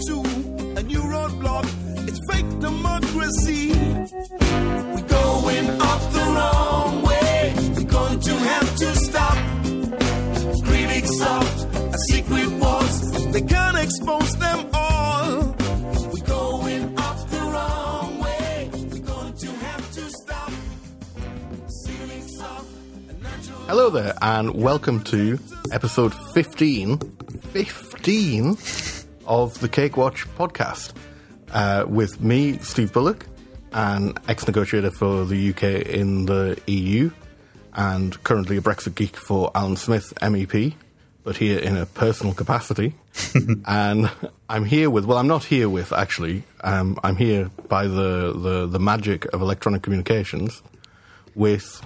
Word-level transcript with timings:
to 0.00 0.20
a 0.76 0.82
new 0.82 1.00
roadblock. 1.00 1.64
It's 2.06 2.20
fake 2.30 2.58
democracy. 2.60 3.70
We're 3.70 5.08
going 5.08 5.70
up 5.80 6.12
the 6.12 6.24
wrong 6.36 7.02
way. 7.02 7.54
We're 7.74 7.84
going 7.84 8.20
to 8.20 8.34
have 8.34 8.76
to 8.76 8.94
stop. 8.96 9.38
Critics 10.66 11.20
of 11.22 11.74
a 11.94 11.98
secret 12.10 12.48
wars. 12.60 13.32
They 13.32 13.40
can't 13.40 13.78
expose 13.78 14.36
them 14.36 14.68
all. 14.74 15.56
We're 16.12 16.26
going 16.26 16.98
up 16.98 17.30
the 17.30 17.40
wrong 17.40 18.18
way. 18.18 18.70
We're 18.72 19.00
going 19.00 19.34
to 19.34 19.46
have 19.46 19.92
to 19.92 20.10
stop. 20.10 20.52
Hello 23.66 23.88
there, 23.88 24.14
and 24.20 24.54
welcome 24.54 25.02
to 25.04 25.38
episode 25.72 26.12
15, 26.34 26.98
15 27.52 28.56
of 29.26 29.58
the 29.60 29.68
Cake 29.68 29.96
Watch 29.96 30.26
podcast 30.36 30.92
uh, 31.52 31.84
with 31.88 32.20
me, 32.20 32.58
Steve 32.58 32.92
Bullock, 32.92 33.26
an 33.72 34.14
ex 34.28 34.46
negotiator 34.46 34.90
for 34.90 35.24
the 35.24 35.50
UK 35.50 35.86
in 35.86 36.26
the 36.26 36.60
EU, 36.66 37.10
and 37.74 38.22
currently 38.24 38.56
a 38.56 38.60
Brexit 38.60 38.94
geek 38.94 39.16
for 39.16 39.50
Alyn 39.52 39.76
Smith, 39.76 40.12
MEP, 40.20 40.74
but 41.24 41.36
here 41.36 41.58
in 41.58 41.76
a 41.76 41.86
personal 41.86 42.34
capacity. 42.34 42.94
and 43.66 44.10
I'm 44.48 44.64
here 44.64 44.90
with, 44.90 45.04
well, 45.04 45.18
I'm 45.18 45.28
not 45.28 45.44
here 45.44 45.68
with 45.68 45.92
actually, 45.92 46.44
um, 46.62 46.98
I'm 47.02 47.16
here 47.16 47.50
by 47.68 47.86
the, 47.86 48.32
the, 48.32 48.66
the 48.66 48.78
magic 48.78 49.24
of 49.32 49.40
electronic 49.42 49.82
communications 49.82 50.62
with. 51.34 51.82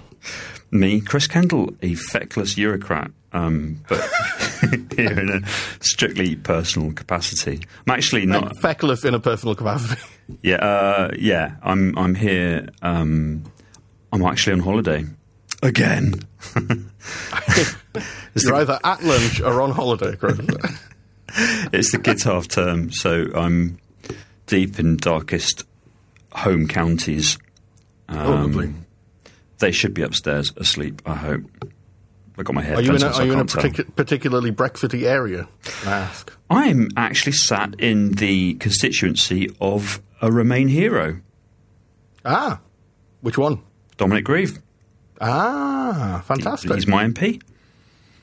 Me, 0.69 1.01
Chris 1.01 1.27
Kendall, 1.27 1.73
a 1.81 1.95
feckless 1.95 2.55
Eurocrat, 2.55 3.11
um, 3.33 3.83
but 3.89 3.99
here 4.95 5.19
in 5.19 5.29
a 5.29 5.47
strictly 5.79 6.35
personal 6.35 6.91
capacity. 6.93 7.61
I'm 7.87 7.93
actually 7.93 8.25
not. 8.25 8.57
Feckless 8.57 9.05
in 9.05 9.13
a 9.13 9.19
personal 9.19 9.55
capacity. 9.55 10.01
Yeah, 10.43 10.55
uh, 10.55 11.11
yeah. 11.19 11.55
I'm. 11.61 11.97
I'm 11.97 12.15
here. 12.15 12.69
Um, 12.81 13.43
I'm 14.13 14.23
actually 14.23 14.53
on 14.53 14.59
holiday 14.59 15.03
again. 15.61 16.21
You're 18.35 18.55
either 18.55 18.79
at 18.81 19.03
lunch 19.03 19.41
or 19.41 19.61
on 19.61 19.71
holiday, 19.71 20.15
it's 21.73 21.91
the 21.91 21.99
kids' 22.01 22.23
half 22.23 22.47
term, 22.47 22.91
so 22.91 23.25
I'm 23.35 23.77
deep 24.45 24.79
in 24.79 24.97
darkest 24.97 25.65
home 26.31 26.67
counties. 26.67 27.37
oh, 28.09 28.15
lovely. 28.15 28.73
They 29.59 29.71
should 29.71 29.93
be 29.93 30.01
upstairs 30.01 30.51
asleep. 30.57 31.01
I 31.05 31.15
hope. 31.15 31.41
I 32.41 32.43
got 32.43 32.55
my 32.55 32.61
Are 32.61 32.65
headphones 32.65 32.87
you 32.87 32.95
in 32.95 33.03
a, 33.03 33.15
are 33.15 33.25
you 33.25 33.33
in 33.33 33.39
a 33.39 33.45
particularly 33.95 34.49
Brexity 34.49 35.07
area? 35.07 35.47
I 35.85 35.91
ask. 35.91 36.33
I'm 36.49 36.89
actually 36.97 37.33
sat 37.33 37.79
in 37.79 38.13
the 38.13 38.55
constituency 38.55 39.49
of 39.61 40.01
a 40.21 40.31
Remain 40.31 40.67
hero, 40.67 41.21
Ah, 42.25 42.59
which 43.21 43.37
one? 43.37 43.61
Dominic 43.97 44.25
Grieve. 44.25 44.59
Ah, 45.19 46.23
fantastic. 46.25 46.71
He's 46.73 46.87
my 46.87 47.05
MP. 47.05 47.41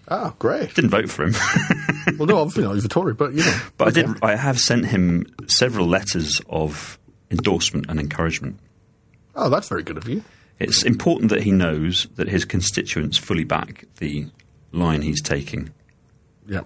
ah, 0.08 0.34
great. 0.40 0.74
Didn't 0.74 0.90
vote 0.90 1.08
for 1.10 1.24
him, 1.24 1.34
Well, 2.18 2.26
no, 2.26 2.38
obviously 2.38 2.64
not. 2.64 2.74
He's 2.74 2.84
a 2.84 2.88
Tory, 2.88 3.14
but 3.14 3.32
you 3.34 3.44
know. 3.44 3.60
but 3.76 3.88
Okay. 3.88 4.00
I 4.02 4.06
did. 4.06 4.16
I 4.22 4.34
have 4.36 4.58
sent 4.58 4.86
him 4.86 5.26
several 5.46 5.86
letters 5.86 6.40
of 6.48 6.98
endorsement 7.30 7.86
and 7.88 8.00
encouragement. 8.00 8.58
Oh, 9.36 9.48
that's 9.48 9.68
very 9.68 9.82
good 9.84 9.96
of 9.96 10.08
you. 10.08 10.24
It's 10.58 10.82
important 10.82 11.30
that 11.30 11.42
he 11.42 11.52
knows 11.52 12.08
that 12.16 12.28
his 12.28 12.44
constituents 12.44 13.16
fully 13.16 13.44
back 13.44 13.84
the 13.98 14.26
line 14.72 15.02
he's 15.02 15.22
taking. 15.22 15.72
Yeah. 16.46 16.62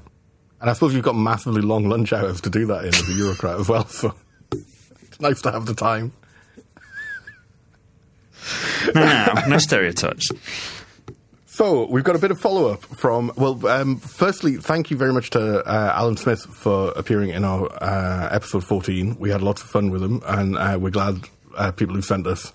And 0.61 0.71
I 0.71 0.73
suppose 0.73 0.95
you've 0.95 1.05
got 1.05 1.17
massively 1.17 1.61
long 1.61 1.89
lunch 1.89 2.13
hours 2.13 2.41
to 2.43 2.51
do 2.51 2.67
that 2.67 2.85
in 2.85 2.95
as 2.95 3.01
a 3.01 3.15
bureaucrat 3.15 3.61
as 3.61 3.69
well, 3.69 3.87
so 3.87 4.15
it's 4.53 5.21
nice 5.21 5.43
to 5.43 5.51
have 5.51 5.67
the 5.67 5.75
time. 5.75 6.13
No, 8.95 9.05
no, 9.05 9.47
no, 9.49 9.59
stereotypes. 9.59 10.31
So 11.47 11.87
we've 11.87 12.03
got 12.03 12.17
a 12.17 12.19
bit 12.19 12.31
of 12.31 12.41
follow 12.41 12.73
up 12.73 12.83
from. 12.83 13.31
Well, 13.37 13.67
um, 13.67 13.99
firstly, 13.99 14.57
thank 14.57 14.91
you 14.91 14.97
very 14.97 15.13
much 15.13 15.31
to 15.31 15.65
uh, 15.65 16.01
Alyn 16.01 16.19
Smith 16.19 16.41
for 16.41 16.93
appearing 16.97 17.31
in 17.31 17.45
our 17.45 17.69
uh, 17.83 18.29
episode 18.33 18.65
14. 18.65 19.17
We 19.19 19.31
had 19.31 19.43
lots 19.43 19.63
of 19.63 19.69
fun 19.69 19.91
with 19.91 20.03
him, 20.03 20.23
and 20.27 20.57
uh, 20.57 20.79
we're 20.81 20.91
glad 20.91 21.29
uh, 21.57 21.71
people 21.71 21.95
who 21.95 22.03
sent 22.03 22.27
us 22.27 22.53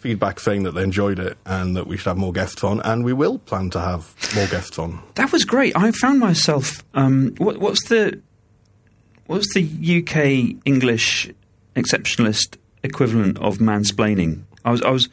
feedback 0.00 0.40
saying 0.40 0.62
that 0.62 0.72
they 0.72 0.82
enjoyed 0.82 1.18
it 1.18 1.36
and 1.44 1.76
that 1.76 1.86
we 1.86 1.96
should 1.96 2.06
have 2.06 2.16
more 2.16 2.32
guests 2.32 2.64
on, 2.64 2.80
and 2.80 3.04
we 3.04 3.12
will 3.12 3.38
plan 3.38 3.70
to 3.70 3.80
have 3.80 4.14
more 4.34 4.46
guests 4.46 4.78
on. 4.78 5.00
That 5.14 5.30
was 5.30 5.44
great. 5.44 5.76
I 5.76 5.90
found 5.92 6.18
myself. 6.18 6.82
Um, 6.94 7.34
what, 7.38 7.58
what's 7.58 7.86
the 7.88 8.20
what's 9.26 9.52
the 9.54 9.62
UK 9.62 10.60
English 10.64 11.30
exceptionalist 11.76 12.56
equivalent 12.82 13.38
of 13.38 13.58
mansplaining? 13.58 14.42
I 14.64 14.70
was 14.70 14.82
I 14.82 14.90
was 14.90 15.08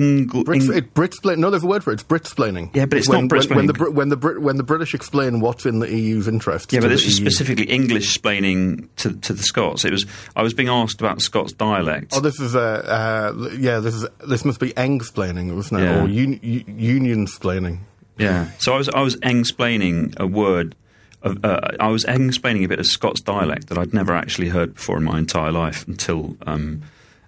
Ingl, 0.00 0.44
Brit, 0.44 0.62
it, 0.62 0.94
Britsplain. 0.94 1.38
No, 1.38 1.50
there's 1.50 1.62
a 1.62 1.66
word 1.66 1.82
for 1.84 1.90
it. 1.90 1.94
It's 1.94 2.02
Britsplaining. 2.02 2.74
Yeah, 2.74 2.86
but 2.86 2.98
it's 2.98 3.08
when, 3.08 3.26
not 3.26 3.32
when, 3.32 3.48
when 3.48 3.48
the 3.48 3.54
Britsplaining. 3.54 3.56
When 3.56 3.66
the 3.66 3.72
Brit- 3.72 3.92
when 3.94 4.08
the 4.08 4.16
Brit- 4.16 4.42
when 4.42 4.56
the 4.56 4.62
British 4.62 4.94
explain 4.94 5.40
what's 5.40 5.66
in 5.66 5.78
the 5.78 5.90
EU's 5.90 6.28
interest. 6.28 6.72
yeah, 6.72 6.80
but 6.80 6.88
this 6.88 7.06
is 7.06 7.18
EU. 7.18 7.24
specifically 7.24 7.64
English 7.66 8.16
splaining 8.16 8.88
to 8.96 9.14
to 9.14 9.32
the 9.32 9.42
Scots. 9.42 9.84
It 9.84 9.92
was 9.92 10.06
I 10.34 10.42
was 10.42 10.54
being 10.54 10.68
asked 10.68 11.00
about 11.00 11.20
Scots 11.20 11.52
dialect. 11.52 12.12
Oh, 12.14 12.20
this 12.20 12.40
is 12.40 12.54
uh, 12.54 12.60
uh, 12.60 13.48
yeah. 13.58 13.80
This 13.80 13.94
is 13.94 14.06
this 14.26 14.44
must 14.44 14.60
be 14.60 14.72
engsplaining, 14.72 15.54
wasn't 15.54 15.80
it? 15.80 15.84
Yeah. 15.84 16.00
Or 16.00 16.04
un, 16.04 16.40
u- 16.42 16.64
union 16.66 17.26
splaining. 17.26 17.80
Yeah. 18.18 18.48
So 18.58 18.74
I 18.74 18.78
was 18.78 18.88
I 18.90 19.02
was 19.02 19.16
explaining 19.22 20.14
a 20.16 20.26
word. 20.26 20.74
Uh, 21.22 21.72
I 21.80 21.88
was 21.88 22.04
explaining 22.04 22.64
a 22.64 22.68
bit 22.68 22.78
of 22.78 22.86
Scots 22.86 23.20
dialect 23.20 23.66
that 23.68 23.78
I'd 23.78 23.92
never 23.92 24.14
actually 24.14 24.48
heard 24.48 24.74
before 24.74 24.96
in 24.98 25.02
my 25.02 25.18
entire 25.18 25.50
life 25.50 25.86
until 25.88 26.36
um, 26.46 26.82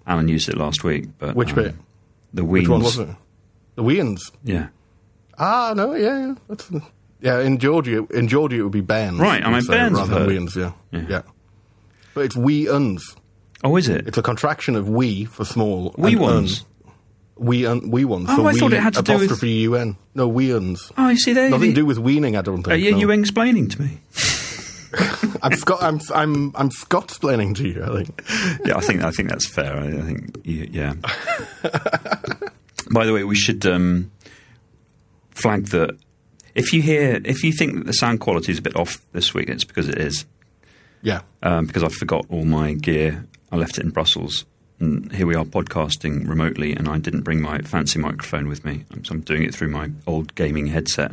Alyn 0.07 0.29
used 0.29 0.49
it 0.49 0.57
last 0.57 0.85
week. 0.85 1.07
But 1.19 1.35
Which 1.35 1.49
um, 1.51 1.55
bit? 1.57 1.75
The 2.35 2.43
Weens. 2.43 2.51
Which 2.51 2.69
one 2.69 2.83
was 2.83 2.99
it? 2.99 3.09
The 3.77 3.83
Weans. 3.83 4.31
Yeah. 4.45 4.69
Ah, 5.39 5.73
no, 5.77 5.95
yeah, 5.95 6.27
yeah. 6.27 6.35
That's 6.49 6.71
yeah. 7.21 7.41
In 7.41 7.59
Geordie, 7.59 7.99
in 8.11 8.29
Geordie, 8.29 8.59
it 8.59 8.63
would 8.63 8.73
be 8.73 8.81
Bairns. 8.83 9.19
Right, 9.21 9.43
I 9.45 9.51
mean, 9.51 9.63
say, 9.63 9.75
Bairns 9.75 9.97
rather 9.99 10.19
than. 10.21 10.27
Weans. 10.27 10.57
Yeah. 10.57 10.73
Yeah. 10.91 11.05
yeah, 11.09 11.23
But 12.15 12.25
it's 12.27 12.37
we 12.37 12.69
uns. 12.69 13.15
Oh, 13.65 13.77
is 13.77 13.89
it? 13.89 14.07
It's 14.07 14.19
a 14.19 14.23
contraction 14.23 14.77
of 14.77 14.89
we 14.89 15.25
for 15.25 15.45
small. 15.45 15.95
And 15.99 16.21
ones. 16.21 16.61
Un. 16.61 16.67
We 17.41 17.67
un, 17.67 17.91
we 17.91 18.05
ones. 18.05 18.27
Oh, 18.31 18.37
so 18.37 18.47
I 18.47 18.53
we 18.53 18.59
thought 18.59 18.73
it 18.73 18.81
had 18.83 18.95
to 18.95 19.03
do 19.03 19.13
with- 19.15 19.23
apostrophe 19.27 19.69
un. 19.69 19.97
No, 20.15 20.27
we 20.27 20.53
uns. 20.53 20.91
Oh, 20.99 21.09
you 21.09 21.17
see 21.17 21.33
there. 21.33 21.51
Nothing 21.51 21.71
to 21.71 21.75
do 21.77 21.87
with 21.87 21.99
weaning. 21.99 22.37
I 22.37 22.43
don't 22.43 22.67
Are 22.67 22.71
think. 22.71 22.85
you, 22.85 22.91
no. 22.93 22.99
you 22.99 23.11
explaining 23.13 23.69
to 23.69 23.83
me? 23.83 23.99
I'm 25.43 25.53
Scot. 25.53 25.83
I'm 25.83 26.01
I'm 26.15 26.53
I'm 26.57 26.71
Scotsplaining 26.71 27.57
to 27.57 27.69
you. 27.69 27.85
I 27.85 28.03
think. 28.05 28.23
yeah, 28.67 28.77
I 28.77 28.81
think 28.81 29.03
I 29.03 29.11
think 29.11 29.29
that's 29.29 29.47
fair. 29.49 29.77
I, 29.77 29.87
I 29.87 30.03
think 30.03 30.39
yeah. 30.45 30.95
By 32.91 33.05
the 33.05 33.13
way, 33.13 33.25
we 33.25 33.35
should 33.35 33.67
um, 33.67 34.11
flag 35.31 35.67
that 35.67 35.97
if 36.55 36.73
you 36.73 36.81
hear 36.83 37.21
if 37.25 37.45
you 37.45 37.53
think 37.53 37.75
that 37.75 37.87
the 37.87 37.93
sound 37.93 38.21
quality 38.21 38.53
is 38.53 38.59
a 38.59 38.63
bit 38.63 38.77
off 38.77 38.99
this 39.13 39.35
week, 39.35 39.49
it's 39.49 39.65
because 39.65 39.89
it 39.89 39.99
is. 39.99 40.25
Yeah. 41.01 41.21
um, 41.45 41.67
because 41.67 41.85
I 41.85 41.89
forgot 41.89 42.27
all 42.29 42.45
my 42.45 42.73
gear. 42.73 43.25
I 43.53 43.57
left 43.57 43.79
it 43.79 43.85
in 43.85 43.91
Brussels. 43.91 44.45
And 44.81 45.13
here 45.13 45.27
we 45.27 45.35
are 45.35 45.45
podcasting 45.45 46.29
remotely, 46.29 46.73
and 46.73 46.89
I 46.89 46.99
didn't 46.99 47.23
bring 47.23 47.41
my 47.41 47.59
fancy 47.59 47.99
microphone 47.99 48.49
with 48.49 48.65
me. 48.65 48.85
So 49.03 49.15
I'm 49.15 49.21
doing 49.21 49.43
it 49.43 49.55
through 49.55 49.69
my 49.69 49.91
old 50.07 50.35
gaming 50.35 50.69
headset. 50.69 51.13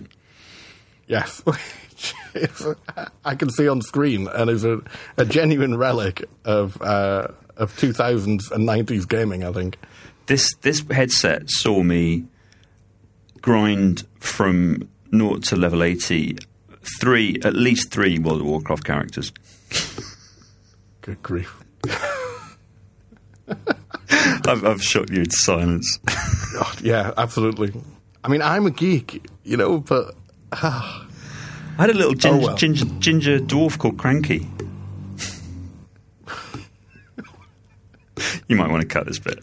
Yes. 1.07 1.43
I 3.25 3.35
can 3.35 3.49
see 3.49 3.67
on 3.67 3.81
screen, 3.81 4.27
and 4.27 4.49
is 4.49 4.65
a, 4.65 4.81
a 5.17 5.25
genuine 5.25 5.77
relic 5.77 6.27
of 6.43 6.81
uh, 6.81 7.27
of 7.57 7.75
2000s 7.77 8.51
and 8.51 8.67
90s 8.67 9.07
gaming. 9.07 9.43
I 9.43 9.51
think. 9.51 9.77
This 10.27 10.53
this 10.61 10.83
headset 10.89 11.49
saw 11.49 11.83
me 11.83 12.25
grind 13.41 14.07
from 14.19 14.89
naught 15.11 15.43
to 15.43 15.55
level 15.55 15.83
eighty, 15.83 16.35
three 16.99 17.37
at 17.43 17.55
least 17.55 17.91
three 17.91 18.17
World 18.17 18.41
of 18.41 18.47
Warcraft 18.47 18.83
characters. 18.83 19.31
Good 21.01 21.21
grief. 21.21 21.63
I've, 24.47 24.65
I've 24.65 24.83
shot 24.83 25.11
you 25.11 25.19
into 25.19 25.35
silence. 25.37 25.99
God, 26.53 26.81
yeah, 26.81 27.11
absolutely. 27.17 27.73
I 28.23 28.27
mean, 28.27 28.41
I'm 28.41 28.65
a 28.65 28.71
geek, 28.71 29.27
you 29.43 29.57
know, 29.57 29.79
but 29.79 30.15
I 30.51 31.05
had 31.77 31.89
a 31.89 31.93
little 31.93 32.13
ginger, 32.13 32.37
Oh, 32.37 32.47
well. 32.47 32.55
ginger, 32.55 32.85
ginger 32.99 33.39
dwarf 33.39 33.77
called 33.77 33.97
Cranky. 33.97 34.47
you 38.47 38.55
might 38.55 38.69
want 38.69 38.81
to 38.81 38.87
cut 38.87 39.05
this 39.05 39.19
bit. 39.19 39.39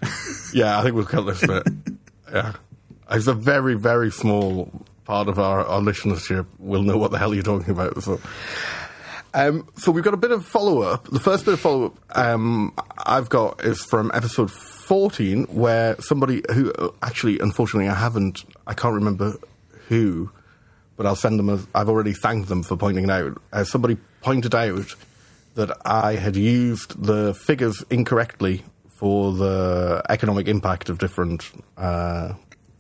yeah, 0.55 0.79
I 0.79 0.83
think 0.83 0.95
we'll 0.95 1.05
cut 1.05 1.23
this 1.23 1.47
bit. 1.47 1.67
yeah, 2.33 2.53
it's 3.11 3.27
a 3.27 3.35
very, 3.35 3.75
very 3.75 4.11
small 4.11 4.71
part 5.05 5.29
of 5.29 5.39
our, 5.39 5.65
our 5.67 5.81
listenership 5.81 6.47
will 6.59 6.83
know 6.83 6.97
what 6.97 7.11
the 7.11 7.19
hell 7.19 7.35
you're 7.35 7.43
talking 7.43 7.71
about. 7.71 8.03
So, 8.03 8.21
um, 9.35 9.69
so 9.77 9.91
we've 9.93 10.05
got 10.05 10.15
a 10.15 10.19
bit 10.19 10.31
of 10.31 10.47
follow 10.47 10.83
up. 10.83 11.09
The 11.09 11.21
first 11.21 11.45
bit 11.45 11.55
of 11.55 11.61
follow 11.61 11.87
up 11.87 12.17
um, 12.17 12.73
I've 13.05 13.29
got 13.29 13.65
is 13.65 13.83
from 13.85 14.11
episode 14.15 14.51
14, 14.51 15.45
where 15.47 16.01
somebody 16.01 16.43
who 16.55 16.73
uh, 16.73 16.91
actually, 17.03 17.39
unfortunately, 17.41 17.89
I 17.91 17.95
haven't, 17.95 18.45
I 18.67 18.75
can't 18.75 18.95
remember 18.95 19.35
who, 19.89 20.31
but 20.97 21.07
I'll 21.07 21.17
send 21.17 21.39
them. 21.39 21.49
A, 21.49 21.59
I've 21.75 21.89
already 21.89 22.13
thanked 22.13 22.49
them 22.49 22.63
for 22.63 22.77
pointing 22.77 23.05
it 23.05 23.11
out. 23.11 23.41
Uh, 23.53 23.65
somebody 23.65 23.97
pointed 24.21 24.55
out 24.55 24.95
that 25.55 25.77
I 25.85 26.17
had 26.17 26.37
used 26.37 27.03
the 27.03 27.35
figures 27.35 27.85
incorrectly 27.91 28.63
for 28.89 29.33
the 29.33 30.03
economic 30.09 30.49
impact 30.49 30.89
of 30.89 30.99
different 30.99 31.51
uh, 31.77 32.35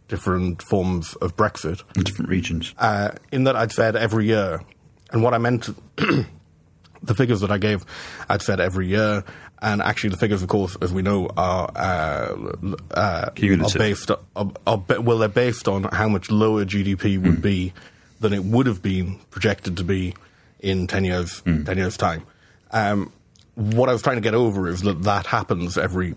different 0.08 0.62
forms 0.62 1.14
of 1.16 1.36
Brexit. 1.36 1.82
in 1.96 2.02
different 2.02 2.30
regions. 2.30 2.74
Uh, 2.78 3.10
in 3.32 3.44
that 3.44 3.56
I'd 3.56 3.72
said 3.72 3.96
every 3.96 4.26
year, 4.26 4.62
and 5.10 5.22
what 5.22 5.34
I 5.34 5.38
meant, 5.38 5.68
the 5.96 7.14
figures 7.14 7.40
that 7.40 7.50
I 7.50 7.58
gave, 7.58 7.84
I'd 8.28 8.42
said 8.42 8.60
every 8.60 8.88
year, 8.88 9.24
and 9.60 9.80
actually 9.80 10.10
the 10.10 10.16
figures, 10.16 10.42
of 10.42 10.48
course, 10.48 10.76
as 10.82 10.92
we 10.92 11.02
know, 11.02 11.30
are 11.36 11.70
uh, 11.74 12.52
uh, 12.92 13.30
are 13.30 13.78
based 13.78 14.10
are, 14.10 14.50
are, 14.66 14.84
well, 15.00 15.18
they're 15.18 15.28
based 15.28 15.66
on 15.68 15.84
how 15.84 16.08
much 16.08 16.30
lower 16.30 16.64
GDP 16.64 17.20
would 17.20 17.40
be 17.40 17.72
than 18.22 18.32
it 18.32 18.44
would 18.44 18.66
have 18.66 18.80
been 18.82 19.18
projected 19.30 19.76
to 19.76 19.84
be 19.84 20.14
in 20.60 20.86
ten 20.86 21.04
years 21.04 21.42
ten 21.42 21.76
years 21.76 21.96
time. 21.96 22.22
Um, 22.70 23.12
what 23.54 23.88
I 23.88 23.92
was 23.92 24.00
trying 24.00 24.16
to 24.16 24.22
get 24.22 24.34
over 24.34 24.66
is 24.68 24.80
that 24.82 25.02
that 25.02 25.26
happens 25.26 25.76
every 25.76 26.14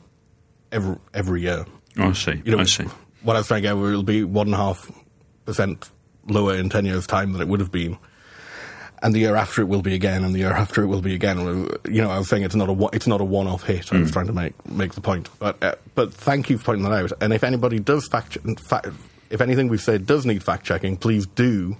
every 0.71 0.95
every 1.13 1.41
year. 1.41 1.65
Oh, 1.97 2.09
I 2.09 2.13
see. 2.13 2.41
You 2.45 2.51
know, 2.53 2.59
I 2.59 2.63
see. 2.65 2.85
what 3.23 3.35
I 3.35 3.39
was 3.39 3.47
trying 3.47 3.61
to 3.63 3.67
get 3.67 3.73
over, 3.73 3.89
it'll 3.89 4.03
be 4.03 4.23
one 4.23 4.47
and 4.47 4.53
a 4.53 4.57
half 4.57 4.89
percent 5.45 5.89
lower 6.27 6.55
in 6.55 6.69
ten 6.69 6.85
years' 6.85 7.05
time 7.07 7.33
than 7.33 7.41
it 7.41 7.47
would 7.47 7.59
have 7.59 7.71
been, 7.71 7.97
and 9.03 9.13
the 9.13 9.19
year 9.19 9.35
after 9.35 9.61
it 9.61 9.65
will 9.65 9.81
be 9.81 9.93
again, 9.95 10.23
and 10.23 10.33
the 10.33 10.39
year 10.39 10.51
after 10.53 10.81
it 10.83 10.87
will 10.87 11.01
be 11.01 11.13
again. 11.13 11.39
You 11.85 12.01
know, 12.01 12.09
I 12.09 12.17
was 12.17 12.29
saying 12.29 12.43
it's 12.43 12.55
not 12.55 12.69
a 12.69 12.73
one- 12.73 12.91
it's 12.93 13.07
not 13.07 13.19
a 13.21 13.25
one-off 13.25 13.63
hit. 13.63 13.91
I 13.93 13.99
was 13.99 14.11
trying 14.11 14.27
to 14.27 14.33
make 14.33 14.53
make 14.69 14.93
the 14.93 15.01
point, 15.01 15.29
but 15.39 15.61
uh, 15.63 15.75
but 15.95 16.13
thank 16.13 16.49
you 16.49 16.57
for 16.57 16.65
pointing 16.65 16.83
that 16.89 16.93
out. 16.93 17.11
And 17.21 17.33
if 17.33 17.43
anybody 17.43 17.79
does 17.79 18.07
fact, 18.07 18.37
fact 18.61 18.87
if 19.29 19.41
anything 19.41 19.67
we've 19.67 19.81
said 19.81 20.05
does 20.05 20.25
need 20.25 20.43
fact 20.43 20.65
checking, 20.65 20.95
please 20.97 21.25
do 21.25 21.75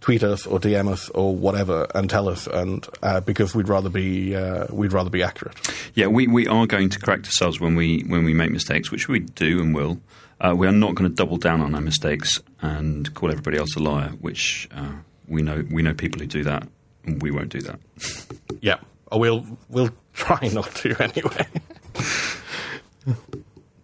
tweet 0.00 0.22
us 0.22 0.46
or 0.46 0.58
DM 0.58 0.88
us 0.88 1.08
or 1.10 1.34
whatever 1.34 1.86
and 1.94 2.08
tell 2.08 2.28
us, 2.28 2.46
and 2.46 2.86
uh, 3.02 3.20
because 3.20 3.54
we'd 3.54 3.68
rather 3.68 3.88
be 3.88 4.34
uh, 4.34 4.66
we'd 4.70 4.92
rather 4.92 5.10
be 5.10 5.22
accurate. 5.22 5.56
Yeah, 5.94 6.06
we, 6.06 6.26
we 6.26 6.46
are 6.46 6.66
going 6.66 6.88
to 6.90 6.98
correct 6.98 7.26
ourselves 7.26 7.60
when 7.60 7.74
we 7.74 8.02
when 8.02 8.24
we 8.24 8.34
make 8.34 8.50
mistakes, 8.50 8.90
which 8.90 9.08
we 9.08 9.20
do 9.20 9.60
and 9.60 9.74
will. 9.74 10.00
Uh, 10.40 10.54
we 10.56 10.68
are 10.68 10.72
not 10.72 10.94
going 10.94 11.10
to 11.10 11.14
double 11.14 11.36
down 11.36 11.60
on 11.60 11.74
our 11.74 11.80
mistakes 11.80 12.40
and 12.62 13.12
call 13.14 13.30
everybody 13.30 13.58
else 13.58 13.74
a 13.74 13.80
liar, 13.80 14.10
which 14.20 14.68
uh, 14.72 14.92
we 15.26 15.42
know 15.42 15.64
we 15.70 15.82
know 15.82 15.94
people 15.94 16.20
who 16.20 16.26
do 16.26 16.44
that, 16.44 16.66
and 17.04 17.20
we 17.22 17.30
won't 17.30 17.50
do 17.50 17.60
that. 17.62 17.78
Yeah, 18.60 18.78
or 19.12 19.20
we'll 19.20 19.46
we'll 19.68 19.90
try 20.14 20.48
not 20.52 20.74
to 20.76 20.96
anyway. 21.00 21.46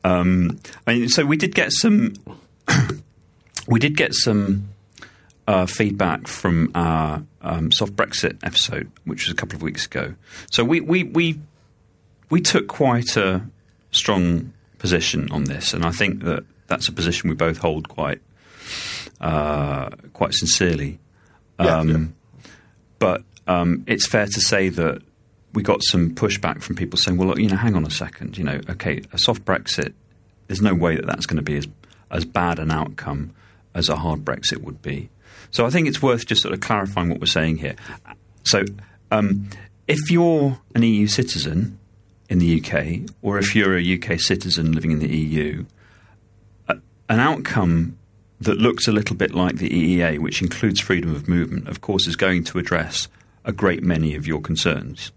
Um, 0.02 0.58
I 0.86 0.94
mean, 0.94 1.08
so 1.08 1.24
we 1.24 1.36
did 1.36 1.54
get 1.54 1.70
some 1.72 2.14
we 3.66 3.80
did 3.80 3.96
get 3.96 4.14
some 4.14 4.68
uh, 5.46 5.66
feedback 5.66 6.26
from 6.26 6.70
our 6.74 7.22
um, 7.42 7.70
soft 7.70 7.94
Brexit 7.96 8.38
episode, 8.42 8.90
which 9.04 9.26
was 9.26 9.32
a 9.32 9.36
couple 9.36 9.56
of 9.56 9.62
weeks 9.62 9.86
ago. 9.86 10.14
So 10.50 10.64
we 10.64 10.80
we 10.80 11.04
we 11.04 11.38
we 12.30 12.40
took 12.40 12.66
quite 12.68 13.16
a 13.16 13.42
strong 13.90 14.52
position 14.78 15.30
on 15.30 15.44
this, 15.44 15.74
and 15.74 15.84
I 15.84 15.90
think 15.90 16.22
that 16.24 16.44
that's 16.66 16.88
a 16.88 16.92
position 16.92 17.28
we 17.28 17.36
both 17.36 17.58
hold 17.58 17.88
quite 17.88 18.20
uh, 19.20 19.90
quite 20.12 20.34
sincerely. 20.34 20.98
Yeah, 21.60 21.78
Um, 21.78 21.88
yeah. 21.88 22.50
But 22.98 23.22
um, 23.46 23.84
it's 23.86 24.06
fair 24.06 24.26
to 24.26 24.40
say 24.40 24.70
that 24.70 25.02
we 25.52 25.62
got 25.62 25.82
some 25.84 26.14
pushback 26.14 26.62
from 26.62 26.74
people 26.76 26.98
saying, 26.98 27.18
"Well, 27.18 27.28
look, 27.28 27.38
you 27.38 27.48
know, 27.48 27.56
hang 27.56 27.74
on 27.76 27.84
a 27.84 27.90
second. 27.90 28.38
You 28.38 28.44
know, 28.44 28.60
okay, 28.70 29.02
a 29.12 29.18
soft 29.18 29.44
Brexit. 29.44 29.92
There's 30.46 30.62
no 30.62 30.74
way 30.74 30.96
that 30.96 31.06
that's 31.06 31.26
going 31.26 31.36
to 31.36 31.42
be 31.42 31.56
as 31.56 31.68
as 32.10 32.24
bad 32.24 32.58
an 32.58 32.70
outcome 32.70 33.34
as 33.74 33.88
a 33.88 33.96
hard 33.96 34.24
Brexit 34.24 34.62
would 34.62 34.80
be." 34.80 35.10
So 35.54 35.64
I 35.64 35.70
think 35.70 35.86
it's 35.86 36.02
worth 36.02 36.26
just 36.26 36.42
sort 36.42 36.52
of 36.52 36.58
clarifying 36.58 37.08
what 37.08 37.20
we're 37.20 37.26
saying 37.26 37.58
here. 37.58 37.76
So, 38.42 38.64
um, 39.12 39.48
if 39.86 40.10
you're 40.10 40.58
an 40.74 40.82
EU 40.82 41.06
citizen 41.06 41.78
in 42.28 42.40
the 42.40 42.60
UK, 42.60 43.08
or 43.22 43.38
if 43.38 43.54
you're 43.54 43.78
a 43.78 43.94
UK 43.94 44.18
citizen 44.18 44.72
living 44.72 44.90
in 44.90 44.98
the 44.98 45.16
EU, 45.16 45.64
an 46.68 47.20
outcome 47.20 47.96
that 48.40 48.58
looks 48.58 48.88
a 48.88 48.92
little 48.92 49.14
bit 49.14 49.32
like 49.32 49.58
the 49.58 49.68
EEA, 49.68 50.18
which 50.18 50.42
includes 50.42 50.80
freedom 50.80 51.14
of 51.14 51.28
movement, 51.28 51.68
of 51.68 51.80
course, 51.80 52.08
is 52.08 52.16
going 52.16 52.42
to 52.42 52.58
address 52.58 53.06
a 53.44 53.52
great 53.52 53.84
many 53.84 54.16
of 54.16 54.26
your 54.26 54.40
concerns. 54.40 55.12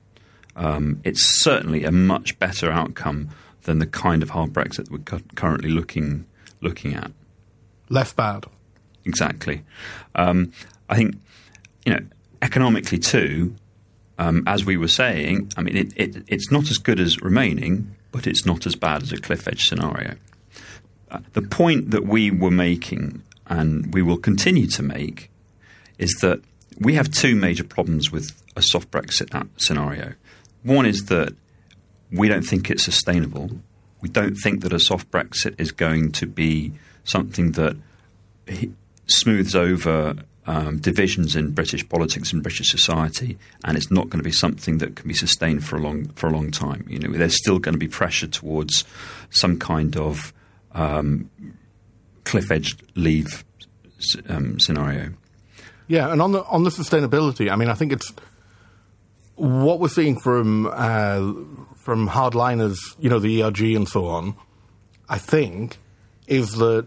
Um, 0.56 1.02
it's 1.04 1.42
certainly 1.42 1.84
a 1.84 1.92
much 1.92 2.38
better 2.38 2.70
outcome 2.70 3.30
than 3.64 3.80
the 3.80 3.88
kind 3.88 4.22
of 4.22 4.30
hard 4.30 4.54
Brexit 4.54 4.86
that 4.86 4.92
we're 4.92 5.00
cu- 5.00 5.24
currently 5.36 5.72
looking 5.72 6.28
looking 6.62 6.94
at. 6.94 7.12
Less 7.90 8.14
bad. 8.14 8.46
Exactly. 9.08 9.64
Um, 10.16 10.52
I 10.90 10.98
think, 10.98 11.16
you 11.86 11.94
know, 11.94 12.02
economically 12.42 13.00
too, 13.00 13.56
um, 14.20 14.44
as 14.46 14.66
we 14.66 14.76
were 14.78 14.90
saying, 14.90 15.52
I 15.56 15.62
mean, 15.62 15.78
it, 15.78 15.94
it, 15.96 16.24
it's 16.28 16.52
not 16.52 16.70
as 16.70 16.78
good 16.78 17.00
as 17.00 17.22
remaining, 17.22 17.96
but 18.12 18.28
it's 18.28 18.46
not 18.46 18.66
as 18.66 18.76
bad 18.76 19.04
as 19.04 19.14
a 19.14 19.18
cliff 19.18 19.48
edge 19.48 19.64
scenario. 19.64 20.16
Uh, 21.10 21.20
the 21.34 21.42
point 21.42 21.92
that 21.92 22.06
we 22.06 22.30
were 22.30 22.52
making, 22.52 23.24
and 23.48 23.94
we 23.94 24.02
will 24.02 24.18
continue 24.18 24.68
to 24.68 24.84
make, 24.84 25.32
is 25.98 26.14
that 26.22 26.42
we 26.80 26.96
have 26.96 27.10
two 27.10 27.36
major 27.36 27.64
problems 27.64 28.12
with 28.12 28.42
a 28.56 28.62
soft 28.62 28.92
Brexit 28.92 29.48
scenario. 29.58 30.14
One 30.64 30.86
is 30.86 31.06
that 31.06 31.34
we 32.12 32.28
don't 32.28 32.44
think 32.44 32.70
it's 32.70 32.84
sustainable. 32.84 33.52
We 34.02 34.10
don't 34.10 34.36
think 34.36 34.62
that 34.64 34.74
a 34.74 34.80
soft 34.80 35.10
Brexit 35.12 35.60
is 35.60 35.72
going 35.72 36.12
to 36.14 36.28
be 36.28 36.74
something 37.04 37.54
that 37.54 37.78
smooths 39.08 39.56
over 39.56 40.16
um, 40.46 40.78
divisions 40.80 41.36
in 41.36 41.52
British 41.52 41.88
politics 41.88 42.32
and 42.32 42.42
British 42.42 42.70
society, 42.70 43.38
and 43.66 43.78
it's 43.78 43.92
not 43.92 44.10
going 44.10 44.20
to 44.20 44.24
be 44.24 44.32
something 44.32 44.78
that 44.78 44.96
can 44.96 45.08
be 45.08 45.14
sustained 45.14 45.66
for 45.66 45.76
a 45.76 45.80
long 45.80 46.08
for 46.10 46.28
a 46.28 46.32
long 46.32 46.52
time. 46.52 46.86
You 46.88 47.00
know, 47.00 47.12
there's 47.18 47.38
still 47.38 47.60
going 47.60 47.74
to 47.74 47.80
be 47.80 47.88
pressure 47.88 48.28
towards 48.28 48.86
some 49.30 49.60
kind 49.60 49.98
of 49.98 50.34
um, 50.72 51.30
cliff 52.24 52.50
edge 52.50 52.78
leave 52.96 53.44
um, 54.30 54.60
scenario. 54.60 55.14
Yeah, 55.88 56.12
and 56.12 56.22
on 56.22 56.32
the 56.32 56.44
on 56.46 56.64
the 56.64 56.70
sustainability, 56.70 57.52
I 57.52 57.56
mean, 57.56 57.70
I 57.70 57.74
think 57.74 57.92
it's 57.92 58.14
what 59.36 59.80
we're 59.80 59.90
seeing 59.90 60.20
from 60.20 60.68
uh, 60.68 61.34
from 61.76 62.10
hardliners, 62.10 62.78
you 63.00 63.10
know, 63.10 63.20
the 63.20 63.44
ERG 63.44 63.62
and 63.62 63.88
so 63.88 64.08
on. 64.08 64.36
I 65.10 65.18
think 65.18 65.78
is 66.28 66.54
that, 66.56 66.86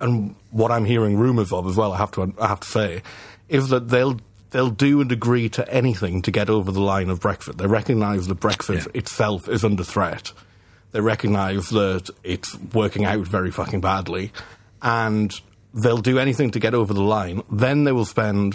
and 0.00 0.34
what 0.50 0.70
I'm 0.70 0.84
hearing 0.84 1.16
rumours 1.16 1.52
of 1.52 1.66
as 1.66 1.76
well. 1.76 1.92
I 1.92 1.98
have 1.98 2.10
to 2.12 2.32
I 2.40 2.48
have 2.48 2.60
to 2.60 2.68
say, 2.68 3.02
is 3.48 3.68
that 3.70 3.88
they'll 3.88 4.18
they'll 4.50 4.70
do 4.70 5.00
and 5.00 5.12
agree 5.12 5.48
to 5.50 5.68
anything 5.72 6.22
to 6.22 6.30
get 6.30 6.48
over 6.48 6.72
the 6.72 6.80
line 6.80 7.10
of 7.10 7.20
Brexit. 7.20 7.58
They 7.58 7.66
recognise 7.66 8.26
that 8.28 8.40
Brexit 8.40 8.84
Yeah. 8.86 8.90
itself 9.00 9.48
is 9.48 9.64
under 9.64 9.84
threat. 9.84 10.32
They 10.92 11.00
recognise 11.02 11.68
that 11.70 12.08
it's 12.24 12.56
working 12.72 13.04
out 13.04 13.26
very 13.26 13.50
fucking 13.50 13.82
badly, 13.82 14.32
and 14.80 15.30
they'll 15.74 15.98
do 15.98 16.18
anything 16.18 16.50
to 16.52 16.58
get 16.58 16.72
over 16.74 16.94
the 16.94 17.02
line. 17.02 17.42
Then 17.52 17.84
they 17.84 17.92
will 17.92 18.06
spend 18.06 18.54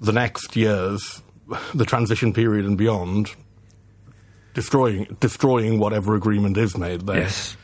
the 0.00 0.12
next 0.12 0.56
years, 0.56 1.22
the 1.74 1.84
transition 1.84 2.32
period 2.32 2.64
and 2.64 2.78
beyond, 2.78 3.30
destroying 4.54 5.16
destroying 5.20 5.78
whatever 5.78 6.14
agreement 6.14 6.56
is 6.56 6.76
made 6.78 7.06
there 7.06 7.18
Yes. 7.18 7.56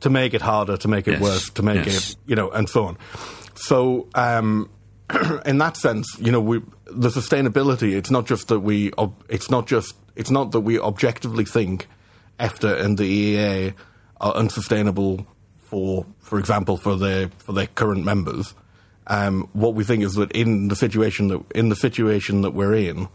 To 0.00 0.10
make 0.10 0.34
it 0.34 0.42
harder, 0.42 0.76
to 0.76 0.88
make 0.88 1.08
it 1.08 1.12
Yes. 1.12 1.20
worse, 1.20 1.50
to 1.50 1.62
make 1.62 1.86
Yes. 1.86 2.10
it 2.12 2.16
you 2.26 2.36
know, 2.36 2.50
and 2.50 2.68
so 2.68 2.84
on. 2.84 2.98
So, 3.54 4.06
um, 4.14 4.68
in 5.46 5.58
that 5.58 5.76
sense, 5.76 6.16
you 6.18 6.30
know, 6.32 6.40
we, 6.40 6.60
the 6.86 7.08
sustainability. 7.08 7.94
It's 7.96 8.10
not 8.10 8.26
just 8.26 8.48
that 8.48 8.60
we. 8.60 8.92
Ob- 8.98 9.24
it's 9.28 9.50
not 9.50 9.66
just. 9.66 9.94
It's 10.16 10.30
not 10.30 10.52
that 10.52 10.60
we 10.60 10.78
objectively 10.80 11.44
think 11.44 11.86
EFTA 12.40 12.80
and 12.80 12.98
the 12.98 13.04
EEA 13.36 13.74
are 14.20 14.34
unsustainable 14.34 15.26
for, 15.58 16.06
for 16.20 16.38
example, 16.38 16.76
for 16.76 16.96
their 16.96 17.28
for 17.38 17.52
their 17.52 17.66
current 17.68 18.04
members. 18.04 18.54
Um, 19.08 19.48
what 19.52 19.74
we 19.74 19.84
think 19.84 20.02
is 20.02 20.14
that 20.14 20.32
in 20.32 20.68
the 20.68 20.76
situation 20.76 21.28
that 21.28 21.40
in 21.54 21.68
the 21.68 21.76
situation 21.76 22.42
that 22.42 22.52
we're 22.54 22.74
in, 22.74 23.08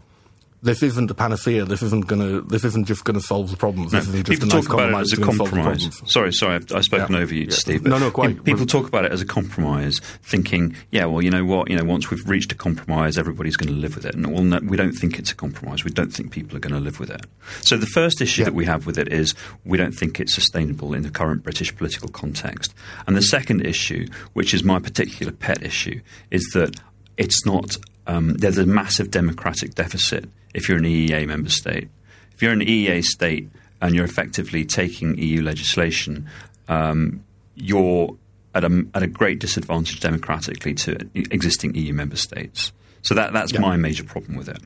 this 0.62 0.82
isn't 0.82 1.10
a 1.10 1.14
panacea. 1.14 1.64
This 1.64 1.82
isn't 1.82 2.06
gonna. 2.06 2.40
This 2.42 2.64
isn't 2.64 2.86
just 2.86 3.04
gonna 3.04 3.20
solve 3.20 3.50
the 3.50 3.56
problems. 3.56 3.90
Just 3.92 4.12
people 4.12 4.46
nice 4.46 4.64
talk 4.64 4.72
about 4.72 4.90
it 4.90 4.92
compromise 4.92 5.12
as 5.12 5.12
a 5.12 5.16
that's 5.16 5.26
gonna 5.26 5.36
solve 5.36 5.50
the 5.50 5.56
compromise. 5.56 6.02
Sorry, 6.12 6.32
sorry, 6.32 6.54
I've, 6.54 6.72
I've 6.72 6.84
spoken 6.84 7.14
Yeah. 7.16 7.20
over 7.20 7.34
you, 7.34 7.42
Yeah. 7.44 7.50
Steve. 7.50 7.82
No, 7.84 7.98
no, 7.98 8.10
quite. 8.10 8.44
People 8.44 8.64
talk 8.64 8.86
about 8.86 9.04
it 9.04 9.10
as 9.12 9.20
a 9.20 9.24
compromise, 9.26 10.00
thinking, 10.22 10.76
yeah, 10.92 11.04
well, 11.06 11.20
you 11.20 11.30
know 11.30 11.44
what, 11.44 11.68
you 11.68 11.76
know, 11.76 11.84
once 11.84 12.10
we've 12.10 12.26
reached 12.28 12.52
a 12.52 12.54
compromise, 12.54 13.18
everybody's 13.18 13.56
going 13.56 13.74
to 13.74 13.80
live 13.80 13.96
with 13.96 14.04
it. 14.06 14.14
And 14.14 14.32
well, 14.32 14.44
no, 14.44 14.60
we 14.62 14.76
don't 14.76 14.92
think 14.92 15.18
it's 15.18 15.32
a 15.32 15.34
compromise. 15.34 15.84
We 15.84 15.90
don't 15.90 16.12
think 16.12 16.30
people 16.30 16.56
are 16.56 16.60
going 16.60 16.74
to 16.74 16.80
live 16.80 17.00
with 17.00 17.10
it. 17.10 17.26
So 17.62 17.76
the 17.76 17.86
first 17.86 18.20
issue 18.20 18.42
Yeah. 18.42 18.46
that 18.46 18.54
we 18.54 18.64
have 18.66 18.86
with 18.86 18.98
it 18.98 19.12
is 19.12 19.34
we 19.64 19.76
don't 19.78 19.92
think 19.92 20.20
it's 20.20 20.32
sustainable 20.34 20.94
in 20.94 21.02
the 21.02 21.10
current 21.10 21.42
British 21.42 21.74
political 21.76 22.08
context. 22.08 22.72
And 23.08 23.16
the 23.16 23.22
second 23.22 23.66
issue, 23.66 24.06
which 24.34 24.54
is 24.54 24.62
my 24.62 24.78
particular 24.78 25.32
pet 25.32 25.62
issue, 25.62 26.00
is 26.30 26.42
that 26.54 26.76
it's 27.16 27.44
not. 27.44 27.76
Um, 28.06 28.34
there's 28.34 28.58
a 28.58 28.66
massive 28.66 29.10
democratic 29.12 29.74
deficit 29.76 30.28
if 30.54 30.68
you're 30.68 30.78
an 30.78 30.84
EEA 30.84 31.26
member 31.26 31.50
state. 31.50 31.88
If 32.34 32.42
you're 32.42 32.52
an 32.52 32.60
EEA 32.60 33.02
state 33.04 33.48
and 33.80 33.94
you're 33.94 34.04
effectively 34.04 34.64
taking 34.64 35.16
EU 35.18 35.42
legislation, 35.42 36.28
um, 36.68 37.24
you're 37.54 38.16
at 38.54 38.64
a, 38.64 38.86
at 38.94 39.02
a 39.02 39.06
great 39.06 39.38
disadvantage 39.38 40.00
democratically 40.00 40.74
to 40.74 40.96
existing 41.14 41.74
EU 41.74 41.92
member 41.94 42.16
states. 42.16 42.72
So 43.02 43.14
that 43.14 43.32
that's 43.32 43.56
my 43.58 43.76
major 43.76 44.04
problem 44.04 44.36
with 44.36 44.48
it. 44.48 44.58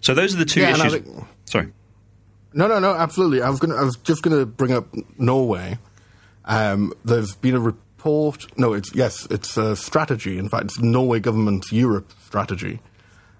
So 0.00 0.14
those 0.14 0.34
are 0.34 0.38
the 0.38 0.44
two 0.46 0.60
Yeah, 0.60 0.70
issues. 0.72 0.92
think- 0.94 1.06
Sorry. 1.44 1.68
No, 2.54 2.66
no, 2.66 2.78
no, 2.78 2.94
absolutely. 2.94 3.42
I 3.42 3.50
was 3.50 3.58
gonna, 3.60 3.74
I 3.76 3.82
was 3.82 3.96
just 3.96 4.22
going 4.22 4.38
to 4.38 4.44
bring 4.46 4.72
up 4.72 4.86
Norway. 5.18 5.78
Um, 6.44 6.92
there's 7.04 7.34
been 7.34 7.54
a 7.54 7.60
report. 7.60 8.46
No, 8.58 8.72
it's 8.74 8.94
yes, 8.94 9.26
it's 9.30 9.56
a 9.56 9.76
strategy. 9.76 10.38
In 10.38 10.48
fact, 10.48 10.64
it's 10.64 10.78
Norway 10.80 11.20
government's 11.20 11.72
Europe 11.72 12.12
strategy, 12.26 12.80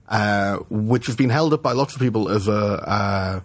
uh, 0.08 0.58
which 0.68 1.06
has 1.06 1.16
been 1.16 1.30
held 1.30 1.52
up 1.52 1.62
by 1.62 1.72
lots 1.72 1.94
of 1.94 2.00
people 2.00 2.28
as 2.28 2.48
a. 2.48 2.54
Uh, 2.54 3.40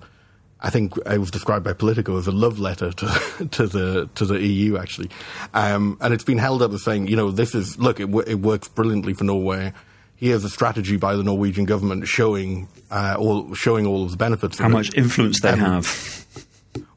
I 0.60 0.72
think 0.72 0.98
it 1.06 1.20
was 1.20 1.30
described 1.30 1.64
by 1.64 1.74
Politico 1.74 2.18
as 2.18 2.26
a 2.26 2.32
love 2.32 2.58
letter 2.60 2.92
to 2.92 3.48
to 3.52 3.68
the 3.68 4.10
to 4.16 4.26
the 4.26 4.42
EU 4.42 4.78
actually, 4.78 5.10
um, 5.54 5.98
and 6.02 6.14
it's 6.14 6.24
been 6.24 6.40
held 6.40 6.62
up 6.62 6.72
as 6.72 6.84
saying, 6.84 7.08
you 7.08 7.16
know, 7.16 7.32
this 7.32 7.54
is 7.54 7.78
look, 7.78 8.00
it, 8.00 8.08
w- 8.08 8.26
it 8.26 8.36
works 8.36 8.68
brilliantly 8.68 9.14
for 9.14 9.24
Norway. 9.24 9.74
Here's 10.16 10.44
a 10.44 10.50
strategy 10.50 10.98
by 10.98 11.16
the 11.16 11.22
Norwegian 11.24 11.66
government 11.66 12.08
showing 12.08 12.68
uh, 12.90 13.18
all 13.20 13.54
showing 13.54 13.86
all 13.86 14.04
of 14.04 14.12
the 14.12 14.18
benefits. 14.18 14.58
How 14.58 14.66
of 14.66 14.72
it. 14.72 14.74
much 14.74 14.96
influence 14.96 15.44
Um, 15.46 15.52
they 15.52 15.58
have. 15.58 16.26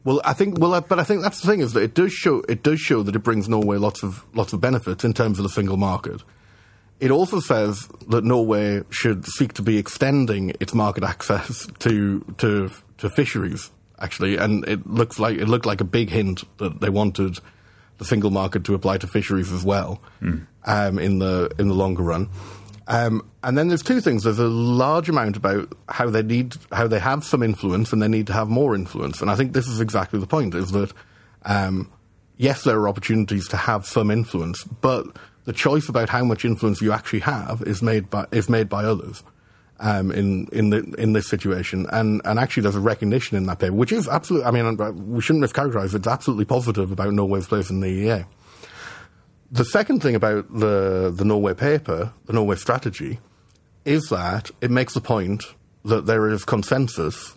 Well, 0.05 0.23
I 0.25 0.33
think 0.33 0.59
well, 0.59 0.81
but 0.81 0.99
I 0.99 1.05
think 1.05 1.21
that's 1.21 1.41
the 1.41 1.47
thing 1.47 1.61
is 1.61 1.75
that 1.75 1.83
it 1.83 1.95
does 1.95 2.13
show 2.13 2.43
it 2.49 2.63
does 2.63 2.81
show 2.81 3.03
that 3.03 3.15
it 3.15 3.19
brings 3.19 3.49
Norway 3.49 3.77
lots 3.77 4.03
of 4.03 4.25
lots 4.35 4.55
of 4.55 4.61
benefits 4.61 5.05
in 5.05 5.13
terms 5.13 5.39
of 5.39 5.43
the 5.43 5.51
single 5.51 5.77
market. 5.77 6.23
It 7.01 7.11
also 7.11 7.41
says 7.41 7.89
that 8.09 8.25
Norway 8.25 8.83
should 8.91 9.25
seek 9.25 9.55
to 9.55 9.63
be 9.63 9.79
extending 9.79 10.53
its 10.61 10.75
market 10.75 11.03
access 11.03 11.67
to 11.81 12.21
to 12.39 12.71
to 12.99 13.11
fisheries 13.11 13.71
actually, 13.99 14.37
and 14.37 14.67
it 14.67 14.87
looks 14.87 15.19
like 15.19 15.39
it 15.39 15.47
looked 15.47 15.67
like 15.67 15.81
a 15.81 15.85
big 15.85 16.11
hint 16.11 16.45
that 16.59 16.81
they 16.81 16.89
wanted 16.89 17.39
the 17.99 18.05
single 18.05 18.31
market 18.31 18.65
to 18.65 18.75
apply 18.75 18.99
to 18.99 19.07
fisheries 19.07 19.53
as 19.53 19.65
well 19.65 20.01
um, 20.65 20.99
in 20.99 21.19
the 21.19 21.51
in 21.59 21.69
the 21.69 21.75
longer 21.75 22.03
run. 22.03 22.29
Um, 22.89 23.31
and 23.45 23.57
then 23.57 23.69
there's 23.69 23.83
two 23.83 24.01
things. 24.01 24.25
There's 24.25 24.39
a 24.39 24.49
large 24.49 25.09
amount 25.09 25.37
about 25.37 25.73
how 25.89 26.11
they 26.11 26.23
need, 26.23 26.57
how 26.73 26.89
they 26.89 26.99
have 26.99 27.25
some 27.25 27.43
influence, 27.43 27.93
and 27.93 28.03
they 28.03 28.09
need 28.09 28.27
to 28.27 28.33
have 28.33 28.49
more 28.49 28.75
influence. 28.75 29.21
And 29.21 29.31
I 29.31 29.37
think 29.37 29.53
this 29.53 29.69
is 29.69 29.81
exactly 29.81 30.19
the 30.19 30.27
point: 30.27 30.55
is 30.55 30.73
that 30.73 30.93
um, 31.45 31.91
yes, 32.37 32.65
there 32.65 32.79
are 32.81 32.89
opportunities 32.89 33.47
to 33.49 33.57
have 33.57 33.87
some 33.87 34.11
influence, 34.11 34.65
but 34.65 35.07
the 35.45 35.53
choice 35.53 35.89
about 35.89 36.09
how 36.09 36.25
much 36.25 36.45
influence 36.45 36.81
you 36.81 36.93
actually 36.93 37.21
have 37.21 37.63
is 37.63 37.83
made 37.83 38.11
by 38.11 38.27
is 38.33 38.49
made 38.49 38.69
by 38.69 38.85
others. 38.85 39.23
Um, 39.83 40.11
in 40.11 40.47
in 40.53 40.69
the 40.69 40.95
in 40.99 41.15
this 41.15 41.27
situation, 41.27 41.87
and 41.91 42.21
and 42.27 42.39
actually, 42.39 42.65
there's 42.65 42.77
a 42.77 42.81
recognition 42.81 43.39
in 43.39 43.47
that 43.47 43.61
paper, 43.61 43.73
which 43.73 43.93
is 43.93 44.09
absolutely. 44.09 44.47
I 44.47 44.51
mean, 44.51 44.77
we 45.11 45.23
shouldn't 45.23 45.43
mischaracterize. 45.43 45.95
It's 45.95 46.07
absolutely 46.07 46.45
positive 46.45 46.93
about 46.93 47.15
Norway's 47.15 47.47
place 47.47 47.71
in 47.71 47.81
the 47.81 47.87
EEA. 47.87 48.27
The 49.53 49.65
second 49.65 50.01
thing 50.01 50.15
about 50.15 50.53
the, 50.55 51.13
the 51.13 51.25
Norway 51.25 51.55
paper, 51.55 52.13
the 52.27 52.33
Norway 52.33 52.55
strategy, 52.55 53.19
is 53.85 54.09
that 54.11 54.51
it 54.61 54.71
makes 54.71 54.95
the 54.95 55.01
point 55.01 55.43
that 55.85 56.07
there 56.07 56.29
is 56.31 56.45
consensus 56.45 57.37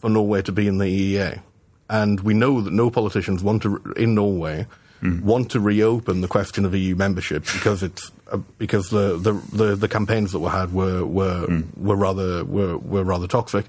for 0.00 0.10
Norway 0.10 0.42
to 0.42 0.50
be 0.50 0.66
in 0.66 0.78
the 0.78 0.86
EEA. 0.86 1.40
And 1.88 2.18
we 2.20 2.34
know 2.34 2.60
that 2.62 2.72
no 2.72 2.90
politicians 2.90 3.44
want 3.44 3.62
to, 3.62 3.76
in 3.96 4.14
Norway, 4.16 4.66
want 5.02 5.50
to 5.50 5.60
reopen 5.60 6.20
the 6.20 6.28
question 6.28 6.64
of 6.64 6.74
EU 6.74 6.94
membership 6.94 7.44
because 7.52 7.82
it's 7.82 8.12
uh, 8.30 8.38
because 8.58 8.90
the, 8.90 9.16
the, 9.18 9.32
the, 9.56 9.76
the 9.76 9.88
campaigns 9.88 10.32
that 10.32 10.38
were 10.38 10.50
had 10.50 10.72
were 10.72 11.04
were, 11.04 11.62
were 11.76 11.96
rather 11.96 12.44
were, 12.44 12.78
were 12.78 13.04
rather 13.04 13.26
toxic, 13.26 13.66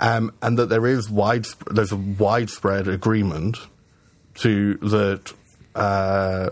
um, 0.00 0.32
and 0.40 0.58
that 0.58 0.68
there 0.70 0.86
is 0.86 1.10
wide 1.10 1.46
there's 1.70 1.92
a 1.92 1.96
widespread 1.96 2.88
agreement 2.88 3.58
to 4.36 4.74
that. 4.76 5.32
Uh, 5.74 6.50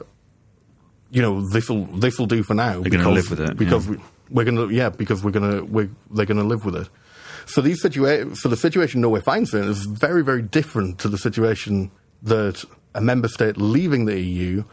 you 1.11 1.21
know 1.21 1.41
this 1.49 1.69
will 1.69 1.87
this 1.87 2.19
will 2.19 2.27
do 2.27 2.43
for 2.43 2.55
now. 2.55 2.81
They're 2.81 2.91
gonna 2.91 3.05
because- 3.05 3.31
live 3.31 3.31
with 3.31 3.51
it, 3.51 3.57
because 3.57 3.87
yeah. 3.87 3.93
we, 3.93 3.99
we're 4.31 4.45
going 4.45 4.69
to 4.69 4.75
yeah 4.75 4.91
because 4.91 5.23
we're 5.25 5.33
going 5.33 5.51
to 5.51 5.65
we're, 5.65 5.91
they're 6.11 6.27
going 6.27 6.39
to 6.39 6.45
live 6.45 6.65
with 6.65 6.77
it. 6.77 6.89
So 7.47 7.61
these 7.61 7.83
situa- 7.83 8.37
so 8.37 8.49
the 8.49 8.57
situation 8.57 9.01
Norway 9.01 9.21
finds 9.21 9.53
in 9.53 9.65
is 9.65 9.85
very 9.87 10.23
very 10.23 10.43
different 10.43 11.01
to 11.01 11.09
the 11.09 11.19
situation 11.19 11.91
that 12.23 12.65
a 12.95 13.01
member 13.01 13.29
state 13.29 13.57
leaving 13.57 14.07
the 14.07 14.21
EU 14.21 14.65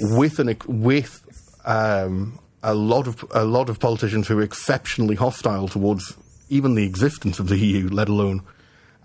with 0.00 0.38
an 0.38 0.56
with 0.66 1.22
um, 1.64 2.38
a 2.62 2.74
lot 2.74 3.06
of 3.06 3.24
a 3.32 3.44
lot 3.44 3.68
of 3.68 3.78
politicians 3.78 4.28
who 4.28 4.38
are 4.38 4.42
exceptionally 4.42 5.14
hostile 5.14 5.68
towards 5.68 6.16
even 6.48 6.74
the 6.74 6.84
existence 6.84 7.38
of 7.38 7.48
the 7.48 7.56
EU, 7.56 7.88
let 7.88 8.08
alone 8.08 8.42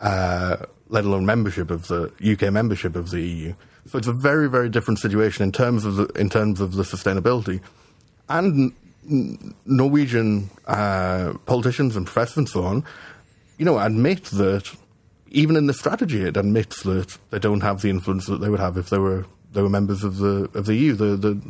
uh, 0.02 0.58
let 0.90 1.06
alone 1.06 1.26
membership 1.26 1.72
of 1.72 1.88
the 1.88 2.12
UK 2.24 2.52
membership 2.52 2.96
of 2.96 3.12
the 3.12 3.22
EU. 3.22 3.54
So 3.88 3.98
it's 3.98 4.08
a 4.08 4.14
very, 4.14 4.50
very 4.50 4.70
different 4.70 5.00
situation 5.00 5.44
in 5.44 5.52
terms 5.52 5.86
of 5.86 5.96
the 5.96 6.06
in 6.20 6.30
terms 6.30 6.62
of 6.62 6.74
the 6.74 6.84
sustainability, 6.84 7.62
and 8.30 8.74
Norwegian 9.66 10.50
uh, 10.66 11.34
politicians 11.46 11.96
and 11.96 12.06
professors 12.06 12.38
and 12.38 12.50
so 12.50 12.64
on, 12.64 12.84
you 13.58 13.66
know, 13.66 13.80
admit 13.80 14.26
that 14.26 14.76
even 15.30 15.56
in 15.56 15.68
the 15.68 15.74
strategy, 15.74 16.22
it 16.24 16.38
admits 16.38 16.84
that 16.84 17.18
they 17.32 17.40
don't 17.40 17.62
have 17.62 17.82
the 17.82 17.90
influence 17.90 18.26
that 18.28 18.42
they 18.42 18.50
would 18.50 18.60
have 18.60 18.78
if 18.78 18.90
they 18.90 18.98
were 18.98 19.26
they 19.54 19.62
were 19.62 19.70
members 19.70 20.04
of 20.04 20.18
the 20.18 20.50
of 20.54 20.66
the 20.66 20.76
EU. 20.76 20.94
The 20.94 21.16
the 21.16 21.42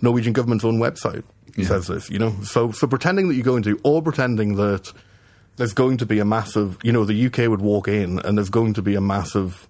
Norwegian 0.00 0.32
government's 0.32 0.64
own 0.64 0.78
website 0.78 1.24
says 1.62 1.86
this. 1.86 2.10
You 2.10 2.18
know, 2.18 2.34
so 2.42 2.72
so 2.72 2.86
pretending 2.86 3.28
that 3.28 3.34
you're 3.34 3.44
going 3.44 3.62
to, 3.64 3.78
or 3.84 4.02
pretending 4.02 4.56
that 4.56 4.92
there's 5.56 5.72
going 5.72 5.98
to 5.98 6.06
be 6.06 6.18
a 6.18 6.24
massive, 6.24 6.78
you 6.82 6.92
know, 6.92 7.04
the 7.04 7.26
UK 7.26 7.48
would 7.48 7.60
walk 7.60 7.86
in 7.86 8.18
and 8.20 8.36
there's 8.36 8.50
going 8.50 8.74
to 8.74 8.82
be 8.82 8.96
a 8.96 9.00
massive, 9.00 9.68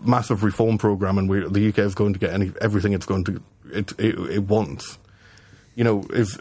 massive 0.00 0.42
reform 0.42 0.76
program, 0.76 1.18
and 1.18 1.28
we, 1.28 1.46
the 1.48 1.68
UK 1.68 1.78
is 1.78 1.94
going 1.94 2.12
to 2.12 2.18
get 2.18 2.32
any 2.32 2.52
everything 2.60 2.92
it's 2.92 3.06
going 3.06 3.24
to 3.24 3.42
it 3.72 3.92
it, 3.98 4.18
it 4.30 4.44
wants. 4.44 4.98
You 5.74 5.84
know, 5.84 6.04
is 6.10 6.38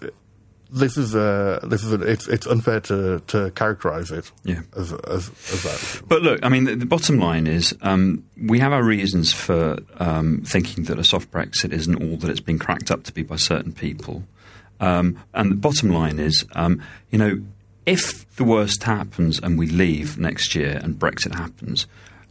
this 0.71 0.97
is 0.97 1.13
a 1.15 1.59
this 1.63 1.83
is 1.83 1.91
a, 1.93 2.01
it's 2.01 2.27
it's 2.27 2.47
unfair 2.47 2.79
to 2.81 3.19
to 3.27 3.51
characterize 3.51 4.09
it 4.11 4.31
Yeah. 4.43 4.61
as 4.75 4.93
as 4.93 5.29
as 5.51 5.63
that. 5.63 6.01
But 6.07 6.21
look, 6.21 6.39
I 6.43 6.49
mean, 6.49 6.63
the, 6.63 6.75
the 6.75 6.85
bottom 6.85 7.19
line 7.19 7.45
is 7.47 7.75
um, 7.81 8.23
we 8.41 8.59
have 8.59 8.71
our 8.73 8.83
reasons 8.83 9.33
for 9.33 9.77
um, 9.97 10.41
thinking 10.45 10.85
that 10.85 10.97
a 10.97 11.03
soft 11.03 11.29
Brexit 11.31 11.73
isn't 11.73 11.95
all 12.01 12.17
that 12.17 12.29
it's 12.29 12.39
been 12.39 12.59
cracked 12.59 12.89
up 12.89 13.03
to 13.03 13.13
be 13.13 13.21
by 13.23 13.35
certain 13.35 13.73
people. 13.73 14.23
Um, 14.79 15.19
and 15.33 15.51
the 15.51 15.55
bottom 15.55 15.89
line 15.89 16.17
is, 16.17 16.43
um, 16.53 16.81
you 17.11 17.19
know, 17.19 17.41
if 17.85 18.27
the 18.37 18.43
worst 18.43 18.83
happens 18.83 19.39
and 19.39 19.59
we 19.59 19.67
leave 19.67 20.17
next 20.17 20.55
year 20.55 20.79
and 20.81 20.97
Brexit 20.97 21.35
happens, 21.35 21.85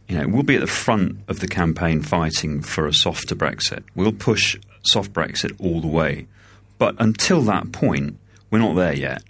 you 0.09 0.17
know, 0.17 0.27
we'll 0.27 0.43
be 0.43 0.55
at 0.55 0.61
the 0.61 0.67
front 0.67 1.19
of 1.29 1.39
the 1.39 1.47
campaign 1.47 2.01
fighting 2.01 2.61
for 2.61 2.87
a 2.87 2.93
softer 2.93 3.35
Brexit. 3.35 3.83
We'll 3.95 4.11
push 4.11 4.57
soft 4.83 5.13
Brexit 5.13 5.55
all 5.59 5.79
the 5.79 5.87
way. 5.87 6.27
But 6.77 6.95
until 6.99 7.41
that 7.43 7.71
point, 7.71 8.17
we're 8.51 8.59
not 8.59 8.75
there 8.75 8.93
yet. 8.93 9.23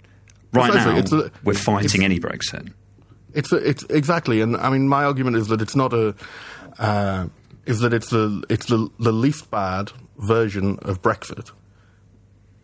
Right 0.52 0.70
Precisely, 0.70 1.18
now, 1.18 1.24
a- 1.24 1.30
we're 1.44 1.54
fighting 1.54 2.04
any 2.04 2.20
Brexit. 2.20 2.72
It's 3.32 3.50
a, 3.52 3.56
it's 3.56 3.84
exactly, 3.84 4.42
and 4.42 4.56
I 4.56 4.68
mean, 4.68 4.86
my 4.88 5.04
argument 5.04 5.36
is 5.36 5.48
that 5.48 5.62
it's 5.62 5.74
not 5.74 5.94
a 5.94 6.14
uh, 6.78 7.28
is 7.64 7.80
that 7.80 7.94
it's 7.94 8.10
the 8.10 8.44
it's 8.50 8.66
the 8.66 8.90
the 8.98 9.12
least 9.12 9.50
bad 9.50 9.90
version 10.18 10.78
of 10.82 11.00
Brexit, 11.00 11.50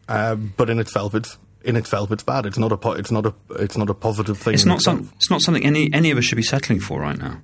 uh, 0.09 0.35
but 0.35 0.69
in 0.69 0.79
itself, 0.79 1.15
it's 1.15 1.39
in 1.65 1.77
itself 1.77 2.13
it's 2.13 2.23
bad. 2.23 2.45
It's 2.45 2.59
not 2.59 2.73
a 2.73 2.77
po- 2.77 2.93
it's 2.93 3.11
not 3.11 3.25
a 3.25 3.35
it's 3.51 3.79
not 3.79 3.89
a 3.89 3.95
positive 3.95 4.37
thing. 4.37 4.55
It's 4.55 4.67
not 4.67 4.83
some, 4.83 5.11
It's 5.17 5.31
not 5.31 5.41
something 5.41 5.65
any 5.65 5.91
any 5.95 6.11
of 6.11 6.19
us 6.19 6.25
should 6.25 6.37
be 6.37 6.43
settling 6.43 6.81
for 6.81 7.01
right 7.01 7.19
now. 7.19 7.41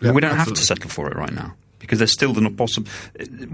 Yeah, 0.00 0.10
we 0.10 0.20
don't 0.20 0.34
have 0.36 0.48
to 0.52 0.56
settle 0.56 0.90
for 0.90 1.08
it 1.08 1.16
right 1.16 1.32
now 1.32 1.54
because 1.78 1.98
there's 1.98 2.12
still 2.12 2.32
the 2.32 2.40
not 2.40 2.56
possible. 2.56 2.90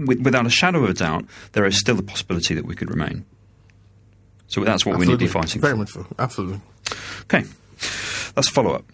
Without 0.05 0.45
a 0.45 0.49
shadow 0.49 0.83
of 0.83 0.89
a 0.89 0.93
doubt, 0.93 1.25
there 1.53 1.65
is 1.65 1.77
still 1.79 1.95
the 1.95 2.03
possibility 2.03 2.53
that 2.55 2.65
we 2.65 2.75
could 2.75 2.89
remain. 2.89 3.25
So 4.53 4.63
that's 4.63 4.85
what 4.85 4.99
we 4.99 5.07
need 5.07 5.13
to 5.13 5.17
be 5.17 5.25
Absolutely. 5.25 5.41
fighting 5.41 5.61
Very 5.61 5.73
for. 5.73 5.77
much 5.79 5.89
so. 5.89 6.15
Absolutely. 6.19 6.61
Okay, 7.23 7.43
that's 8.35 8.49
follow 8.49 8.73
up. 8.75 8.85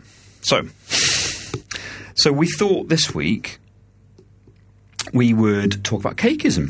So, 0.42 0.62
so 2.16 2.32
we 2.32 2.48
thought 2.48 2.88
this 2.88 3.14
week 3.14 3.60
we 5.14 5.34
would 5.34 5.84
talk 5.84 6.00
about 6.00 6.16
cakeism. 6.16 6.70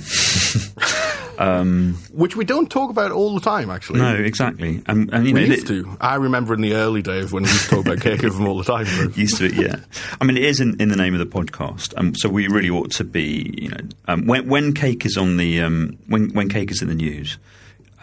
Which 2.12 2.36
we 2.36 2.44
don't 2.46 2.70
talk 2.70 2.90
about 2.90 3.12
all 3.12 3.36
the 3.36 3.40
time, 3.42 3.70
actually. 3.70 4.00
no, 4.00 4.16
exactly, 4.16 4.82
and, 4.88 5.14
and 5.14 5.28
you 5.28 5.34
know, 5.34 5.40
We 5.40 5.46
it- 5.46 5.50
used 5.52 5.68
to. 5.68 5.96
I 6.02 6.16
remember 6.16 6.56
in 6.56 6.62
the 6.62 6.74
early 6.74 7.04
days 7.04 7.32
when 7.32 7.44
we 7.44 7.50
used 7.50 7.70
to 7.70 7.76
talk 7.76 7.86
about 7.86 8.00
cakeism 8.00 8.48
all 8.48 8.58
the 8.58 8.64
time. 8.64 8.88
But 9.06 9.16
used 9.26 9.38
to 9.38 9.46
it, 9.46 9.54
yeah. 9.54 9.76
I 10.20 10.26
mean, 10.26 10.36
it 10.36 10.44
is 10.46 10.60
in, 10.60 10.82
in 10.82 10.90
the 10.90 10.96
name 10.98 11.14
of 11.14 11.20
the 11.20 11.28
podcast, 11.28 11.94
um, 11.96 12.16
so 12.16 12.28
we 12.28 12.48
really 12.48 12.72
ought 12.72 12.90
to 12.94 13.04
be, 13.04 13.54
you 13.62 13.70
know, 13.70 13.78
um, 14.08 14.26
when 14.26 14.50
when 14.50 14.74
cake 14.74 15.06
is 15.06 15.16
on 15.16 15.38
the 15.38 15.62
um, 15.62 15.98
when 16.08 16.34
when 16.34 16.50
cake 16.50 16.72
is 16.72 16.82
in 16.82 16.88
the 16.90 16.96
news, 16.96 17.38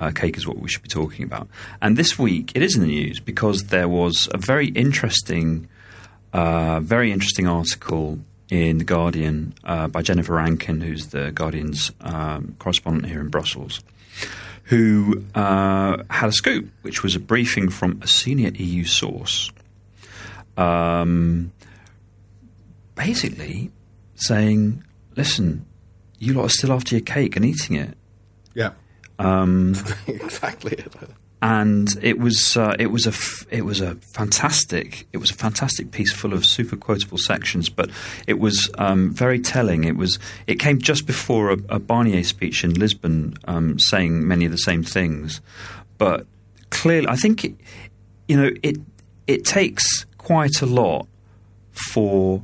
uh, 0.00 0.10
cake 0.10 0.36
is 0.36 0.46
what 0.46 0.58
we 0.58 0.68
should 0.68 0.82
be 0.82 0.88
talking 0.88 1.24
about. 1.24 1.48
And 1.80 1.96
this 1.96 2.18
week, 2.18 2.52
it 2.54 2.62
is 2.62 2.76
in 2.76 2.82
the 2.82 2.88
news 2.88 3.20
because 3.20 3.64
there 3.64 3.88
was 3.88 4.28
a 4.32 4.38
very 4.38 4.68
interesting, 4.68 5.68
uh, 6.32 6.80
very 6.80 7.12
interesting 7.12 7.46
article 7.46 8.18
in 8.50 8.78
the 8.78 8.84
Guardian 8.84 9.54
uh, 9.64 9.88
by 9.88 10.02
Jennifer 10.02 10.34
Rankin, 10.34 10.80
who's 10.80 11.08
the 11.08 11.32
Guardian's 11.32 11.92
um, 12.00 12.56
correspondent 12.58 13.06
here 13.06 13.20
in 13.20 13.28
Brussels 13.28 13.82
who 14.66 15.22
uh, 15.34 16.02
had 16.10 16.28
a 16.28 16.32
scoop, 16.32 16.68
which 16.82 17.02
was 17.02 17.14
a 17.14 17.20
briefing 17.20 17.68
from 17.68 18.00
a 18.02 18.06
senior 18.06 18.50
EU 18.50 18.84
source, 18.84 19.50
um, 20.56 21.52
basically 22.96 23.70
saying, 24.16 24.82
"Listen, 25.16 25.64
you 26.18 26.34
lot 26.34 26.46
are 26.46 26.50
still 26.50 26.72
after 26.72 26.96
your 26.96 27.04
cake 27.04 27.36
and 27.36 27.44
eating 27.44 27.76
it." 27.76 27.96
yeah, 28.54 28.72
Um, 29.18 29.74
exactly. 30.06 30.72
it. 30.72 30.92
and 31.42 31.88
it 32.02 32.18
was 32.18 32.56
uh, 32.56 32.74
it 32.78 32.88
was 32.88 33.06
a 33.06 33.10
f- 33.10 33.46
it 33.50 33.62
was 33.64 33.80
a 33.80 33.94
fantastic 33.96 35.06
it 35.12 35.18
was 35.18 35.30
a 35.30 35.34
fantastic 35.34 35.90
piece 35.90 36.12
full 36.12 36.32
of 36.32 36.44
super 36.44 36.76
quotable 36.76 37.18
sections, 37.18 37.68
but 37.68 37.90
it 38.26 38.38
was 38.38 38.70
um, 38.78 39.10
very 39.12 39.38
telling. 39.40 39.84
It 39.84 39.96
was 39.96 40.18
it 40.46 40.56
came 40.56 40.78
just 40.78 41.06
before 41.06 41.50
a, 41.50 41.58
a 41.68 41.78
Barnier 41.80 42.24
speech 42.24 42.64
in 42.64 42.74
Lisbon, 42.74 43.36
um, 43.46 43.78
saying 43.78 44.26
many 44.26 44.44
of 44.44 44.50
the 44.50 44.58
same 44.58 44.82
things, 44.82 45.40
but 45.98 46.26
clearly, 46.70 47.08
I 47.08 47.16
think 47.16 47.44
it, 47.44 47.54
you 48.28 48.36
know 48.36 48.50
it 48.62 48.76
it 49.26 49.44
takes 49.44 50.04
quite 50.18 50.60
a 50.62 50.66
lot 50.66 51.06
for 51.70 52.42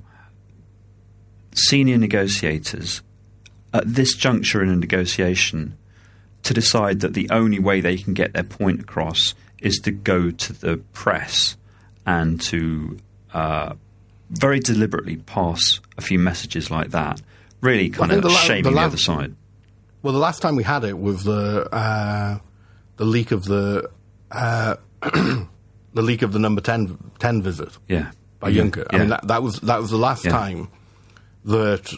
senior 1.54 1.98
negotiators 1.98 3.02
at 3.74 3.84
this 3.86 4.14
juncture 4.14 4.62
in 4.62 4.68
a 4.68 4.76
negotiation 4.76 5.76
to 6.44 6.54
decide 6.54 7.00
that 7.00 7.14
the 7.14 7.28
only 7.30 7.58
way 7.58 7.80
they 7.80 7.96
can 7.96 8.14
get 8.14 8.32
their 8.32 8.42
point 8.42 8.80
across 8.80 9.34
is 9.60 9.78
to 9.80 9.90
go 9.92 10.30
to 10.30 10.52
the 10.52 10.76
press 10.92 11.56
and 12.04 12.40
to 12.40 12.98
uh, 13.32 13.74
very 14.30 14.58
deliberately 14.60 15.16
pass 15.16 15.80
a 15.96 16.00
few 16.00 16.18
messages 16.18 16.70
like 16.70 16.90
that, 16.90 17.20
really 17.60 17.88
kind 17.90 18.10
I 18.12 18.16
of 18.16 18.22
the 18.22 18.28
la- 18.28 18.34
shaming 18.34 18.64
the 18.64 18.70
the, 18.72 18.80
other 18.80 18.96
side. 18.96 19.34
Well, 20.02 20.12
the 20.12 20.18
last 20.18 20.42
time 20.42 20.56
we 20.56 20.64
had 20.64 20.82
it 20.84 20.98
was 20.98 21.22
the 21.22 21.68
uh, 21.72 22.38
the 22.96 23.04
leak 23.04 23.30
of 23.30 23.44
the 23.44 23.88
uh, 24.32 24.76
the 25.02 25.46
leak 26.02 26.22
of 26.22 26.32
the 26.32 26.38
number 26.38 26.60
10, 26.60 26.98
10 27.18 27.42
visit 27.42 27.76
Yeah, 27.86 28.10
by 28.40 28.48
yeah. 28.48 28.62
Juncker. 28.62 28.86
I 28.90 28.94
yeah. 28.96 28.98
mean, 29.00 29.08
that, 29.10 29.28
that 29.28 29.42
was 29.42 29.60
that 29.60 29.80
was 29.80 29.90
the 29.90 29.96
last 29.98 30.24
Yeah. 30.24 30.32
time 30.32 30.68
that 31.44 31.92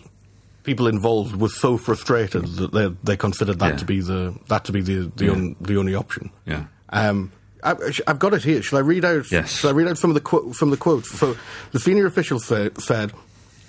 people 0.65 0.87
involved 0.89 1.37
were 1.37 1.49
so 1.49 1.77
frustrated 1.77 2.47
that 2.57 2.73
they 2.73 2.89
they 3.05 3.17
considered 3.17 3.59
that 3.61 3.71
Yeah. 3.75 3.77
to 3.77 3.85
be 3.85 4.01
the 4.01 4.35
that 4.49 4.65
to 4.65 4.73
be 4.73 4.81
the 4.81 5.13
the, 5.17 5.27
Yeah. 5.27 5.31
on, 5.33 5.57
the 5.61 5.77
only 5.79 5.95
option. 5.95 6.31
yeah. 6.47 6.65
Um, 6.91 7.31
I, 7.63 7.75
I've 8.07 8.19
got 8.19 8.35
it 8.35 8.43
here. 8.45 8.61
Shall 8.63 8.79
I 8.79 8.83
read 8.83 9.05
out? 9.07 9.31
Yes. 9.33 9.51
Shall 9.61 9.71
I 9.71 9.73
read 9.73 9.89
out 9.89 9.97
some 9.99 10.11
of 10.11 10.15
the 10.15 10.21
qu- 10.21 10.53
from 10.53 10.71
the 10.71 10.77
quotes? 10.77 11.11
So, 11.19 11.35
the 11.73 11.81
senior 11.81 12.05
official 12.07 12.39
say, 12.39 12.69
said, 12.79 13.13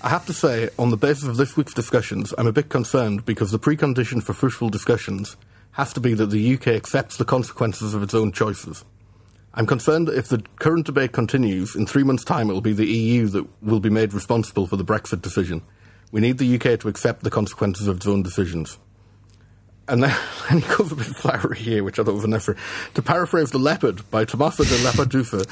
"I 0.04 0.10
have 0.10 0.26
to 0.26 0.34
say, 0.34 0.70
on 0.78 0.90
the 0.90 0.98
basis 0.98 1.24
of 1.24 1.38
this 1.38 1.56
week's 1.56 1.74
discussions, 1.74 2.34
I'm 2.38 2.46
a 2.48 2.52
bit 2.52 2.68
concerned 2.70 3.24
because 3.26 3.52
the 3.52 3.60
precondition 3.60 4.22
for 4.22 4.34
fruitful 4.34 4.70
discussions 4.70 5.38
has 5.72 5.94
to 5.94 6.02
be 6.02 6.14
that 6.14 6.28
the 6.30 6.54
UK 6.56 6.68
accepts 6.76 7.16
the 7.18 7.24
consequences 7.26 7.94
of 7.94 8.04
its 8.04 8.14
own 8.14 8.32
choices. 8.34 8.84
I'm 9.54 9.66
concerned 9.66 10.10
that 10.10 10.18
if 10.18 10.28
the 10.28 10.44
current 10.60 10.86
debate 10.86 11.14
continues, 11.14 11.76
in 11.76 11.86
three 11.88 12.04
months' 12.04 12.26
time, 12.26 12.50
it 12.50 12.54
will 12.54 12.60
be 12.62 12.74
the 12.74 12.86
EU 12.86 13.28
that 13.28 13.46
will 13.64 13.80
be 13.80 13.90
made 13.90 14.14
responsible 14.14 14.68
for 14.68 14.76
the 14.76 14.84
Brexit 14.86 15.22
decision. 15.22 15.62
We 16.12 16.22
need 16.22 16.38
the 16.38 16.56
UK 16.56 16.80
to 16.80 16.88
accept 16.88 17.24
the 17.24 17.32
consequences 17.32 17.88
of 17.88 17.98
its 17.98 18.08
own 18.08 18.24
decisions." 18.24 18.78
And 19.88 20.02
then, 20.02 20.18
and 20.50 20.64
he 20.64 20.76
goes 20.76 20.92
a 20.92 20.96
bit 20.96 21.06
flowery 21.06 21.58
here, 21.58 21.84
which 21.84 22.00
I 22.00 22.04
thought 22.04 22.16
was 22.16 22.24
unnecessary. 22.24 22.58
To 22.96 23.02
paraphrase 23.02 23.52
The 23.52 23.60
Leopard 23.60 24.10
by 24.10 24.26
Tomasi 24.26 24.68
di 24.68 24.84
Lampedusa, 24.84 25.48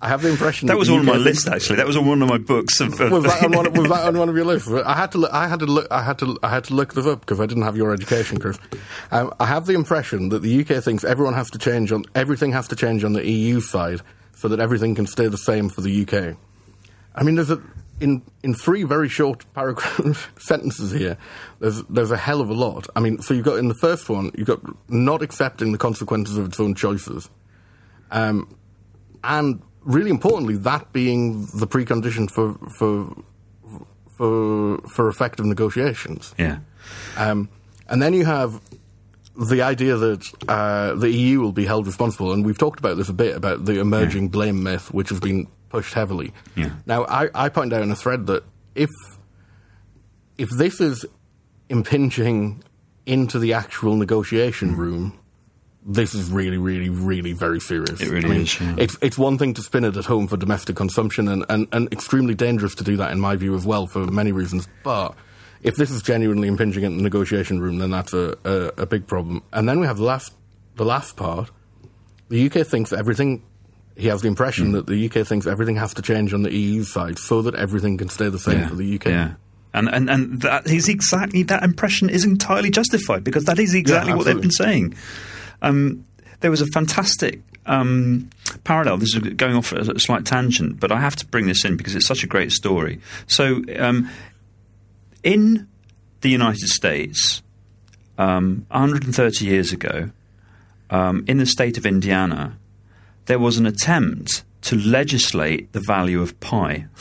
I 0.00 0.08
have 0.08 0.22
the 0.22 0.30
impression 0.30 0.66
That 0.66 0.74
that 0.74 0.78
was 0.78 0.90
on 0.90 1.04
my 1.04 1.16
list, 1.16 1.48
actually. 1.48 1.76
That 1.76 1.86
was 1.86 1.96
on 1.96 2.06
one 2.06 2.22
of 2.22 2.28
my 2.28 2.38
books. 2.38 2.80
Of, 2.80 3.00
of 3.00 3.10
was 3.12 3.24
that 3.24 3.44
on 3.44 3.52
one? 3.52 3.72
Was 3.72 3.88
that 3.88 4.06
on 4.06 4.18
one 4.18 4.28
of 4.28 4.36
your 4.36 4.44
lists? 4.44 4.68
I 4.70 4.94
had 4.94 5.12
to. 5.12 5.18
Look, 5.18 5.32
I 5.32 5.48
had 5.48 5.58
to. 5.60 5.66
Look, 5.66 5.88
I 5.90 6.02
had 6.02 6.18
to. 6.20 6.38
I 6.42 6.48
had 6.50 6.64
to 6.64 6.74
look 6.74 6.94
this 6.94 7.06
up 7.06 7.20
because 7.20 7.40
I 7.40 7.46
didn't 7.46 7.64
have 7.64 7.76
your 7.76 7.92
education, 7.92 8.38
Chris. 8.38 8.58
Um, 9.10 9.32
I 9.40 9.46
have 9.46 9.66
the 9.66 9.74
impression 9.74 10.28
that 10.28 10.42
the 10.42 10.60
UK 10.60 10.82
thinks 10.82 11.02
everyone 11.04 11.34
has 11.34 11.50
to 11.50 11.58
change 11.58 11.90
on 11.90 12.04
everything 12.14 12.52
has 12.52 12.68
to 12.68 12.76
change 12.76 13.02
on 13.02 13.12
the 13.12 13.26
EU 13.28 13.60
side 13.60 14.02
so 14.34 14.46
that 14.48 14.60
everything 14.60 14.94
can 14.94 15.06
stay 15.06 15.26
the 15.26 15.38
same 15.38 15.68
for 15.68 15.80
the 15.80 16.02
UK. 16.02 16.36
I 17.14 17.24
mean, 17.24 17.34
there's 17.34 17.50
a 17.50 17.60
in 18.00 18.22
in 18.42 18.54
three 18.54 18.82
very 18.84 19.08
short 19.08 19.44
paragraph 19.54 20.30
sentences 20.38 20.92
here. 20.92 21.16
There's 21.60 21.82
there's 21.84 22.10
a 22.10 22.16
hell 22.16 22.40
of 22.40 22.50
a 22.50 22.54
lot. 22.54 22.86
I 22.96 23.00
mean, 23.00 23.20
so 23.20 23.34
you've 23.34 23.44
got 23.44 23.58
in 23.58 23.68
the 23.68 23.74
first 23.80 24.08
one, 24.08 24.30
you've 24.36 24.46
got 24.46 24.60
not 24.90 25.22
accepting 25.22 25.72
the 25.72 25.78
consequences 25.78 26.36
of 26.36 26.46
its 26.46 26.60
own 26.60 26.74
choices, 26.74 27.28
um, 28.10 28.56
and 29.24 29.62
really 29.82 30.10
importantly, 30.10 30.56
that 30.56 30.92
being 30.92 31.46
the 31.54 31.66
precondition 31.66 32.30
for 32.30 32.54
for 32.70 33.14
for 34.16 34.78
for 34.88 35.08
effective 35.08 35.46
negotiations. 35.46 36.34
yeah, 36.38 36.58
Um, 37.16 37.48
and 37.88 38.02
then 38.02 38.14
you 38.14 38.24
have 38.24 38.60
the 39.36 39.62
idea 39.62 39.96
that 39.96 40.28
uh, 40.48 40.94
the 40.94 41.10
EU 41.10 41.40
will 41.40 41.52
be 41.52 41.64
held 41.64 41.86
responsible, 41.86 42.32
and 42.32 42.44
we've 42.44 42.58
talked 42.58 42.80
about 42.80 42.96
this 42.96 43.08
a 43.08 43.12
bit 43.12 43.36
about 43.36 43.64
the 43.64 43.78
emerging 43.78 44.28
blame 44.28 44.62
myth, 44.64 44.92
which 44.92 45.10
has 45.10 45.20
been 45.20 45.46
pushed 45.68 45.94
heavily. 45.94 46.32
Yeah. 46.56 46.70
Now, 46.86 47.04
I, 47.04 47.28
I 47.34 47.48
point 47.48 47.72
out 47.72 47.82
in 47.82 47.90
a 47.90 47.96
thread 47.96 48.26
that 48.26 48.44
if 48.74 48.90
if 50.36 50.50
this 50.50 50.80
is 50.80 51.04
impinging 51.68 52.62
into 53.06 53.38
the 53.38 53.52
actual 53.54 53.96
negotiation 53.96 54.74
mm. 54.74 54.78
room, 54.78 55.18
this 55.84 56.14
is 56.14 56.30
really, 56.30 56.58
really, 56.58 56.90
really 56.90 57.32
very 57.32 57.60
serious. 57.60 58.00
It 58.00 58.10
really 58.10 58.26
I 58.26 58.28
mean, 58.28 58.40
is, 58.42 58.60
yeah. 58.60 58.74
It's 58.78 58.96
it's 59.00 59.18
one 59.18 59.38
thing 59.38 59.54
to 59.54 59.62
spin 59.62 59.84
it 59.84 59.96
at 59.96 60.04
home 60.04 60.28
for 60.28 60.36
domestic 60.36 60.76
consumption, 60.76 61.28
and, 61.28 61.44
and, 61.48 61.66
and 61.72 61.92
extremely 61.92 62.34
dangerous 62.34 62.74
to 62.76 62.84
do 62.84 62.96
that, 62.98 63.10
in 63.10 63.20
my 63.20 63.36
view, 63.36 63.54
as 63.54 63.64
well, 63.64 63.86
for 63.86 64.06
many 64.06 64.32
reasons. 64.32 64.68
But 64.84 65.14
if 65.62 65.76
this 65.76 65.90
is 65.90 66.02
genuinely 66.02 66.48
impinging 66.48 66.84
in 66.84 66.96
the 66.98 67.02
negotiation 67.02 67.60
room, 67.60 67.78
then 67.78 67.90
that's 67.90 68.12
a, 68.12 68.36
a, 68.44 68.82
a 68.82 68.86
big 68.86 69.06
problem. 69.06 69.42
And 69.52 69.68
then 69.68 69.80
we 69.80 69.86
have 69.86 69.96
the 69.96 70.04
last 70.04 70.32
the 70.76 70.84
last 70.84 71.16
part. 71.16 71.50
The 72.28 72.46
UK 72.46 72.66
thinks 72.66 72.92
everything. 72.92 73.42
He 73.98 74.06
has 74.06 74.22
the 74.22 74.28
impression 74.28 74.72
that 74.72 74.86
the 74.86 75.06
UK 75.06 75.26
thinks 75.26 75.46
everything 75.46 75.76
has 75.76 75.92
to 75.94 76.02
change 76.02 76.32
on 76.32 76.42
the 76.42 76.54
EU 76.54 76.84
side 76.84 77.18
so 77.18 77.42
that 77.42 77.56
everything 77.56 77.98
can 77.98 78.08
stay 78.08 78.28
the 78.28 78.38
same 78.38 78.60
yeah, 78.60 78.68
for 78.68 78.76
the 78.76 78.94
UK. 78.94 79.06
Yeah. 79.06 79.34
And, 79.74 79.88
and, 79.88 80.08
and 80.08 80.40
that 80.42 80.66
is 80.68 80.88
exactly 80.88 81.42
that 81.44 81.62
impression 81.62 82.08
is 82.08 82.24
entirely 82.24 82.70
justified 82.70 83.24
because 83.24 83.44
that 83.44 83.58
is 83.58 83.74
exactly 83.74 84.14
what 84.14 84.24
they've 84.24 84.40
been 84.40 84.50
saying. 84.50 84.94
Um, 85.62 86.04
there 86.40 86.50
was 86.50 86.60
a 86.60 86.66
fantastic 86.66 87.42
um, 87.66 88.30
parallel. 88.64 88.98
This 88.98 89.14
is 89.14 89.34
going 89.34 89.56
off 89.56 89.72
a 89.72 89.98
slight 89.98 90.24
tangent, 90.24 90.80
but 90.80 90.92
I 90.92 91.00
have 91.00 91.16
to 91.16 91.26
bring 91.26 91.46
this 91.46 91.64
in 91.64 91.76
because 91.76 91.94
it's 91.94 92.06
such 92.06 92.22
a 92.22 92.26
great 92.26 92.52
story. 92.52 93.00
So, 93.26 93.62
um, 93.78 94.08
in 95.22 95.68
the 96.20 96.30
United 96.30 96.68
States, 96.68 97.42
um, 98.16 98.64
130 98.70 99.44
years 99.44 99.72
ago, 99.72 100.10
um, 100.90 101.24
in 101.26 101.38
the 101.38 101.46
state 101.46 101.76
of 101.76 101.84
Indiana, 101.84 102.56
there 103.28 103.38
was 103.38 103.58
an 103.58 103.66
attempt 103.66 104.42
to 104.62 104.76
legislate 104.76 105.72
the 105.72 105.80
value 105.80 106.20
of 106.20 106.40
pi. 106.40 106.86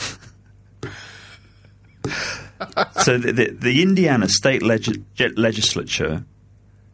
so 3.01 3.17
the, 3.17 3.31
the, 3.31 3.49
the 3.51 3.81
Indiana 3.81 4.27
state 4.27 4.61
leg- 4.61 5.03
legislature 5.37 6.25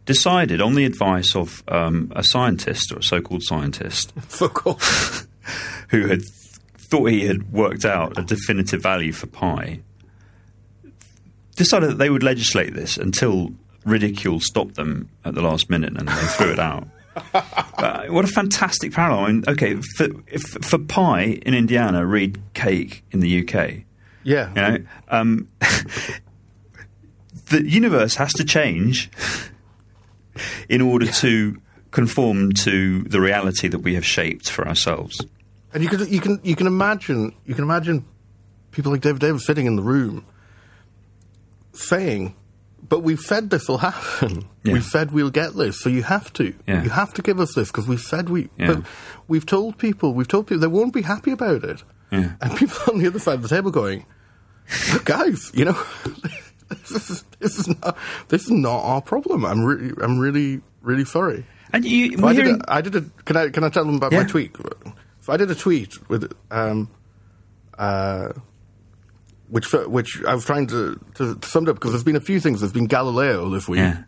decided, 0.05 0.61
on 0.61 0.75
the 0.75 0.85
advice 0.85 1.35
of 1.35 1.63
um, 1.67 2.13
a 2.15 2.23
scientist 2.23 2.91
or 2.91 2.99
a 2.99 3.03
so-called 3.03 3.41
scientist, 3.43 4.11
who 5.89 6.07
had 6.07 6.21
thought 6.77 7.05
he 7.05 7.25
had 7.25 7.51
worked 7.51 7.85
out 7.85 8.17
a 8.17 8.21
definitive 8.21 8.83
value 8.83 9.11
for 9.11 9.25
pi, 9.27 9.79
decided 11.55 11.89
that 11.89 11.97
they 11.97 12.11
would 12.11 12.23
legislate 12.23 12.75
this 12.75 12.97
until 12.97 13.51
ridicule 13.83 14.39
stopped 14.39 14.75
them 14.75 15.09
at 15.25 15.33
the 15.33 15.41
last 15.41 15.71
minute 15.71 15.97
and 15.97 16.07
they 16.07 16.13
threw 16.13 16.51
it 16.51 16.59
out. 16.59 16.87
Uh, 17.33 18.05
what 18.07 18.23
a 18.23 18.29
fantastic 18.29 18.93
parallel! 18.93 19.25
I 19.25 19.31
mean, 19.31 19.43
okay, 19.47 19.75
for, 19.75 20.07
if, 20.27 20.41
for 20.41 20.79
pie 20.79 21.39
in 21.45 21.53
Indiana, 21.53 22.05
read 22.05 22.41
cake 22.53 23.03
in 23.11 23.19
the 23.19 23.41
UK. 23.41 23.83
Yeah. 24.23 24.49
You 24.49 24.55
know, 24.55 24.85
um, 25.09 25.47
the 27.47 27.67
universe 27.69 28.15
has 28.15 28.33
to 28.33 28.45
change 28.45 29.11
in 30.69 30.81
order 30.81 31.05
to 31.07 31.59
conform 31.91 32.53
to 32.53 33.03
the 33.03 33.21
reality 33.21 33.67
that 33.67 33.79
we 33.79 33.95
have 33.95 34.05
shaped 34.05 34.49
for 34.49 34.67
ourselves. 34.67 35.21
And 35.73 35.83
you 35.83 35.89
can 35.89 36.07
you 36.11 36.19
can 36.19 36.39
you 36.43 36.55
can 36.55 36.67
imagine 36.67 37.33
you 37.45 37.53
can 37.53 37.63
imagine 37.63 38.05
people 38.71 38.91
like 38.91 39.01
David 39.01 39.21
Davis 39.21 39.45
sitting 39.45 39.65
in 39.65 39.75
the 39.75 39.81
room 39.81 40.25
saying, 41.73 42.35
"But 42.93 43.01
we've 43.01 43.19
said 43.19 43.49
this 43.49 43.67
will 43.67 43.79
happen. 43.79 44.45
Yeah. 44.63 44.73
We've 44.73 44.85
said 44.85 45.11
we'll 45.11 45.31
get 45.31 45.55
this, 45.55 45.81
so 45.81 45.89
you 45.89 46.03
have 46.03 46.31
to. 46.33 46.53
Yeah. 46.67 46.83
You 46.83 46.91
have 46.91 47.11
to 47.15 47.23
give 47.23 47.39
us 47.39 47.55
this 47.55 47.69
because 47.71 47.87
we've 47.87 47.99
said 47.99 48.29
we. 48.29 48.49
Yeah. 48.55 48.67
But 48.67 48.85
we've 49.27 49.47
told 49.47 49.79
people. 49.79 50.13
We've 50.13 50.27
told 50.27 50.45
people 50.45 50.59
they 50.59 50.67
won't 50.67 50.93
be 50.93 51.01
happy 51.01 51.31
about 51.31 51.63
it. 51.63 51.83
And 52.11 52.55
people 52.55 52.77
on 52.93 52.99
the 52.99 53.07
other 53.07 53.17
side 53.17 53.33
of 53.33 53.41
the 53.41 53.47
table 53.47 53.71
going, 53.71 54.05
"Look, 54.93 55.05
guys, 55.05 55.49
you 55.55 55.65
know." 55.65 55.83
This 56.69 57.09
is, 57.09 57.23
this 57.39 57.59
is 57.59 57.67
not 57.67 57.97
this 58.29 58.43
is 58.45 58.51
not 58.51 58.81
our 58.83 59.01
problem. 59.01 59.45
I'm 59.45 59.63
really 59.63 59.91
I'm 60.01 60.17
really 60.17 60.61
really 60.81 61.05
sorry. 61.05 61.45
And 61.71 61.85
you, 61.85 62.17
So 62.17 62.27
I 62.27 62.33
did, 62.33 62.45
hearing, 62.45 62.61
a, 62.67 62.73
I 62.73 62.81
did 62.81 62.95
a. 62.95 63.01
Can 63.25 63.37
I 63.37 63.49
can 63.49 63.63
I 63.63 63.69
tell 63.69 63.85
them 63.85 63.95
about 63.95 64.11
my 64.11 64.23
tweet? 64.23 64.55
So 65.21 65.33
I 65.33 65.37
did 65.37 65.51
a 65.51 65.55
tweet 65.55 66.09
with 66.09 66.31
um, 66.49 66.89
uh, 67.77 68.33
which 69.53 69.71
which 69.71 70.23
I 70.23 70.33
was 70.33 70.45
trying 70.45 70.65
to, 70.67 70.99
to 71.13 71.37
sum 71.43 71.67
it 71.67 71.69
up 71.69 71.75
because 71.75 71.91
there's 71.91 72.03
been 72.03 72.15
a 72.15 72.21
few 72.21 72.39
things. 72.39 72.61
There's 72.61 72.73
been 72.73 72.87
Galileo 72.87 73.49
this 73.51 73.69
week, 73.69 73.81
yeah, 73.81 74.03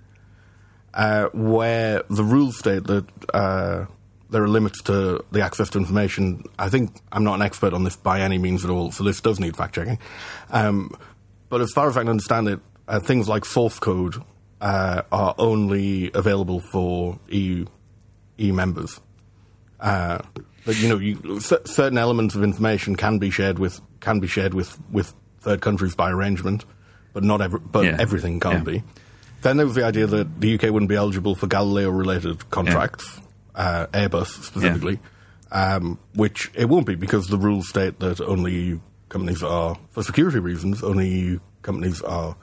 uh, 0.95 1.25
where 1.34 2.01
the 2.10 2.23
rules 2.23 2.58
state 2.58 2.86
that 2.86 3.05
uh, 3.31 3.86
there 4.31 4.41
are 4.41 4.47
limits 4.47 4.81
to 4.84 5.23
the 5.31 5.41
access 5.41 5.69
to 5.69 5.77
information. 5.77 6.45
I 6.58 6.69
think 6.69 6.99
I'm 7.12 7.23
not 7.23 7.36
an 7.36 7.43
expert 7.43 7.73
on 7.73 7.84
this 7.84 7.95
by 7.95 8.21
any 8.21 8.39
means 8.39 8.65
at 8.65 8.71
all, 8.71 8.91
so 8.91 9.03
this 9.03 9.21
does 9.21 9.39
need 9.39 9.55
fact 9.55 9.75
checking. 9.75 9.99
Um, 10.49 10.89
but 11.49 11.62
as 11.62 11.71
far 11.73 11.88
as 11.88 11.95
I 11.95 11.99
can 11.99 12.10
understand 12.10 12.47
it, 12.47 12.60
uh, 12.88 12.99
things 12.99 13.29
like 13.29 13.45
source 13.45 13.77
code 13.77 14.15
uh, 14.62 15.03
are 15.12 15.36
only 15.38 16.10
available 16.15 16.60
for 16.60 17.19
EU 17.27 17.67
EU 18.38 18.51
members. 18.51 18.99
Uh, 19.79 20.23
that 20.65 20.75
you 20.77 20.89
know, 20.89 20.97
you, 20.97 21.39
certain 21.39 21.99
elements 21.99 22.34
of 22.34 22.43
information 22.43 22.95
can 22.95 23.19
be 23.19 23.29
shared 23.29 23.60
with 23.60 23.79
can 23.99 24.19
be 24.19 24.27
shared 24.27 24.55
with, 24.55 24.79
with 24.91 25.13
third 25.45 25.62
countries 25.62 25.95
by 25.95 26.10
arrangement, 26.12 26.65
but 27.13 27.23
not 27.23 27.39
every, 27.39 27.60
but 27.60 27.86
Yeah. 27.86 27.95
everything 27.99 28.39
can't 28.41 28.67
Yeah. 28.67 28.73
be. 28.73 28.84
Then 29.43 29.58
there 29.58 29.65
was 29.65 29.75
the 29.75 29.86
idea 29.86 30.08
that 30.08 30.41
the 30.41 30.49
UK 30.55 30.71
wouldn't 30.71 30.89
be 30.89 30.95
eligible 30.95 31.36
for 31.36 31.45
Galileo-related 31.47 32.49
contracts, 32.49 33.21
uh, 33.53 33.86
Airbus 33.93 34.27
specifically, 34.43 34.99
um, 35.51 35.99
which 36.15 36.51
it 36.55 36.67
won't 36.67 36.88
be 36.88 36.95
because 36.95 37.27
the 37.27 37.38
rules 37.38 37.69
state 37.69 37.99
that 37.99 38.19
only 38.21 38.53
EU 38.55 38.79
companies 39.10 39.43
are, 39.43 39.77
for 39.91 40.01
security 40.03 40.39
reasons, 40.39 40.81
only 40.84 41.08
EU 41.08 41.39
companies 41.62 42.01
are 42.01 42.36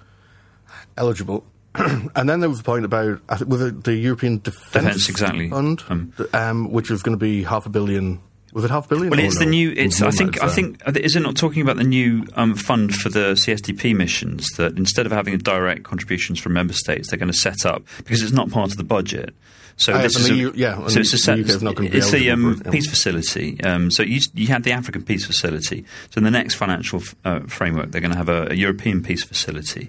eligible. 0.96 1.44
and 1.74 2.28
then 2.28 2.40
there 2.40 2.50
was 2.50 2.60
a 2.60 2.62
point 2.62 2.84
about 2.84 3.18
I 3.28 3.42
was 3.44 3.62
it 3.62 3.84
the 3.84 3.94
European 3.94 4.38
Defence, 4.38 4.72
Defence, 4.72 5.08
exactly. 5.08 5.48
Fund, 5.50 5.82
Um, 5.88 6.12
um, 6.34 6.70
which 6.70 6.90
is 6.90 7.02
going 7.02 7.18
to 7.18 7.24
be 7.24 7.42
half 7.42 7.66
a 7.66 7.70
billion. 7.70 8.20
Was 8.52 8.64
it 8.64 8.70
half 8.70 8.86
a 8.86 8.88
billion? 8.90 9.10
Well, 9.10 9.18
it's 9.20 9.38
the 9.38 9.46
new. 9.46 9.70
It's. 9.76 10.02
I 10.02 10.10
think. 10.10 10.42
I 10.42 10.48
think. 10.48 10.86
uh, 10.86 10.92
Is 10.94 11.16
it 11.16 11.20
not 11.20 11.36
talking 11.36 11.62
about 11.62 11.76
the 11.76 11.84
new 11.84 12.26
um, 12.34 12.54
fund 12.54 12.94
for 12.94 13.08
the 13.08 13.32
CSDP 13.32 13.96
missions? 13.96 14.46
That 14.58 14.76
instead 14.76 15.06
of 15.06 15.12
having 15.12 15.38
direct 15.38 15.84
contributions 15.84 16.38
from 16.38 16.52
member 16.52 16.74
states, 16.74 17.08
they're 17.08 17.18
going 17.18 17.32
to 17.32 17.38
set 17.38 17.64
up 17.64 17.82
because 17.98 18.22
it's 18.22 18.32
not 18.32 18.50
part 18.50 18.70
of 18.70 18.76
the 18.76 18.84
budget. 18.84 19.34
So 19.76 19.94
Uh, 19.94 20.02
this 20.02 20.16
is 20.16 20.30
a, 20.30 20.34
yeah, 20.54 20.76
so 20.86 21.00
it's 21.00 21.08
a 21.10 21.16
the 21.16 21.18
set, 21.18 21.38
UK 21.40 21.46
is 21.46 21.62
not 21.62 21.76
gonna 21.76 21.88
be 21.88 21.96
it's 21.96 22.10
the 22.10 22.30
um, 22.30 22.56
for 22.56 22.64
yeah. 22.64 22.70
peace 22.70 22.86
facility. 22.90 23.58
Um, 23.64 23.90
so 23.90 24.02
you 24.02 24.20
you 24.34 24.48
had 24.48 24.64
the 24.64 24.72
African 24.72 25.02
peace 25.02 25.24
facility. 25.24 25.86
So 26.10 26.18
in 26.18 26.24
the 26.24 26.30
next 26.30 26.56
financial 26.56 27.00
f- 27.00 27.14
uh, 27.24 27.40
framework, 27.48 27.90
they're 27.90 28.02
going 28.02 28.12
to 28.12 28.18
have 28.18 28.28
a, 28.28 28.48
a 28.50 28.54
European 28.54 29.02
peace 29.02 29.24
facility, 29.24 29.88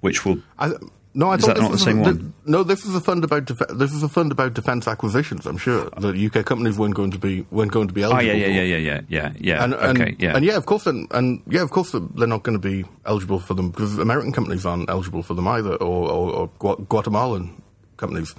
which 0.00 0.24
will. 0.24 0.38
I, 0.58 0.70
no, 1.14 1.30
I 1.30 1.36
Is 1.36 1.44
that 1.44 1.56
not 1.58 1.70
the 1.72 1.78
same 1.78 1.98
a, 2.00 2.02
one? 2.02 2.34
no, 2.44 2.62
this 2.64 2.84
is 2.84 2.94
a 2.94 3.00
fund 3.00 3.22
about 3.24 3.44
def- 3.44 3.68
this 3.74 3.92
is 3.92 4.02
a 4.02 4.08
fund 4.08 4.32
about 4.32 4.54
defence 4.54 4.88
acquisitions. 4.88 5.46
I'm 5.46 5.56
sure 5.58 5.88
that 5.98 6.16
UK 6.16 6.44
companies 6.44 6.76
weren't 6.78 6.94
going 6.94 7.12
to 7.12 7.18
be 7.18 7.46
weren't 7.50 7.70
going 7.72 7.88
to 7.88 7.94
be 7.94 8.02
Oh 8.04 8.10
eligible. 8.10 8.34
yeah, 8.34 8.46
yeah, 8.46 8.46
for. 8.46 8.52
yeah, 8.52 8.62
yeah, 8.62 8.76
yeah, 8.76 9.00
yeah, 9.08 9.32
yeah. 9.38 9.64
And, 9.64 9.74
and, 9.74 10.00
okay, 10.00 10.16
yeah. 10.18 10.36
and 10.36 10.44
yeah, 10.44 10.56
of 10.56 10.66
course, 10.66 10.84
then, 10.84 11.06
and 11.12 11.40
yeah, 11.48 11.62
of 11.62 11.70
course, 11.70 11.92
they're 11.92 12.26
not 12.26 12.42
going 12.42 12.58
to 12.60 12.68
be 12.68 12.84
eligible 13.06 13.38
for 13.38 13.54
them 13.54 13.70
because 13.70 13.96
American 13.98 14.32
companies 14.32 14.66
aren't 14.66 14.90
eligible 14.90 15.22
for 15.22 15.34
them 15.34 15.46
either, 15.48 15.74
or, 15.76 16.10
or, 16.10 16.32
or 16.32 16.48
Gua- 16.58 16.76
Guatemalan 16.88 17.62
companies, 17.96 18.34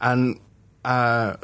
and 0.00 0.38
uh, 0.84 1.36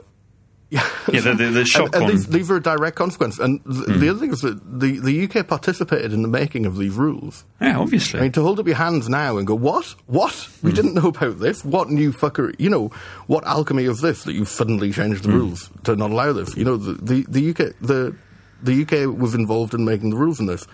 yeah, 0.70 0.88
Yeah, 1.12 1.20
the- 1.20 1.34
the- 1.34 1.50
the 1.50 1.64
shock 1.64 1.94
and, 1.94 2.04
Hmm. 2.04 2.10
these, 2.10 2.26
these 2.26 2.50
are 2.50 2.56
a 2.56 2.62
direct 2.62 2.96
consequence. 2.96 3.38
And 3.38 3.60
th- 3.64 3.98
the 4.00 4.08
other 4.08 4.18
thing 4.18 4.32
is 4.32 4.40
that 4.40 4.80
the, 4.80 4.98
the 4.98 5.24
UK 5.28 5.46
participated 5.46 6.12
in 6.12 6.22
the 6.22 6.28
making 6.28 6.66
of 6.66 6.76
these 6.78 6.92
rules. 6.94 7.44
yeah, 7.60 7.78
obviously. 7.78 8.18
I 8.20 8.22
mean, 8.24 8.32
to 8.32 8.42
hold 8.42 8.58
up 8.58 8.66
your 8.66 8.76
hands 8.76 9.08
now 9.08 9.36
and 9.36 9.46
go, 9.46 9.54
what? 9.54 9.94
What? 10.06 10.48
We 10.62 10.72
didn't 10.72 10.94
know 10.94 11.08
about 11.08 11.38
this. 11.38 11.64
What 11.64 11.90
new 11.90 12.12
fucker? 12.12 12.54
You 12.58 12.70
know, 12.70 12.90
what 13.26 13.46
alchemy 13.46 13.84
is 13.84 14.00
this 14.00 14.24
that 14.24 14.32
you've 14.34 14.48
suddenly 14.48 14.90
changed 14.92 15.22
the 15.24 15.30
rules 15.32 15.70
to 15.84 15.94
not 15.96 16.10
allow 16.10 16.32
this? 16.32 16.56
You 16.56 16.64
know, 16.64 16.76
the, 16.76 16.94
the, 16.94 17.26
the 17.28 17.50
UK 17.50 17.74
the 17.80 18.14
the 18.62 18.82
UK 18.82 19.16
was 19.18 19.34
involved 19.34 19.74
in 19.74 19.84
making 19.84 20.10
the 20.10 20.16
rules 20.16 20.40
in 20.40 20.46
this. 20.46 20.66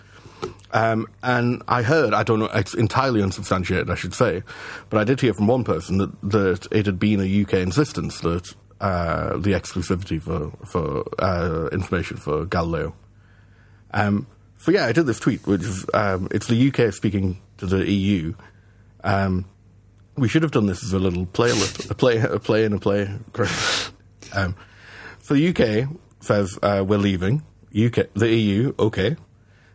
Um, 0.73 1.09
and 1.25 1.63
I 1.67 1.83
heard, 1.83 2.15
I 2.15 2.23
don't 2.23 2.39
know, 2.39 2.49
it's 2.55 2.75
entirely 2.75 3.21
unsubstantiated, 3.23 3.91
I 3.91 3.97
should 3.97 4.15
say, 4.15 4.45
but 4.89 4.99
I 5.01 5.05
did 5.05 5.21
hear 5.21 5.35
from 5.35 5.49
one 5.49 5.65
person 5.65 5.99
that, 5.99 6.13
that 6.31 6.67
it 6.71 6.87
had 6.87 7.01
been 7.01 7.19
a 7.21 7.43
UK 7.43 7.55
insistence 7.55 8.21
that 8.21 8.55
uh, 8.81 9.37
the 9.37 9.53
exclusivity 9.53 10.21
for, 10.21 10.51
for 10.67 11.05
uh, 11.23 11.69
information 11.73 12.17
for 12.17 12.47
Galileo. 12.47 12.95
Um, 13.93 14.27
so 14.59 14.73
yeah, 14.73 14.87
I 14.87 14.93
did 14.93 15.07
this 15.07 15.21
tweet, 15.21 15.47
which 15.47 15.63
is 15.63 15.87
um, 15.95 16.29
it's 16.31 16.47
the 16.47 16.69
UK 16.69 16.93
speaking 16.93 17.41
to 17.59 17.67
the 17.67 17.91
EU. 17.91 18.35
Um, 19.03 19.47
we 20.17 20.29
should 20.29 20.43
have 20.43 20.53
done 20.53 20.67
this 20.67 20.83
as 20.85 20.93
a 20.93 20.99
little 20.99 21.27
playlet, 21.27 21.91
a 21.91 21.95
play, 21.95 22.19
a 22.19 22.39
play, 22.39 22.65
and 22.65 22.75
a 22.75 22.79
play. 22.79 23.11
um, 24.35 24.55
so 25.23 25.35
the 25.35 25.49
UK 25.49 25.89
says 26.21 26.59
uh, 26.63 26.85
we're 26.87 26.99
leaving. 26.99 27.43
UK, 27.75 28.13
the 28.15 28.35
EU, 28.35 28.75
okay. 28.79 29.17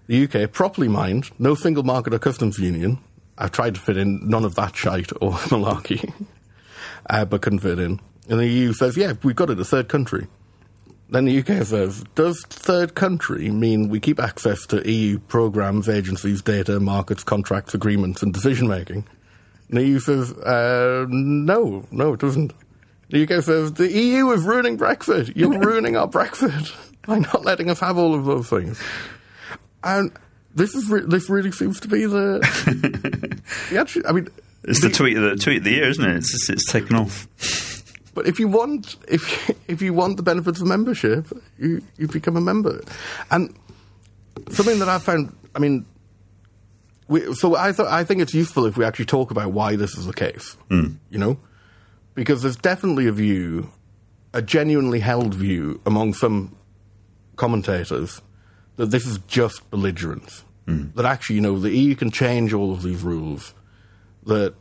The 0.08 0.24
UK 0.26 0.52
properly 0.52 0.88
mined, 0.88 1.32
no 1.40 1.56
single 1.56 1.84
market 1.84 2.14
or 2.14 2.20
customs 2.20 2.60
union. 2.60 3.00
I've 3.38 3.52
tried 3.52 3.76
to 3.76 3.82
fit 3.82 3.98
in 3.98 4.30
none 4.30 4.46
of 4.46 4.56
that 4.56 4.76
shite 4.76 5.12
or 5.20 5.32
malarkey, 5.52 6.14
uh, 7.10 7.26
but 7.26 7.42
couldn't 7.42 7.60
fit 7.60 7.80
in. 7.80 8.00
And 8.28 8.40
the 8.40 8.48
EU 8.48 8.74
says, 8.74 8.98
yeah, 8.98 9.14
we've 9.24 9.36
got 9.36 9.50
it, 9.50 9.60
a 9.60 9.66
third 9.66 9.88
country. 9.88 10.28
Then 11.10 11.26
the 11.26 11.40
UK 11.40 11.66
says, 11.66 12.04
does 12.16 12.44
third 12.50 12.96
country 12.96 13.52
mean 13.52 13.90
we 13.90 14.00
keep 14.00 14.20
access 14.20 14.66
to 14.68 14.90
EU 14.90 15.20
programs, 15.20 15.88
agencies, 15.88 16.42
data, 16.42 16.80
markets, 16.80 17.24
contracts, 17.24 17.76
agreements, 17.76 18.24
and 18.24 18.34
decision 18.34 18.68
making? 18.68 19.06
And 19.70 19.78
the 19.78 19.86
EU 19.86 20.00
says, 20.00 20.34
uh, 20.34 21.06
no, 21.10 21.86
no, 21.92 22.14
it 22.14 22.20
doesn't. 22.20 22.54
The 23.10 23.24
UK 23.24 23.44
says, 23.44 23.74
the 23.74 23.92
EU 23.92 24.32
is 24.32 24.44
ruining 24.44 24.78
Brexit. 24.78 25.36
You're 25.36 25.60
ruining 25.60 25.96
our 25.96 26.08
Brexit 26.08 26.76
by 27.06 27.20
not 27.20 27.46
letting 27.46 27.70
us 27.70 27.80
have 27.80 27.98
all 28.00 28.16
of 28.16 28.26
those 28.26 28.50
things. 28.50 28.82
And 29.84 30.12
this 30.56 30.74
is 30.74 30.90
re- 30.90 31.06
this 31.06 31.30
really 31.30 31.52
seems 31.52 31.80
to 31.82 31.88
be 31.88 32.08
the, 32.08 32.40
the 33.70 33.80
actually, 33.80 34.08
I 34.08 34.12
mean, 34.14 34.30
It's 34.64 34.82
the 34.82 34.90
tweet 34.90 35.18
of 35.18 35.24
the 35.24 35.36
tweet 35.36 35.58
of 35.58 35.64
the 35.66 35.72
year, 35.72 35.88
isn't 35.90 36.04
it? 36.04 36.18
It's 36.18 36.50
it's 36.50 36.72
taken 36.72 36.96
off. 36.96 37.28
But 38.16 38.28
if 38.28 38.40
you 38.40 38.48
want, 38.48 38.96
if 39.08 39.52
if 39.70 39.84
you 39.84 39.94
want 39.94 40.18
the 40.18 40.24
benefits 40.24 40.60
of 40.60 40.68
membership, 40.68 41.28
you 41.60 41.84
you 41.98 42.08
become 42.08 42.36
a 42.36 42.42
member. 42.42 42.82
And 43.30 43.54
something 44.50 44.80
that 44.80 44.90
I 44.90 44.98
found, 44.98 45.36
I 45.54 45.60
mean, 45.60 45.86
we, 47.08 47.34
so 47.36 47.56
I 47.56 47.72
thought 47.72 47.88
I 47.88 48.04
think 48.04 48.22
it's 48.22 48.34
useful 48.34 48.66
if 48.66 48.78
we 48.78 48.86
actually 48.86 49.06
talk 49.06 49.30
about 49.30 49.52
why 49.52 49.76
this 49.76 49.96
is 49.98 50.08
the 50.08 50.14
case. 50.14 50.58
Hmm. 50.70 50.96
You 51.12 51.20
know, 51.20 51.38
because 52.16 52.42
there's 52.42 52.56
definitely 52.58 53.06
a 53.06 53.12
view, 53.12 53.70
a 54.34 54.42
genuinely 54.42 55.02
held 55.02 55.36
view 55.36 55.82
among 55.86 56.14
some 56.14 56.56
commentators 57.36 58.22
that 58.78 58.88
this 58.88 59.06
is 59.06 59.20
just 59.28 59.70
belligerence. 59.70 60.44
Hmm. 60.66 60.88
That 60.96 61.06
actually, 61.06 61.36
you 61.36 61.42
know, 61.42 61.60
the 61.60 61.72
EU 61.72 61.96
can 61.96 62.12
change 62.12 62.54
all 62.54 62.72
of 62.72 62.82
these 62.82 63.04
rules. 63.04 63.54
That 64.26 64.56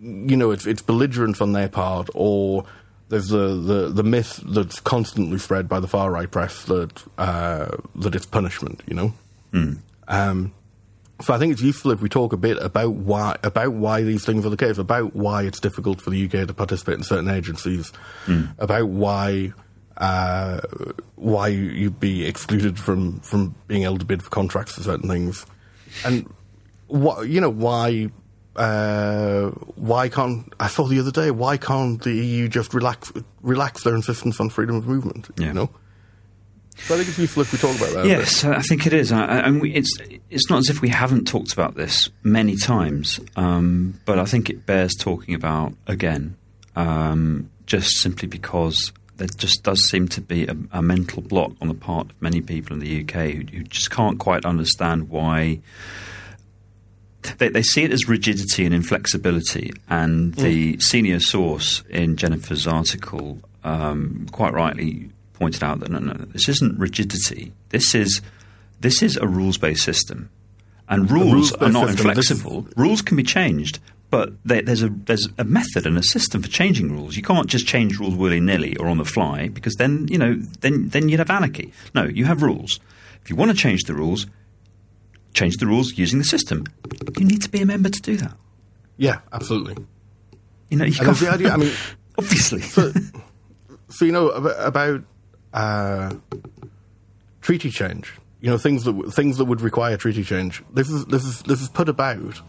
you 0.00 0.36
know, 0.36 0.50
it's 0.50 0.66
it's 0.66 0.82
belligerence 0.82 1.40
on 1.40 1.52
their 1.52 1.68
part, 1.68 2.10
or 2.14 2.64
there's 3.12 3.28
the, 3.28 3.48
the, 3.48 3.88
the 3.90 4.02
myth 4.02 4.40
that's 4.42 4.80
constantly 4.80 5.36
spread 5.36 5.68
by 5.68 5.80
the 5.80 5.86
far 5.86 6.10
right 6.10 6.30
press 6.30 6.64
that 6.64 7.02
uh, 7.18 7.76
that 7.96 8.14
it's 8.14 8.24
punishment. 8.24 8.82
You 8.86 8.94
know, 8.94 9.12
um, 10.08 10.54
so 11.20 11.34
I 11.34 11.38
think 11.38 11.52
it's 11.52 11.60
useful 11.60 11.90
if 11.90 12.00
we 12.00 12.08
talk 12.08 12.32
a 12.32 12.38
bit 12.38 12.56
about 12.56 12.94
why 12.94 13.36
about 13.42 13.74
why 13.74 14.02
these 14.02 14.24
things 14.24 14.46
are 14.46 14.48
the 14.48 14.56
case, 14.56 14.78
about 14.78 15.14
why 15.14 15.42
it's 15.42 15.60
difficult 15.60 16.00
for 16.00 16.08
the 16.08 16.24
UK 16.24 16.48
to 16.48 16.54
participate 16.54 16.94
in 16.94 17.04
certain 17.04 17.28
agencies, 17.28 17.92
about 18.58 18.88
why. 18.88 19.52
Uh, 19.94 20.58
why 21.16 21.48
you'd 21.48 22.00
be 22.00 22.24
excluded 22.24 22.78
from, 22.78 23.20
from 23.20 23.54
being 23.68 23.84
able 23.84 23.98
to 23.98 24.06
bid 24.06 24.22
for 24.22 24.30
contracts 24.30 24.72
for 24.72 24.82
certain 24.82 25.06
things, 25.06 25.44
and 26.04 26.26
what 26.86 27.28
you 27.28 27.42
know 27.42 27.50
why 27.50 28.10
uh, 28.56 29.50
why 29.76 30.08
can't 30.08 30.52
I 30.60 30.68
saw 30.68 30.86
the 30.86 30.98
other 31.00 31.10
day 31.10 31.30
why 31.30 31.56
can't 31.56 32.02
the 32.02 32.12
EU 32.12 32.48
just 32.48 32.74
relax 32.74 33.12
relax 33.40 33.82
their 33.84 33.94
insistence 33.94 34.38
on 34.40 34.50
freedom 34.50 34.76
of 34.76 34.86
movement? 34.86 35.30
Yeah. 35.38 35.46
You 35.48 35.52
know, 35.54 35.70
so 36.76 36.94
I 36.94 36.98
think 36.98 37.08
it's 37.10 37.18
useful 37.18 37.42
if 37.42 37.52
we 37.52 37.58
talk 37.58 37.76
about 37.76 37.92
that. 37.94 38.06
Yes, 38.06 38.44
I 38.44 38.60
think 38.62 38.86
it 38.86 38.92
is. 38.92 39.12
I- 39.12 39.24
I- 39.24 39.38
And 39.40 39.60
we, 39.60 39.72
it's 39.74 39.94
it's 40.30 40.48
not 40.50 40.58
as 40.58 40.68
if 40.70 40.80
we 40.82 40.88
haven't 40.90 41.26
talked 41.26 41.52
about 41.52 41.74
this 41.76 42.08
many 42.22 42.56
times, 42.56 43.20
um, 43.36 43.98
but 44.04 44.18
I 44.18 44.24
think 44.24 44.50
it 44.50 44.66
bears 44.66 44.94
talking 44.98 45.34
about 45.34 45.74
again, 45.86 46.36
um, 46.76 47.50
just 47.66 47.96
simply 47.98 48.28
because 48.28 48.92
there 49.18 49.28
just 49.28 49.62
does 49.62 49.86
seem 49.88 50.08
to 50.08 50.20
be 50.20 50.46
a, 50.46 50.56
a 50.72 50.82
mental 50.82 51.22
block 51.22 51.52
on 51.60 51.68
the 51.68 51.74
part 51.74 52.10
of 52.10 52.20
many 52.22 52.40
people 52.40 52.72
in 52.74 52.80
the 52.80 53.00
UK 53.02 53.32
who, 53.34 53.58
who 53.58 53.62
just 53.64 53.90
can't 53.90 54.18
quite 54.18 54.44
understand 54.44 55.08
why. 55.10 55.60
They, 57.38 57.48
they 57.48 57.62
see 57.62 57.84
it 57.84 57.92
as 57.92 58.08
rigidity 58.08 58.64
and 58.64 58.74
inflexibility, 58.74 59.72
and 59.88 60.34
the 60.34 60.78
senior 60.80 61.20
source 61.20 61.82
in 61.88 62.16
Jennifer's 62.16 62.66
article 62.66 63.38
um, 63.64 64.26
quite 64.32 64.52
rightly 64.52 65.10
pointed 65.34 65.62
out 65.64 65.80
that 65.80 65.90
no, 65.90 65.98
no, 65.98 66.14
this 66.14 66.48
isn't 66.48 66.78
rigidity. 66.78 67.52
This 67.70 67.94
is 67.94 68.20
this 68.80 69.02
is 69.02 69.16
a 69.16 69.26
rules 69.26 69.58
based 69.58 69.82
system, 69.82 70.30
and 70.88 71.10
rules 71.10 71.32
rules-based 71.32 71.62
are 71.62 71.72
not 71.72 71.88
system, 71.88 72.10
inflexible. 72.10 72.66
Rules 72.76 73.02
can 73.02 73.16
be 73.16 73.22
changed, 73.22 73.78
but 74.10 74.32
they, 74.44 74.60
there's 74.60 74.82
a 74.82 74.88
there's 74.88 75.28
a 75.38 75.44
method 75.44 75.86
and 75.86 75.96
a 75.96 76.02
system 76.02 76.42
for 76.42 76.48
changing 76.48 76.92
rules. 76.92 77.16
You 77.16 77.22
can't 77.22 77.48
just 77.48 77.66
change 77.66 77.98
rules 77.98 78.14
willy 78.14 78.40
nilly 78.40 78.76
or 78.76 78.88
on 78.88 78.98
the 78.98 79.04
fly 79.04 79.48
because 79.48 79.74
then 79.76 80.06
you 80.08 80.18
know 80.18 80.34
then 80.60 80.88
then 80.88 81.08
you'd 81.08 81.18
have 81.18 81.30
anarchy. 81.30 81.72
No, 81.94 82.04
you 82.04 82.24
have 82.26 82.42
rules. 82.42 82.80
If 83.22 83.30
you 83.30 83.36
want 83.36 83.52
to 83.52 83.56
change 83.56 83.84
the 83.84 83.94
rules, 83.94 84.26
change 85.34 85.56
the 85.58 85.66
rules 85.66 85.96
using 85.98 86.18
the 86.18 86.24
system. 86.24 86.64
You 87.18 87.24
need 87.24 87.42
to 87.42 87.48
be 87.50 87.60
a 87.62 87.66
member 87.66 87.88
to 87.88 88.00
do 88.02 88.16
that. 88.18 88.34
yeah, 88.96 89.20
absolutely. 89.32 89.76
You 90.70 90.78
know, 90.78 90.84
you 90.84 90.94
And 90.98 91.06
can't, 91.06 91.18
the 91.18 91.30
idea. 91.30 91.50
I 91.52 91.56
mean, 91.58 91.72
obviously. 92.18 92.60
so, 92.62 92.92
so 93.90 94.04
you 94.04 94.12
know 94.12 94.28
about, 94.30 94.56
about 94.66 95.04
uh, 95.52 96.14
treaty 97.40 97.70
change. 97.70 98.12
You 98.40 98.50
know 98.50 98.58
things 98.58 98.84
that 98.84 99.12
things 99.14 99.36
that 99.36 99.44
would 99.44 99.60
require 99.60 99.96
treaty 99.96 100.24
change. 100.24 100.62
This 100.72 100.90
is 100.90 101.04
this 101.06 101.24
is 101.24 101.42
this 101.42 101.60
is 101.60 101.68
put 101.68 101.88
about 101.88 102.40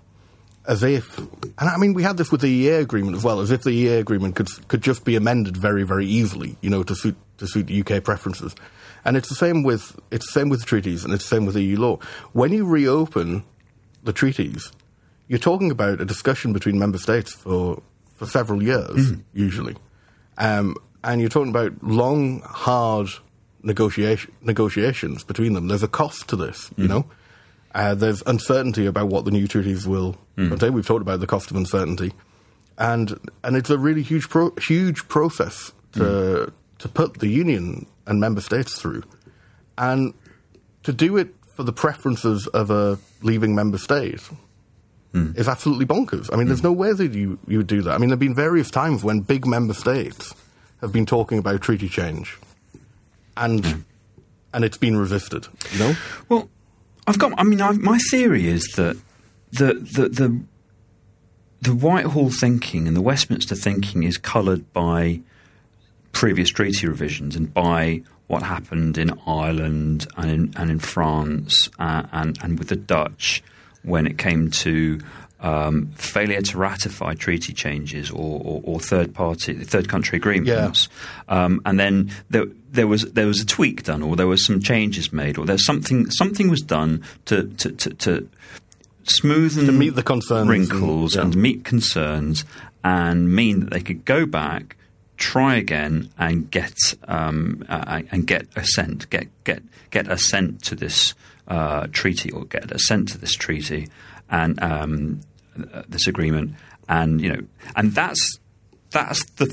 as 0.65 0.81
if, 0.81 1.17
and 1.19 1.53
I 1.59 1.77
mean 1.77 1.93
we 1.93 2.01
had 2.01 2.17
this 2.17 2.31
with 2.31 2.41
the 2.41 2.47
EA 2.47 2.75
agreement 2.75 3.15
as 3.17 3.23
well, 3.23 3.41
as 3.41 3.51
if 3.51 3.61
the 3.63 3.69
EA 3.71 3.95
agreement 3.99 4.35
could 4.35 4.47
could 4.69 4.81
just 4.81 5.03
be 5.05 5.15
amended 5.15 5.55
very 5.57 5.83
very 5.83 6.05
easily. 6.07 6.55
You 6.61 6.69
know 6.71 6.81
to 6.83 6.95
suit 6.95 7.15
to 7.37 7.47
suit 7.47 7.69
UK 7.69 8.03
preferences. 8.03 8.55
And 9.05 9.17
it's 9.17 9.29
the 9.29 9.35
same 9.35 9.63
with 9.63 9.99
it's 10.11 10.25
the 10.27 10.39
same 10.39 10.49
with 10.49 10.65
treaties, 10.65 11.03
and 11.03 11.13
it's 11.13 11.27
the 11.27 11.35
same 11.35 11.45
with 11.45 11.55
EU 11.55 11.77
law. 11.77 11.99
When 12.31 12.51
you 12.53 12.65
reopen 12.65 13.43
the 14.03 14.13
treaties, 14.13 14.71
you're 15.27 15.39
talking 15.39 15.71
about 15.71 15.99
a 16.01 16.05
discussion 16.05 16.53
between 16.53 16.79
member 16.79 16.97
states 16.97 17.33
for 17.33 17.81
for 18.15 18.25
several 18.25 18.63
years, 18.63 19.13
usually, 19.33 19.75
um, 20.37 20.75
and 21.03 21.19
you're 21.19 21.29
talking 21.29 21.49
about 21.49 21.83
long, 21.83 22.41
hard 22.41 23.09
negotiation, 23.63 24.31
negotiations 24.41 25.23
between 25.23 25.53
them. 25.53 25.67
There's 25.67 25.83
a 25.83 25.87
cost 25.87 26.27
to 26.29 26.35
this, 26.35 26.69
you 26.77 26.87
know. 26.87 27.05
Uh, 27.75 27.95
there's 27.95 28.21
uncertainty 28.27 28.85
about 28.85 29.07
what 29.07 29.25
the 29.25 29.31
new 29.31 29.47
treaties 29.47 29.87
will 29.87 30.15
contain. 30.35 30.73
We've 30.73 30.85
talked 30.85 31.01
about 31.01 31.19
the 31.19 31.27
cost 31.27 31.49
of 31.51 31.57
uncertainty, 31.57 32.13
and 32.77 33.19
and 33.43 33.57
it's 33.57 33.69
a 33.69 33.77
really 33.77 34.03
huge 34.03 34.29
pro- 34.29 34.53
huge 34.61 35.07
process 35.09 35.73
to 35.93 36.53
to 36.79 36.87
put 36.87 37.19
the 37.19 37.27
union 37.27 37.87
and 38.05 38.19
member 38.19 38.41
states 38.41 38.79
through, 38.79 39.03
and 39.77 40.13
to 40.83 40.93
do 40.93 41.17
it 41.17 41.33
for 41.53 41.63
the 41.63 41.73
preferences 41.73 42.47
of 42.47 42.69
a 42.69 42.97
leaving 43.21 43.55
member 43.55 43.77
state 43.77 44.21
hmm. 45.11 45.31
is 45.35 45.47
absolutely 45.47 45.85
bonkers. 45.85 46.29
I 46.33 46.35
mean, 46.35 46.47
there's 46.47 46.59
hmm. 46.59 46.67
no 46.67 46.73
way 46.73 46.93
that 46.93 47.13
you, 47.13 47.39
you 47.47 47.57
would 47.57 47.67
do 47.67 47.81
that. 47.83 47.91
I 47.91 47.97
mean, 47.97 48.09
there 48.09 48.15
have 48.15 48.19
been 48.19 48.35
various 48.35 48.69
times 48.69 49.03
when 49.03 49.21
big 49.21 49.45
member 49.45 49.73
states 49.73 50.33
have 50.81 50.91
been 50.91 51.05
talking 51.05 51.37
about 51.37 51.61
treaty 51.61 51.87
change, 51.89 52.37
and 53.37 53.65
hmm. 53.65 53.79
and 54.53 54.65
it's 54.65 54.77
been 54.77 54.97
resisted. 54.97 55.47
You 55.71 55.79
know, 55.79 55.93
Well, 56.29 56.49
I've 57.07 57.19
got. 57.19 57.33
I 57.37 57.43
mean, 57.43 57.61
i 57.61 57.71
my 57.71 57.99
theory 58.11 58.47
is 58.47 58.63
that 58.75 58.97
the 59.51 59.73
the 59.73 60.09
the 60.09 60.41
the 61.61 61.73
Whitehall 61.73 62.29
thinking 62.29 62.87
and 62.87 62.97
the 62.97 63.01
Westminster 63.01 63.55
thinking 63.55 64.03
is 64.03 64.17
coloured 64.17 64.71
by 64.73 65.21
previous 66.13 66.49
treaty 66.49 66.87
revisions 66.87 67.35
and 67.35 67.53
by 67.53 68.01
what 68.27 68.41
happened 68.43 68.97
in 68.97 69.11
Ireland 69.27 70.07
and 70.15 70.31
in, 70.31 70.53
and 70.55 70.71
in 70.71 70.79
France 70.79 71.69
uh, 71.77 72.03
and 72.13 72.37
and 72.41 72.57
with 72.57 72.69
the 72.69 72.75
Dutch 72.77 73.43
when 73.83 74.07
it 74.07 74.17
came 74.17 74.49
to 74.51 74.99
um, 75.41 75.87
failure 75.95 76.41
to 76.41 76.57
ratify 76.57 77.15
treaty 77.15 77.51
changes 77.51 78.09
or, 78.09 78.39
or, 78.45 78.61
or 78.63 78.79
third 78.79 79.13
party 79.13 79.53
third 79.65 79.89
country 79.89 80.15
agreements, 80.15 80.87
um, 81.27 81.61
and 81.65 81.77
then 81.77 82.09
there, 82.29 82.45
there 82.71 82.87
was 82.87 83.11
there 83.11 83.27
was 83.27 83.41
a 83.41 83.45
tweak 83.45 83.83
done 83.83 84.01
or 84.01 84.15
there 84.15 84.27
was 84.27 84.45
some 84.45 84.61
changes 84.61 85.11
made 85.11 85.37
or 85.37 85.45
there's 85.45 85.65
something 85.65 86.09
something 86.11 86.49
was 86.49 86.61
done 86.61 87.03
to 87.25 87.49
to, 87.57 87.71
to, 87.73 87.89
to 87.95 88.29
smoothen 89.03 89.65
To 89.65 89.73
meet 89.73 89.95
the 89.95 90.03
concerns 90.03 90.41
and- 90.41 90.49
wrinkles 90.49 91.15
yeah. 91.15 91.23
and 91.23 91.35
meet 91.35 91.65
concerns 91.65 92.45
and 92.85 93.33
mean 93.35 93.59
that 93.61 93.71
they 93.71 93.81
could 93.81 94.05
go 94.05 94.25
back, 94.25 94.77
try 95.23 95.55
again, 95.55 96.09
and 96.17 96.51
get 96.51 96.75
um, 97.07 97.63
uh, 97.69 98.01
and 98.11 98.27
get 98.27 98.45
assent, 98.57 99.09
get 99.09 99.27
get 99.45 99.63
get 99.89 100.11
assent 100.11 100.61
to 100.63 100.75
this 100.75 101.13
uh, 101.47 101.87
treaty 101.91 102.29
or 102.29 102.43
get 102.43 102.69
assent 102.71 103.07
to 103.09 103.17
this 103.17 103.33
treaty 103.33 103.87
and 104.29 104.61
um, 104.61 105.21
this 105.87 106.07
agreement, 106.07 106.55
and 106.89 107.21
you 107.21 107.29
know, 107.29 107.41
and 107.77 107.93
that's 107.93 108.37
that's 108.91 109.23
the 109.37 109.49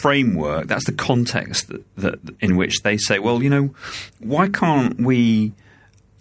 framework, 0.00 0.66
that's 0.66 0.86
the 0.86 0.92
context 0.92 1.68
that, 1.68 1.84
that 1.96 2.18
in 2.40 2.56
which 2.56 2.82
they 2.82 2.96
say, 2.96 3.18
well, 3.18 3.42
you 3.42 3.50
know, 3.50 3.74
why 4.18 4.48
can't 4.48 4.98
we? 4.98 5.52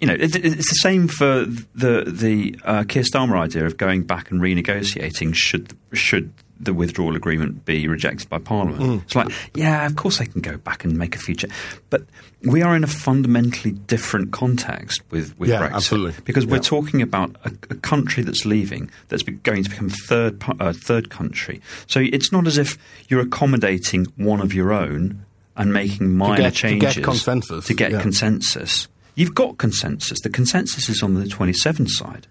You 0.01 0.07
know, 0.07 0.17
it's 0.19 0.33
the 0.33 0.79
same 0.81 1.07
for 1.07 1.45
the 1.45 2.03
the 2.05 2.59
uh, 2.65 2.83
Keir 2.83 3.03
Starmer 3.03 3.39
idea 3.39 3.65
of 3.65 3.77
going 3.77 4.03
back 4.03 4.29
and 4.29 4.41
renegotiating 4.41 5.33
should 5.33 5.77
should 5.93 6.33
the 6.59 6.73
withdrawal 6.73 7.15
agreement 7.15 7.65
be 7.65 7.87
rejected 7.87 8.29
by 8.29 8.37
Parliament. 8.37 9.03
It's 9.03 9.15
like, 9.15 9.27
yeah, 9.55 9.85
of 9.85 9.95
course 9.95 10.19
they 10.19 10.25
can 10.25 10.41
go 10.41 10.57
back 10.57 10.83
and 10.85 10.97
make 10.97 11.15
a 11.15 11.19
future, 11.19 11.49
but 11.89 12.03
we 12.43 12.61
are 12.61 12.75
in 12.75 12.83
a 12.83 12.87
fundamentally 12.87 13.71
different 13.71 14.31
context 14.31 15.01
with 15.11 15.37
with 15.37 15.49
Yeah, 15.49 15.61
Brexit 15.67 15.73
absolutely. 15.75 16.21
because 16.23 16.45
we're 16.45 16.59
talking 16.59 17.01
about 17.01 17.35
a, 17.43 17.49
a 17.69 17.75
country 17.75 18.23
that's 18.23 18.45
leaving, 18.45 18.89
that's 19.09 19.23
going 19.23 19.63
to 19.63 19.69
become 19.69 19.89
third 19.89 20.41
uh, 20.59 20.71
third 20.73 21.09
country. 21.09 21.61
So 21.87 21.99
it's 21.99 22.31
not 22.31 22.47
as 22.47 22.57
if 22.57 22.77
you're 23.09 23.21
accommodating 23.21 24.05
one 24.15 24.39
of 24.39 24.53
your 24.53 24.71
own 24.71 25.25
and 25.57 25.73
making 25.73 26.15
minor 26.17 26.43
get- 26.51 26.55
to 26.55 26.77
get 26.79 27.03
consensus, 27.03 27.65
To 27.67 27.73
get 27.73 27.91
yeah. 27.91 28.01
consensus, 28.01 28.87
you've 29.15 29.35
got 29.35 29.57
consensus. 29.57 30.21
The 30.21 30.29
consensus 30.29 30.89
is 30.89 31.01
on 31.03 31.15
the 31.15 31.27
27 31.27 31.87
side. 31.87 32.27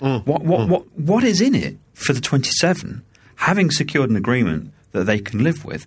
Mm, 0.00 0.26
What 0.26 0.44
what 0.44 0.68
what 0.68 0.98
what 0.98 1.24
is 1.24 1.40
in 1.40 1.54
it 1.54 1.76
for 1.94 2.12
the 2.14 2.20
27? 2.20 3.02
Having 3.36 3.70
secured 3.70 4.10
an 4.10 4.16
agreement 4.16 4.72
that 4.92 5.04
they 5.04 5.18
can 5.18 5.42
live 5.42 5.64
with. 5.64 5.86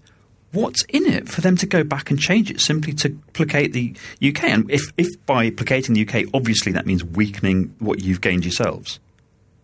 What's 0.51 0.83
in 0.85 1.05
it 1.05 1.29
for 1.29 1.41
them 1.41 1.55
to 1.57 1.67
go 1.67 1.83
back 1.83 2.09
and 2.09 2.19
change 2.19 2.49
it 2.49 2.59
simply 2.59 2.93
to 2.93 3.11
placate 3.33 3.71
the 3.73 3.95
UK? 4.25 4.45
And 4.45 4.71
if, 4.71 4.81
if 4.97 5.07
by 5.27 5.51
placating 5.51 5.93
the 5.93 6.07
UK, 6.07 6.27
obviously 6.33 6.71
that 6.71 6.87
means 6.87 7.03
weakening 7.03 7.75
what 7.77 7.99
you've 7.99 8.21
gained 8.21 8.45
yourselves. 8.45 8.99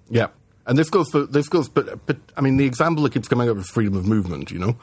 Yeah, 0.10 0.28
and 0.67 0.78
this 0.78 0.89
goes 0.89 1.10
for 1.10 1.26
this 1.26 1.50
goes, 1.50 1.69
but 1.69 2.06
but 2.06 2.17
I 2.38 2.41
mean, 2.41 2.58
the 2.58 2.65
example 2.65 3.04
that 3.04 3.13
keeps 3.13 3.28
coming 3.28 3.50
up 3.50 3.58
is 3.58 3.67
freedom 3.69 3.95
of 3.95 4.06
movement. 4.06 4.52
You 4.52 4.60
know, 4.60 4.78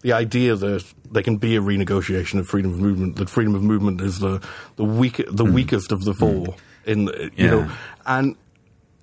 the 0.00 0.12
idea 0.12 0.54
that 0.54 0.84
there 1.10 1.22
can 1.22 1.36
be 1.36 1.56
a 1.56 1.60
renegotiation 1.60 2.38
of 2.38 2.46
freedom 2.46 2.72
of 2.72 2.78
movement. 2.78 3.16
That 3.16 3.30
freedom 3.30 3.54
of 3.54 3.62
movement 3.62 4.00
is 4.00 4.20
the 4.20 4.42
the 4.76 4.84
weak 4.84 5.22
the 5.28 5.44
hmm. 5.44 5.52
weakest 5.52 5.92
of 5.92 6.04
the 6.04 6.12
hmm. 6.12 6.18
four. 6.18 6.56
In 6.86 7.06
the, 7.06 7.30
you 7.36 7.46
Yeah. 7.46 7.50
know, 7.50 7.70
and 8.06 8.36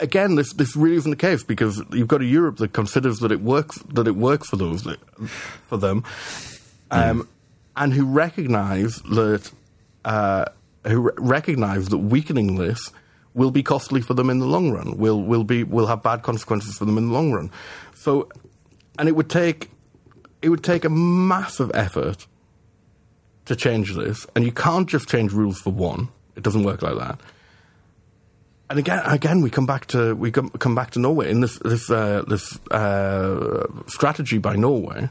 again, 0.01 0.35
this 0.35 0.51
this 0.53 0.75
really 0.75 0.97
isn't 0.97 1.09
the 1.09 1.15
case 1.15 1.43
because 1.43 1.81
you've 1.91 2.07
got 2.07 2.21
a 2.21 2.25
Europe 2.25 2.57
that 2.57 2.73
considers 2.73 3.19
that 3.19 3.31
it 3.31 3.41
works 3.41 3.77
that 3.93 4.07
it 4.07 4.15
works 4.15 4.49
for 4.49 4.57
those 4.57 4.83
that, 4.83 4.99
for 5.67 5.77
them, 5.77 6.03
um, 6.89 7.29
and 7.77 7.93
who 7.93 8.05
recognise 8.05 8.97
that 9.03 9.51
uh, 10.03 10.45
who 10.85 11.01
re- 11.01 11.13
recognise 11.17 11.89
that 11.89 11.99
weakening 11.99 12.55
this 12.55 12.91
will 13.33 13.51
be 13.51 13.63
costly 13.63 14.01
for 14.01 14.13
them 14.13 14.29
in 14.29 14.39
the 14.39 14.45
long 14.45 14.71
run. 14.71 14.97
Will 14.97 15.21
will 15.21 15.43
be 15.43 15.63
will 15.63 15.87
have 15.87 16.03
bad 16.03 16.23
consequences 16.23 16.77
for 16.77 16.85
them 16.85 16.97
in 16.97 17.07
the 17.07 17.13
long 17.13 17.31
run. 17.31 17.51
So, 17.93 18.27
and 18.99 19.07
it 19.07 19.15
would 19.15 19.29
take 19.29 19.69
it 20.41 20.49
would 20.49 20.63
take 20.63 20.83
a 20.83 20.89
massive 20.89 21.71
effort 21.73 22.27
to 23.45 23.55
change 23.55 23.93
this, 23.95 24.25
and 24.35 24.43
you 24.43 24.51
can't 24.51 24.89
just 24.89 25.07
change 25.07 25.31
rules 25.31 25.59
for 25.59 25.71
one. 25.71 26.09
It 26.35 26.43
doesn't 26.43 26.63
work 26.63 26.81
like 26.81 26.97
that. 26.97 27.19
And 28.71 28.79
again, 28.79 29.01
again, 29.03 29.41
we 29.41 29.49
come 29.49 29.65
back 29.65 29.87
to 29.87 30.15
we 30.15 30.31
come, 30.31 30.49
come 30.51 30.75
back 30.75 30.91
to 30.91 30.99
Norway 30.99 31.29
in 31.29 31.41
this 31.41 31.59
this 31.59 31.91
uh, 31.91 32.23
this 32.25 32.57
uh, 32.71 33.67
strategy 33.87 34.37
by 34.37 34.55
Norway. 34.55 35.09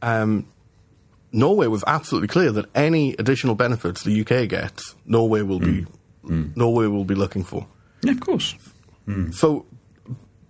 Um, 0.00 0.48
Norway 1.30 1.66
was 1.66 1.84
absolutely 1.86 2.28
clear 2.28 2.50
that 2.52 2.64
any 2.74 3.16
additional 3.18 3.54
benefits 3.54 4.02
the 4.02 4.18
UK 4.18 4.48
gets, 4.48 4.94
Norway 5.04 5.42
will 5.42 5.58
be 5.58 5.86
Norway 6.56 6.86
will 6.86 7.04
be 7.04 7.14
looking 7.14 7.44
for. 7.44 7.66
Yeah, 8.02 8.12
of 8.12 8.20
course. 8.20 8.54
So, 9.32 9.66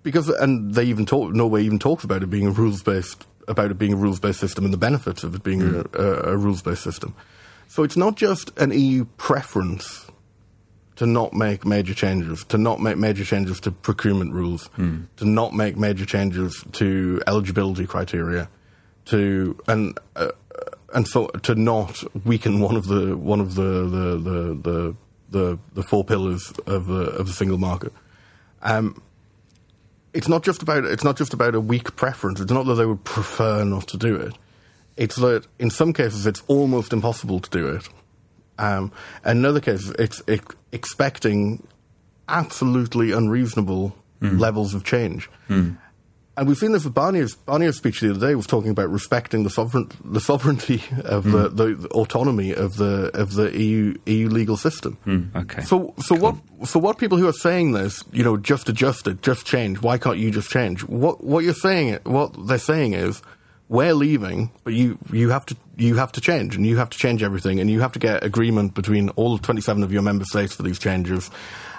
because 0.04 0.28
and 0.28 0.72
they 0.72 0.84
even 0.84 1.06
talk, 1.06 1.34
Norway 1.34 1.64
even 1.64 1.80
talks 1.80 2.04
about 2.04 2.22
it 2.22 2.30
being 2.30 2.46
a 2.46 2.52
rules 2.52 2.84
based 2.84 3.26
about 3.48 3.72
it 3.72 3.78
being 3.78 3.92
a 3.92 3.96
rules 3.96 4.20
based 4.20 4.38
system 4.38 4.64
and 4.64 4.72
the 4.72 4.78
benefits 4.78 5.24
of 5.24 5.34
it 5.34 5.42
being 5.42 5.62
a, 5.62 5.84
a, 5.98 6.34
a 6.34 6.36
rules 6.36 6.62
based 6.62 6.84
system. 6.84 7.12
So 7.66 7.82
it's 7.82 7.96
not 7.96 8.14
just 8.14 8.56
an 8.56 8.70
EU 8.70 9.04
preference 9.16 10.03
to 10.96 11.06
not 11.06 11.32
make 11.32 11.64
major 11.64 11.94
changes, 11.94 12.44
to 12.44 12.58
not 12.58 12.80
make 12.80 12.96
major 12.96 13.24
changes 13.24 13.60
to 13.60 13.70
procurement 13.70 14.32
rules, 14.32 14.70
to 15.16 15.24
not 15.24 15.52
make 15.52 15.76
major 15.76 16.06
changes 16.06 16.64
to 16.72 17.20
eligibility 17.26 17.86
criteria, 17.86 18.48
to 19.06 19.58
and 19.66 19.98
uh, 20.16 20.30
and 20.94 21.08
so 21.08 21.26
to 21.26 21.54
not 21.54 22.02
weaken 22.24 22.60
one 22.60 22.76
of 22.76 22.86
the 22.86 23.16
one 23.16 23.40
of 23.40 23.54
the 23.54 23.62
the 23.62 24.18
the 24.18 24.54
the, 24.62 24.96
the, 25.30 25.58
the 25.74 25.82
four 25.82 26.04
pillars 26.04 26.52
of 26.66 26.86
the 26.86 27.10
of 27.10 27.26
the 27.26 27.32
single 27.32 27.58
market. 27.58 27.92
Um, 28.62 29.02
it's 30.12 30.28
not 30.28 30.44
just 30.44 30.62
about 30.62 30.84
it's 30.84 31.04
not 31.04 31.16
just 31.16 31.34
about 31.34 31.54
a 31.54 31.60
weak 31.60 31.96
preference. 31.96 32.40
It's 32.40 32.52
not 32.52 32.66
that 32.66 32.74
they 32.74 32.86
would 32.86 33.02
prefer 33.04 33.64
not 33.64 33.88
to 33.88 33.96
do 33.96 34.14
it. 34.14 34.34
It's 34.96 35.16
that 35.16 35.44
in 35.58 35.70
some 35.70 35.92
cases 35.92 36.24
it's 36.24 36.42
almost 36.46 36.92
impossible 36.92 37.40
to 37.40 37.50
do 37.50 37.66
it. 37.66 37.88
Um, 38.56 38.92
in 39.26 39.44
other 39.44 39.60
cases, 39.60 39.90
it's 39.98 40.22
ex- 40.28 40.54
expecting 40.74 41.66
absolutely 42.28 43.12
unreasonable 43.12 43.94
hmm. 44.20 44.36
levels 44.38 44.74
of 44.74 44.84
change. 44.84 45.30
Hmm. 45.48 45.72
And 46.36 46.48
we've 46.48 46.58
seen 46.58 46.72
this 46.72 46.82
with 46.82 46.94
Barnier's, 46.94 47.36
Barnier's 47.36 47.76
speech 47.76 48.00
the 48.00 48.10
other 48.10 48.26
day 48.26 48.34
was 48.34 48.48
talking 48.48 48.72
about 48.72 48.90
respecting 48.90 49.44
the 49.44 49.50
sovereign, 49.50 49.88
the 50.04 50.20
sovereignty 50.20 50.82
of 51.04 51.30
the, 51.30 51.48
hmm. 51.48 51.56
the, 51.56 51.74
the 51.76 51.88
autonomy 51.90 52.52
of 52.52 52.76
the 52.76 53.10
of 53.14 53.34
the 53.34 53.56
EU 53.56 53.94
EU 54.06 54.28
legal 54.28 54.56
system. 54.56 54.98
okay. 55.36 55.62
So 55.62 55.94
so 55.98 56.16
what 56.16 56.34
so 56.64 56.80
what 56.80 56.98
people 56.98 57.18
who 57.18 57.28
are 57.28 57.32
saying 57.32 57.72
this, 57.72 58.02
you 58.10 58.24
know, 58.24 58.36
just 58.36 58.68
adjust 58.68 59.06
it, 59.06 59.22
just 59.22 59.46
change. 59.46 59.80
Why 59.80 59.96
can't 59.96 60.18
you 60.18 60.32
just 60.32 60.50
change? 60.50 60.82
What 60.82 61.22
what 61.22 61.44
you're 61.44 61.54
saying, 61.54 62.00
what 62.02 62.48
they're 62.48 62.58
saying 62.58 62.94
is, 62.94 63.22
we're 63.74 63.94
leaving, 63.94 64.50
but 64.62 64.72
you 64.72 64.98
you 65.12 65.30
have 65.30 65.44
to 65.46 65.56
you 65.76 65.96
have 65.96 66.12
to 66.12 66.20
change, 66.20 66.56
and 66.56 66.64
you 66.64 66.76
have 66.76 66.90
to 66.90 66.98
change 66.98 67.22
everything, 67.22 67.60
and 67.60 67.68
you 67.68 67.80
have 67.80 67.92
to 67.92 67.98
get 67.98 68.22
agreement 68.24 68.74
between 68.74 69.08
all 69.10 69.38
27 69.38 69.82
of 69.82 69.92
your 69.92 70.02
member 70.02 70.24
states 70.24 70.54
for 70.54 70.62
these 70.62 70.78
changes, 70.78 71.30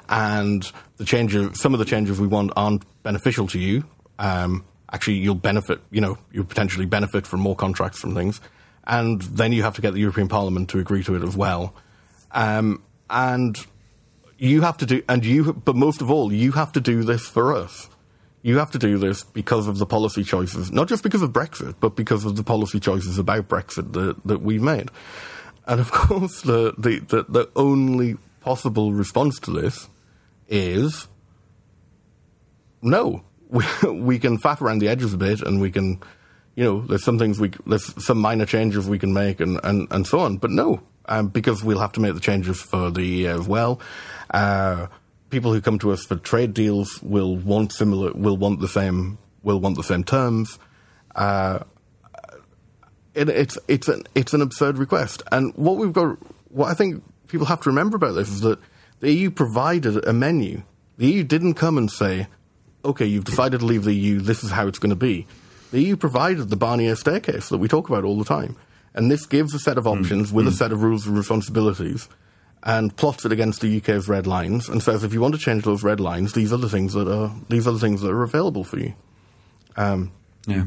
and 0.10 0.71
the 0.97 1.05
changes, 1.05 1.60
some 1.60 1.73
of 1.73 1.79
the 1.79 1.86
changes 1.86 2.19
we 2.19 2.27
want 2.27 2.51
aren't 2.55 2.84
beneficial 3.03 3.47
to 3.47 3.60
you. 3.60 3.86
Um, 4.19 4.65
actually, 4.91 5.15
you'll 5.15 5.36
benefit, 5.36 5.79
you 5.89 6.01
know, 6.01 6.17
you'll 6.31 6.45
potentially 6.45 6.86
benefit 6.86 7.25
from 7.25 7.39
more 7.39 7.55
contracts 7.55 7.99
from 7.99 8.13
things. 8.13 8.41
and 8.88 9.21
then 9.21 9.51
you 9.51 9.63
have 9.63 9.75
to 9.75 9.81
get 9.81 9.93
the 9.93 9.99
European 9.99 10.27
Parliament 10.27 10.69
to 10.69 10.79
agree 10.79 11.03
to 11.03 11.15
it 11.15 11.23
as 11.23 11.36
well. 11.36 11.73
Um, 12.31 12.84
and 13.10 13.58
you 14.38 14.62
have 14.62 14.77
to 14.77 14.86
do, 14.86 15.03
and 15.08 15.25
you, 15.25 15.53
but 15.53 15.75
most 15.75 16.01
of 16.01 16.12
all, 16.12 16.31
you 16.31 16.51
have 16.53 16.71
to 16.73 16.81
do 16.81 17.03
this 17.03 17.25
for 17.25 17.53
us. 17.53 17.89
You 18.45 18.60
have 18.60 18.69
to 18.71 18.77
do 18.77 18.99
this 18.99 19.23
because 19.23 19.67
of 19.67 19.79
the 19.79 19.88
policy 19.88 20.23
choices, 20.23 20.71
not 20.71 20.88
just 20.88 21.01
because 21.01 21.23
of 21.23 21.31
Brexit, 21.31 21.73
but 21.79 21.95
because 21.95 22.25
of 22.25 22.36
the 22.36 22.43
policy 22.43 22.79
choices 22.79 23.17
about 23.17 23.47
Brexit 23.47 23.93
that, 23.93 24.17
that 24.23 24.43
we've 24.43 24.62
made. 24.62 24.91
And 25.65 25.79
of 25.79 25.91
course, 25.91 26.41
the, 26.41 26.75
the, 26.77 26.99
the, 26.99 27.25
the 27.27 27.49
only 27.55 28.17
possible 28.41 28.93
response 28.93 29.39
to 29.39 29.51
this 29.51 29.89
is 30.47 31.08
no. 32.84 33.23
We, 33.47 33.63
we 33.91 34.19
can 34.19 34.38
faff 34.38 34.62
around 34.62 34.79
the 34.79 34.89
edges 34.89 35.13
a 35.13 35.17
bit 35.17 35.41
and 35.41 35.60
we 35.60 35.71
can, 35.71 36.01
you 36.55 36.63
know, 36.63 36.81
there's 36.81 37.03
some 37.03 37.17
things 37.17 37.39
we, 37.39 37.51
there's 37.65 38.03
some 38.03 38.19
minor 38.19 38.45
changes 38.45 38.88
we 38.88 38.99
can 38.99 39.13
make 39.13 39.39
and, 39.39 39.60
and, 39.63 39.88
and 39.89 40.05
so 40.05 40.19
on. 40.19 40.38
But 40.38 40.51
no, 40.51 40.84
um, 41.05 41.29
because 41.29 41.63
we'll 41.63 41.79
have 41.79 41.93
to 41.93 41.99
make 41.99 42.13
the 42.13 42.19
changes 42.19 42.62
for 42.62 42.91
the 42.91 43.23
EEA 43.23 43.39
as 43.39 43.47
well. 43.47 43.79
Uh, 44.29 44.88
people 45.36 45.52
who 45.52 45.60
come 45.60 45.78
to 45.78 45.91
us 45.91 46.06
for 46.06 46.15
trade 46.15 46.54
deals 46.54 47.04
will 47.04 47.36
want 47.36 47.74
similar, 47.74 48.13
will 48.13 48.38
want 48.38 48.62
the 48.62 48.69
same, 48.69 49.17
will 49.43 49.60
want 49.60 49.76
the 49.76 49.84
same 49.84 50.02
terms. 50.02 50.58
Uh, 51.13 51.60
it, 53.13 53.28
it's 53.28 53.58
it's 53.67 53.89
an 53.89 54.04
it's 54.15 54.34
an 54.34 54.41
absurd 54.41 54.78
request, 54.78 55.24
and 55.34 55.54
what 55.56 55.76
we've 55.76 55.91
got, 55.91 56.17
what 56.48 56.69
I 56.69 56.74
think 56.74 57.04
people 57.28 57.48
have 57.48 57.60
to 57.62 57.69
remember 57.69 57.98
about 57.98 58.13
this 58.13 58.30
is 58.30 58.39
that 58.41 58.60
the 59.02 59.12
EU 59.12 59.30
provided 59.30 60.06
a 60.08 60.13
menu. 60.13 60.63
The 60.98 61.08
EU 61.08 61.24
didn't 61.26 61.56
come 61.56 61.78
and 61.78 61.91
say, 61.91 62.28
"Okay, 62.86 63.06
you've 63.06 63.26
decided 63.26 63.60
to 63.60 63.65
leave 63.65 63.84
the 63.84 63.93
EU. 63.93 64.21
This 64.21 64.41
is 64.41 64.52
how 64.52 64.67
it's 64.67 64.80
going 64.80 64.91
to 64.91 64.95
be." 64.95 65.28
The 65.71 65.82
EU 65.82 65.98
provided 65.98 66.50
the 66.50 66.56
Barnier 66.56 66.95
staircase 66.95 67.50
that 67.50 67.58
we 67.58 67.67
talk 67.67 67.89
about 67.89 68.06
all 68.06 68.17
the 68.17 68.24
time, 68.24 68.56
and 68.93 69.12
this 69.12 69.26
gives 69.26 69.54
a 69.54 69.60
set 69.60 69.78
of 69.78 69.86
options 69.86 70.32
with 70.32 70.48
a 70.48 70.54
set 70.54 70.71
of 70.71 70.82
rules 70.82 71.06
and 71.06 71.17
responsibilities, 71.17 72.08
and 72.65 72.95
plots 72.97 73.23
it 73.25 73.32
against 73.32 73.62
the 73.62 73.78
UK's 73.78 74.08
red 74.10 74.25
lines, 74.25 74.67
and 74.67 74.82
says 74.82 75.04
if 75.04 75.13
you 75.13 75.21
want 75.21 75.36
to 75.36 75.39
change 75.39 75.63
those 75.63 75.84
red 75.84 75.99
lines, 75.99 76.34
these 76.34 76.51
are 76.51 76.58
the 76.58 76.69
things 76.69 76.93
that 76.93 77.08
are 77.08 77.32
these 77.49 77.67
are 77.67 77.71
the 77.71 77.80
things 77.80 78.01
that 78.01 78.10
are 78.12 78.23
available 78.23 78.63
for 78.63 78.80
you. 78.80 78.93
Um, 79.78 80.12
Yeah. 80.47 80.65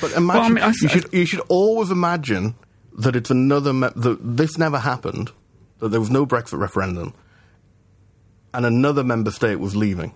but 0.00 0.12
imagine 0.12 0.26
Well, 0.26 0.42
I 0.42 0.48
mean, 0.48 0.64
I- 0.64 0.72
you 0.82 0.88
should 0.88 1.12
you 1.12 1.26
should 1.26 1.40
always 1.48 1.90
imagine 1.90 2.54
that 2.98 3.14
it's 3.16 3.30
another 3.30 3.72
me- 3.72 3.88
that 3.94 4.18
this 4.36 4.58
never 4.58 4.78
happened, 4.80 5.30
that 5.78 5.90
there 5.90 6.00
was 6.00 6.10
no 6.10 6.26
Brexit 6.26 6.58
referendum, 6.58 7.14
and 8.52 8.66
another 8.66 9.04
member 9.04 9.30
state 9.30 9.60
was 9.60 9.76
leaving. 9.76 10.12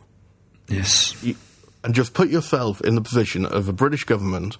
Yes. 0.68 1.14
You, 1.22 1.36
and 1.84 1.94
just 1.94 2.14
put 2.14 2.28
yourself 2.30 2.80
in 2.80 2.94
the 2.94 3.02
position 3.02 3.44
of 3.44 3.68
a 3.68 3.72
British 3.72 4.04
government 4.04 4.56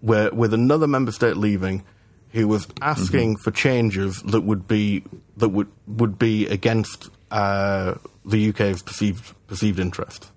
where 0.00 0.30
with 0.32 0.52
another 0.54 0.86
member 0.86 1.12
state 1.12 1.36
leaving 1.36 1.84
who 2.32 2.48
was 2.48 2.66
asking 2.82 3.34
Mm-hmm. 3.34 3.42
for 3.42 3.50
changes 3.50 4.22
that 4.22 4.42
would 4.42 4.66
be 4.68 5.02
that 5.36 5.48
would 5.50 5.68
would 5.86 6.18
be 6.18 6.46
against 6.48 7.08
uh, 7.30 7.94
the 8.24 8.48
UK's 8.50 8.82
perceived 8.82 9.34
perceived 9.46 9.78
interest. 9.78 10.30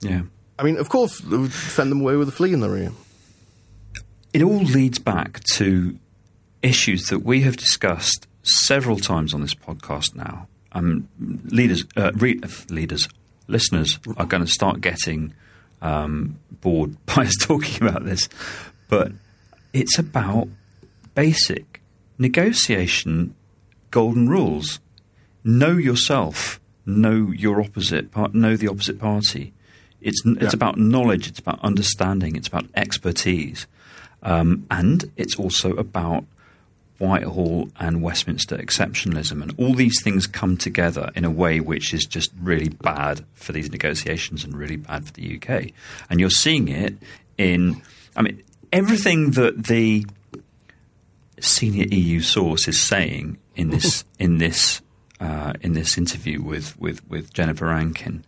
Yeah. 0.00 0.22
I 0.58 0.62
mean, 0.62 0.76
of 0.76 0.88
course, 0.88 1.22
would 1.22 1.52
send 1.52 1.90
them 1.90 2.00
away 2.00 2.16
with 2.16 2.28
a 2.28 2.32
flea 2.32 2.52
in 2.52 2.60
their 2.60 2.76
ear. 2.76 2.92
It 4.32 4.42
all 4.42 4.62
leads 4.62 4.98
back 4.98 5.42
to 5.54 5.98
issues 6.62 7.04
that 7.08 7.20
we 7.20 7.40
have 7.42 7.56
discussed 7.56 8.26
several 8.42 8.96
times 8.98 9.32
on 9.34 9.40
this 9.42 9.54
podcast 9.54 10.14
now. 10.14 10.46
Um, 10.72 11.08
leaders, 11.46 11.84
uh, 11.96 12.12
re- 12.14 12.40
leaders, 12.68 13.08
listeners 13.48 13.98
are 14.16 14.26
going 14.26 14.44
to 14.44 14.50
start 14.50 14.80
getting 14.80 15.34
um, 15.82 16.38
bored 16.60 16.94
by 17.06 17.24
us 17.24 17.34
talking 17.40 17.86
about 17.86 18.04
this, 18.04 18.28
but 18.88 19.12
it's 19.72 19.98
about 19.98 20.48
basic 21.14 21.80
negotiation 22.18 23.34
golden 23.90 24.28
rules. 24.28 24.80
Know 25.44 25.72
yourself. 25.76 26.60
Know 26.86 27.30
your 27.32 27.60
opposite. 27.60 28.10
Part, 28.10 28.34
know 28.34 28.56
the 28.56 28.68
opposite 28.68 28.98
party. 28.98 29.52
It's 30.00 30.22
it's 30.24 30.42
Yeah. 30.42 30.50
about 30.54 30.78
knowledge. 30.78 31.28
It's 31.28 31.38
about 31.38 31.60
understanding. 31.62 32.36
It's 32.36 32.48
about 32.48 32.66
expertise, 32.74 33.66
um, 34.22 34.66
and 34.70 35.10
it's 35.16 35.36
also 35.36 35.72
about 35.76 36.24
Whitehall 36.98 37.70
and 37.78 38.02
Westminster 38.02 38.56
exceptionalism, 38.56 39.42
and 39.42 39.54
all 39.58 39.74
these 39.74 40.02
things 40.02 40.26
come 40.26 40.56
together 40.56 41.10
in 41.14 41.24
a 41.24 41.30
way 41.30 41.60
which 41.60 41.92
is 41.94 42.04
just 42.04 42.30
really 42.40 42.68
bad 42.68 43.24
for 43.34 43.52
these 43.52 43.70
negotiations 43.70 44.44
and 44.44 44.54
really 44.56 44.76
bad 44.76 45.06
for 45.06 45.12
the 45.12 45.22
UK. 45.36 45.72
And 46.08 46.20
you're 46.20 46.30
seeing 46.30 46.68
it 46.68 46.96
in, 47.38 47.80
I 48.16 48.22
mean, 48.22 48.42
everything 48.72 49.30
that 49.32 49.64
the 49.64 50.06
senior 51.44 51.86
EU 51.90 52.20
source 52.20 52.68
is 52.68 52.80
saying 52.80 53.38
in 53.56 53.70
this 53.70 54.04
in 54.18 54.38
this 54.38 54.80
uh, 55.20 55.52
in 55.60 55.72
this 55.74 55.96
interview 55.98 56.40
with 56.42 56.78
with 56.78 57.06
with 57.08 57.32
Jennifer 57.32 57.66
Rankin 57.66 58.24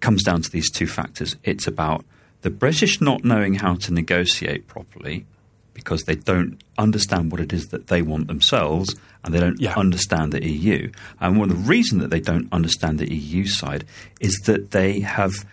comes 0.00 0.22
down 0.22 0.42
to 0.42 0.50
these 0.50 0.70
two 0.70 0.86
factors. 0.86 1.36
It's 1.42 1.66
about 1.66 2.04
the 2.42 2.50
British 2.50 3.00
not 3.00 3.24
knowing 3.24 3.54
how 3.54 3.74
to 3.76 3.92
negotiate 3.92 4.68
properly 4.68 5.26
because 5.74 6.04
they 6.04 6.14
don't 6.14 6.62
understand 6.76 7.30
what 7.30 7.40
it 7.40 7.52
is 7.52 7.68
that 7.68 7.86
they 7.88 8.02
want 8.02 8.26
themselves 8.26 8.96
and 9.24 9.32
they 9.34 9.40
don't 9.40 9.60
Yeah. 9.60 9.74
understand 9.76 10.32
the 10.32 10.44
EU. 10.44 10.90
And 11.20 11.38
one 11.38 11.50
of 11.50 11.56
the 11.56 11.68
reasons 11.68 12.02
that 12.02 12.10
they 12.10 12.20
don't 12.20 12.48
understand 12.52 12.98
the 12.98 13.12
EU 13.12 13.44
side 13.46 13.84
is 14.20 14.34
that 14.46 14.70
they 14.72 15.00
have 15.00 15.44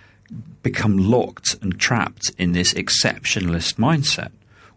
become 0.64 0.98
locked 0.98 1.56
and 1.62 1.80
trapped 1.80 2.32
in 2.38 2.54
this 2.54 2.74
exceptionalist 2.74 3.76
mindset 3.76 4.32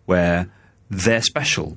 where 0.05 0.49
they're 0.91 1.23
special. 1.23 1.77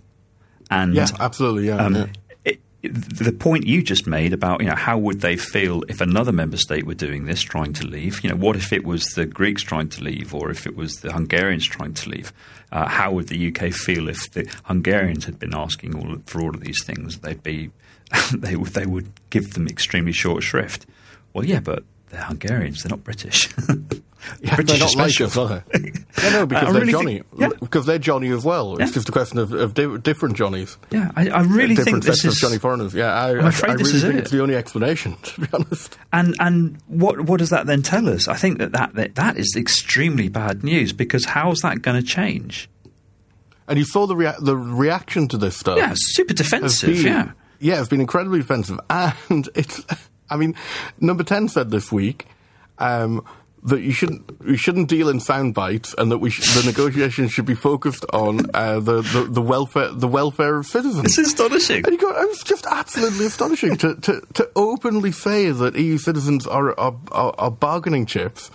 And 0.70 0.94
Yeah, 0.96 1.08
absolutely. 1.20 1.68
Yeah, 1.68 1.78
um, 1.78 1.96
yeah. 1.96 2.06
it, 2.46 2.62
the 2.82 3.32
point 3.32 3.68
you 3.68 3.84
just 3.84 4.08
made 4.08 4.34
about 4.34 4.62
you 4.62 4.68
know 4.68 4.76
how 4.76 4.98
would 4.98 5.22
they 5.22 5.38
feel 5.38 5.84
if 5.88 6.02
another 6.02 6.32
member 6.32 6.58
state 6.58 6.86
were 6.86 6.96
doing 6.96 7.26
this, 7.26 7.42
trying 7.42 7.74
to 7.74 7.86
leave? 7.86 8.24
You 8.24 8.30
know, 8.30 8.36
what 8.36 8.56
if 8.56 8.72
it 8.72 8.86
was 8.86 9.06
the 9.16 9.26
Greeks 9.26 9.64
trying 9.64 9.90
to 9.90 10.04
leave, 10.04 10.34
or 10.34 10.50
if 10.50 10.66
it 10.66 10.76
was 10.76 11.02
the 11.02 11.12
Hungarians 11.12 11.68
trying 11.68 11.94
to 11.96 12.10
leave? 12.10 12.34
Uh, 12.72 12.88
how 12.88 13.12
would 13.12 13.28
the 13.28 13.54
UK 13.54 13.74
feel 13.74 14.08
if 14.08 14.32
the 14.32 14.50
Hungarians 14.64 15.26
had 15.26 15.38
been 15.38 15.54
asking 15.54 15.96
all 15.96 16.18
for 16.26 16.42
all 16.42 16.50
of 16.50 16.62
these 16.62 16.84
things? 16.84 17.20
They'd 17.20 17.44
be 17.44 17.72
they 18.34 18.56
would 18.56 18.74
they 18.74 18.86
would 18.86 19.12
give 19.30 19.54
them 19.54 19.68
extremely 19.68 20.14
short 20.14 20.44
shrift. 20.44 20.86
Well, 21.34 21.46
yeah, 21.46 21.60
but 21.60 21.84
they're 22.12 22.22
Hungarians; 22.24 22.84
they're 22.84 22.90
not 22.92 23.04
British. 23.04 23.50
Yeah, 24.40 24.54
British 24.56 24.78
they're 24.78 24.88
are 24.88 24.92
not 24.92 24.96
like 24.98 25.12
special. 25.14 25.26
us, 25.26 25.38
are 25.74 25.80
they? 25.80 25.92
yeah, 26.22 26.30
no, 26.30 26.46
because 26.46 26.68
I 26.70 26.72
they're 26.72 26.82
really 26.82 26.92
Johnny. 26.92 27.14
think- 27.22 27.26
yeah. 27.40 27.50
Because 27.60 27.88
they're 27.88 27.98
Johnny 27.98 28.30
as 28.30 28.46
well. 28.46 28.74
It's 28.78 28.92
Yeah. 28.92 28.94
just 28.94 29.10
a 29.10 29.12
question 29.12 29.40
of, 29.40 29.52
of 29.52 29.74
di- 29.74 29.98
different 29.98 30.38
Johnnies. 30.38 30.78
Yeah, 30.92 31.12
I, 31.16 31.30
I 31.30 31.42
really 31.42 31.74
different 31.74 32.04
think 32.04 32.04
this 32.04 32.24
is 32.24 32.36
of 32.36 32.40
Johnny 32.40 32.60
foreigners. 32.60 32.94
Yeah, 32.94 33.12
I, 33.16 33.32
I'm 33.32 33.46
afraid 33.48 33.72
I, 33.72 33.74
I 33.74 33.78
this 33.78 33.88
really 33.88 33.98
is 33.98 34.04
think 34.04 34.14
it. 34.16 34.20
it's 34.20 34.30
the 34.32 34.44
only 34.44 34.56
explanation, 34.56 35.16
to 35.24 35.42
be 35.42 35.48
honest. 35.52 35.98
And 36.14 36.36
and 36.40 36.78
what 36.86 37.22
what 37.22 37.40
does 37.40 37.50
that 37.50 37.66
then 37.66 37.82
tell 37.82 38.08
us? 38.08 38.28
I 38.28 38.36
think 38.36 38.60
that 38.60 38.74
that, 38.74 38.94
that, 38.94 39.16
that 39.16 39.38
is 39.38 39.56
extremely 39.58 40.30
bad 40.30 40.64
news 40.64 40.94
because 40.94 41.26
how's 41.26 41.62
that 41.62 41.82
going 41.82 42.00
to 42.00 42.08
change? 42.08 42.70
And 43.68 43.80
you 43.80 43.86
saw 43.86 44.06
the 44.06 44.16
rea- 44.16 44.36
the 44.40 44.56
reaction 44.56 45.30
to 45.30 45.38
this 45.38 45.58
stuff. 45.58 45.80
Yeah, 45.80 45.94
super 45.96 46.36
defensive. 46.36 46.94
been, 46.94 47.06
yeah, 47.06 47.32
yeah, 47.60 47.80
it's 47.80 47.90
been 47.90 48.02
incredibly 48.02 48.38
defensive, 48.38 48.80
And 48.92 49.50
it's, 49.56 49.82
I 50.32 50.38
mean, 50.38 50.56
number 51.00 51.24
10 51.24 51.50
said 51.50 51.70
this 51.70 51.92
week 51.92 52.26
um, 52.80 53.24
that 53.64 53.82
you 53.82 53.92
shouldn't, 53.92 54.32
you 54.46 54.58
shouldn't 54.58 54.88
deal 54.88 55.10
in 55.10 55.20
sound 55.20 55.54
bites 55.54 55.94
and 55.98 56.12
that 56.12 56.18
we 56.18 56.30
sh- 56.30 56.56
the 56.56 56.66
negotiations 56.66 57.32
should 57.32 57.46
be 57.46 57.54
focused 57.54 58.06
on 58.12 58.50
uh, 58.54 58.80
the, 58.80 59.02
the, 59.02 59.28
the, 59.30 59.42
welfare, 59.42 59.90
the 59.90 60.08
welfare 60.08 60.58
of 60.58 60.66
citizens. 60.66 61.06
it's 61.06 61.18
astonishing. 61.18 61.84
And 61.86 61.94
you 61.94 62.00
go, 62.00 62.10
it 62.10 62.28
was 62.28 62.44
just 62.44 62.66
absolutely 62.66 63.26
astonishing 63.26 63.76
to, 63.78 63.96
to, 63.96 64.22
to 64.34 64.50
openly 64.56 65.12
say 65.12 65.52
that 65.52 65.76
EU 65.76 65.98
citizens 65.98 66.48
are, 66.48 66.80
are, 66.80 66.96
are, 67.12 67.36
are 67.38 67.52
bargaining 67.52 68.06
chips 68.06 68.50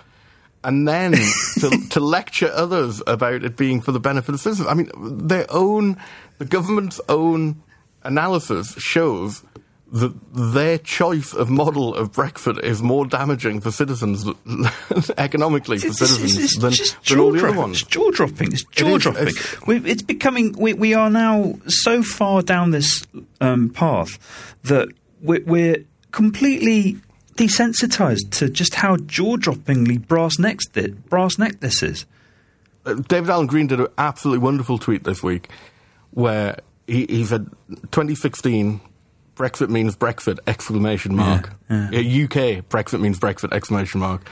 and 0.64 0.88
then 0.88 1.12
to, 1.60 1.88
to 1.90 2.00
lecture 2.00 2.50
others 2.52 3.02
about 3.06 3.44
it 3.44 3.56
being 3.56 3.80
for 3.80 3.92
the 3.92 4.00
benefit 4.00 4.34
of 4.34 4.40
citizens. 4.40 4.66
I 4.66 4.74
mean, 4.74 4.90
their 4.96 5.46
own, 5.50 5.98
the 6.38 6.46
government's 6.46 7.00
own 7.08 7.62
analysis 8.02 8.74
shows 8.78 9.44
that 9.92 10.12
their 10.34 10.78
choice 10.78 11.32
of 11.32 11.48
model 11.48 11.94
of 11.94 12.10
Brexit 12.12 12.62
is 12.64 12.82
more 12.82 13.06
damaging 13.06 13.60
for 13.60 13.70
citizens 13.70 14.26
economically 15.18 15.78
for 15.78 15.86
It's, 15.88 16.02
it's- 16.02 16.16
citizens 16.16 16.44
it's 16.44 16.92
than, 16.92 17.00
than 17.16 17.24
all 17.24 17.32
the 17.32 17.46
other 17.48 17.56
ones. 17.58 17.82
It's 17.82 17.88
jaw 17.90 18.10
dropping. 18.10 18.52
It's 18.52 18.64
jaw 18.64 18.98
dropping. 18.98 19.28
It's- 19.28 19.56
It's 19.68 20.02
becoming. 20.02 20.52
We, 20.58 20.72
we 20.74 20.94
are 20.94 21.08
now 21.10 21.54
so 21.68 22.02
far 22.02 22.42
down 22.42 22.72
this 22.72 23.04
um, 23.40 23.70
path 23.70 24.18
that 24.64 24.88
we're, 25.22 25.44
we're 25.44 25.84
completely 26.10 26.96
desensitized 27.36 28.30
to 28.32 28.48
just 28.48 28.74
how 28.76 28.96
jaw 28.96 29.36
droppingly 29.36 30.04
brass 30.06 30.38
necked 30.38 30.72
brass 31.08 31.38
necked 31.38 31.60
this 31.60 31.82
is. 31.82 32.06
Uh, 32.84 32.94
David 32.94 33.30
Allen 33.30 33.46
Green 33.46 33.66
did 33.66 33.78
an 33.80 33.88
absolutely 33.98 34.42
wonderful 34.42 34.78
tweet 34.78 35.04
this 35.04 35.22
week 35.22 35.48
where 36.10 36.58
he, 36.86 37.04
he 37.06 37.24
said 37.24 37.50
2016 37.92 38.80
Brexit 39.36 39.68
means 39.68 39.94
Brexit 39.94 40.38
exclamation 40.46 41.14
mark. 41.14 41.50
yeah. 41.70 41.88
Uh, 41.92 42.24
UK 42.24 42.66
Brexit 42.68 43.00
means 43.00 43.20
Brexit 43.20 43.52
exclamation 43.52 44.00
mark. 44.00 44.28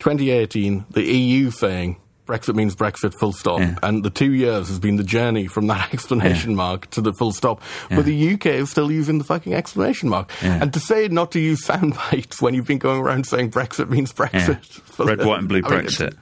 2018 0.00 0.84
the 0.90 1.02
EU 1.02 1.50
saying 1.50 1.96
Brexit 2.26 2.54
means 2.54 2.74
Brexit, 2.74 3.12
full 3.20 3.32
stop. 3.34 3.60
Yeah. 3.60 3.76
And 3.82 4.02
the 4.02 4.08
two 4.08 4.32
years 4.32 4.68
has 4.68 4.78
been 4.78 4.96
the 4.96 5.04
journey 5.04 5.46
from 5.46 5.66
that 5.66 5.92
exclamation 5.92 6.52
Yeah. 6.52 6.56
mark 6.56 6.88
to 6.92 7.02
the 7.02 7.12
full 7.12 7.32
stop. 7.32 7.60
Yeah. 7.90 7.96
But 7.96 8.06
the 8.06 8.32
UK 8.32 8.46
is 8.46 8.70
still 8.70 8.90
using 8.90 9.18
the 9.18 9.24
fucking 9.24 9.52
exclamation 9.52 10.08
mark. 10.08 10.30
Yeah. 10.42 10.58
And 10.62 10.72
to 10.72 10.80
say 10.80 11.06
not 11.08 11.32
to 11.32 11.38
use 11.40 11.62
sound 11.62 11.94
bites 12.10 12.40
when 12.40 12.54
you've 12.54 12.66
been 12.66 12.78
going 12.78 13.02
around 13.02 13.26
saying 13.26 13.50
Brexit 13.50 13.90
means 13.90 14.10
Brexit. 14.12 14.58
Red, 14.98 15.18
white, 15.24 15.40
and 15.40 15.48
blue 15.48 15.60
I 15.66 15.68
mean, 15.68 15.80
Brexit. 15.80 16.16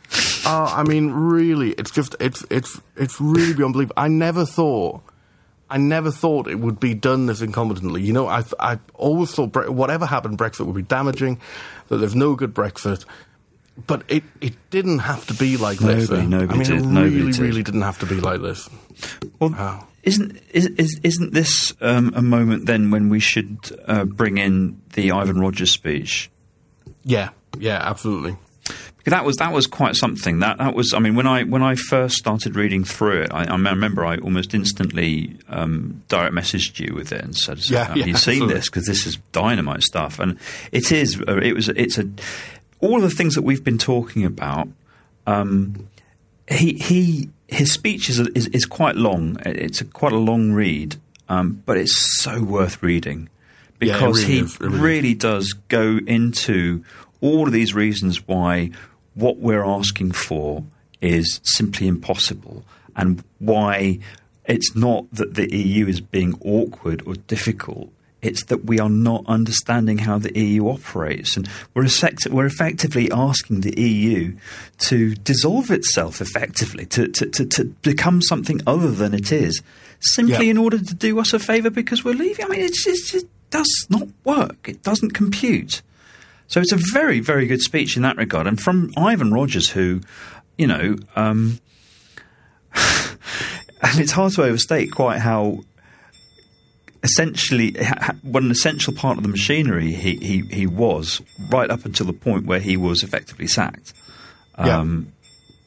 Oh, 0.45 0.75
I 0.77 0.83
mean, 0.83 1.13
really, 1.13 1.71
it's 1.71 1.93
just 1.93 2.17
it's 2.19 2.45
it's 2.51 2.81
it's 2.97 3.21
really 3.21 3.55
beyond 3.55 3.75
belief. 3.75 3.93
I 3.97 4.09
never 4.09 4.45
thought, 4.45 5.03
I 5.73 5.79
never 5.79 6.11
thought 6.11 6.49
it 6.49 6.59
would 6.61 6.79
be 6.79 6.95
done 6.95 7.27
this 7.27 7.41
incompetently. 7.41 8.03
You 8.05 8.12
know, 8.12 8.27
I 8.29 8.45
I 8.61 8.79
always 8.95 9.33
thought 9.33 9.53
Bre- 9.53 9.70
whatever 9.70 10.07
happened, 10.07 10.39
Brexit 10.39 10.66
would 10.66 10.75
be 10.77 10.83
damaging. 10.83 11.41
That 11.89 11.99
there's 11.99 12.14
no 12.14 12.35
good 12.37 12.55
Brexit, 12.55 13.05
but 13.87 14.03
it 14.09 14.23
it 14.41 14.55
didn't 14.70 15.01
have 15.01 15.27
to 15.29 15.35
be 15.35 15.57
like 15.57 15.79
this. 15.79 16.09
Nobody- 16.11 16.27
eh? 16.27 16.29
nobody 16.29 16.55
I 16.55 16.57
mean, 16.59 16.66
did, 16.68 16.79
it 16.83 16.87
nobody 16.87 17.16
really, 17.16 17.33
did. 17.33 17.41
really 17.41 17.62
didn't 17.62 17.83
have 17.83 17.99
to 18.01 18.07
be 18.07 18.20
like 18.20 18.41
this. 18.43 18.68
Well, 19.41 19.55
Oh. 19.59 19.87
isn't 20.03 20.39
is, 20.53 20.66
is, 20.77 21.01
isn't 21.03 21.33
this 21.33 21.73
um, 21.81 22.12
a 22.14 22.23
moment 22.23 22.66
then 22.66 22.91
when 22.91 23.09
we 23.09 23.18
should 23.20 23.59
uh, 23.87 24.05
bring 24.05 24.37
in 24.39 24.81
the 24.93 25.11
Ivan 25.12 25.41
Rogers 25.41 25.70
speech? 25.70 26.31
Yeah, 27.05 27.31
yeah, 27.59 27.79
absolutely. 27.83 28.37
That 29.05 29.25
was 29.25 29.37
that 29.37 29.53
was 29.53 29.67
quite 29.67 29.97
something. 29.97 30.39
That 30.39 30.59
that 30.59 30.75
was. 30.75 30.93
I 30.95 30.99
mean, 31.01 31.15
when 31.17 31.27
I 31.27 31.43
when 31.43 31.63
I 31.63 31.75
first 31.75 32.17
started 32.17 32.55
reading 32.55 32.85
through 32.85 33.23
it, 33.23 33.33
I, 33.33 33.45
I 33.45 33.57
remember 33.57 34.05
I 34.05 34.17
almost 34.19 34.55
instantly 34.55 35.37
um, 35.49 36.03
direct 36.09 36.35
messaged 36.35 36.79
you 36.79 36.95
with 36.95 37.11
it 37.13 37.23
and 37.25 37.35
said, 37.37 37.69
Yeah, 37.69 37.85
"Have 37.87 37.97
yeah, 37.97 38.05
you 38.07 38.15
seen 38.17 38.35
absolutely. 38.35 38.55
this? 38.55 38.69
Because 38.71 38.87
this 38.87 39.07
is 39.07 39.19
dynamite 39.33 39.83
stuff." 39.83 40.19
And 40.21 40.39
it 40.71 40.93
is. 40.93 41.21
uh, 41.27 41.39
It 41.39 41.55
was. 41.55 41.69
It's 41.71 41.99
a. 41.99 42.09
All 42.81 42.97
of 42.97 43.03
the 43.03 43.11
things 43.11 43.35
that 43.35 43.43
we've 43.43 43.65
been 43.65 43.79
talking 43.79 44.25
about. 44.25 44.69
Um, 45.27 45.89
he 46.49 46.75
he 46.75 47.29
his 47.49 47.73
speech 47.73 48.09
is, 48.09 48.19
is 48.21 48.47
is 48.49 48.65
quite 48.67 48.97
long. 48.97 49.37
It's 49.45 49.81
a, 49.81 49.85
quite 49.85 50.13
a 50.13 50.19
long 50.19 50.53
read, 50.53 50.97
um, 51.29 51.63
but 51.67 51.77
it's 51.77 52.21
so 52.23 52.43
worth 52.43 52.83
reading 52.83 53.29
Yeah, 53.81 53.95
because 53.95 54.23
really 54.25 54.33
he 54.35 54.41
is, 54.41 54.61
really 54.61 54.79
really 54.81 55.15
does 55.15 55.53
go 55.69 55.99
into 56.07 56.85
all 57.21 57.47
of 57.47 57.53
these 57.53 57.73
reasons 57.73 58.27
why 58.27 58.71
what 59.15 59.39
we're 59.39 59.65
asking 59.65 60.13
for 60.13 60.65
is 61.01 61.41
simply 61.43 61.87
impossible 61.89 62.65
and 62.97 63.23
why 63.39 63.99
it's 64.47 64.75
not 64.75 65.05
that 65.13 65.35
the 65.35 65.55
EU 65.57 65.87
is 65.87 66.01
being 66.01 66.35
awkward 66.45 67.03
or 67.07 67.15
difficult. 67.15 67.91
It's 68.23 68.45
that 68.47 68.65
we 68.67 68.79
are 68.79 68.89
not 68.89 69.25
understanding 69.27 69.99
how 69.99 70.19
the 70.19 70.33
EU 70.39 70.69
operates, 70.69 71.37
and 71.37 71.49
we're, 71.75 71.85
effect- 71.85 72.29
we're 72.31 72.47
effectively 72.47 73.11
asking 73.11 73.63
the 73.63 73.75
EU 73.81 74.37
to 74.79 75.15
dissolve 75.17 75.73
itself 75.73 76.21
effectively, 76.21 76.87
to, 76.87 77.09
to, 77.09 77.27
to, 77.27 77.45
to 77.47 77.65
become 77.83 78.23
something 78.23 78.61
other 78.65 78.93
than 78.93 79.13
it 79.13 79.33
is, 79.33 79.61
simply 79.99 80.45
Yeah. 80.47 80.51
in 80.53 80.59
order 80.59 80.79
to 80.79 80.95
do 80.95 81.19
us 81.19 81.33
a 81.33 81.41
favour 81.41 81.69
because 81.71 82.05
we're 82.05 82.15
leaving. 82.15 82.45
I 82.45 82.49
mean, 82.49 82.61
it's 82.61 82.85
just, 82.85 83.13
it 83.13 83.29
does 83.51 83.87
not 83.91 84.07
work. 84.25 84.69
It 84.69 84.85
doesn't 84.85 85.11
compute. 85.15 85.83
So 86.53 86.61
it's 86.61 86.73
a 86.73 86.79
very, 86.93 87.21
very 87.21 87.47
good 87.47 87.63
speech 87.63 87.97
in 87.97 88.03
that 88.03 88.19
regard. 88.19 88.47
And 88.47 88.61
from 88.61 88.93
Ivan 88.95 89.33
Rogers, 89.33 89.71
who, 89.71 90.03
you 90.59 90.67
know, 90.67 90.97
um, 91.17 91.61
and 92.75 93.99
it's 93.99 94.13
hard 94.13 94.35
to 94.35 94.43
overstate 94.43 94.93
quite 94.93 95.21
how 95.21 95.61
essentially 97.03 97.73
ha- 97.73 97.97
ha- 97.99 98.17
what 98.21 98.43
an 98.43 98.51
essential 98.51 98.93
part 98.93 99.17
of 99.17 99.23
the 99.23 99.31
machinery 99.31 99.93
he, 99.93 100.17
he, 100.17 100.41
he 100.55 100.67
was 100.67 101.23
right 101.51 101.71
up 101.71 101.87
until 101.87 102.05
the 102.05 102.13
point 102.13 102.45
where 102.45 102.61
he 102.61 102.77
was 102.77 103.03
effectively 103.03 103.47
sacked. 103.47 103.95
Yeah. 104.59 104.77
Um, 104.77 105.11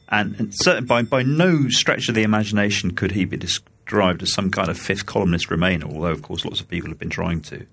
and, 0.10 0.40
and 0.40 0.54
certain, 0.54 0.86
by, 0.86 1.02
by 1.02 1.24
no 1.24 1.68
stretch 1.70 2.10
of 2.10 2.14
the 2.14 2.22
imagination 2.22 2.92
could 2.92 3.14
he 3.14 3.26
be 3.26 3.38
described 3.38 4.22
as 4.22 4.32
some 4.32 4.52
kind 4.52 4.70
of 4.70 4.78
fifth 4.78 5.08
columnist 5.08 5.50
Remainer, 5.50 5.92
although, 5.92 6.12
of 6.12 6.22
course, 6.22 6.46
lots 6.46 6.62
of 6.62 6.70
people 6.70 6.92
have 6.92 7.00
been 7.00 7.10
trying 7.10 7.42
to. 7.42 7.66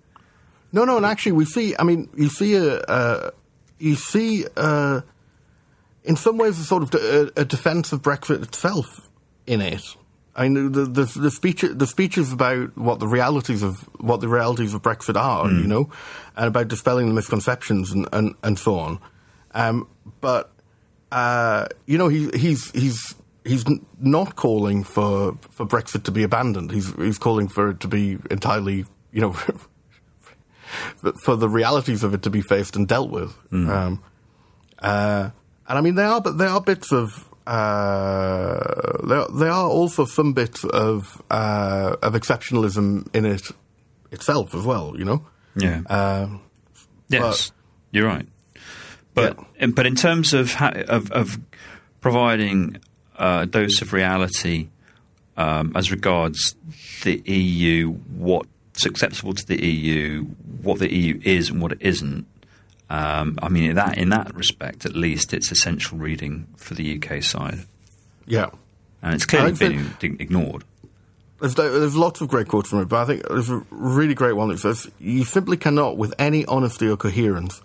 No, 0.72 0.84
no, 0.84 0.96
and 0.96 1.06
actually, 1.06 1.32
we 1.32 1.44
see. 1.44 1.74
I 1.78 1.84
mean, 1.84 2.08
you 2.16 2.28
see 2.28 2.54
a, 2.54 2.78
uh, 2.80 3.30
you 3.78 3.94
see, 3.94 4.46
uh, 4.56 5.02
in 6.04 6.16
some 6.16 6.38
ways, 6.38 6.58
a 6.58 6.64
sort 6.64 6.82
of 6.82 6.94
a, 6.94 7.30
a 7.36 7.44
defence 7.44 7.92
of 7.92 8.02
Brexit 8.02 8.42
itself 8.42 9.10
in 9.46 9.60
it. 9.60 9.96
I 10.34 10.48
mean, 10.48 10.72
the 10.72 10.84
the 10.86 11.04
the 11.04 11.30
speech 11.30 11.62
the 11.62 11.86
speeches 11.86 12.32
about 12.32 12.76
what 12.76 13.00
the 13.00 13.06
realities 13.06 13.62
of 13.62 13.80
what 14.00 14.20
the 14.20 14.28
realities 14.28 14.72
of 14.72 14.80
Brexit 14.80 15.14
are, 15.14 15.50
you 15.50 15.66
know, 15.66 15.90
and 16.36 16.46
about 16.46 16.68
dispelling 16.68 17.08
the 17.08 17.14
misconceptions 17.14 17.92
and 17.92 18.08
and, 18.12 18.34
and 18.42 18.58
so 18.58 18.78
on. 18.78 18.98
Um, 19.52 19.88
but 20.22 20.50
uh, 21.10 21.66
you 21.84 21.98
know, 21.98 22.08
he, 22.08 22.30
he's 22.34 22.70
he's 22.70 23.14
he's 23.44 23.64
not 24.00 24.36
calling 24.36 24.84
for 24.84 25.36
for 25.50 25.66
Brexit 25.66 26.04
to 26.04 26.10
be 26.10 26.22
abandoned. 26.22 26.70
He's 26.70 26.94
he's 26.94 27.18
calling 27.18 27.48
for 27.48 27.70
it 27.70 27.80
to 27.80 27.88
be 27.88 28.16
entirely, 28.30 28.86
you 29.12 29.20
know. 29.20 29.36
but 31.02 31.14
for 31.20 31.36
the 31.36 31.48
realities 31.48 32.02
of 32.04 32.14
it 32.14 32.22
to 32.22 32.30
be 32.30 32.40
faced 32.40 32.76
and 32.76 32.86
dealt 32.88 33.10
with. 33.10 33.34
Um, 33.52 34.02
uh, 34.78 35.30
and 35.68 35.78
I 35.78 35.80
mean, 35.80 35.94
there 35.94 36.06
are, 36.08 36.20
but 36.20 36.38
there 36.38 36.48
are 36.48 36.60
bits 36.60 36.92
of. 36.92 37.28
Uh, 37.46 39.06
there, 39.06 39.24
there 39.34 39.50
are 39.50 39.68
also 39.68 40.04
some 40.04 40.32
bits 40.32 40.64
of 40.64 41.20
uh, 41.30 41.96
of 42.02 42.14
exceptionalism 42.14 43.08
in 43.14 43.24
it 43.26 43.50
itself 44.10 44.54
as 44.54 44.64
well. 44.64 44.94
You 44.96 45.04
know. 45.04 45.26
Yeah. 45.56 45.82
Uh, 45.88 46.28
Yes, 47.08 47.52
you're 47.90 48.06
right. 48.06 48.26
But 49.14 49.38
in, 49.58 49.72
but 49.72 49.86
in 49.86 49.94
terms 49.96 50.32
of 50.32 50.54
ha- 50.54 50.72
of, 50.88 51.10
of 51.12 51.38
providing 52.00 52.78
a 53.18 53.44
dose 53.46 53.82
of 53.82 53.92
reality 53.92 54.68
um, 55.36 55.72
as 55.74 55.90
regards 55.90 56.56
the 57.02 57.20
EU, 57.30 57.90
what's 58.72 58.86
acceptable 58.86 59.34
to 59.34 59.46
the 59.46 59.64
EU, 59.64 60.22
what 60.62 60.78
the 60.78 60.92
EU 60.92 61.20
is 61.22 61.50
and 61.50 61.60
what 61.60 61.72
it 61.72 61.78
isn't. 61.80 62.26
Um, 62.88 63.38
I 63.42 63.48
mean, 63.48 63.70
in 63.70 63.76
that 63.76 63.98
in 63.98 64.10
that 64.10 64.34
respect, 64.34 64.84
at 64.84 64.94
least, 64.94 65.32
it's 65.32 65.50
essential 65.50 65.98
reading 65.98 66.46
for 66.56 66.74
the 66.74 66.96
UK 66.96 67.22
side, 67.22 67.60
yeah. 68.26 68.50
and 69.02 69.14
it's 69.14 69.24
clearly 69.24 69.52
been 69.52 69.94
ig- 70.02 70.20
ignored. 70.20 70.64
There's, 71.40 71.54
there's 71.54 71.96
lots 71.96 72.20
of 72.20 72.28
great 72.28 72.48
quotes 72.48 72.68
from 72.68 72.80
it, 72.80 72.88
but 72.88 73.02
I 73.02 73.04
think 73.04 73.28
there's 73.28 73.50
a 73.50 73.64
really 73.70 74.14
great 74.14 74.34
one 74.34 74.48
that 74.50 74.58
says, 74.58 74.90
You 75.00 75.24
simply 75.24 75.56
cannot, 75.56 75.96
with 75.96 76.14
any 76.18 76.44
honesty 76.44 76.86
or 76.86 76.96
coherence, 76.96 77.62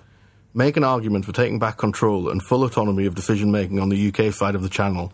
make 0.53 0.77
an 0.77 0.83
argument 0.83 1.25
for 1.25 1.31
taking 1.31 1.59
back 1.59 1.77
control 1.77 2.29
and 2.29 2.41
full 2.41 2.63
autonomy 2.63 3.05
of 3.05 3.13
decision 3.13 3.51
making 3.51 3.79
on 3.79 3.89
the 3.89 4.07
UK 4.07 4.33
side 4.33 4.55
of 4.55 4.63
the 4.63 4.69
channel, 4.69 5.13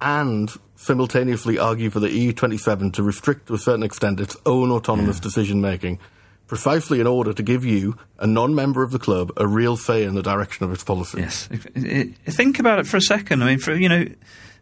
and 0.00 0.50
simultaneously 0.76 1.58
argue 1.58 1.90
for 1.90 2.00
the 2.00 2.08
EU27 2.08 2.92
to 2.94 3.02
restrict 3.02 3.46
to 3.46 3.54
a 3.54 3.58
certain 3.58 3.82
extent 3.82 4.20
its 4.20 4.36
own 4.44 4.70
autonomous 4.70 5.18
decision 5.20 5.60
making, 5.60 5.98
precisely 6.46 7.00
in 7.00 7.06
order 7.06 7.32
to 7.32 7.42
give 7.42 7.64
you, 7.64 7.96
a 8.18 8.26
non 8.26 8.54
member 8.54 8.82
of 8.82 8.90
the 8.90 8.98
club, 8.98 9.30
a 9.36 9.46
real 9.46 9.76
say 9.76 10.04
in 10.04 10.14
the 10.14 10.22
direction 10.22 10.64
of 10.64 10.72
its 10.72 10.84
policy. 10.84 11.20
Yes. 11.20 11.48
If- 11.50 11.66
i- 11.76 12.12
i- 12.26 12.30
Think 12.30 12.58
about 12.58 12.78
it 12.80 12.86
for 12.86 12.96
a 12.96 13.00
second. 13.00 13.42
I 13.42 13.46
mean, 13.46 13.58
for 13.58 13.74
you 13.74 13.88
know, 13.88 14.04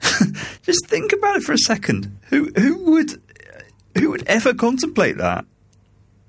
just 0.63 0.87
think 0.89 1.13
about 1.13 1.37
it 1.37 1.43
for 1.43 1.53
a 1.53 1.59
second. 1.59 2.19
Who 2.29 2.51
who 2.57 2.77
would 2.93 3.21
who 3.99 4.11
would 4.11 4.27
ever 4.27 4.55
contemplate 4.55 5.19
that? 5.19 5.45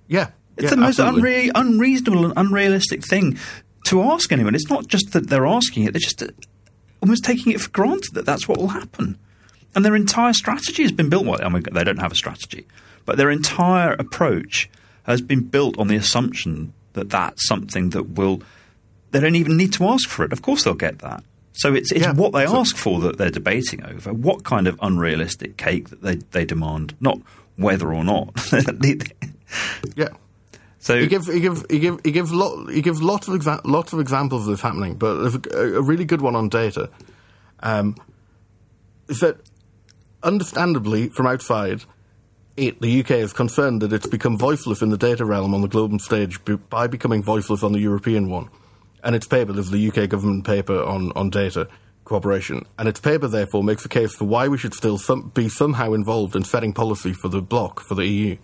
Yeah. 0.08 0.30
It's 0.58 0.66
yeah, 0.66 0.70
the 0.72 0.78
most 0.78 1.00
unre- 1.00 1.50
unreasonable 1.56 2.26
and 2.26 2.34
unrealistic 2.38 3.04
thing 3.04 3.40
to 3.88 4.04
ask 4.04 4.32
anyone. 4.32 4.54
It's 4.54 4.70
not 4.70 4.88
just 4.88 5.12
that 5.14 5.28
they're 5.30 5.48
asking 5.48 5.86
it; 5.86 5.94
they're 5.94 6.00
just 6.00 6.24
almost 7.04 7.24
taking 7.26 7.52
it 7.52 7.60
for 7.62 7.70
granted 7.70 8.14
that 8.14 8.26
that's 8.26 8.48
what 8.48 8.58
will 8.58 8.70
happen. 8.70 9.18
And 9.76 9.84
their 9.84 9.96
entire 9.96 10.34
strategy 10.34 10.84
has 10.84 10.92
been 10.92 11.10
built. 11.10 11.26
Well, 11.26 11.40
I 11.44 11.50
mean, 11.50 11.64
they 11.72 11.84
don't 11.84 11.98
have 12.00 12.12
a 12.14 12.16
strategy, 12.16 12.66
but 13.06 13.18
their 13.18 13.30
entire 13.30 13.94
approach 13.94 14.70
has 15.04 15.20
been 15.22 15.42
built 15.42 15.78
on 15.78 15.88
the 15.90 15.96
assumption 15.98 16.74
that 16.94 17.10
that's 17.10 17.46
something 17.48 17.90
that 17.90 18.12
will. 18.12 18.42
They 19.12 19.20
don't 19.20 19.36
even 19.36 19.58
need 19.58 19.74
to 19.74 19.86
ask 19.88 20.08
for 20.08 20.24
it. 20.24 20.32
Of 20.32 20.42
course, 20.42 20.64
they'll 20.64 20.74
get 20.76 21.00
that. 21.00 21.24
So 21.54 21.74
it's 21.74 21.92
it's 21.92 22.02
Yeah. 22.06 22.14
what 22.14 22.32
they 22.32 22.46
So- 22.48 22.58
ask 22.60 22.76
for 22.78 23.00
that 23.02 23.18
they're 23.18 23.30
debating 23.30 23.84
over. 23.86 24.14
What 24.14 24.44
kind 24.44 24.68
of 24.68 24.80
unrealistic 24.82 25.58
cake 25.58 25.90
that 25.90 26.02
they 26.02 26.16
they 26.32 26.46
demand, 26.46 26.96
not 27.02 27.20
whether 27.58 27.94
or 27.94 28.04
not. 28.04 28.30
Yeah. 29.96 30.10
So 30.84 31.00
He 31.00 31.08
gives 31.08 31.32
he 31.32 31.40
gives 31.40 31.66
he 31.70 31.80
gives 31.80 32.02
he 32.04 32.12
gives 32.12 32.34
lot 32.34 32.70
he 32.70 32.82
gives 32.82 33.02
lots 33.02 33.30
of 33.30 33.40
exa- 33.40 33.94
of 33.94 34.00
examples 34.02 34.42
of 34.42 34.48
this 34.52 34.60
happening, 34.60 34.96
but 34.96 35.16
a, 35.16 35.78
a 35.78 35.82
really 35.82 36.04
good 36.04 36.20
one 36.20 36.36
on 36.36 36.50
data. 36.50 36.90
Um, 37.62 37.96
is 39.08 39.22
that 39.22 39.38
understandably 40.24 41.08
from 41.08 41.26
outside, 41.26 41.86
it 42.58 42.82
the 42.82 43.00
UK 43.00 43.12
is 43.12 43.32
concerned 43.32 43.82
that 43.82 43.94
it's 43.94 44.08
become 44.08 44.38
voiceless 44.38 44.82
in 44.82 44.90
the 44.90 44.98
data 44.98 45.24
realm 45.24 45.54
on 45.54 45.62
the 45.62 45.70
global 45.70 46.00
stage 46.00 46.38
by 46.70 46.88
becoming 46.88 47.24
voiceless 47.24 47.64
on 47.64 47.72
the 47.72 47.80
European 47.80 48.30
one, 48.30 48.50
and 49.06 49.16
its 49.16 49.26
paper 49.26 49.58
is 49.58 49.72
the 49.72 49.88
UK 49.88 50.10
government 50.10 50.46
paper 50.46 50.84
on 50.84 51.14
on 51.14 51.30
data 51.30 51.70
cooperation, 52.04 52.66
and 52.78 52.90
its 52.90 53.00
paper 53.00 53.30
therefore 53.30 53.64
makes 53.64 53.86
a 53.86 53.90
case 53.90 54.16
for 54.16 54.26
why 54.26 54.50
we 54.50 54.58
should 54.58 54.74
still 54.74 54.98
some, 54.98 55.32
be 55.34 55.48
somehow 55.48 55.94
involved 55.94 56.36
in 56.36 56.44
setting 56.44 56.74
policy 56.74 57.14
for 57.14 57.30
the 57.30 57.42
bloc 57.42 57.80
for 57.80 57.96
the 57.96 58.06
EU. 58.06 58.38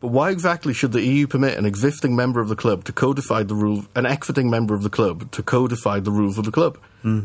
But 0.00 0.08
why 0.08 0.30
exactly 0.30 0.72
should 0.72 0.92
the 0.92 1.02
EU 1.02 1.26
permit 1.26 1.58
an 1.58 1.66
existing 1.66 2.16
member 2.16 2.40
of 2.40 2.48
the 2.48 2.56
club 2.56 2.84
to 2.84 2.92
codify 2.92 3.42
the 3.42 3.54
rules, 3.54 3.86
an 3.94 4.06
exiting 4.06 4.48
member 4.48 4.74
of 4.74 4.82
the 4.82 4.88
club 4.88 5.30
to 5.32 5.42
codify 5.42 6.00
the 6.00 6.10
rules 6.10 6.38
of 6.38 6.46
the 6.46 6.50
club? 6.50 6.78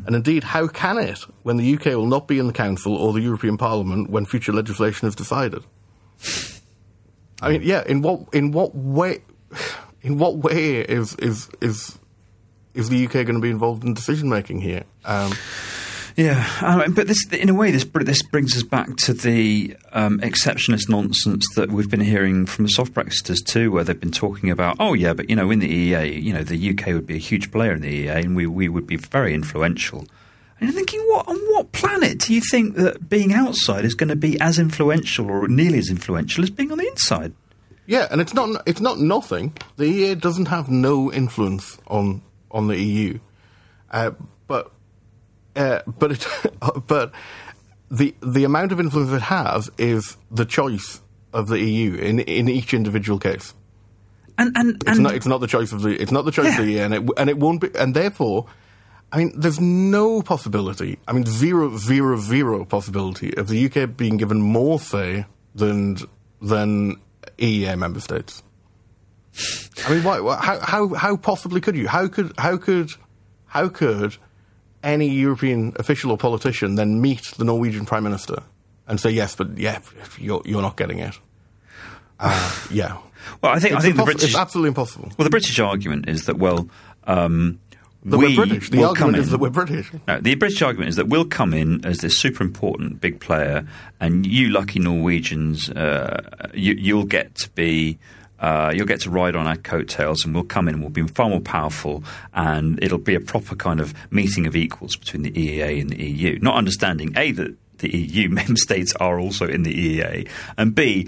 And 0.05 0.15
indeed, 0.15 0.43
how 0.43 0.67
can 0.67 0.97
it 0.97 1.19
when 1.43 1.55
the 1.57 1.75
UK 1.75 1.85
will 1.85 2.05
not 2.05 2.27
be 2.27 2.37
in 2.37 2.47
the 2.47 2.53
Council 2.53 2.95
or 2.95 3.13
the 3.13 3.21
European 3.21 3.57
Parliament 3.57 4.09
when 4.09 4.25
future 4.25 4.51
legislation 4.51 5.07
is 5.07 5.15
decided? 5.15 5.63
I 7.41 7.49
mean, 7.49 7.61
yeah, 7.63 7.83
in 7.85 8.01
what 8.01 8.21
in 8.33 8.51
what 8.51 8.75
way 8.75 9.21
in 10.01 10.17
what 10.17 10.37
way 10.37 10.79
is 10.79 11.15
is 11.15 11.49
is 11.61 11.97
is 12.73 12.89
the 12.89 13.05
UK 13.05 13.13
going 13.13 13.35
to 13.35 13.39
be 13.39 13.49
involved 13.49 13.85
in 13.85 13.93
decision 13.93 14.27
making 14.27 14.59
here? 14.61 14.83
Um, 15.05 15.31
Yeah, 16.15 16.47
um, 16.61 16.93
but 16.93 17.07
this, 17.07 17.27
in 17.33 17.49
a 17.49 17.53
way, 17.53 17.71
this 17.71 17.83
this 17.83 18.21
brings 18.21 18.55
us 18.55 18.63
back 18.63 18.95
to 18.97 19.13
the 19.13 19.75
um, 19.91 20.19
exceptionalist 20.19 20.87
nonsense 20.87 21.45
that 21.55 21.69
we've 21.69 21.89
been 21.89 21.99
hearing 21.99 22.45
from 22.45 22.63
the 22.63 22.69
soft 22.69 22.93
Brexiters 22.93 23.45
too, 23.45 23.69
where 23.69 23.83
they've 23.83 23.99
been 23.99 24.11
talking 24.11 24.49
about, 24.49 24.77
oh 24.79 24.93
yeah, 24.93 25.13
but 25.13 25.29
you 25.29 25.35
know, 25.35 25.51
in 25.51 25.59
the 25.59 25.91
EEA, 25.91 26.23
you 26.23 26.31
know, 26.31 26.43
the 26.43 26.69
UK 26.69 26.87
would 26.87 27.05
be 27.05 27.15
a 27.15 27.19
huge 27.19 27.51
player 27.51 27.73
in 27.73 27.81
the 27.81 28.07
EEA, 28.07 28.23
and 28.23 28.35
we 28.35 28.47
we 28.47 28.69
would 28.69 28.87
be 28.87 28.95
very 28.95 29.33
influential. 29.33 30.05
And 30.59 30.69
you're 30.69 30.71
thinking, 30.71 31.01
what 31.01 31.27
on 31.27 31.35
what 31.53 31.73
planet 31.73 32.19
do 32.19 32.33
you 32.33 32.39
think 32.39 32.75
that 32.75 33.09
being 33.09 33.33
outside 33.33 33.83
is 33.83 33.93
going 33.93 34.07
to 34.07 34.15
be 34.15 34.39
as 34.39 34.57
influential 34.57 35.29
or 35.29 35.49
nearly 35.49 35.79
as 35.79 35.89
influential 35.89 36.45
as 36.45 36.49
being 36.49 36.71
on 36.71 36.77
the 36.77 36.87
inside? 36.87 37.33
Yeah, 37.87 38.07
and 38.09 38.21
it's 38.21 38.33
not 38.33 38.63
it's 38.65 38.79
not 38.79 38.99
nothing. 38.99 39.53
The 39.75 39.83
EEA 39.83 40.21
doesn't 40.21 40.45
have 40.45 40.69
no 40.69 41.11
influence 41.11 41.77
on 41.87 42.21
on 42.51 42.69
the 42.69 42.79
EU, 42.79 43.19
uh, 43.91 44.11
uh, 45.55 45.79
but 45.87 46.11
it, 46.11 46.27
but 46.87 47.11
the 47.89 48.15
the 48.21 48.43
amount 48.43 48.71
of 48.71 48.79
influence 48.79 49.11
it 49.11 49.23
has 49.23 49.69
is 49.77 50.17
the 50.31 50.45
choice 50.45 51.01
of 51.33 51.47
the 51.47 51.59
EU 51.59 51.95
in 51.95 52.19
in 52.19 52.49
each 52.49 52.73
individual 52.73 53.19
case. 53.19 53.53
And 54.37 54.55
and 54.57 54.83
It's 54.87 54.99
not 54.99 55.15
it's 55.15 55.25
not 55.25 55.39
the 55.39 55.47
choice 55.47 55.71
of 55.71 55.81
the 55.81 55.99
it's 56.01 56.11
not 56.11 56.25
the 56.25 56.31
choice 56.31 56.57
of 56.57 56.65
the 56.65 56.71
Yeah. 56.71 56.79
EA, 56.79 56.85
and 56.85 56.93
it 56.93 57.09
and 57.17 57.29
it 57.29 57.37
won't 57.37 57.61
be, 57.61 57.69
and 57.75 57.93
therefore. 57.93 58.45
I 59.11 59.19
mean, 59.19 59.39
there's 59.39 59.61
no 59.61 60.23
possibility. 60.23 60.97
I 61.07 61.13
mean, 61.13 61.25
zero, 61.25 61.77
zero, 61.77 62.17
zero 62.17 62.65
possibility 62.65 63.37
of 63.37 63.47
the 63.47 63.65
UK 63.65 63.95
being 63.95 64.17
given 64.17 64.41
more 64.41 64.79
say 64.79 65.25
than 65.53 65.97
than 66.41 66.99
EEA 67.37 67.77
member 67.77 67.99
states. 67.99 68.43
I 69.85 69.93
mean, 69.93 70.03
why, 70.03 70.19
why, 70.19 70.37
how, 70.37 70.59
how, 70.59 70.93
how 70.95 71.17
possibly 71.17 71.61
could 71.61 71.75
you? 71.75 71.87
How 71.87 72.07
could, 72.07 72.33
how 72.37 72.57
could, 72.57 72.91
how 73.47 73.67
could 73.69 74.17
any 74.85 75.09
European 75.09 75.73
official 75.77 76.11
or 76.11 76.17
politician 76.17 76.75
then 76.75 77.01
meet 77.01 77.23
the 77.37 77.43
Norwegian 77.43 77.85
prime 77.85 78.03
minister 78.03 78.43
and 78.87 78.99
say 78.99 79.09
yes, 79.09 79.35
but 79.35 79.57
yeah, 79.57 79.79
you're 80.17 80.41
you're 80.45 80.61
not 80.61 80.77
getting 80.77 80.99
it? 80.99 81.19
Uh, 82.19 82.55
yeah. 82.71 82.97
well, 83.41 83.51
I 83.53 83.59
think 83.59 83.73
I 83.73 83.77
It's, 83.77 83.85
think 83.85 83.97
the 83.97 84.03
British 84.03 84.23
it's 84.29 84.35
absolutely 84.37 84.69
impossible. 84.69 85.11
well, 85.17 85.23
the 85.25 85.29
British 85.29 85.59
argument 85.59 86.07
is 86.07 86.25
that 86.27 86.37
well. 86.37 86.69
Um, 87.05 87.59
That 88.05 88.19
we 88.19 88.37
we're 88.37 88.45
British. 88.45 88.69
The 88.69 88.77
will 88.77 88.93
come 88.93 89.07
argument 89.09 89.25
is 89.25 89.31
that 89.31 89.39
we're 89.39 89.49
British. 89.49 89.91
No, 90.07 90.19
the 90.21 90.35
British 90.35 90.61
argument 90.61 90.89
is 90.89 90.95
that 90.97 91.07
we'll 91.07 91.25
come 91.25 91.53
in 91.53 91.83
as 91.83 91.97
this 91.99 92.15
super 92.17 92.43
important 92.43 93.01
big 93.01 93.19
player, 93.19 93.67
and 93.99 94.25
you 94.27 94.49
lucky 94.49 94.79
Norwegians, 94.79 95.69
uh, 95.71 96.21
you, 96.53 96.73
you'll 96.77 97.05
get 97.05 97.33
to 97.35 97.49
be. 97.51 97.97
Uh, 98.39 98.71
you'll 98.75 98.85
get 98.85 99.01
to 99.01 99.09
ride 99.09 99.35
on 99.35 99.47
our 99.47 99.55
coattails, 99.55 100.25
and 100.25 100.33
we'll 100.33 100.43
come 100.43 100.67
in 100.67 100.75
and 100.75 100.83
we'll 100.83 100.89
be 100.89 101.03
far 101.07 101.29
more 101.29 101.39
powerful, 101.39 102.03
and 102.33 102.81
it'll 102.83 102.97
be 102.97 103.15
a 103.15 103.19
proper 103.19 103.55
kind 103.55 103.79
of 103.79 103.93
meeting 104.11 104.45
of 104.45 104.55
equals 104.55 104.95
between 104.95 105.23
the 105.23 105.31
EEA 105.31 105.81
and 105.81 105.89
the 105.89 106.03
EU. 106.03 106.39
Not 106.41 106.55
understanding 106.55 107.13
a 107.15 107.31
that 107.31 107.55
the 107.77 107.95
EU 107.95 108.29
member 108.39 108.57
states 108.57 108.93
are 108.99 109.19
also 109.19 109.47
in 109.47 109.63
the 109.63 109.73
EEA, 109.73 110.29
and 110.57 110.75
b 110.75 111.07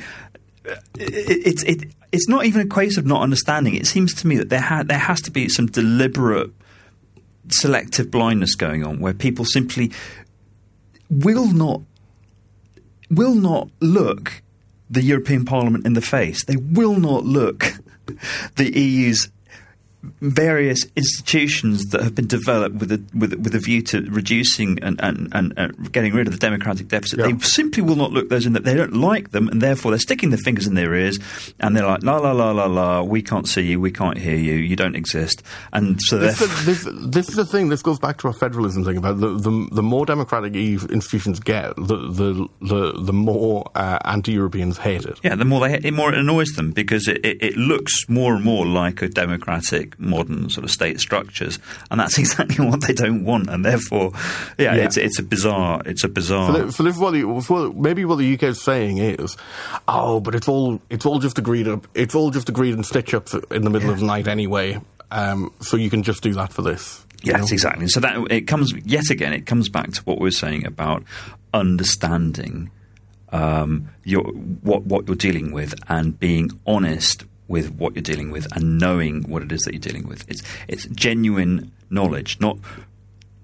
it, 0.65 1.47
it's 1.47 1.63
it, 1.63 1.91
it's 2.11 2.27
not 2.27 2.45
even 2.45 2.61
a 2.61 2.67
case 2.67 2.97
of 2.97 3.05
not 3.05 3.21
understanding. 3.21 3.75
It 3.75 3.87
seems 3.87 4.13
to 4.15 4.27
me 4.27 4.37
that 4.37 4.49
there 4.49 4.61
ha- 4.61 4.83
there 4.83 4.97
has 4.97 5.21
to 5.21 5.31
be 5.31 5.49
some 5.49 5.67
deliberate 5.67 6.51
selective 7.49 8.11
blindness 8.11 8.55
going 8.55 8.85
on 8.85 8.99
where 8.99 9.13
people 9.13 9.45
simply 9.45 9.91
will 11.09 11.47
not 11.47 11.81
will 13.09 13.35
not 13.35 13.69
look 13.79 14.41
the 14.89 15.03
European 15.03 15.45
Parliament 15.45 15.85
in 15.85 15.93
the 15.93 16.01
face. 16.01 16.43
They 16.45 16.55
will 16.55 16.99
not 16.99 17.25
look 17.25 17.73
the 18.55 18.71
EU's 18.77 19.29
various 20.21 20.85
institutions 20.95 21.85
that 21.91 22.01
have 22.01 22.15
been 22.15 22.27
developed 22.27 22.75
with 22.75 22.91
a 22.91 23.03
with, 23.13 23.33
with 23.33 23.55
a 23.55 23.59
view 23.59 23.81
to 23.83 24.01
reducing 24.11 24.77
and, 24.83 24.99
and, 25.01 25.29
and 25.33 25.57
uh, 25.57 25.67
getting 25.91 26.13
rid 26.13 26.27
of 26.27 26.33
the 26.33 26.39
democratic 26.39 26.87
deficit. 26.87 27.19
Yeah. 27.19 27.27
They 27.27 27.39
simply 27.39 27.83
will 27.83 27.95
not 27.95 28.11
look 28.11 28.29
those 28.29 28.45
in 28.45 28.53
that 28.53 28.63
they 28.63 28.75
don't 28.75 28.93
like 28.93 29.31
them, 29.31 29.47
and 29.47 29.61
therefore 29.61 29.91
they're 29.91 29.99
sticking 29.99 30.29
their 30.29 30.37
fingers 30.37 30.67
in 30.67 30.75
their 30.75 30.93
ears, 30.93 31.17
and 31.59 31.75
they're 31.75 31.87
like 31.87 32.03
la 32.03 32.17
la 32.17 32.31
la 32.31 32.51
la 32.51 32.65
la. 32.65 33.01
We 33.01 33.21
can't 33.21 33.47
see 33.47 33.61
you, 33.61 33.79
we 33.79 33.91
can't 33.91 34.17
hear 34.17 34.35
you, 34.35 34.55
you 34.55 34.75
don't 34.75 34.95
exist, 34.95 35.41
and 35.73 35.99
so 36.01 36.17
This, 36.17 36.65
this, 36.65 36.87
this 36.91 37.29
is 37.29 37.35
the 37.35 37.45
thing. 37.45 37.69
This 37.69 37.81
goes 37.81 37.99
back 37.99 38.17
to 38.19 38.27
our 38.27 38.33
federalism 38.33 38.83
thing 38.83 38.97
about 38.97 39.19
the 39.19 39.29
the, 39.29 39.69
the 39.71 39.83
more 39.83 40.05
democratic 40.05 40.55
institutions 40.55 41.39
get, 41.39 41.75
the 41.75 41.97
the 41.97 42.47
the, 42.61 42.91
the 43.01 43.13
more 43.13 43.69
uh, 43.75 43.99
anti-Europeans 44.05 44.77
hate 44.77 45.05
it. 45.05 45.19
Yeah, 45.23 45.35
the 45.35 45.45
more 45.45 45.67
they, 45.67 45.79
the 45.79 45.91
more 45.91 46.11
it 46.11 46.17
annoys 46.17 46.49
them 46.49 46.71
because 46.71 47.07
it, 47.07 47.25
it, 47.25 47.41
it 47.41 47.57
looks 47.57 48.07
more 48.09 48.35
and 48.35 48.43
more 48.43 48.65
like 48.65 49.01
a 49.01 49.07
democratic, 49.07 49.96
modern 49.97 50.49
sort 50.49 50.63
of 50.63 50.71
state 50.71 50.99
structures, 50.99 51.59
and 51.91 51.99
that's 51.99 52.17
exactly 52.23 52.65
what 52.65 52.81
they 52.81 52.93
don't 52.93 53.23
want. 53.23 53.49
And 53.49 53.63
therefore, 53.65 54.11
yeah, 54.57 54.75
Yeah. 54.75 54.85
it's 54.85 54.97
it's 54.97 55.19
a 55.19 55.23
bizarre, 55.23 55.81
it's 55.85 56.03
a 56.03 56.09
bizarre. 56.09 56.53
So, 56.53 56.65
thi- 56.65 56.71
so 56.71 56.83
this 56.83 56.95
is 56.95 57.01
what, 57.01 57.11
the, 57.11 57.73
maybe 57.75 58.05
what 58.05 58.17
the 58.17 58.33
UK 58.33 58.43
is 58.43 58.61
saying 58.61 58.97
is, 58.99 59.37
oh, 59.87 60.19
but 60.19 60.35
it's 60.35 60.47
all 60.47 60.81
it's 60.89 61.05
all 61.05 61.19
just 61.19 61.37
agreed 61.37 61.67
up. 61.67 61.87
It's 61.93 62.15
all 62.15 62.31
just 62.31 62.49
agreed 62.49 62.73
and 62.73 62.85
stitch 62.85 63.13
ups 63.13 63.33
in 63.51 63.63
the 63.63 63.69
middle 63.69 63.89
of 63.89 63.99
the 63.99 64.05
night 64.05 64.27
anyway. 64.27 64.79
Um, 65.09 65.53
so 65.61 65.77
you 65.77 65.89
can 65.89 66.03
just 66.03 66.21
do 66.21 66.33
that 66.33 66.51
for 66.51 66.61
this. 66.61 67.03
Yes, 67.23 67.39
know? 67.49 67.53
exactly. 67.53 67.87
So 67.87 67.99
that 68.01 68.27
it 68.29 68.41
comes 68.41 68.73
yet 68.85 69.09
again. 69.09 69.33
It 69.33 69.45
comes 69.45 69.69
back 69.69 69.91
to 69.93 70.01
what 70.03 70.19
we 70.19 70.25
were 70.25 70.31
saying 70.31 70.65
about 70.65 71.03
understanding 71.53 72.69
um, 73.31 73.89
your 74.03 74.23
what 74.23 74.83
what 74.85 75.07
you're 75.07 75.15
dealing 75.15 75.51
with 75.51 75.73
and 75.89 76.17
being 76.19 76.49
honest 76.65 77.25
with 77.47 77.71
what 77.71 77.95
you're 77.95 78.01
dealing 78.03 78.31
with 78.31 78.47
and 78.55 78.77
knowing 78.77 79.23
what 79.29 79.41
it 79.41 79.51
is 79.51 79.61
that 79.61 79.73
you're 79.73 79.79
dealing 79.79 80.07
with. 80.07 80.29
It's 80.29 80.43
it's 80.67 80.85
genuine 80.87 81.71
knowledge, 81.89 82.39
not 82.39 82.57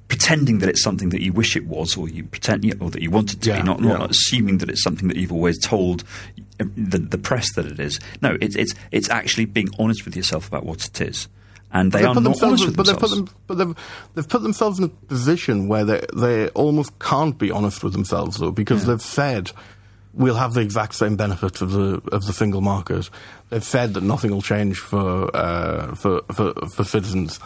pretending 0.08 0.60
that 0.60 0.70
it's 0.70 0.84
something 0.84 1.10
that 1.10 1.22
you 1.22 1.34
wish 1.34 1.56
it 1.56 1.66
was 1.66 1.98
or 1.98 2.08
you 2.08 2.24
pretend 2.26 2.64
or 2.82 2.90
that 2.92 3.02
you 3.02 3.10
want 3.10 3.34
it 3.34 3.42
to 3.42 3.50
Yeah, 3.50 3.62
be. 3.62 3.64
Not 3.64 3.82
not 3.82 4.12
assuming 4.12 4.60
that 4.60 4.70
it's 4.70 4.84
something 4.84 5.08
that 5.08 5.18
you've 5.18 5.32
always 5.34 5.58
told 5.60 6.04
uh, 6.60 6.66
the, 6.76 7.00
the 7.00 7.18
press 7.18 7.54
that 7.56 7.66
it 7.66 7.80
is. 7.80 8.00
No, 8.22 8.38
it's 8.40 8.56
it's 8.56 8.76
it's 8.92 9.10
actually 9.10 9.46
being 9.46 9.70
honest 9.80 10.06
with 10.06 10.16
yourself 10.16 10.48
about 10.48 10.66
what 10.66 10.86
it 10.86 11.02
is. 11.02 11.28
And 11.72 11.92
they 11.92 12.00
They've 12.00 12.10
are 12.10 12.22
not 12.22 12.44
honest 12.44 12.68
with 12.68 12.76
but 12.78 12.86
they've 12.86 13.00
put 13.00 13.10
themselves. 13.10 13.32
them, 13.32 13.36
but 13.48 13.58
they've 13.58 13.76
they've 14.14 14.30
put 14.30 14.44
themselves 14.44 14.78
in 14.78 14.86
a 14.86 14.90
position 14.90 15.68
where 15.68 15.84
they 15.84 16.02
they 16.16 16.50
almost 16.50 17.00
can't 17.00 17.36
be 17.36 17.50
honest 17.50 17.84
with 17.84 17.94
themselves 17.94 18.38
though 18.38 18.52
because 18.52 18.86
they've 18.86 19.02
said 19.02 19.52
we'll 20.14 20.36
have 20.36 20.54
the 20.54 20.62
exact 20.62 20.96
same 20.96 21.16
benefits 21.16 21.62
of 21.62 21.72
the 21.72 22.02
of 22.12 22.26
the 22.26 22.34
single 22.34 22.62
market. 22.62 23.10
They've 23.50 23.64
said 23.64 23.94
that 23.96 24.04
nothing 24.04 24.32
will 24.32 24.42
change 24.42 24.80
for 24.80 25.36
uh, 25.36 25.96
for, 25.96 26.22
for 26.34 26.54
for 26.70 26.84
citizens. 26.84 27.40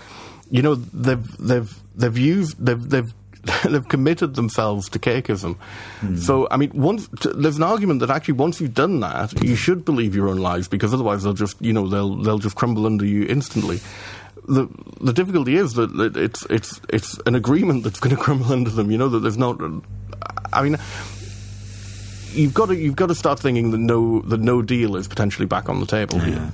You 0.49 0.61
know 0.61 0.75
they've 0.75 1.37
they've 1.37 1.73
they've 1.95 2.17
used 2.17 2.63
they've 2.63 2.89
they've 2.89 3.13
they've 3.65 3.87
committed 3.87 4.35
themselves 4.35 4.89
to 4.89 4.99
cakeism. 4.99 5.57
So 6.17 6.47
I 6.51 6.57
mean, 6.57 6.71
once 6.73 7.07
t- 7.19 7.31
there's 7.35 7.57
an 7.57 7.63
argument 7.63 8.01
that 8.01 8.09
actually 8.09 8.35
once 8.35 8.59
you've 8.59 8.73
done 8.73 8.99
that, 9.01 9.41
you 9.43 9.55
should 9.55 9.85
believe 9.85 10.15
your 10.15 10.27
own 10.27 10.37
lies 10.37 10.67
because 10.67 10.93
otherwise 10.93 11.23
they'll 11.23 11.33
just 11.33 11.61
you 11.61 11.73
know 11.73 11.87
they'll 11.87 12.15
they'll 12.15 12.39
just 12.39 12.55
crumble 12.55 12.85
under 12.85 13.05
you 13.05 13.25
instantly. 13.25 13.79
The 14.47 14.67
the 15.01 15.13
difficulty 15.13 15.55
is 15.55 15.73
that 15.73 15.95
that 15.97 16.17
it's 16.17 16.45
it's 16.49 16.79
it's 16.89 17.19
an 17.25 17.35
agreement 17.35 17.83
that's 17.83 17.99
going 17.99 18.15
to 18.15 18.21
crumble 18.21 18.51
under 18.51 18.69
them. 18.69 18.91
You 18.91 18.97
know 18.97 19.09
that 19.09 19.19
there's 19.19 19.37
not. 19.37 19.59
I 20.53 20.63
mean, 20.63 20.77
you've 22.33 22.53
got 22.53 22.67
to 22.67 22.75
you've 22.75 22.95
got 22.95 23.07
to 23.07 23.15
start 23.15 23.39
thinking 23.39 23.71
that 23.71 23.77
no 23.77 24.21
the 24.21 24.37
no 24.37 24.61
deal 24.61 24.95
is 24.95 25.07
potentially 25.07 25.45
back 25.45 25.69
on 25.69 25.79
the 25.79 25.85
table 25.85 26.19
here, 26.19 26.51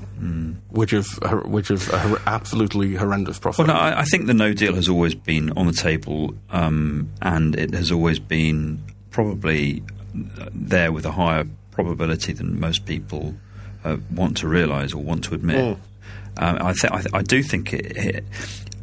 which 0.69 0.93
is 0.93 1.19
which 1.45 1.69
is 1.71 1.89
absolutely 2.25 2.95
horrendous 2.95 3.39
prospect. 3.39 3.67
Well, 3.67 3.77
no, 3.77 3.81
I, 3.81 4.01
I 4.01 4.03
think 4.05 4.27
the 4.27 4.33
No 4.33 4.53
Deal 4.53 4.73
has 4.75 4.89
always 4.89 5.15
been 5.15 5.51
on 5.57 5.67
the 5.67 5.73
table, 5.73 6.35
um, 6.49 7.09
and 7.21 7.55
it 7.55 7.73
has 7.73 7.91
always 7.91 8.19
been 8.19 8.83
probably 9.11 9.83
uh, 10.39 10.49
there 10.53 10.91
with 10.91 11.05
a 11.05 11.11
higher 11.11 11.45
probability 11.71 12.33
than 12.33 12.59
most 12.59 12.85
people 12.85 13.35
uh, 13.83 13.97
want 14.11 14.37
to 14.37 14.47
realise 14.47 14.93
or 14.93 15.03
want 15.03 15.23
to 15.25 15.33
admit. 15.35 15.77
Um, 16.37 16.57
I, 16.61 16.73
th- 16.73 16.91
I, 16.91 17.01
th- 17.01 17.13
I 17.13 17.21
do 17.21 17.43
think 17.43 17.73
it, 17.73 17.95
it, 17.97 18.25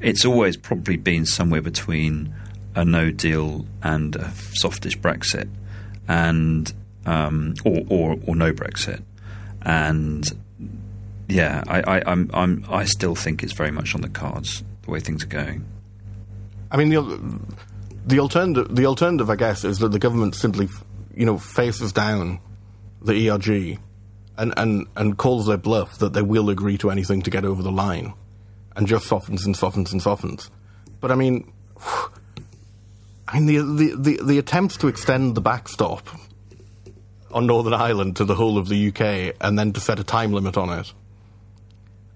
it's 0.00 0.24
always 0.24 0.56
probably 0.56 0.96
been 0.96 1.26
somewhere 1.26 1.62
between 1.62 2.32
a 2.76 2.84
No 2.84 3.10
Deal 3.10 3.66
and 3.82 4.14
a 4.14 4.30
softish 4.54 4.96
Brexit, 4.98 5.48
and 6.06 6.72
um, 7.06 7.54
or, 7.64 7.82
or 7.88 8.18
or 8.26 8.36
no 8.36 8.52
Brexit, 8.52 9.02
and 9.62 10.24
yeah, 11.30 11.62
I, 11.68 11.80
I, 11.80 12.02
I'm, 12.06 12.30
I'm, 12.34 12.64
I 12.68 12.84
still 12.84 13.14
think 13.14 13.42
it's 13.42 13.52
very 13.52 13.70
much 13.70 13.94
on 13.94 14.00
the 14.00 14.08
cards 14.08 14.64
the 14.82 14.90
way 14.90 15.00
things 15.00 15.22
are 15.22 15.28
going. 15.28 15.64
I 16.70 16.76
mean, 16.76 16.90
the 16.90 17.40
the 18.06 18.20
alternative 18.20 18.74
the 18.74 18.86
alternative, 18.86 19.30
I 19.30 19.36
guess, 19.36 19.64
is 19.64 19.78
that 19.78 19.92
the 19.92 19.98
government 19.98 20.34
simply, 20.34 20.68
you 21.14 21.26
know, 21.26 21.38
faces 21.38 21.92
down 21.92 22.40
the 23.02 23.30
ERG 23.30 23.78
and, 24.36 24.54
and, 24.56 24.86
and 24.96 25.16
calls 25.16 25.46
their 25.46 25.56
bluff 25.56 25.98
that 25.98 26.12
they 26.12 26.22
will 26.22 26.50
agree 26.50 26.78
to 26.78 26.90
anything 26.90 27.22
to 27.22 27.30
get 27.30 27.44
over 27.44 27.62
the 27.62 27.72
line, 27.72 28.14
and 28.76 28.86
just 28.86 29.06
softens 29.06 29.44
and 29.46 29.56
softens 29.56 29.92
and 29.92 30.02
softens. 30.02 30.50
But 31.00 31.10
I 31.10 31.14
mean, 31.14 31.52
I 33.28 33.40
mean 33.40 33.46
the 33.46 33.58
the, 33.58 33.96
the, 33.96 34.24
the 34.24 34.38
attempts 34.38 34.76
to 34.78 34.88
extend 34.88 35.34
the 35.34 35.40
backstop 35.40 36.08
on 37.32 37.46
Northern 37.46 37.74
Ireland 37.74 38.16
to 38.16 38.24
the 38.24 38.34
whole 38.34 38.58
of 38.58 38.68
the 38.68 38.88
UK 38.88 39.36
and 39.40 39.58
then 39.58 39.72
to 39.72 39.80
set 39.80 39.98
a 39.98 40.04
time 40.04 40.32
limit 40.32 40.56
on 40.56 40.70
it. 40.78 40.92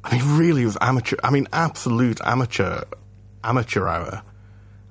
I 0.02 0.16
mean, 0.16 0.36
really, 0.36 0.62
it 0.62 0.66
was 0.66 0.78
amateur. 0.80 1.16
I 1.24 1.30
mean, 1.30 1.48
absolute 1.52 2.20
amateur, 2.24 2.82
amateur 3.42 3.86
hour. 3.86 4.22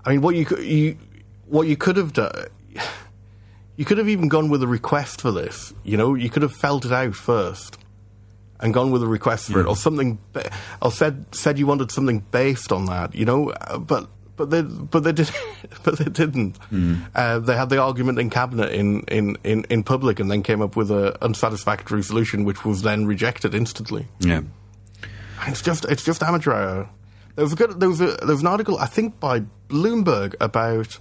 I 0.05 0.09
mean, 0.09 0.21
what 0.21 0.35
you 0.35 0.45
could 0.45 0.63
you 0.63 0.97
what 1.45 1.67
you 1.67 1.77
could 1.77 1.97
have 1.97 2.13
done. 2.13 2.31
You 3.75 3.85
could 3.85 3.97
have 3.97 4.07
even 4.07 4.27
gone 4.27 4.49
with 4.49 4.61
a 4.61 4.67
request 4.67 5.19
for 5.19 5.31
this. 5.31 5.73
You 5.83 5.97
know, 5.97 6.13
you 6.13 6.29
could 6.29 6.43
have 6.43 6.53
felt 6.53 6.85
it 6.85 6.91
out 6.91 7.15
first 7.15 7.79
and 8.59 8.73
gone 8.73 8.91
with 8.91 9.01
a 9.01 9.07
request 9.07 9.51
for 9.51 9.59
it, 9.59 9.65
or 9.65 9.75
something, 9.75 10.19
or 10.81 10.91
said 10.91 11.25
said 11.33 11.57
you 11.57 11.65
wanted 11.65 11.91
something 11.91 12.19
based 12.31 12.71
on 12.71 12.85
that. 12.85 13.15
You 13.15 13.25
know, 13.25 13.49
uh, 13.49 13.79
but 13.79 14.09
but 14.35 14.49
they 14.49 14.61
but 14.61 15.03
they 15.03 15.11
did 15.11 15.29
but 15.83 15.97
they 15.97 16.09
didn't. 16.09 16.57
Uh, 17.15 17.39
they 17.39 17.55
had 17.55 17.69
the 17.69 17.79
argument 17.81 18.19
in 18.19 18.29
cabinet 18.29 18.71
in, 18.71 19.01
in, 19.03 19.37
in, 19.43 19.65
in 19.69 19.83
public, 19.83 20.19
and 20.19 20.29
then 20.31 20.43
came 20.43 20.61
up 20.61 20.75
with 20.75 20.89
a 20.91 21.17
unsatisfactory 21.23 22.03
solution, 22.03 22.43
which 22.43 22.65
was 22.65 22.81
then 22.81 23.05
rejected 23.05 23.53
instantly. 23.53 24.07
Yeah. 24.19 24.41
And 25.41 25.49
It's 25.49 25.61
just 25.61 25.85
it's 25.85 26.03
just 26.03 26.23
amateur 26.23 26.53
hour. 26.53 26.89
There 27.35 27.43
was 27.43 27.53
a 27.53 27.55
good 27.55 27.79
there 27.79 27.89
was 27.89 28.01
a 28.01 28.15
there 28.17 28.27
was 28.27 28.41
an 28.41 28.47
article 28.47 28.77
I 28.77 28.85
think 28.85 29.19
by 29.19 29.43
Bloomberg 29.67 30.35
about 30.39 30.99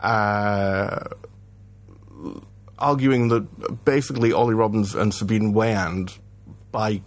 uh, 0.00 1.04
arguing 2.78 3.28
that 3.28 3.84
basically 3.84 4.32
Ollie 4.32 4.54
Robbins 4.54 4.94
and 4.94 5.12
Sabine 5.12 5.52
Weyand 5.54 6.18
by 6.72 7.02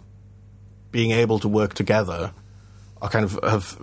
being 0.90 1.10
able 1.10 1.38
to 1.40 1.48
work 1.48 1.74
together 1.74 2.32
are 3.02 3.08
kind 3.08 3.24
of 3.24 3.38
have 3.42 3.78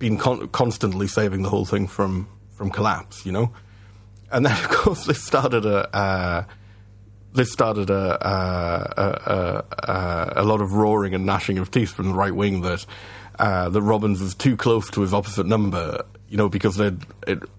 been 0.00 0.18
con- 0.18 0.48
constantly 0.48 1.06
saving 1.06 1.42
the 1.42 1.48
whole 1.48 1.64
thing 1.64 1.86
from 1.86 2.26
from 2.50 2.70
collapse, 2.70 3.24
you 3.24 3.30
know. 3.30 3.52
And 4.32 4.44
then 4.44 4.52
of 4.64 4.68
course 4.68 5.04
this 5.06 5.22
started 5.22 5.64
a. 5.64 5.96
Uh, 5.96 6.44
this 7.32 7.52
started 7.52 7.90
a, 7.90 8.26
a, 8.26 9.00
a, 9.00 9.64
a, 9.88 10.32
a 10.38 10.44
lot 10.44 10.60
of 10.60 10.72
roaring 10.72 11.14
and 11.14 11.24
gnashing 11.24 11.58
of 11.58 11.70
teeth 11.70 11.92
from 11.92 12.08
the 12.08 12.14
right 12.14 12.34
wing 12.34 12.62
that 12.62 12.84
uh, 13.38 13.68
that 13.68 13.80
Robbins 13.82 14.20
was 14.20 14.34
too 14.34 14.56
close 14.56 14.90
to 14.90 15.02
his 15.02 15.14
opposite 15.14 15.46
number. 15.46 16.04
You 16.28 16.36
know, 16.36 16.48
because 16.48 16.76
they 16.76 16.90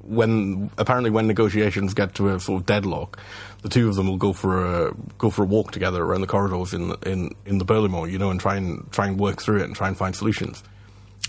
when 0.01 0.71
apparently 0.77 1.09
when 1.09 1.27
negotiations 1.27 1.93
get 1.93 2.15
to 2.15 2.29
a 2.29 2.39
sort 2.39 2.61
of 2.61 2.65
deadlock, 2.65 3.17
the 3.63 3.69
two 3.69 3.87
of 3.89 3.95
them 3.95 4.07
will 4.07 4.17
go 4.17 4.33
for 4.33 4.87
a 4.87 4.93
go 5.17 5.29
for 5.29 5.43
a 5.43 5.45
walk 5.45 5.71
together 5.71 6.03
around 6.03 6.21
the 6.21 6.27
corridors 6.27 6.73
in 6.73 6.93
in 7.05 7.35
in 7.45 7.57
the 7.57 7.65
Berlaymont. 7.65 8.11
You 8.11 8.17
know, 8.17 8.29
and 8.29 8.39
try 8.39 8.55
and 8.55 8.89
try 8.91 9.07
and 9.07 9.19
work 9.19 9.41
through 9.41 9.59
it 9.59 9.63
and 9.63 9.75
try 9.75 9.87
and 9.87 9.97
find 9.97 10.15
solutions. 10.15 10.63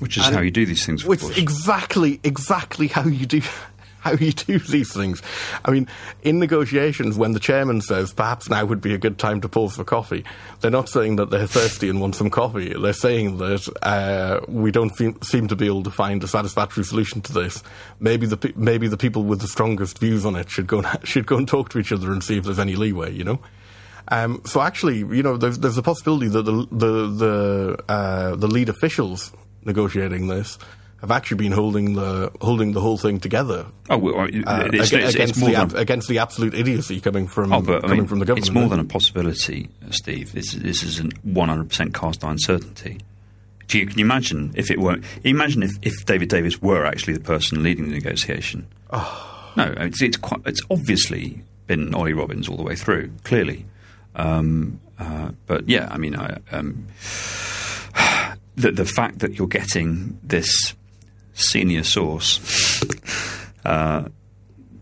Which 0.02 0.16
is 0.16 0.26
And 0.26 0.34
how 0.34 0.42
you 0.42 0.50
do 0.50 0.66
these 0.66 0.84
things, 0.84 1.04
Which 1.04 1.22
exactly, 1.38 2.18
exactly 2.24 2.88
how 2.88 3.04
you 3.04 3.24
do 3.24 3.40
how 4.00 4.14
you 4.14 4.32
do 4.32 4.58
these 4.58 4.92
things. 4.92 5.22
I 5.64 5.70
mean, 5.70 5.86
in 6.24 6.40
negotiations, 6.40 7.16
when 7.16 7.34
the 7.34 7.38
chairman 7.38 7.80
says 7.82 8.12
perhaps 8.12 8.48
now 8.48 8.64
would 8.64 8.80
be 8.80 8.94
a 8.94 8.98
good 8.98 9.16
time 9.16 9.40
to 9.42 9.48
pause 9.48 9.76
for 9.76 9.84
coffee, 9.84 10.24
they're 10.58 10.72
not 10.72 10.88
saying 10.88 11.16
that 11.16 11.30
they're 11.30 11.46
thirsty 11.46 11.88
and 11.88 12.00
want 12.00 12.16
some 12.16 12.30
coffee. 12.30 12.74
They're 12.76 12.92
saying 12.92 13.38
that 13.38 13.68
uh, 13.82 14.40
we 14.48 14.72
don't 14.72 14.90
seem, 14.96 15.22
seem 15.22 15.46
to 15.46 15.54
be 15.54 15.66
able 15.66 15.84
to 15.84 15.92
find 15.92 16.20
a 16.24 16.26
satisfactory 16.26 16.82
solution 16.82 17.20
to 17.20 17.32
this. 17.32 17.62
Maybe 18.00 18.26
the 18.26 18.38
pe- 18.38 18.54
maybe 18.56 18.88
the 18.88 18.96
people 18.96 19.22
with 19.22 19.40
the 19.40 19.46
strongest 19.46 20.00
views 20.00 20.26
on 20.26 20.34
it 20.34 20.50
should 20.50 20.66
go 20.66 20.80
and, 20.80 20.98
should 21.08 21.26
go 21.26 21.36
and 21.36 21.46
talk 21.46 21.68
to 21.68 21.78
each 21.78 21.92
other 21.92 22.10
and 22.10 22.24
see 22.24 22.38
if 22.38 22.42
there's 22.42 22.58
any 22.58 22.74
leeway. 22.74 23.12
You 23.12 23.22
know. 23.22 23.40
Um, 24.08 24.42
so 24.44 24.60
actually, 24.60 24.98
you 24.98 25.22
know, 25.22 25.36
there's, 25.36 25.60
there's 25.60 25.78
a 25.78 25.82
possibility 25.82 26.26
that 26.26 26.42
the 26.42 26.66
the 26.72 27.06
the, 27.06 27.84
uh, 27.88 28.34
the 28.34 28.48
lead 28.48 28.68
officials 28.68 29.32
negotiating 29.64 30.28
this 30.28 30.58
have 31.00 31.10
actually 31.10 31.36
been 31.36 31.52
holding 31.52 31.94
the 31.94 32.30
holding 32.40 32.72
the 32.72 32.80
whole 32.80 32.96
thing 32.96 33.18
together 33.18 33.66
oh, 33.90 33.98
well, 33.98 34.20
uh, 34.20 34.26
it's, 34.26 34.92
ag- 34.92 35.02
it's, 35.02 35.14
against 35.14 35.16
it's 35.16 35.38
more 35.38 35.50
the 35.50 35.66
than 35.66 35.76
against 35.76 36.08
the 36.08 36.18
absolute 36.18 36.54
idiocy 36.54 37.00
coming 37.00 37.26
from 37.26 37.52
Oh, 37.52 37.60
but 37.60 37.82
coming 37.82 37.98
mean, 37.98 38.06
from 38.06 38.20
the 38.20 38.24
government. 38.24 38.46
it's 38.46 38.54
more 38.54 38.68
than 38.68 38.78
a 38.78 38.84
possibility, 38.84 39.68
Steve. 39.90 40.32
This, 40.32 40.52
this 40.52 40.82
is 40.84 41.00
a 41.00 41.04
100% 41.04 41.92
cast 41.94 42.24
iron 42.24 42.38
certainty. 42.38 43.00
Do 43.66 43.78
you, 43.78 43.86
can 43.86 43.98
you 43.98 44.04
imagine 44.04 44.52
if 44.54 44.70
it 44.70 44.78
were? 44.78 44.98
Imagine 45.24 45.62
if, 45.62 45.72
if 45.82 46.04
David 46.06 46.28
Davis 46.28 46.60
were 46.62 46.84
actually 46.86 47.14
the 47.14 47.20
person 47.20 47.62
leading 47.62 47.88
the 47.88 47.94
negotiation. 47.94 48.66
Oh. 48.90 49.52
No, 49.56 49.74
it's 49.78 50.00
it's, 50.02 50.16
quite, 50.16 50.40
it's 50.46 50.60
obviously 50.70 51.42
been 51.66 51.94
Ollie 51.94 52.12
Robbins 52.12 52.48
all 52.48 52.56
the 52.56 52.62
way 52.62 52.76
through, 52.76 53.10
clearly. 53.24 53.64
Um, 54.14 54.80
uh, 54.98 55.30
but 55.46 55.68
yeah, 55.68 55.88
I 55.90 55.98
mean, 55.98 56.14
I, 56.16 56.38
um, 56.52 56.86
the 58.62 58.72
the 58.72 58.84
fact 58.84 59.18
that 59.18 59.34
you're 59.38 59.48
getting 59.48 60.18
this 60.22 60.50
senior 61.34 61.82
source 61.82 62.82
uh, 63.64 64.08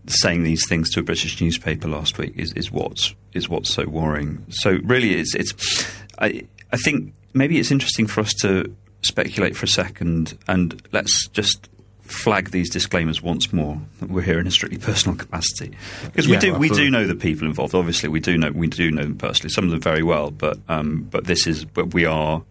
saying 0.07 0.43
these 0.43 0.67
things 0.67 0.89
to 0.91 0.99
a 0.99 1.03
British 1.03 1.39
newspaper 1.41 1.87
last 1.87 2.17
week 2.17 2.33
is, 2.35 2.53
is 2.53 2.71
what's 2.71 3.15
is 3.33 3.49
what's 3.49 3.73
so 3.73 3.87
worrying. 3.87 4.45
So 4.49 4.79
really, 4.83 5.15
it's 5.15 5.35
it's. 5.35 5.85
I 6.19 6.43
I 6.71 6.77
think 6.77 7.13
maybe 7.33 7.59
it's 7.59 7.71
interesting 7.71 8.07
for 8.07 8.21
us 8.21 8.33
to 8.41 8.73
speculate 9.01 9.55
for 9.55 9.65
a 9.65 9.69
second 9.69 10.37
and 10.47 10.81
let's 10.91 11.27
just 11.29 11.69
flag 12.01 12.51
these 12.51 12.69
disclaimers 12.69 13.21
once 13.21 13.51
more 13.51 13.79
that 13.99 14.09
we're 14.09 14.21
here 14.21 14.37
in 14.37 14.45
a 14.45 14.51
strictly 14.51 14.77
personal 14.77 15.17
capacity 15.17 15.75
because 16.03 16.27
we 16.27 16.33
Yeah, 16.33 16.39
do 16.39 16.53
we 16.55 16.69
do 16.69 16.91
know 16.91 17.07
the 17.07 17.15
people 17.15 17.47
involved 17.47 17.73
obviously 17.73 18.09
we 18.09 18.19
do 18.19 18.37
know 18.37 18.51
we 18.51 18.67
do 18.67 18.91
know 18.91 19.03
them 19.03 19.17
personally 19.17 19.49
some 19.49 19.63
of 19.63 19.71
them 19.71 19.79
very 19.79 20.03
well 20.03 20.29
but 20.29 20.59
um, 20.67 21.07
but 21.09 21.25
this 21.25 21.47
is 21.47 21.63
but 21.65 21.93
we 21.93 22.05
are 22.05 22.43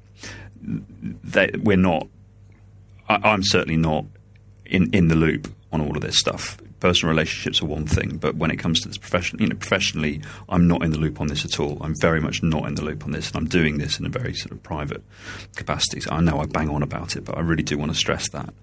they, 1.24 1.50
we're 1.58 1.76
not 1.76 2.06
I, 3.08 3.16
I'm 3.32 3.42
certainly 3.42 3.76
not 3.76 4.04
in, 4.66 4.92
in 4.94 5.08
the 5.08 5.14
loop 5.16 5.48
on 5.72 5.80
all 5.80 5.96
of 5.96 6.02
this 6.02 6.18
stuff. 6.18 6.58
Personal 6.80 7.10
relationships 7.14 7.60
are 7.60 7.66
one 7.66 7.84
thing, 7.86 8.16
but 8.16 8.36
when 8.36 8.50
it 8.50 8.56
comes 8.56 8.80
to 8.80 8.88
this 8.88 8.96
profession, 8.96 9.38
you 9.38 9.46
know, 9.48 9.54
professionally, 9.54 10.22
I'm 10.48 10.66
not 10.66 10.82
in 10.82 10.92
the 10.92 10.98
loop 10.98 11.20
on 11.20 11.26
this 11.26 11.44
at 11.44 11.60
all. 11.60 11.76
I'm 11.82 11.94
very 12.00 12.20
much 12.22 12.42
not 12.42 12.66
in 12.66 12.74
the 12.74 12.82
loop 12.82 13.04
on 13.04 13.10
this, 13.12 13.28
and 13.28 13.36
I'm 13.36 13.44
doing 13.46 13.76
this 13.76 13.98
in 14.00 14.06
a 14.06 14.08
very 14.08 14.32
sort 14.32 14.52
of 14.52 14.62
private 14.62 15.02
capacity. 15.56 16.00
So 16.00 16.10
I 16.12 16.20
know 16.22 16.40
I 16.40 16.46
bang 16.46 16.70
on 16.70 16.82
about 16.82 17.16
it, 17.16 17.24
but 17.26 17.36
I 17.36 17.40
really 17.42 17.62
do 17.62 17.76
want 17.76 17.90
to 17.92 17.98
stress 17.98 18.30
that. 18.30 18.54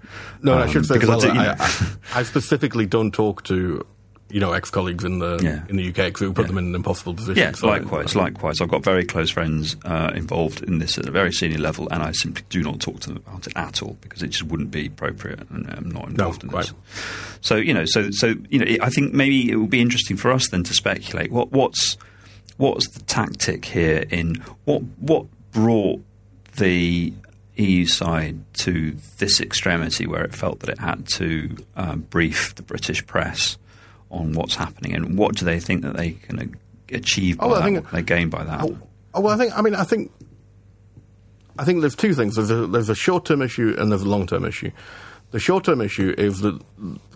No, 0.41 0.53
I 0.57 0.63
Um, 0.63 0.71
should 0.71 0.85
say 0.87 0.95
as 0.95 0.99
because 1.01 1.09
well, 1.09 1.19
I 1.19 1.21
do- 1.21 1.33
you 1.35 1.39
I, 1.41 1.45
know- 1.45 1.55
I, 1.59 2.19
I 2.19 2.23
specifically 2.23 2.87
don't 2.87 3.11
talk 3.13 3.43
to 3.43 3.85
you 4.29 4.39
know 4.39 4.51
ex 4.53 4.69
colleagues 4.69 5.03
in 5.03 5.19
the 5.19 5.39
Yeah. 5.41 5.63
in 5.69 5.77
the 5.77 5.87
UK 5.89 5.95
because 6.07 6.21
it 6.21 6.25
would 6.27 6.35
put 6.35 6.41
Yeah. 6.43 6.47
them 6.47 6.57
in 6.57 6.65
an 6.67 6.75
impossible 6.75 7.13
position. 7.13 7.37
Yeah, 7.41 7.51
So 7.53 7.69
I- 7.69 7.77
likewise, 7.79 8.15
likewise. 8.15 8.59
I've 8.61 8.69
got 8.69 8.83
very 8.83 9.05
close 9.05 9.29
friends 9.29 9.75
uh, 9.85 10.11
involved 10.15 10.63
in 10.63 10.79
this 10.79 10.97
at 10.97 11.05
a 11.07 11.11
very 11.11 11.31
senior 11.31 11.59
level, 11.59 11.87
and 11.91 12.03
I 12.03 12.11
simply 12.11 12.43
do 12.49 12.61
not 12.61 12.79
talk 12.79 12.99
to 13.01 13.07
them 13.09 13.17
about 13.25 13.47
it 13.47 13.53
at 13.55 13.81
all 13.81 13.97
because 14.01 14.21
it 14.23 14.29
just 14.29 14.43
wouldn't 14.43 14.71
be 14.71 14.87
appropriate, 14.87 15.39
and 15.49 15.65
I'm 15.69 15.89
not 15.89 16.09
involved 16.09 16.43
in 16.43 16.49
quite. 16.49 16.65
this. 16.65 16.73
So 17.41 17.55
you 17.55 17.73
know, 17.73 17.85
so 17.85 18.09
so 18.11 18.35
you 18.49 18.59
know, 18.59 18.65
I 18.83 18.89
think 18.89 19.13
maybe 19.13 19.49
it 19.49 19.55
would 19.55 19.69
be 19.69 19.81
interesting 19.81 20.17
for 20.17 20.31
us 20.31 20.49
then 20.49 20.63
to 20.63 20.73
speculate 20.73 21.31
what 21.31 21.51
what's 21.51 21.95
what's 22.57 22.87
the 22.89 23.01
tactic 23.03 23.65
here 23.65 24.03
in 24.09 24.43
what 24.65 24.81
what 24.99 25.25
brought 25.51 26.01
the 26.57 27.13
EU 27.55 27.85
side 27.85 28.37
to 28.53 28.95
this 29.19 29.39
extremity 29.39 30.05
where 30.05 30.23
it 30.23 30.33
felt 30.35 30.59
that 30.59 30.69
it 30.69 30.79
had 30.79 31.07
to 31.07 31.55
um, 31.75 32.01
brief 32.09 32.53
the 32.55 32.61
British 32.61 33.05
press 33.07 33.57
on 34.09 34.33
what's 34.33 34.55
happening 34.55 34.93
and 34.93 35.17
what 35.17 35.35
do 35.35 35.45
they 35.45 35.59
think 35.59 35.81
that 35.83 35.95
they 35.97 36.11
can 36.11 36.55
achieve 36.91 37.37
by 37.37 37.45
Oh, 37.45 37.51
I 37.53 37.57
that, 37.59 37.63
think- 37.65 37.83
what 37.83 37.93
they 37.93 38.01
gain 38.01 38.29
by 38.29 38.43
that. 38.43 38.61
Oh, 38.61 38.77
oh, 39.13 39.21
well, 39.21 39.33
I 39.33 39.37
think. 39.37 39.57
I 39.57 39.61
mean, 39.61 39.75
I 39.75 39.83
think. 39.83 40.11
I 41.59 41.63
think 41.65 41.81
there's 41.81 41.95
two 41.95 42.13
things. 42.13 42.35
There's 42.35 42.51
a 42.51 42.67
there's 42.67 42.89
a 42.89 42.95
short 42.95 43.25
term 43.25 43.41
issue 43.41 43.75
and 43.79 43.91
there's 43.91 44.03
a 44.03 44.09
long 44.09 44.27
term 44.27 44.45
issue. 44.45 44.71
The 45.31 45.39
short 45.39 45.65
term 45.65 45.81
issue 45.81 46.13
is 46.17 46.39
that, 46.41 46.57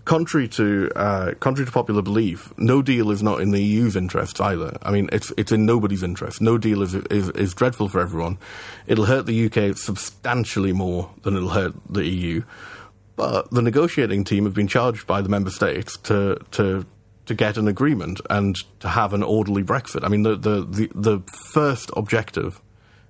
contrary 0.04 0.46
to 0.48 0.90
uh, 0.96 1.32
contrary 1.40 1.64
to 1.64 1.72
popular 1.72 2.02
belief, 2.02 2.52
no 2.58 2.82
deal 2.82 3.10
is 3.10 3.22
not 3.22 3.40
in 3.40 3.52
the 3.52 3.62
EU's 3.62 3.94
interests 3.96 4.38
either. 4.40 4.76
I 4.82 4.90
mean, 4.90 5.08
it's 5.12 5.32
it's 5.38 5.52
in 5.52 5.64
nobody's 5.64 6.02
interest. 6.02 6.40
No 6.42 6.58
deal 6.58 6.82
is 6.82 6.94
is, 6.94 7.30
is 7.30 7.54
dreadful 7.54 7.88
for 7.88 8.00
everyone. 8.00 8.36
It'll 8.86 9.06
hurt 9.06 9.26
the 9.26 9.46
UK 9.46 9.76
substantially 9.78 10.72
more 10.72 11.08
than 11.22 11.36
it'll 11.36 11.50
hurt 11.50 11.72
the 11.88 12.04
EU. 12.04 12.42
But 13.16 13.50
the 13.50 13.62
negotiating 13.62 14.24
team 14.24 14.44
have 14.44 14.54
been 14.54 14.68
charged 14.68 15.06
by 15.06 15.20
the 15.20 15.28
member 15.28 15.50
states 15.50 15.96
to 16.04 16.38
to 16.52 16.86
to 17.26 17.34
get 17.34 17.56
an 17.56 17.68
agreement 17.68 18.20
and 18.30 18.56
to 18.80 18.88
have 18.88 19.12
an 19.12 19.22
orderly 19.22 19.62
Brexit. 19.62 20.04
I 20.04 20.08
mean, 20.08 20.22
the 20.22 20.36
the 20.36 20.64
the, 20.64 20.90
the 20.94 21.20
first 21.52 21.90
objective 21.96 22.60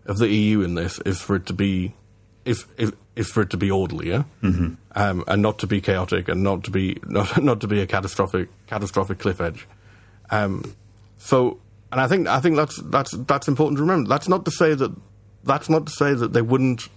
of 0.06 0.18
the 0.18 0.28
EU 0.28 0.62
in 0.62 0.74
this 0.74 0.98
is 1.00 1.20
for 1.20 1.36
it 1.36 1.46
to 1.46 1.52
be 1.52 1.94
is 2.44 2.66
is, 2.76 2.92
is 3.14 3.30
for 3.30 3.42
it 3.42 3.50
to 3.50 3.56
be 3.56 3.70
orderly, 3.70 4.10
yeah, 4.10 4.24
mm-hmm. 4.42 4.74
um, 4.96 5.24
and 5.26 5.42
not 5.42 5.58
to 5.60 5.66
be 5.66 5.80
chaotic 5.80 6.28
and 6.28 6.42
not 6.42 6.64
to 6.64 6.70
be 6.70 6.98
not 7.06 7.42
not 7.42 7.60
to 7.60 7.68
be 7.68 7.80
a 7.80 7.86
catastrophic 7.86 8.48
catastrophic 8.66 9.18
cliff 9.18 9.40
edge. 9.40 9.66
Um, 10.30 10.74
so, 11.18 11.58
and 11.90 12.00
I 12.00 12.08
think 12.08 12.26
I 12.26 12.40
think 12.40 12.56
that's 12.56 12.80
that's 12.82 13.12
that's 13.12 13.48
important 13.48 13.78
to 13.78 13.82
remember. 13.82 14.08
That's 14.08 14.28
not 14.28 14.44
to 14.46 14.50
say 14.50 14.74
that 14.74 14.92
that's 15.44 15.68
not 15.68 15.86
to 15.86 15.92
say 15.92 16.14
that 16.14 16.32
they 16.32 16.42
wouldn't 16.42 16.88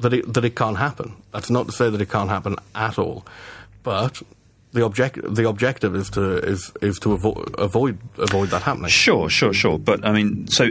that 0.00 0.12
it 0.12 0.32
that 0.34 0.44
it 0.44 0.54
can't 0.56 0.78
happen. 0.78 1.14
That's 1.32 1.50
not 1.50 1.66
to 1.66 1.72
say 1.72 1.90
that 1.90 2.00
it 2.00 2.10
can't 2.10 2.30
happen 2.30 2.56
at 2.74 2.98
all, 2.98 3.24
but 3.82 4.22
the 4.72 4.84
object 4.84 5.18
the 5.22 5.48
objective 5.48 5.94
is 5.94 6.10
to 6.10 6.38
is 6.38 6.72
is 6.80 6.98
to 7.00 7.10
avo- 7.16 7.54
avoid 7.58 7.98
avoid 8.18 8.50
that 8.50 8.62
happening. 8.62 8.90
Sure, 8.90 9.28
sure, 9.28 9.52
sure. 9.52 9.78
But 9.78 10.04
I 10.04 10.12
mean, 10.12 10.46
so 10.48 10.70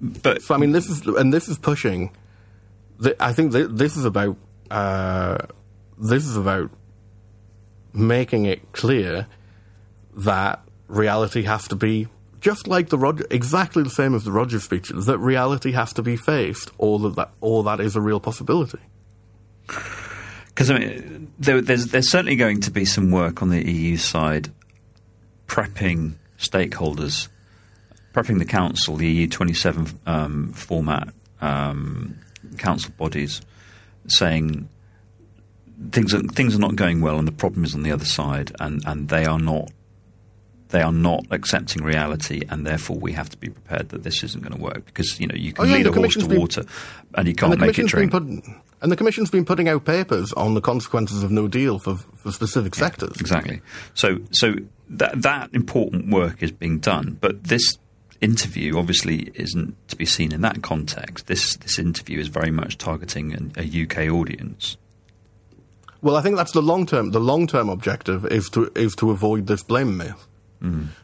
but 0.00 0.42
So 0.42 0.54
I 0.54 0.58
mean, 0.58 0.72
this 0.72 0.88
is 0.88 1.06
and 1.06 1.32
this 1.32 1.48
is 1.48 1.58
pushing. 1.58 2.10
th 3.02 3.14
I 3.20 3.32
think 3.32 3.52
th- 3.52 3.70
this 3.70 3.96
is 3.96 4.04
about 4.04 4.36
uh, 4.70 5.38
this 5.98 6.24
is 6.26 6.36
about 6.36 6.70
making 7.92 8.46
it 8.46 8.72
clear 8.72 9.26
that 10.16 10.60
reality 10.88 11.42
has 11.42 11.68
to 11.68 11.76
be 11.76 12.08
just 12.42 12.66
like 12.66 12.88
the 12.88 12.98
Rod- 12.98 13.24
exactly 13.30 13.82
the 13.82 13.90
same 13.90 14.14
as 14.14 14.24
the 14.24 14.32
Rogers 14.32 14.64
speech. 14.64 14.90
That 14.94 15.18
reality 15.18 15.72
has 15.72 15.92
to 15.94 16.02
be 16.02 16.16
faced, 16.16 16.70
or 16.76 16.98
that, 16.98 17.14
that 17.14 17.30
or 17.40 17.62
that 17.62 17.80
is 17.80 17.96
a 17.96 18.00
real 18.00 18.20
possibility. 18.20 18.80
Because 19.66 20.70
I 20.70 20.78
mean, 20.78 21.32
there, 21.38 21.62
there's 21.62 21.86
there's 21.86 22.10
certainly 22.10 22.36
going 22.36 22.60
to 22.62 22.70
be 22.70 22.84
some 22.84 23.10
work 23.10 23.42
on 23.42 23.48
the 23.48 23.64
EU 23.64 23.96
side, 23.96 24.50
prepping 25.46 26.14
stakeholders, 26.36 27.28
prepping 28.12 28.38
the 28.38 28.44
council, 28.44 28.96
the 28.96 29.08
EU 29.08 29.28
27 29.28 30.00
um, 30.06 30.52
format 30.52 31.14
um, 31.40 32.18
council 32.58 32.92
bodies, 32.98 33.40
saying 34.08 34.68
things 35.92 36.12
are 36.12 36.22
things 36.22 36.56
are 36.56 36.60
not 36.60 36.74
going 36.74 37.00
well, 37.00 37.18
and 37.20 37.28
the 37.28 37.32
problem 37.32 37.64
is 37.64 37.72
on 37.72 37.84
the 37.84 37.92
other 37.92 38.04
side, 38.04 38.50
and, 38.58 38.82
and 38.84 39.08
they 39.08 39.24
are 39.24 39.38
not 39.38 39.70
they 40.72 40.82
are 40.82 40.90
not 40.92 41.24
accepting 41.30 41.84
reality, 41.84 42.42
and 42.50 42.66
therefore 42.66 42.96
we 42.98 43.12
have 43.12 43.30
to 43.30 43.36
be 43.36 43.48
prepared 43.48 43.90
that 43.90 44.02
this 44.02 44.24
isn't 44.24 44.42
going 44.42 44.54
to 44.56 44.60
work 44.60 44.84
because 44.84 45.20
you 45.20 45.26
know 45.28 45.36
you 45.36 45.52
can 45.52 45.64
Oh, 45.64 45.68
yeah, 45.68 45.76
lead 45.76 45.86
a 45.86 45.92
horse 45.92 46.14
to 46.16 46.26
been- 46.26 46.40
water, 46.40 46.64
and 47.14 47.28
you 47.28 47.34
can't 47.34 47.52
the 47.52 47.58
make 47.64 47.78
it 47.78 47.86
drink. 47.86 48.10
put, 48.10 48.24
and 48.24 48.90
the 48.90 48.96
commission's 48.96 49.30
been 49.30 49.44
putting 49.44 49.68
out 49.68 49.84
papers 49.84 50.32
on 50.32 50.54
the 50.54 50.60
consequences 50.60 51.22
of 51.22 51.30
No 51.30 51.46
Deal 51.46 51.78
for 51.78 51.96
for 51.96 52.32
specific 52.32 52.74
sectors. 52.74 53.20
Exactly. 53.20 53.60
So, 53.94 54.18
so 54.32 54.54
that 54.90 55.22
that 55.22 55.50
important 55.52 56.08
work 56.10 56.42
is 56.42 56.50
being 56.50 56.80
done, 56.80 57.16
but 57.20 57.44
this 57.44 57.78
interview 58.20 58.78
obviously 58.78 59.30
isn't 59.34 59.74
to 59.88 59.96
be 59.96 60.06
seen 60.06 60.32
in 60.32 60.40
that 60.42 60.62
context. 60.62 61.26
This 61.28 61.56
this 61.56 61.78
interview 61.78 62.18
is 62.18 62.28
very 62.28 62.50
much 62.50 62.78
targeting 62.78 63.52
a, 63.56 63.60
a 63.62 63.82
UK 63.84 64.12
audience. 64.12 64.76
Well, 66.00 66.16
I 66.16 66.22
think 66.22 66.36
that's 66.36 66.52
the 66.52 66.62
long 66.62 66.84
term. 66.86 67.12
The 67.12 67.20
long 67.20 67.46
term 67.46 67.68
objective 67.68 68.26
is 68.26 68.48
to 68.50 68.70
is 68.74 68.94
to 68.96 69.10
avoid 69.12 69.46
this 69.46 69.62
blame 69.62 69.96
myth, 69.96 70.26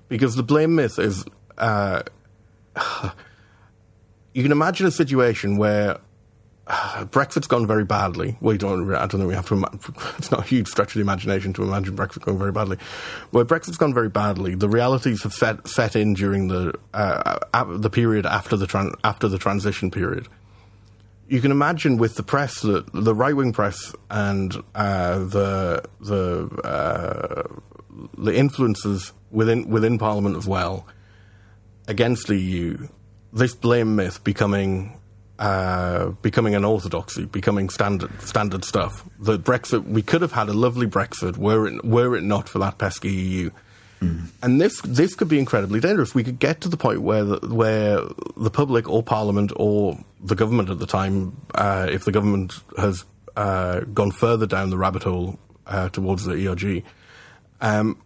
because 0.09 0.35
the 0.37 0.43
blame 0.43 0.75
myth 0.75 0.99
is. 0.99 1.25
Uh, 1.57 2.03
you 4.35 4.43
can 4.43 4.53
imagine 4.53 4.87
a 4.87 4.91
situation 4.91 5.57
where 5.57 5.99
uh, 6.67 7.05
Brexit's 7.07 7.47
gone 7.47 7.67
very 7.67 7.85
badly. 7.85 8.37
We 8.41 8.59
don't. 8.59 8.93
I 8.95 9.07
don't 9.07 9.21
know. 9.21 9.27
We 9.27 9.35
have 9.35 9.49
to. 9.49 9.55
ima- 9.55 9.79
It's 10.19 10.31
not 10.31 10.41
a 10.41 10.45
huge 10.47 10.69
stretch 10.69 10.89
of 10.89 10.95
the 10.95 11.01
imagination 11.01 11.53
to 11.55 11.63
imagine 11.63 11.97
Brexit 11.97 12.23
going 12.23 12.39
very 12.39 12.53
badly. 12.53 12.77
Where 13.31 13.45
Brexit's 13.45 13.79
gone 13.79 13.95
very 13.95 14.09
badly, 14.09 14.55
the 14.55 14.69
realities 14.69 15.23
have 15.23 15.33
set 15.33 15.67
set 15.67 15.97
in 15.97 16.15
during 16.15 16.49
the 16.49 16.75
uh, 16.95 17.39
the 17.77 17.91
period 17.91 18.27
after 18.27 18.57
the 18.57 18.67
tran- 18.67 18.95
after 19.03 19.29
the 19.29 19.39
transition 19.39 19.91
period 19.91 20.29
you 21.29 21.43
can 21.43 21.51
imagine 21.51 21.99
with 21.99 22.15
the 22.15 22.23
press, 22.23 22.63
the, 22.63 22.85
the 22.95 23.15
right 23.15 23.37
wing 23.37 23.53
press, 23.53 23.95
and 24.11 24.57
uh, 24.75 25.19
the 25.19 25.85
the 26.01 26.49
uh, 26.65 27.43
the 28.17 28.35
influences 28.35 29.13
within 29.31 29.69
within 29.69 29.99
Parliament 29.99 30.37
as 30.37 30.47
well 30.47 30.87
against 31.87 32.27
the 32.27 32.37
EU, 32.37 32.89
this 33.33 33.55
blame 33.55 33.97
myth 33.97 34.23
becoming 34.25 34.99
uh, 35.39 36.11
becoming 36.23 36.55
an 36.55 36.65
orthodoxy, 36.65 37.25
becoming 37.25 37.69
standard 37.71 38.11
standard 38.23 38.65
stuff. 38.65 39.09
The 39.19 39.39
Brexit, 39.39 39.85
we 39.85 40.03
could 40.03 40.23
have 40.23 40.33
had 40.33 40.49
a 40.49 40.53
lovely 40.53 40.87
Brexit 40.87 41.37
were 41.37 41.67
it 41.67 41.85
were 41.85 42.17
it 42.17 42.23
not 42.23 42.49
for 42.49 42.59
that 42.59 42.79
pesky 42.79 43.11
EU. 43.11 43.51
And 44.43 44.61
this 44.61 44.81
this 44.83 45.15
could 45.15 45.29
be 45.29 45.39
incredibly 45.39 45.81
dangerous. 45.81 46.15
We 46.15 46.23
could 46.23 46.39
get 46.39 46.61
to 46.61 46.69
the 46.69 46.77
point 46.77 47.03
where 47.03 47.25
the, 47.25 47.55
where 47.55 48.01
the 48.37 48.51
public 48.51 48.89
or 48.89 49.03
Parliament 49.03 49.53
or 49.57 49.99
the 50.23 50.37
government 50.37 50.71
at 50.71 50.79
the 50.79 50.87
time, 50.87 51.37
uh, 51.55 51.89
if 51.91 52.05
the 52.05 52.13
government 52.13 52.61
has 52.77 53.05
uh, 53.37 53.81
gone 53.81 54.13
further 54.13 54.47
down 54.47 54.71
the 54.71 54.79
rabbit 54.79 55.03
hole 55.03 55.39
uh, 55.67 55.89
towards 55.89 56.25
the 56.25 56.47
ERG, 56.47 56.85
um, 57.61 58.01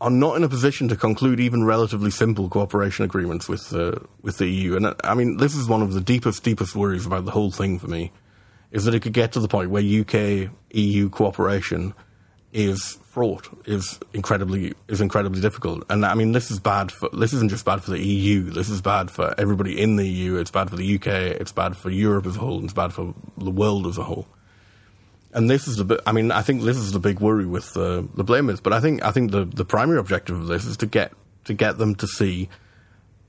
are 0.00 0.10
not 0.10 0.36
in 0.36 0.44
a 0.44 0.48
position 0.48 0.88
to 0.88 0.96
conclude 0.96 1.40
even 1.40 1.64
relatively 1.64 2.10
simple 2.10 2.48
cooperation 2.48 3.04
agreements 3.04 3.48
with 3.48 3.70
the 3.70 4.00
with 4.22 4.38
the 4.38 4.46
EU. 4.46 4.76
And 4.76 4.86
uh, 4.86 4.94
I 5.04 5.14
mean, 5.14 5.38
this 5.38 5.54
is 5.54 5.68
one 5.68 5.82
of 5.82 5.92
the 5.94 6.00
deepest 6.00 6.42
deepest 6.42 6.76
worries 6.76 7.06
about 7.06 7.24
the 7.24 7.30
whole 7.30 7.50
thing 7.50 7.78
for 7.78 7.88
me, 7.88 8.12
is 8.70 8.84
that 8.84 8.94
it 8.94 9.00
could 9.00 9.14
get 9.14 9.32
to 9.32 9.40
the 9.40 9.48
point 9.48 9.70
where 9.70 9.82
UK 9.82 10.50
EU 10.72 11.08
cooperation 11.08 11.94
is 12.52 12.98
fraught, 13.04 13.48
is 13.66 13.98
incredibly 14.12 14.74
is 14.88 15.00
incredibly 15.00 15.40
difficult. 15.40 15.84
And 15.88 16.04
I 16.04 16.14
mean, 16.14 16.32
this 16.32 16.50
is 16.50 16.58
bad 16.58 16.92
for 16.92 17.08
this 17.14 17.32
isn't 17.32 17.50
just 17.50 17.64
bad 17.64 17.82
for 17.82 17.90
the 17.90 18.02
EU. 18.02 18.50
This 18.50 18.68
is 18.68 18.82
bad 18.82 19.10
for 19.10 19.34
everybody 19.38 19.80
in 19.80 19.96
the 19.96 20.06
EU. 20.06 20.36
It's 20.36 20.50
bad 20.50 20.68
for 20.68 20.76
the 20.76 20.96
UK. 20.96 21.06
It's 21.40 21.52
bad 21.52 21.74
for 21.74 21.88
Europe 21.88 22.26
as 22.26 22.36
a 22.36 22.40
whole. 22.40 22.56
And 22.56 22.64
it's 22.64 22.74
bad 22.74 22.92
for 22.92 23.14
the 23.38 23.50
world 23.50 23.86
as 23.86 23.96
a 23.96 24.04
whole. 24.04 24.26
And 25.36 25.50
this 25.50 25.68
is 25.68 25.76
the. 25.76 26.02
I 26.06 26.12
mean, 26.12 26.32
I 26.32 26.40
think 26.40 26.62
this 26.62 26.78
is 26.78 26.92
the 26.92 26.98
big 26.98 27.20
worry 27.20 27.44
with 27.44 27.76
uh, 27.76 27.80
the 27.80 28.08
the 28.14 28.24
blame 28.24 28.48
is. 28.48 28.58
But 28.58 28.72
I 28.72 28.80
think 28.80 29.04
I 29.04 29.12
think 29.12 29.32
the 29.32 29.44
the 29.44 29.66
primary 29.66 29.98
objective 29.98 30.40
of 30.40 30.46
this 30.46 30.64
is 30.64 30.78
to 30.78 30.86
get 30.86 31.12
to 31.44 31.52
get 31.52 31.76
them 31.76 31.94
to 31.96 32.06
see 32.06 32.48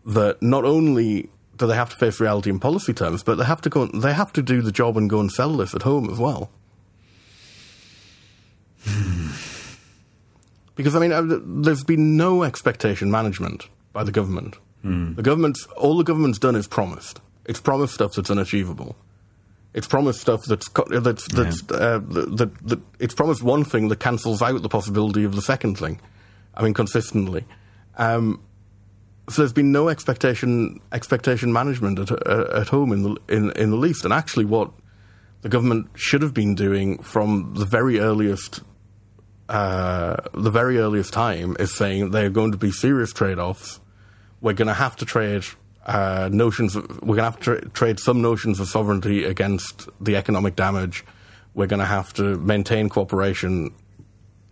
that 0.06 0.42
not 0.42 0.64
only 0.64 1.30
do 1.58 1.68
they 1.68 1.76
have 1.76 1.90
to 1.90 1.98
face 1.98 2.22
reality 2.22 2.50
in 2.50 2.60
policy 2.60 2.94
terms, 2.94 3.24
but 3.24 3.36
they 3.36 3.44
have 3.44 3.60
to 3.60 3.70
go. 3.70 3.88
They 3.88 4.14
have 4.14 4.32
to 4.34 4.42
do 4.42 4.62
the 4.62 4.72
job 4.72 4.96
and 4.96 5.10
go 5.10 5.20
and 5.20 5.30
sell 5.30 5.52
this 5.58 5.76
at 5.76 5.82
home 5.82 6.10
as 6.10 6.18
well. 6.18 6.50
Hmm. 8.86 9.32
Because 10.76 10.96
I 10.96 11.00
mean, 11.00 11.12
uh, 11.12 11.24
there's 11.46 11.84
been 11.84 12.16
no 12.16 12.44
expectation 12.44 13.12
management 13.12 13.68
by 13.92 14.06
the 14.06 14.14
government. 14.14 14.56
Hmm. 14.82 15.16
The 15.16 15.24
government's 15.24 15.66
all 15.76 15.98
the 15.98 16.06
government's 16.06 16.40
done 16.40 16.56
is 16.56 16.68
promised. 16.68 17.20
It's 17.44 17.60
promised 17.60 17.96
stuff 17.96 18.14
that's 18.14 18.32
unachievable. 18.32 18.96
It's 19.78 19.86
promised 19.86 20.22
stuff 20.22 20.44
that's 20.46 20.68
that's 20.70 21.28
that's 21.28 21.62
uh, 21.72 22.00
that, 22.00 22.38
that, 22.38 22.68
that 22.68 22.80
it's 23.00 23.14
promised 23.14 23.44
one 23.44 23.64
thing 23.64 23.90
that 23.90 24.00
cancels 24.00 24.42
out 24.42 24.60
the 24.64 24.70
possibility 24.70 25.24
of 25.24 25.36
the 25.36 25.42
second 25.44 25.78
thing. 25.78 26.02
I 26.56 26.64
mean, 26.64 26.74
consistently. 26.74 27.46
Um, 27.96 28.42
so 29.30 29.44
there's 29.44 29.54
been 29.54 29.72
no 29.72 29.90
expectation 29.90 30.82
expectation 30.92 31.54
management 31.54 32.00
at, 32.00 32.12
uh, 32.12 32.48
at 32.56 32.70
home 32.70 32.92
in 32.92 33.04
the 33.04 33.18
in, 33.30 33.52
in 33.52 33.70
the 33.70 33.76
least. 33.78 34.04
And 34.04 34.12
actually, 34.12 34.46
what 34.46 34.72
the 35.44 35.50
government 35.50 35.90
should 35.94 36.24
have 36.24 36.34
been 36.34 36.56
doing 36.56 36.98
from 37.04 37.54
the 37.54 37.66
very 37.66 38.00
earliest 38.00 38.62
uh, 39.48 40.16
the 40.34 40.50
very 40.50 40.80
earliest 40.80 41.14
time 41.14 41.56
is 41.60 41.72
saying 41.72 42.10
there 42.10 42.26
are 42.26 42.30
going 42.30 42.52
to 42.52 42.58
be 42.58 42.72
serious 42.72 43.14
trade-offs. 43.14 43.80
We're 44.42 44.54
going 44.54 44.70
to 44.70 44.74
have 44.74 44.96
to 44.96 45.06
trade 45.06 45.46
uh, 45.88 46.30
notions. 46.32 46.76
Of, 46.76 47.02
we're 47.02 47.16
going 47.16 47.20
to 47.20 47.24
have 47.24 47.40
to 47.40 47.44
tra- 47.44 47.70
trade 47.70 48.00
some 48.00 48.22
notions 48.22 48.60
of 48.60 48.68
sovereignty 48.68 49.24
against 49.24 49.90
the 50.00 50.16
economic 50.16 50.56
damage. 50.56 51.04
We're 51.56 51.68
going 51.68 51.80
to 51.80 51.86
have 51.86 52.14
to 52.14 52.38
maintain 52.38 52.90
cooperation, 52.90 53.74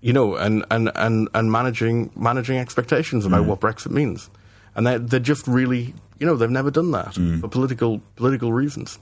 you 0.02 0.14
know, 0.14 0.36
and 0.36 0.66
and, 0.72 0.92
and, 0.96 1.30
and 1.34 1.52
managing 1.52 2.10
managing 2.16 2.58
expectations 2.58 3.26
about 3.26 3.46
what 3.46 3.60
Brexit 3.60 3.92
means. 3.92 4.30
And 4.76 4.88
they're, 4.88 5.00
they're 5.00 5.20
just 5.20 5.48
really, 5.48 5.94
you 6.20 6.26
know, 6.26 6.36
they've 6.36 6.50
never 6.50 6.72
done 6.72 6.92
that 6.92 7.14
for 7.42 7.48
political 7.48 8.02
political 8.16 8.52
reasons. 8.52 8.98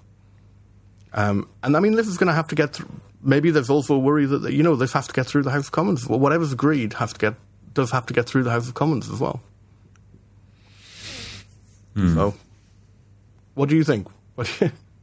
Um, 1.13 1.47
and 1.61 1.77
I 1.77 1.79
mean, 1.79 1.95
this 1.95 2.07
is 2.07 2.17
going 2.17 2.27
to 2.27 2.33
have 2.33 2.47
to 2.47 2.55
get 2.55 2.73
through. 2.73 2.89
Maybe 3.21 3.51
there's 3.51 3.69
also 3.69 3.95
a 3.95 3.99
worry 3.99 4.25
that 4.25 4.51
you 4.51 4.63
know 4.63 4.75
this 4.75 4.91
has 4.93 5.07
to 5.07 5.13
get 5.13 5.27
through 5.27 5.43
the 5.43 5.51
House 5.51 5.67
of 5.67 5.71
Commons. 5.71 6.07
Well, 6.07 6.19
whatever's 6.19 6.51
agreed 6.51 6.93
has 6.93 7.13
to 7.13 7.19
get 7.19 7.35
does 7.73 7.91
have 7.91 8.05
to 8.07 8.13
get 8.13 8.25
through 8.25 8.43
the 8.43 8.51
House 8.51 8.67
of 8.67 8.73
Commons 8.73 9.09
as 9.09 9.19
well. 9.19 9.41
So, 11.95 12.33
what 13.53 13.69
do 13.69 13.75
you 13.75 13.83
think? 13.83 14.07
What, 14.35 14.49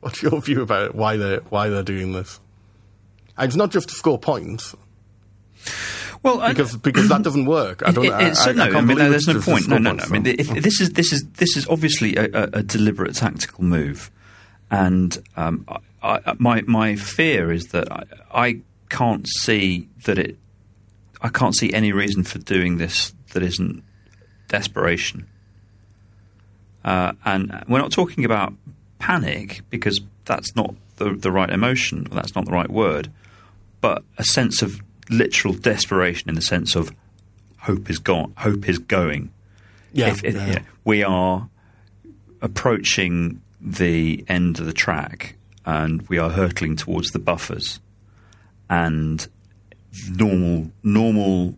what's 0.01 0.23
your 0.23 0.41
view 0.41 0.63
about 0.63 0.87
it? 0.87 0.95
Why 0.95 1.17
they 1.17 1.37
why 1.51 1.69
they're 1.69 1.83
doing 1.85 2.13
this? 2.13 2.41
And 3.37 3.47
it's 3.49 3.57
not 3.57 3.71
just 3.71 3.89
to 3.91 3.95
score 3.95 4.19
points 4.19 4.75
Well, 6.23 6.41
I- 6.41 6.49
because 6.53 6.77
because 6.77 7.09
that 7.09 7.23
doesn't 7.29 7.45
work. 7.47 7.83
I 7.87 7.93
don't. 7.93 8.07
It- 8.07 8.13
it's- 8.13 8.47
I, 8.47 8.53
no, 8.53 8.65
I 8.65 8.67
I 8.69 8.71
mean, 8.81 8.97
believe 8.97 9.11
there's 9.11 9.27
no 9.29 9.41
point. 9.41 9.69
No, 9.69 9.79
no, 9.79 9.93
no. 9.93 10.03
I 10.03 10.09
mean, 10.09 10.27
if, 10.27 10.49
this 10.63 10.81
is 10.81 10.91
this 10.91 11.13
is 11.13 11.25
this 11.35 11.57
is 11.57 11.67
obviously 11.69 12.17
a, 12.17 12.25
a, 12.25 12.43
a 12.55 12.63
deliberate 12.63 13.15
tactical 13.15 13.63
move, 13.63 14.11
and 14.71 15.17
um, 15.37 15.65
I, 16.03 16.19
I, 16.27 16.35
my 16.39 16.63
my 16.63 16.97
fear 16.97 17.53
is 17.53 17.69
that 17.69 17.91
I, 17.93 18.03
I 18.33 18.61
can't 18.89 19.27
see 19.29 19.89
that 20.05 20.19
it. 20.19 20.37
I 21.23 21.29
can't 21.29 21.55
see 21.55 21.73
any 21.73 21.93
reason 21.93 22.25
for 22.25 22.39
doing 22.39 22.79
this 22.79 23.15
that 23.33 23.43
isn't 23.43 23.85
desperation. 24.49 25.27
Uh, 26.85 27.13
and 27.25 27.65
we're 27.69 27.79
not 27.79 27.93
talking 27.93 28.25
about 28.25 28.53
panic 28.99 29.63
because 29.71 30.01
that's 30.25 30.55
not 30.57 30.75
the, 30.97 31.15
the 31.15 31.31
right 31.31 31.51
emotion, 31.51 32.07
or 32.11 32.15
that's 32.15 32.35
not 32.35 32.45
the 32.47 32.53
right 32.53 32.71
word, 32.71 33.11
but 33.81 34.03
a 34.19 34.25
sense 34.25 34.63
of 34.63 34.81
literal 35.11 35.55
desperation 35.55 36.29
in 36.29 36.35
the 36.35 36.43
sense 36.43 36.75
of 36.77 36.93
hope 37.59 37.91
is 37.91 37.99
gone, 37.99 38.33
hope 38.39 38.69
is 38.69 38.79
going. 38.79 39.31
yeah, 39.93 40.09
If- 40.09 40.25
if- 40.25 40.35
yeah. 40.35 40.47
you 40.47 40.53
know, 40.55 40.61
we 40.85 41.03
are 41.03 41.49
approaching 42.41 43.41
the 43.61 44.25
end 44.29 44.59
of 44.59 44.67
the 44.67 44.73
track 44.73 45.37
and 45.67 46.03
we 46.09 46.19
are 46.19 46.31
hurtling 46.31 46.77
towards 46.77 47.11
the 47.11 47.19
buffers 47.19 47.81
and 48.71 49.29
normal 50.11 50.71
normal 50.83 51.55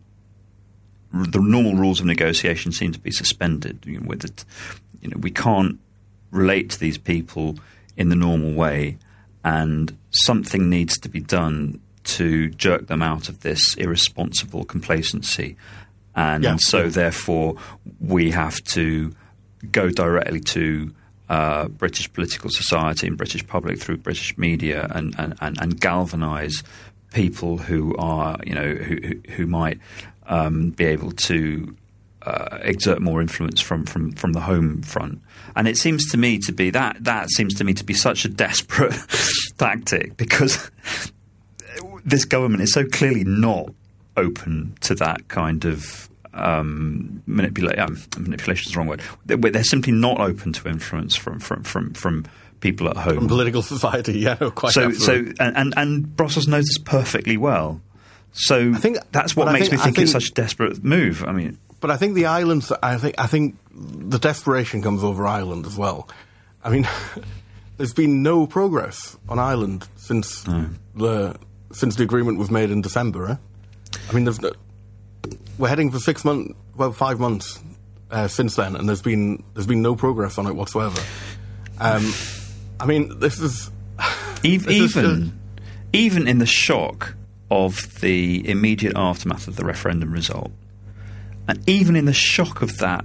the 1.12 1.39
normal 1.41 1.75
rules 1.77 2.01
of 2.01 2.07
negotiation 2.07 2.73
seem 2.73 2.91
to 2.91 2.99
be 2.99 3.11
suspended 3.12 3.85
you 3.87 4.01
know, 4.01 4.07
with 4.09 4.25
it, 4.25 4.45
you 5.03 5.11
know 5.11 5.19
we 5.21 5.31
can't 5.31 5.79
relate 6.31 6.71
to 6.71 6.81
these 6.81 6.97
people 6.97 7.57
in 7.97 8.09
the 8.09 8.17
normal 8.17 8.55
way, 8.55 8.97
and 9.45 9.97
something 10.11 10.71
needs 10.71 10.99
to 11.01 11.09
be 11.11 11.21
done 11.21 11.81
to 12.05 12.49
jerk 12.51 12.87
them 12.87 13.03
out 13.03 13.29
of 13.29 13.41
this 13.41 13.75
irresponsible 13.75 14.65
complacency. 14.65 15.57
And 16.17 16.43
Yeah. 16.45 16.57
so, 16.57 16.89
therefore, 16.89 17.57
we 18.01 18.31
have 18.33 18.57
to 18.73 19.13
go 19.71 19.91
directly 19.91 20.41
to 20.41 20.93
uh, 21.29 21.69
British 21.69 22.13
political 22.13 22.51
society 22.51 23.07
and 23.07 23.17
British 23.17 23.47
public 23.47 23.79
through 23.79 23.99
British 23.99 24.37
media 24.37 24.89
and, 24.91 25.15
and, 25.19 25.35
and, 25.41 25.59
and 25.61 25.81
galvanise 25.81 26.63
people 27.15 27.59
who 27.59 27.95
are, 27.97 28.39
you 28.45 28.55
know, 28.55 28.75
who, 28.75 28.97
who, 28.97 29.15
who 29.35 29.47
might 29.47 29.79
um, 30.27 30.71
be 30.71 30.85
able 30.85 31.13
to 31.13 31.75
uh, 32.25 32.59
exert 32.62 33.01
more 33.01 33.20
influence 33.20 33.61
from, 33.61 33.85
from, 33.85 34.12
from 34.12 34.33
the 34.33 34.41
home 34.41 34.83
front. 34.83 35.20
And 35.57 35.66
it 35.68 35.77
seems 35.77 36.11
to 36.12 36.16
me 36.16 36.39
to 36.41 36.53
be 36.53 36.70
that 36.70 37.03
that 37.05 37.31
seems 37.31 37.55
to 37.55 37.64
me 37.64 37.75
to 37.75 37.85
be 37.85 37.95
such 37.95 38.25
a 38.25 38.29
desperate 38.29 38.95
tactic 39.59 40.16
because 40.16 40.70
this 42.05 42.25
government 42.25 42.62
is 42.62 42.73
so 42.73 42.85
clearly 42.87 43.25
not 43.25 43.70
open 44.16 44.75
to 44.81 44.95
that 44.97 45.29
kind 45.29 45.64
of 45.64 46.09
um, 46.35 47.23
um, 47.27 47.27
manipulation 47.27 48.66
is 48.66 48.73
the 48.73 48.79
wrong 48.79 48.87
word. 48.87 49.03
They're, 49.27 49.37
they're 49.37 49.64
simply 49.64 49.93
not 49.93 50.20
open 50.20 50.53
to 50.55 50.68
influence 50.68 51.14
from 51.14 51.41
from 51.41 51.62
from, 51.62 51.93
from 51.95 52.25
people 52.61 52.89
at 52.89 52.97
home. 52.97 53.16
From 53.16 53.29
political 53.29 53.62
society, 53.62 54.18
yeah, 54.20 54.37
quite 54.37 54.73
so 54.73 54.85
absolutely. 54.89 55.35
so 55.37 55.45
and, 55.55 55.75
and 55.77 56.16
Brussels 56.16 56.49
knows 56.49 56.64
this 56.64 56.79
perfectly 56.79 57.37
well. 57.37 57.81
So 58.33 58.73
I 58.75 58.79
think- 58.79 58.99
that's 59.12 59.37
what 59.37 59.49
I 59.49 59.53
makes 59.53 59.68
think- 59.68 59.81
me 59.81 59.83
I 59.83 59.85
think, 59.87 59.99
it's 59.99 60.12
such 60.12 60.29
a 60.31 60.33
desperate 60.33 60.83
move. 60.83 61.23
I 61.25 61.33
mean, 61.33 61.59
But 61.83 61.91
I 61.91 61.99
think 61.99 62.14
the 62.14 62.24
islands. 62.26 62.72
I 62.83 62.97
think. 62.97 63.16
I 63.18 63.26
think 63.26 63.59
the 63.74 64.18
desperation 64.18 64.80
comes 64.80 65.05
over 65.05 65.26
Ireland 65.26 65.66
as 65.66 65.76
well. 65.76 66.09
I 66.64 66.70
mean, 66.70 66.89
there's 67.76 67.93
been 67.93 68.22
no 68.22 68.47
progress 68.47 69.18
on 69.28 69.39
Ireland 69.39 69.87
since 69.97 70.45
the 70.95 71.37
since 71.72 71.97
the 71.97 72.05
agreement 72.05 72.39
was 72.39 72.51
made 72.51 72.70
in 72.70 72.80
December. 72.80 73.28
Eh? 73.30 73.37
I 74.09 74.12
mean, 74.14 74.24
there's 74.24 74.41
no, 74.41 74.53
we're 75.59 75.68
heading 75.68 75.91
for 75.91 75.99
six 75.99 76.24
months, 76.24 76.55
well, 76.76 76.93
five 76.93 77.18
months 77.18 77.61
uh, 78.11 78.28
since 78.28 78.57
then, 78.57 78.76
and 78.76 78.89
there's 78.89 79.03
been 79.03 79.43
there's 79.55 79.66
been 79.66 79.83
no 79.83 79.97
progress 79.97 80.39
on 80.39 80.47
it 80.47 80.55
whatsoever. 80.55 81.01
Um, 81.80 82.12
I 82.78 82.87
mean, 82.87 83.18
this 83.18 83.41
is 83.41 83.70
Ev- 84.45 84.64
This 84.64 84.97
is 84.97 84.97
even 84.97 85.41
even 85.93 86.28
in 86.28 86.39
the 86.39 86.47
shock 86.47 87.14
of 87.51 88.01
the 88.01 88.49
immediate 88.49 88.95
aftermath 88.97 89.49
of 89.49 89.57
the 89.57 89.64
referendum 89.64 90.12
result, 90.12 90.53
and 91.53 91.69
even 91.69 91.97
in 91.97 92.05
the 92.07 92.13
shock 92.13 92.63
of 92.63 92.79
that 92.79 93.05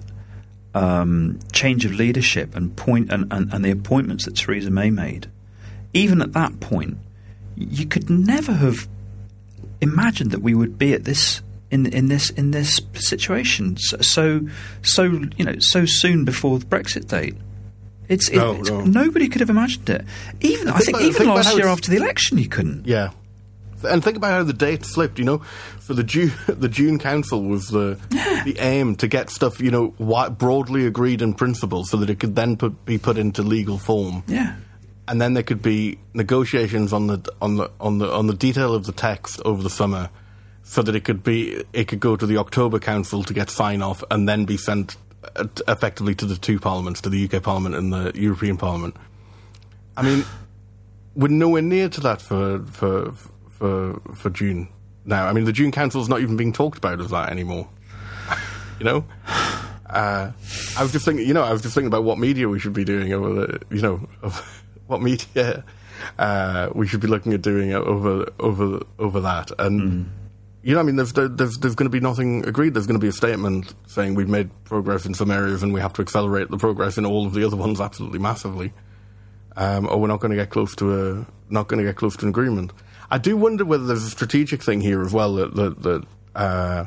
um, 0.73 1.39
change 1.53 1.85
of 1.85 1.93
leadership 1.93 2.55
and 2.55 2.75
point 2.75 3.11
and, 3.11 3.31
and, 3.31 3.51
and 3.53 3.63
the 3.65 3.71
appointments 3.71 4.25
that 4.25 4.35
Theresa 4.35 4.69
May 4.69 4.89
made, 4.89 5.29
even 5.93 6.21
at 6.21 6.33
that 6.33 6.59
point, 6.59 6.97
you 7.55 7.85
could 7.85 8.09
never 8.09 8.53
have 8.53 8.87
imagined 9.81 10.31
that 10.31 10.41
we 10.41 10.53
would 10.53 10.77
be 10.77 10.93
at 10.93 11.03
this 11.03 11.41
in 11.69 11.85
in 11.87 12.07
this 12.07 12.29
in 12.31 12.51
this 12.51 12.79
situation 12.93 13.75
so 13.77 14.41
so, 14.83 15.03
you 15.03 15.43
know 15.45 15.55
so 15.59 15.85
soon 15.85 16.23
before 16.25 16.59
the 16.59 16.65
Brexit 16.65 17.07
date. 17.07 17.35
It's, 18.07 18.29
it- 18.29 18.37
No, 18.37 18.51
it's- 18.53 18.69
no. 18.69 18.81
nobody 18.85 19.27
could 19.27 19.41
have 19.41 19.49
imagined 19.49 19.89
it. 19.89 20.05
Even 20.39 20.69
I 20.69 20.77
think 20.79 20.97
think 20.97 21.09
even 21.09 21.13
think 21.13 21.35
last 21.35 21.57
year 21.57 21.67
after 21.67 21.91
the 21.91 21.97
election, 21.97 22.37
you 22.37 22.47
couldn't. 22.47 22.87
Yeah, 22.87 23.11
and 23.83 24.03
think 24.03 24.17
about 24.17 24.31
how 24.31 24.43
the 24.43 24.53
date 24.53 24.85
slipped. 24.85 25.19
You 25.19 25.25
know, 25.25 25.37
for 25.79 25.93
the 25.93 26.03
June 26.03 26.31
the 26.47 26.69
June 26.69 26.99
Council 26.99 27.43
was 27.43 27.67
the 27.67 27.99
the 28.45 28.55
aim 28.59 28.95
to 28.97 29.07
get 29.07 29.29
stuff 29.29 29.59
you 29.59 29.71
know 29.71 29.89
broadly 30.29 30.85
agreed 30.85 31.21
in 31.21 31.33
principle, 31.33 31.85
so 31.85 31.97
that 31.97 32.09
it 32.09 32.19
could 32.19 32.35
then 32.35 32.57
put, 32.57 32.85
be 32.85 32.97
put 32.97 33.17
into 33.17 33.41
legal 33.43 33.77
form. 33.77 34.23
Yeah. 34.27 34.55
and 35.07 35.21
then 35.21 35.33
there 35.33 35.43
could 35.43 35.61
be 35.61 35.97
negotiations 36.13 36.91
on 36.91 37.07
the 37.07 37.31
on 37.41 37.55
the 37.57 37.71
on 37.79 37.97
the 37.99 38.11
on 38.11 38.27
the 38.27 38.33
detail 38.33 38.73
of 38.73 38.85
the 38.85 38.91
text 38.91 39.41
over 39.45 39.63
the 39.63 39.69
summer, 39.69 40.09
so 40.63 40.81
that 40.81 40.95
it 40.95 41.03
could 41.03 41.23
be 41.23 41.63
it 41.73 41.87
could 41.87 41.99
go 41.99 42.15
to 42.15 42.25
the 42.25 42.37
October 42.37 42.79
Council 42.79 43.23
to 43.23 43.33
get 43.33 43.49
sign 43.49 43.81
off, 43.81 44.03
and 44.11 44.27
then 44.27 44.45
be 44.45 44.57
sent 44.57 44.97
uh, 45.35 45.45
effectively 45.67 46.13
to 46.15 46.25
the 46.25 46.35
two 46.35 46.59
parliaments, 46.59 47.01
to 47.01 47.09
the 47.09 47.29
UK 47.29 47.41
Parliament 47.41 47.75
and 47.75 47.93
the 47.93 48.11
European 48.15 48.57
Parliament. 48.57 48.95
I 49.95 50.03
mean, 50.03 50.25
we're 51.15 51.29
nowhere 51.29 51.61
near 51.61 51.89
to 51.89 52.01
that 52.01 52.21
for 52.21 52.59
for 52.65 53.13
for 53.57 53.99
for 54.15 54.29
June 54.29 54.69
now. 55.05 55.27
I 55.27 55.33
mean, 55.33 55.45
the 55.45 55.53
June 55.53 55.71
Council 55.71 56.01
is 56.01 56.09
not 56.09 56.21
even 56.21 56.37
being 56.37 56.53
talked 56.53 56.77
about 56.77 56.99
as 57.01 57.09
that 57.09 57.29
anymore. 57.29 57.67
you 58.79 58.85
know. 58.85 59.05
Uh, 59.89 60.31
I 60.77 60.83
was 60.83 60.91
just 60.91 61.05
thinking, 61.05 61.25
you 61.25 61.33
know, 61.33 61.43
I 61.43 61.53
was 61.53 61.61
just 61.61 61.73
thinking 61.73 61.87
about 61.87 62.03
what 62.03 62.19
media 62.19 62.49
we 62.49 62.59
should 62.59 62.73
be 62.73 62.83
doing 62.83 63.13
over 63.13 63.33
the, 63.33 63.61
you 63.73 63.81
know, 63.81 64.07
what 64.87 65.01
media 65.01 65.63
uh, 66.19 66.69
we 66.73 66.87
should 66.87 66.99
be 66.99 67.07
looking 67.07 67.33
at 67.33 67.41
doing 67.41 67.73
over 67.73 68.29
over 68.39 68.81
over 68.99 69.21
that. 69.21 69.51
And 69.59 70.11
you 70.61 70.73
know, 70.73 70.81
I 70.81 70.83
mean, 70.83 70.97
there's 70.97 71.13
there's 71.13 71.57
there's 71.57 71.75
going 71.75 71.85
to 71.85 71.89
be 71.89 71.99
nothing 71.99 72.45
agreed. 72.45 72.73
There's 72.73 72.87
going 72.87 72.99
to 72.99 73.03
be 73.03 73.07
a 73.07 73.13
statement 73.13 73.73
saying 73.87 74.15
we've 74.15 74.29
made 74.29 74.49
progress 74.65 75.05
in 75.05 75.13
some 75.13 75.31
areas 75.31 75.63
and 75.63 75.73
we 75.73 75.79
have 75.79 75.93
to 75.93 76.01
accelerate 76.01 76.51
the 76.51 76.57
progress 76.57 76.97
in 76.97 77.05
all 77.05 77.25
of 77.25 77.33
the 77.33 77.45
other 77.45 77.55
ones 77.55 77.79
absolutely 77.79 78.19
massively, 78.19 78.73
um, 79.55 79.87
or 79.87 79.99
we're 80.01 80.07
not 80.07 80.19
going 80.19 80.31
to 80.31 80.37
get 80.37 80.49
close 80.49 80.75
to 80.75 80.93
a 80.93 81.27
not 81.49 81.69
going 81.69 81.77
to 81.77 81.85
get 81.85 81.95
close 81.95 82.17
to 82.17 82.25
an 82.25 82.29
agreement. 82.29 82.73
I 83.09 83.17
do 83.17 83.37
wonder 83.37 83.65
whether 83.65 83.85
there's 83.85 84.03
a 84.03 84.09
strategic 84.09 84.63
thing 84.63 84.81
here 84.81 85.01
as 85.01 85.13
well 85.13 85.35
that 85.35 85.55
that. 85.55 85.83
that 85.83 86.03
uh, 86.35 86.85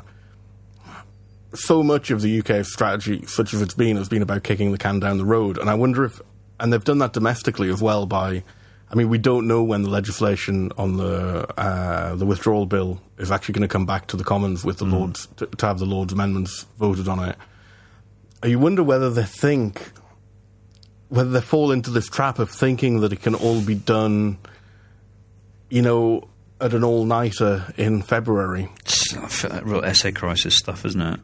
so 1.53 1.83
much 1.83 2.11
of 2.11 2.21
the 2.21 2.39
UK 2.39 2.65
strategy, 2.65 3.25
such 3.25 3.53
as 3.53 3.61
it's 3.61 3.73
been, 3.73 3.97
has 3.97 4.09
been 4.09 4.21
about 4.21 4.43
kicking 4.43 4.71
the 4.71 4.77
can 4.77 4.99
down 4.99 5.17
the 5.17 5.25
road. 5.25 5.57
And 5.57 5.69
I 5.69 5.73
wonder 5.73 6.05
if, 6.05 6.21
and 6.59 6.71
they've 6.71 6.83
done 6.83 6.99
that 6.99 7.13
domestically 7.13 7.69
as 7.69 7.81
well 7.81 8.05
by, 8.05 8.43
I 8.89 8.95
mean, 8.95 9.09
we 9.09 9.17
don't 9.17 9.47
know 9.47 9.63
when 9.63 9.83
the 9.83 9.89
legislation 9.89 10.71
on 10.77 10.97
the 10.97 11.47
uh, 11.59 12.15
the 12.15 12.25
withdrawal 12.25 12.65
bill 12.65 13.01
is 13.17 13.31
actually 13.31 13.53
going 13.53 13.67
to 13.67 13.71
come 13.71 13.85
back 13.85 14.07
to 14.07 14.17
the 14.17 14.23
Commons 14.23 14.63
with 14.63 14.77
the 14.77 14.85
Lords 14.85 15.27
to, 15.37 15.45
to 15.45 15.65
have 15.65 15.79
the 15.79 15.85
Lords 15.85 16.13
amendments 16.13 16.65
voted 16.77 17.07
on 17.07 17.19
it. 17.29 17.37
You 18.43 18.59
wonder 18.59 18.83
whether 18.83 19.09
they 19.09 19.23
think, 19.23 19.91
whether 21.09 21.29
they 21.29 21.41
fall 21.41 21.71
into 21.71 21.89
this 21.89 22.07
trap 22.07 22.39
of 22.39 22.49
thinking 22.49 23.01
that 23.01 23.13
it 23.13 23.21
can 23.21 23.35
all 23.35 23.61
be 23.61 23.75
done, 23.75 24.39
you 25.71 25.81
know, 25.81 26.27
at 26.59 26.73
an 26.73 26.83
all 26.83 27.05
nighter 27.05 27.73
in 27.77 28.03
February. 28.03 28.69
It's 28.81 29.15
I 29.15 29.27
feel 29.27 29.49
like 29.49 29.65
real 29.65 29.83
essay 29.83 30.11
crisis 30.11 30.55
stuff, 30.57 30.85
isn't 30.85 31.01
it? 31.01 31.19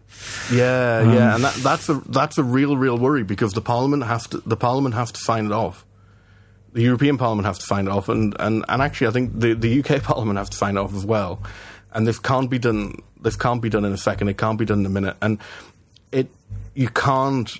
Yeah, 0.52 1.02
Um, 1.04 1.14
yeah, 1.14 1.36
and 1.36 1.44
that, 1.44 1.54
that's 1.56 1.90
a 1.90 2.02
that's 2.08 2.38
a 2.40 2.44
real, 2.44 2.76
real 2.78 2.98
worry 2.98 3.24
because 3.24 3.54
the 3.54 3.62
parliament 3.62 4.04
has 4.04 4.26
to 4.28 4.40
the 4.40 4.58
parliament 4.58 4.96
has 4.96 5.12
to 5.12 5.20
sign 5.20 5.46
it 5.46 5.52
off. 5.52 5.86
The 6.74 6.82
European 6.82 7.18
Parliament 7.18 7.46
has 7.46 7.58
to 7.60 7.66
sign 7.66 7.88
it 7.88 7.92
off, 7.92 8.08
and, 8.08 8.36
and, 8.40 8.64
and 8.70 8.82
actually, 8.84 9.08
I 9.08 9.12
think 9.12 9.40
the, 9.40 9.54
the 9.56 9.80
UK 9.80 10.04
Parliament 10.12 10.38
has 10.38 10.50
to 10.50 10.58
sign 10.58 10.78
it 10.78 10.80
off 10.80 10.94
as 10.94 11.06
well. 11.06 11.42
And 11.92 12.06
this 12.06 12.20
can't 12.20 12.50
be 12.50 12.60
done. 12.60 13.02
This 13.20 13.36
can't 13.36 13.62
be 13.62 13.70
done 13.70 13.84
in 13.84 13.94
a 13.94 13.98
second. 13.98 14.28
It 14.28 14.38
can't 14.38 14.60
be 14.60 14.66
done 14.66 14.82
in 14.82 14.86
a 14.86 14.90
minute. 14.90 15.18
And 15.22 15.40
it 16.12 16.30
you 16.74 16.90
can't 16.90 17.52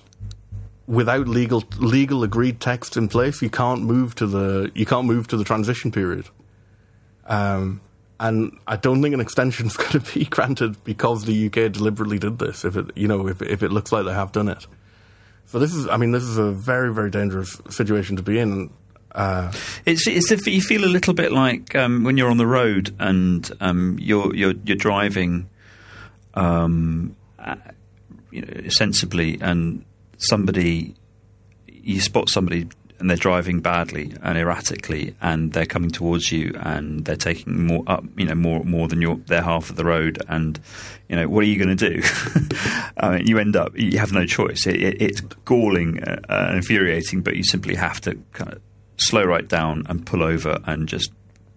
without 0.86 1.28
legal 1.28 1.64
legal 1.78 2.22
agreed 2.22 2.60
text 2.60 2.96
in 2.96 3.08
place. 3.08 3.42
You 3.42 3.50
can't 3.50 3.82
move 3.82 4.14
to 4.16 4.26
the 4.26 4.70
you 4.74 4.86
can't 4.86 5.06
move 5.06 5.26
to 5.28 5.36
the 5.36 5.44
transition 5.44 5.90
period. 5.90 6.28
Um, 7.28 7.80
and 8.20 8.58
I 8.66 8.76
don't 8.76 9.00
think 9.02 9.14
an 9.14 9.20
extension 9.20 9.66
is 9.66 9.76
going 9.76 10.00
to 10.00 10.00
be 10.00 10.24
granted 10.24 10.82
because 10.84 11.24
the 11.24 11.46
UK 11.46 11.70
deliberately 11.72 12.18
did 12.18 12.38
this. 12.38 12.64
If 12.64 12.76
it, 12.76 12.86
you 12.96 13.06
know, 13.06 13.28
if 13.28 13.40
if 13.42 13.62
it 13.62 13.70
looks 13.70 13.92
like 13.92 14.04
they 14.04 14.14
have 14.14 14.32
done 14.32 14.48
it, 14.48 14.66
so 15.46 15.58
this 15.58 15.74
is, 15.74 15.86
I 15.88 15.96
mean, 15.96 16.10
this 16.10 16.24
is 16.24 16.36
a 16.38 16.50
very 16.50 16.92
very 16.92 17.10
dangerous 17.10 17.60
situation 17.70 18.16
to 18.16 18.22
be 18.22 18.38
in. 18.38 18.70
Uh, 19.14 19.50
It's, 19.86 20.06
it's 20.06 20.30
if 20.30 20.46
you 20.46 20.60
feel 20.60 20.84
a 20.84 20.86
little 20.86 21.14
bit 21.14 21.32
like 21.32 21.74
um, 21.74 22.04
when 22.04 22.16
you're 22.16 22.30
on 22.30 22.36
the 22.36 22.46
road 22.46 22.94
and 22.98 23.50
um, 23.60 23.98
you're 24.00 24.34
you're 24.34 24.54
you're 24.64 24.76
driving, 24.76 25.48
um, 26.34 27.16
uh, 27.38 27.56
you 28.30 28.42
know, 28.42 28.68
sensibly, 28.68 29.38
and 29.40 29.84
somebody 30.18 30.94
you 31.66 32.00
spot 32.00 32.28
somebody 32.28 32.68
and 32.98 33.08
they're 33.08 33.16
driving 33.16 33.60
badly 33.60 34.12
and 34.22 34.36
erratically, 34.36 35.14
and 35.20 35.52
they're 35.52 35.66
coming 35.66 35.90
towards 35.90 36.32
you 36.32 36.52
and 36.60 37.04
they're 37.04 37.16
taking 37.16 37.66
more 37.66 37.84
up, 37.86 38.04
you 38.16 38.24
know, 38.24 38.34
more 38.34 38.64
more 38.64 38.88
than 38.88 39.00
your 39.00 39.16
their 39.16 39.42
half 39.42 39.70
of 39.70 39.76
the 39.76 39.84
road, 39.84 40.22
and 40.28 40.58
you 41.08 41.16
know, 41.16 41.28
what 41.28 41.44
are 41.44 41.46
you 41.46 41.62
going 41.62 41.76
to 41.76 41.90
do? 41.90 42.02
I 42.96 43.16
mean, 43.16 43.26
you 43.26 43.38
end 43.38 43.56
up 43.56 43.76
you 43.76 43.98
have 43.98 44.12
no 44.12 44.26
choice. 44.26 44.66
It, 44.66 44.82
it, 44.82 45.02
it's 45.02 45.20
galling 45.20 46.02
uh, 46.02 46.20
and 46.28 46.56
infuriating, 46.56 47.22
but 47.22 47.36
you 47.36 47.44
simply 47.44 47.76
have 47.76 48.00
to 48.02 48.16
kind 48.32 48.52
of 48.52 48.60
slow 48.98 49.24
right 49.24 49.46
down 49.46 49.86
and 49.88 50.04
pull 50.04 50.22
over 50.22 50.58
and 50.64 50.88
just 50.88 51.12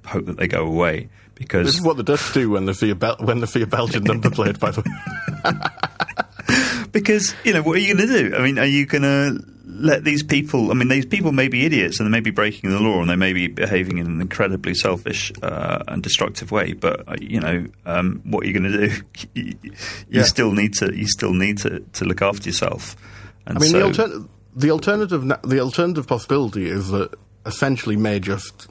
hope 0.05 0.25
that 0.25 0.37
they 0.37 0.47
go 0.47 0.65
away 0.65 1.09
because 1.35 1.65
this 1.65 1.75
is 1.75 1.81
what 1.81 1.97
the 1.97 2.03
Dutch 2.03 2.33
do 2.33 2.51
when 2.51 2.65
the 2.65 2.73
see 2.73 2.91
a 2.91 2.95
Bel- 2.95 3.17
when 3.19 3.39
they 3.39 3.47
see 3.47 3.61
a 3.61 3.67
Belgian 3.67 4.03
number 4.03 4.29
plate. 4.29 4.59
By 4.59 4.71
the 4.71 4.81
way, 4.81 6.85
because 6.91 7.33
you 7.43 7.53
know 7.53 7.63
what 7.63 7.77
are 7.77 7.79
you 7.79 7.95
going 7.95 8.07
to 8.07 8.29
do? 8.29 8.35
I 8.35 8.43
mean, 8.43 8.59
are 8.59 8.65
you 8.65 8.85
going 8.85 9.03
to 9.03 9.43
let 9.71 10.03
these 10.03 10.21
people? 10.23 10.69
I 10.71 10.73
mean, 10.73 10.87
these 10.89 11.05
people 11.05 11.31
may 11.31 11.47
be 11.47 11.65
idiots 11.65 11.99
and 11.99 12.07
they 12.07 12.11
may 12.11 12.19
be 12.19 12.31
breaking 12.31 12.69
the 12.69 12.79
law 12.79 12.99
and 13.01 13.09
they 13.09 13.15
may 13.15 13.33
be 13.33 13.47
behaving 13.47 13.97
in 13.97 14.05
an 14.07 14.21
incredibly 14.21 14.73
selfish 14.75 15.31
uh, 15.41 15.83
and 15.87 16.03
destructive 16.03 16.51
way. 16.51 16.73
But 16.73 17.07
uh, 17.07 17.15
you 17.21 17.39
know, 17.39 17.65
um, 17.85 18.21
what 18.25 18.43
are 18.43 18.47
you 18.47 18.53
going 18.59 18.71
to 18.71 18.87
do? 18.87 19.01
you 19.35 19.53
Yeah. 20.09 20.23
still 20.23 20.51
need 20.51 20.73
to 20.75 20.95
you 20.95 21.07
still 21.07 21.33
need 21.33 21.57
to, 21.59 21.79
to 21.93 22.05
look 22.05 22.21
after 22.21 22.49
yourself. 22.49 22.95
And 23.45 23.57
I 23.57 23.61
mean, 23.61 23.71
so, 23.71 23.79
the, 23.79 23.85
alter- 23.85 24.27
the 24.55 24.71
alternative 24.71 25.27
the 25.43 25.59
alternative 25.59 26.07
possibility 26.07 26.67
is 26.69 26.89
that 26.89 27.13
essentially 27.45 27.95
May 27.95 28.19
just 28.19 28.67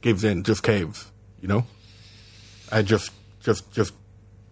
gives 0.00 0.24
in, 0.24 0.42
just 0.44 0.62
caves, 0.62 1.10
you 1.40 1.48
know, 1.48 1.66
uh, 2.70 2.82
just 2.82 3.10
just 3.40 3.70
just 3.72 3.92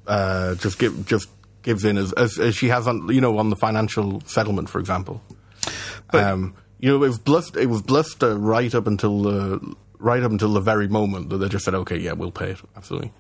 uh, 0.07 0.55
just 0.57 0.79
give 0.79 1.07
just 1.07 1.29
gives 1.62 1.85
in 1.85 1.97
as, 1.97 2.12
as 2.14 2.39
as 2.39 2.55
she 2.57 2.68
has 2.68 2.87
on 2.89 3.09
you 3.09 3.21
know 3.21 3.39
on 3.39 3.51
the 3.51 3.57
financial 3.57 4.21
settlement, 4.27 4.68
for 4.68 4.79
example. 4.79 5.23
Um, 6.12 6.55
you 6.79 6.91
know, 6.91 6.97
it 6.97 7.09
was 7.09 7.18
bluffed. 7.18 7.57
It 7.57 7.66
was 7.66 7.83
bluffed 7.83 8.23
uh, 8.23 8.39
right 8.39 8.75
up 8.75 8.87
until 8.87 9.23
the 9.23 9.77
right 9.99 10.23
up 10.23 10.31
until 10.33 10.53
the 10.53 10.61
very 10.61 10.89
moment 10.89 11.31
that 11.31 11.39
they 11.39 11.49
just 11.49 11.64
said, 11.64 11.75
"Okay, 11.75 11.99
yeah, 11.99 12.12
we'll 12.12 12.31
pay 12.31 12.51
it." 12.51 12.61
Absolutely. 12.77 13.12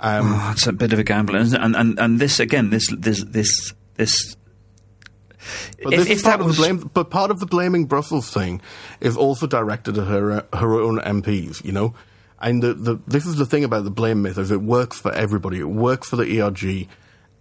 Um, 0.00 0.32
Oh, 0.34 0.50
it's 0.52 0.66
a 0.66 0.72
bit 0.72 0.92
of 0.92 0.98
a 0.98 1.04
gamble? 1.04 1.36
And 1.36 1.76
and, 1.76 1.98
and 1.98 2.18
this 2.18 2.40
again, 2.40 2.70
this 2.70 2.88
this 2.90 3.24
this 3.24 3.72
this. 3.94 4.36
But 5.82 5.94
if, 5.94 6.00
if 6.02 6.10
is 6.10 6.22
part 6.22 6.38
that 6.38 6.40
of 6.40 6.46
was 6.46 6.56
the 6.56 6.62
blame, 6.62 6.90
but 6.92 7.10
part 7.10 7.30
of 7.30 7.40
the 7.40 7.46
blaming 7.46 7.86
Brussels 7.86 8.30
thing 8.30 8.60
is 9.00 9.16
also 9.16 9.46
directed 9.46 9.98
at 9.98 10.06
her 10.08 10.32
uh, 10.32 10.58
her 10.58 10.80
own 10.80 10.98
MPs. 10.98 11.64
You 11.64 11.72
know, 11.72 11.94
and 12.40 12.62
the, 12.62 12.74
the 12.74 13.00
this 13.06 13.26
is 13.26 13.36
the 13.36 13.46
thing 13.46 13.64
about 13.64 13.84
the 13.84 13.90
blame 13.90 14.22
myth 14.22 14.38
is 14.38 14.50
it 14.50 14.62
works 14.62 14.98
for 14.98 15.12
everybody. 15.12 15.58
It 15.58 15.68
works 15.68 16.08
for 16.08 16.16
the 16.16 16.40
ERG, 16.40 16.88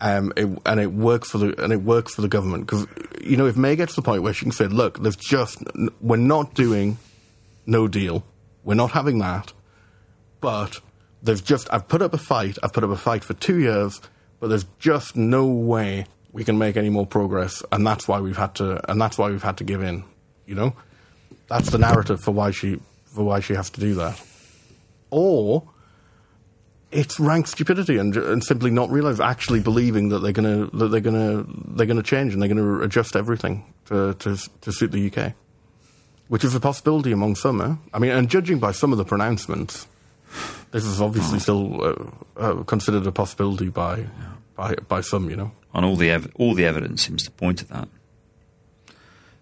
um, 0.01 0.33
it, 0.35 0.49
and 0.65 0.79
it 0.79 0.91
works 0.91 1.29
for 1.29 1.37
the 1.37 1.63
and 1.63 1.71
it 1.71 1.83
works 1.83 2.15
for 2.15 2.21
the 2.21 2.27
government. 2.27 2.65
Because 2.65 2.87
you 3.21 3.37
know 3.37 3.45
if 3.45 3.55
May 3.55 3.75
gets 3.75 3.93
to 3.93 4.01
the 4.01 4.05
point 4.05 4.23
where 4.23 4.33
she 4.33 4.43
can 4.45 4.51
say, 4.51 4.65
look, 4.65 5.01
there's 5.01 5.15
just 5.15 5.63
we're 6.01 6.17
not 6.17 6.55
doing 6.55 6.97
no 7.65 7.87
deal, 7.87 8.25
we're 8.63 8.73
not 8.73 8.91
having 8.91 9.19
that, 9.19 9.53
but 10.41 10.81
there's 11.21 11.41
just 11.41 11.71
I've 11.71 11.87
put 11.87 12.01
up 12.01 12.13
a 12.13 12.17
fight. 12.17 12.57
I've 12.63 12.73
put 12.73 12.83
up 12.83 12.89
a 12.89 12.97
fight 12.97 13.23
for 13.23 13.35
two 13.35 13.59
years, 13.59 14.01
but 14.39 14.47
there's 14.47 14.65
just 14.79 15.15
no 15.15 15.45
way 15.45 16.07
we 16.31 16.43
can 16.43 16.57
make 16.57 16.77
any 16.77 16.89
more 16.89 17.05
progress, 17.05 17.61
and 17.71 17.85
that's 17.85 18.07
why 18.07 18.19
we've 18.19 18.37
had 18.37 18.55
to 18.55 18.91
and 18.91 18.99
that's 18.99 19.19
why 19.19 19.29
we've 19.29 19.43
had 19.43 19.57
to 19.57 19.63
give 19.63 19.83
in. 19.83 20.03
You 20.47 20.55
know, 20.55 20.75
that's 21.47 21.69
the 21.69 21.77
narrative 21.77 22.21
for 22.21 22.31
why 22.31 22.49
she 22.49 22.79
for 23.05 23.23
why 23.23 23.39
she 23.39 23.53
has 23.53 23.69
to 23.71 23.79
do 23.79 23.93
that, 23.95 24.19
or 25.11 25.63
it's 26.91 27.19
rank 27.19 27.47
stupidity 27.47 27.97
and, 27.97 28.15
and 28.17 28.43
simply 28.43 28.69
not 28.71 28.89
realize 28.89 29.19
actually 29.19 29.59
believing 29.61 30.09
that 30.09 30.19
they're 30.19 30.31
gonna 30.33 30.67
that 30.73 30.89
they're 30.89 30.99
gonna 30.99 31.45
they're 31.75 31.85
gonna 31.87 32.03
change 32.03 32.33
and 32.33 32.41
they're 32.41 32.49
gonna 32.49 32.79
adjust 32.79 33.15
everything 33.15 33.63
to 33.85 34.13
to, 34.15 34.37
to 34.61 34.71
suit 34.71 34.91
the 34.91 35.11
UK, 35.11 35.33
which 36.27 36.43
is 36.43 36.53
a 36.55 36.59
possibility 36.59 37.11
among 37.11 37.35
some. 37.35 37.61
Eh? 37.61 37.75
I 37.93 37.99
mean, 37.99 38.11
and 38.11 38.29
judging 38.29 38.59
by 38.59 38.71
some 38.71 38.91
of 38.91 38.97
the 38.97 39.05
pronouncements, 39.05 39.87
this 40.71 40.85
is 40.85 40.99
obviously 41.01 41.39
still 41.39 41.83
uh, 41.83 41.95
uh, 42.37 42.63
considered 42.63 43.05
a 43.07 43.11
possibility 43.11 43.69
by 43.69 44.05
by 44.55 44.75
by 44.87 45.01
some. 45.01 45.29
You 45.29 45.35
know. 45.37 45.51
and 45.73 45.85
all 45.85 45.95
the 45.95 46.09
ev- 46.09 46.31
all 46.35 46.53
the 46.55 46.65
evidence 46.65 47.05
seems 47.05 47.23
to 47.23 47.31
point 47.31 47.59
to 47.59 47.65
that. 47.69 47.87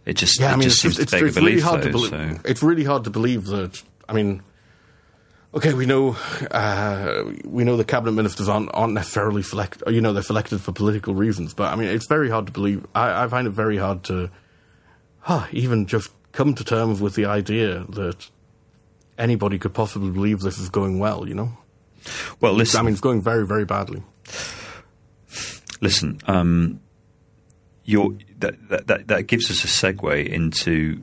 It 0.06 0.14
just 0.18 0.39
Yeah, 0.39 0.50
it 0.50 0.54
I 0.54 0.56
mean, 0.56 0.64
just 0.64 0.76
it's, 0.76 0.82
seems 0.82 1.00
it's, 1.00 1.12
to 1.12 1.18
beg 1.18 1.28
it's 1.28 1.38
really 1.38 1.60
hard 1.60 1.82
though. 1.82 1.86
to 1.88 1.91
believe. 1.91 2.10
so. 2.10 2.39
It's 2.45 2.64
really 2.64 2.84
hard 2.84 3.04
to 3.04 3.10
believe 3.10 3.45
that. 3.47 3.82
I 4.08 4.14
mean, 4.14 4.41
okay, 5.54 5.74
we 5.74 5.86
know 5.86 6.16
uh, 6.52 7.24
we 7.45 7.64
know 7.64 7.78
the 7.78 7.84
cabinet 7.84 8.14
ministers 8.14 8.47
aren't 8.47 8.70
aren't 8.74 8.93
necessarily 8.93 9.43
select. 9.43 9.84
You 9.88 10.02
know, 10.02 10.14
they're 10.14 10.24
selected 10.24 10.62
for 10.62 10.72
political 10.72 11.16
reasons. 11.16 11.54
But 11.54 11.72
I 11.74 11.76
mean, 11.76 11.88
it's 11.89 12.08
very 12.08 12.30
hard 12.30 12.45
to 12.47 12.52
believe. 12.52 12.86
I, 12.95 13.24
I 13.24 13.28
find 13.28 13.47
it 13.47 13.52
very 13.52 13.78
hard 13.78 14.04
to 14.06 14.30
huh, 15.22 15.47
even 15.52 15.86
just 15.86 16.12
come 16.32 16.54
to 16.56 16.64
terms 16.64 17.02
with 17.02 17.16
the 17.16 17.26
idea 17.26 17.86
that 17.89 18.30
anybody 19.18 19.60
could 19.60 19.74
possibly 19.74 20.12
believe 20.12 20.39
this 20.41 20.60
is 20.60 20.70
going 20.70 21.00
well. 21.00 21.28
You 21.28 21.36
know, 21.36 21.58
Well, 22.39 22.54
listen, 22.54 22.80
I 22.80 22.84
mean, 22.84 22.93
it's 22.93 23.02
going 23.02 23.22
very, 23.22 23.45
very 23.45 23.66
badly. 23.66 24.04
listen. 25.82 26.20
Um, 26.28 26.80
you're, 27.84 28.16
that, 28.38 28.88
that 28.88 29.08
that 29.08 29.24
gives 29.24 29.50
us 29.50 29.64
a 29.64 29.68
segue 29.68 30.28
into. 30.28 31.02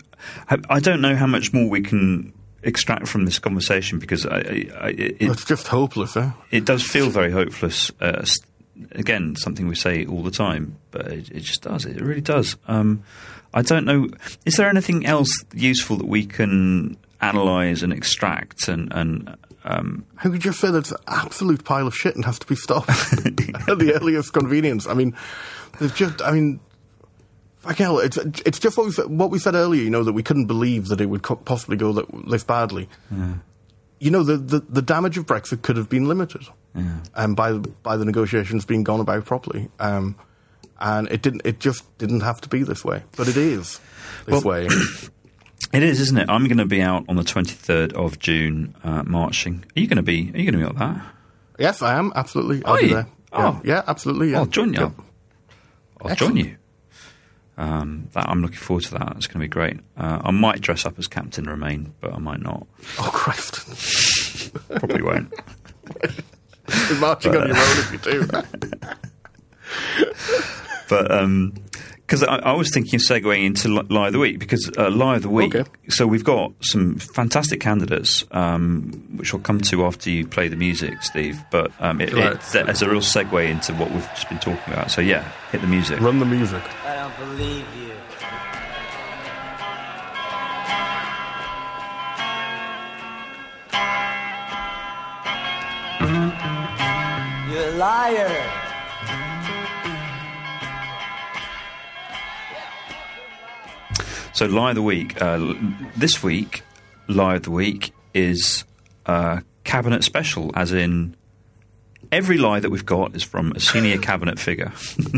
I 0.49 0.80
don't 0.80 1.01
know 1.01 1.14
how 1.16 1.26
much 1.26 1.53
more 1.53 1.68
we 1.68 1.82
can 1.82 2.32
extract 2.67 3.09
from 3.09 3.25
this 3.25 3.39
conversation 3.39 3.99
because 3.99 4.27
I, 4.27 4.39
I, 4.79 4.89
it, 4.89 5.17
It's 5.21 5.45
just 5.45 5.69
hopeless, 5.69 6.17
eh? 6.17 6.31
it 6.51 6.64
does 6.64 6.83
feel 6.83 7.09
very 7.11 7.31
hopeless. 7.31 7.91
Uh, 8.01 8.25
again, 8.93 9.37
something 9.37 9.69
we 9.69 9.75
say 9.75 10.05
all 10.05 10.23
the 10.23 10.31
time, 10.31 10.77
but 10.91 11.07
it, 11.07 11.31
it 11.31 11.41
just 11.41 11.62
does. 11.62 11.85
It 11.85 12.01
really 12.01 12.21
does. 12.21 12.57
Um, 12.67 13.03
I 13.55 13.62
don't 13.62 13.87
know. 13.87 14.09
Is 14.45 14.55
there 14.55 14.69
anything 14.69 15.07
else 15.07 15.31
useful 15.55 15.97
that 15.97 16.09
we 16.09 16.27
can 16.27 16.97
analyze 17.21 17.83
and 17.83 17.93
extract 17.93 18.69
and 18.69 18.93
and 18.93 19.37
um, 19.64 20.05
How 20.17 20.31
could 20.31 20.45
you 20.45 20.51
just 20.51 20.61
say 20.61 20.71
that's 20.71 20.93
an 20.93 20.99
absolute 21.09 21.64
pile 21.64 21.87
of 21.87 21.95
shit 21.95 22.14
and 22.14 22.25
has 22.25 22.39
to 22.39 22.47
be 22.47 22.55
stopped 22.55 22.89
at 23.12 23.79
the 23.79 23.99
earliest 24.01 24.33
convenience? 24.33 24.87
I 24.87 24.95
mean, 24.95 25.17
there's 25.79 25.93
just, 25.93 26.23
I 26.23 26.31
mean, 26.31 26.61
hell, 27.75 27.99
it's 27.99 28.17
it's 28.17 28.59
just 28.59 28.77
what 28.77 28.87
we 28.87 28.93
said, 28.93 29.07
what 29.07 29.31
we 29.31 29.39
said 29.39 29.55
earlier. 29.55 29.83
You 29.83 29.91
know 29.91 30.05
that 30.05 30.12
we 30.12 30.23
couldn't 30.23 30.47
believe 30.47 30.89
that 30.89 31.01
it 31.01 31.07
would 31.07 31.23
co- 31.23 31.37
possibly 31.37 31.77
go 31.77 31.93
that, 31.93 32.07
this 32.29 32.45
badly. 32.45 32.89
You 33.99 34.11
know 34.11 34.23
the, 34.23 34.37
the 34.37 34.61
the 34.61 34.83
damage 34.83 35.17
of 35.19 35.27
Brexit 35.27 35.62
could 35.62 35.77
have 35.77 35.89
been 35.89 36.07
limited, 36.07 36.47
um, 37.14 37.35
by 37.35 37.53
by 37.55 37.97
the 37.97 38.05
negotiations 38.05 38.64
being 38.64 38.85
gone 38.85 39.01
about 39.01 39.25
properly. 39.25 39.69
Um, 39.81 40.17
and 40.79 41.09
it 41.11 41.23
didn't. 41.23 41.43
It 41.45 41.59
just 41.61 41.97
didn't 41.99 42.21
have 42.21 42.41
to 42.43 42.49
be 42.49 42.62
this 42.62 42.85
way, 42.85 43.03
but 43.17 43.29
it 43.29 43.37
is 43.37 43.81
this 44.27 44.45
Well- 44.45 44.67
way. 44.67 44.69
It 45.73 45.83
is, 45.83 46.01
isn't 46.01 46.17
it? 46.17 46.31
I'm 46.31 46.45
going 46.47 46.59
to 46.59 46.64
be 46.64 46.81
out 46.81 47.05
on 47.09 47.17
the 47.17 47.23
23rd 47.23 47.93
of 47.95 48.19
June 48.21 48.77
uh, 48.85 49.03
marching. 49.03 49.64
Are 49.77 49.81
you 49.81 49.89
going 49.89 49.97
to 49.97 50.03
be? 50.03 50.31
Are 50.33 50.39
you 50.39 50.51
going 50.51 50.53
to 50.53 50.59
be 50.59 50.64
at 50.64 50.77
that? 50.79 51.05
yes, 51.59 51.83
I 51.83 51.99
am 51.99 52.12
absolutely. 52.14 52.64
I'll 52.64 52.75
Are 52.75 52.79
be 52.81 52.87
you? 52.87 52.95
there. 52.95 53.07
Oh. 53.33 53.61
Yeah, 53.64 53.75
yeah, 53.75 53.83
absolutely. 53.87 54.31
Yeah. 54.31 54.39
I'll 54.39 54.47
join 54.47 54.73
you. 54.75 54.95
I'll 56.01 56.11
Excellent. 56.11 56.37
join 56.37 56.45
you. 56.47 56.57
Um, 57.59 58.09
that, 58.12 58.28
I'm 58.28 58.42
looking 58.42 58.59
forward 58.59 58.84
to 58.84 58.94
that. 58.98 59.14
It's 59.16 59.26
going 59.26 59.40
to 59.40 59.44
be 59.44 59.48
great. 59.48 59.78
Uh, 59.96 60.20
I 60.22 60.30
might 60.30 60.61
dress 60.61 60.84
up 60.84 60.98
as 60.98 61.07
Captain 61.07 61.44
Remain, 61.46 61.94
but 62.00 62.12
I 62.12 62.18
might 62.18 62.40
not. 62.40 62.66
Oh 62.98 63.11
Christ! 63.12 64.52
Probably 64.68 65.02
won't. 65.02 65.32
You're 66.88 66.98
marching 66.98 67.34
on 67.36 67.48
your 67.48 67.57
own 67.57 67.78
if 67.78 67.92
you 67.92 67.98
do. 67.98 68.28
But 70.88 71.11
because 72.07 72.22
I, 72.22 72.36
I 72.36 72.52
was 72.52 72.70
thinking 72.72 72.94
of 72.94 73.00
segueing 73.02 73.44
into 73.44 73.68
Lie 73.68 74.07
of 74.07 74.12
the 74.12 74.18
Week 74.20 74.38
because 74.38 74.70
uh, 74.78 74.90
Lie 74.90 75.16
of 75.16 75.22
the 75.22 75.28
Week. 75.28 75.54
Okay. 75.57 75.68
So 75.88 76.07
we've 76.07 76.22
got 76.24 76.52
some 76.61 76.96
fantastic 77.00 77.59
candidates, 77.61 78.24
um, 78.30 78.92
which 79.16 79.34
I'll 79.34 79.40
come 79.40 79.61
to 79.62 79.84
after 79.84 80.09
you 80.11 80.24
play 80.26 80.46
the 80.46 80.54
music, 80.57 81.02
Steve. 81.02 81.42
But 81.50 81.72
um, 81.80 82.00
it, 82.00 82.12
Right. 82.12 82.34
it's, 82.34 82.54
it's 82.54 82.82
a 82.82 82.88
real 82.88 83.00
segue 83.00 83.48
into 83.50 83.74
what 83.74 83.90
we've 83.90 84.09
just 84.14 84.28
been 84.28 84.38
talking 84.38 84.72
about. 84.72 84.90
So 84.92 85.00
yeah, 85.00 85.28
hit 85.50 85.61
the 85.62 85.66
music. 85.66 86.00
Run 86.00 86.20
the 86.20 86.26
music. 86.26 86.62
I 86.84 86.94
don't 86.94 87.16
believe 87.28 87.66
you. 87.76 87.92
You're 97.50 97.68
a 97.68 97.76
liar. 97.76 98.66
So 104.37 104.45
lie 104.45 104.68
of 104.68 104.74
the 104.74 104.82
week. 104.82 105.22
Uh, 105.22 105.55
this 105.97 106.22
week, 106.22 106.62
lie 107.09 107.37
of 107.37 107.45
the 107.45 107.51
week 107.51 107.95
is 108.12 108.64
uh, 109.07 109.41
cabinet 109.64 110.05
special, 110.05 110.51
as 110.55 110.74
in 110.74 111.16
every 112.12 112.37
lie 112.37 112.61
that 112.61 112.68
we've 112.68 112.84
got 112.84 113.16
is 113.16 113.22
from 113.22 113.53
a 113.53 113.61
senior 113.61 113.97
cabinet 113.97 114.39
figure, 114.39 114.74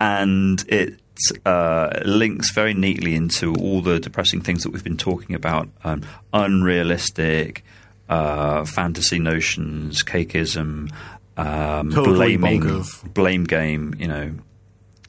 and 0.00 0.64
it 0.66 0.98
uh, 1.44 1.90
links 2.06 2.50
very 2.54 2.72
neatly 2.72 3.14
into 3.14 3.54
all 3.56 3.82
the 3.82 4.00
depressing 4.00 4.40
things 4.40 4.62
that 4.62 4.72
we've 4.72 4.82
been 4.82 4.96
talking 4.96 5.36
about: 5.36 5.68
um, 5.84 6.04
unrealistic. 6.32 7.64
Uh, 8.08 8.64
fantasy 8.64 9.18
notions, 9.18 10.04
cakeism, 10.04 10.88
um, 11.36 11.90
Totally 11.90 12.36
blaming, 12.36 12.62
bonkers. 12.62 13.14
blame 13.14 13.44
game, 13.44 13.94
you 13.98 14.06
know. 14.06 14.32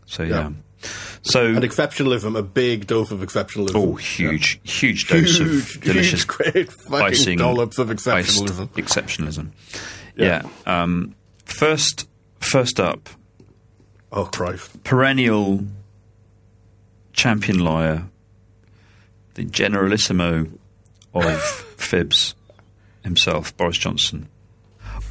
So 0.08 0.24
yeah. 0.24 0.30
Yeah. 0.30 0.50
So 1.24 1.46
And 1.48 1.64
exceptionalism, 1.64 2.38
a 2.38 2.44
big 2.44 2.88
dose 2.88 3.12
of 3.12 3.20
exceptionalism. 3.20 3.76
oh, 3.76 3.96
huge, 3.96 4.60
huge 4.64 5.08
dose 5.08 5.38
Huge, 5.38 5.76
of 5.76 5.82
delicious 5.84 6.22
huge, 6.24 6.28
great 6.54 6.72
fucking 6.72 7.02
icing, 7.06 7.38
dollops 7.40 7.78
of 7.80 7.90
exceptionalism. 7.90 8.68
exceptionalism. 8.70 9.50
Yeah. 10.16 10.44
Yeah. 10.66 10.82
Um, 10.84 11.16
first, 11.46 12.08
first 12.40 12.80
up, 12.80 13.10
Oh 14.12 14.26
Christ! 14.26 14.84
perennial 14.84 15.66
champion 17.14 17.60
liar, 17.60 18.04
the 19.34 19.44
generalissimo 19.44 20.48
of 21.14 21.42
fibs 21.78 22.36
himself, 23.04 23.56
Boris 23.58 23.78
Johnson. 23.78 24.30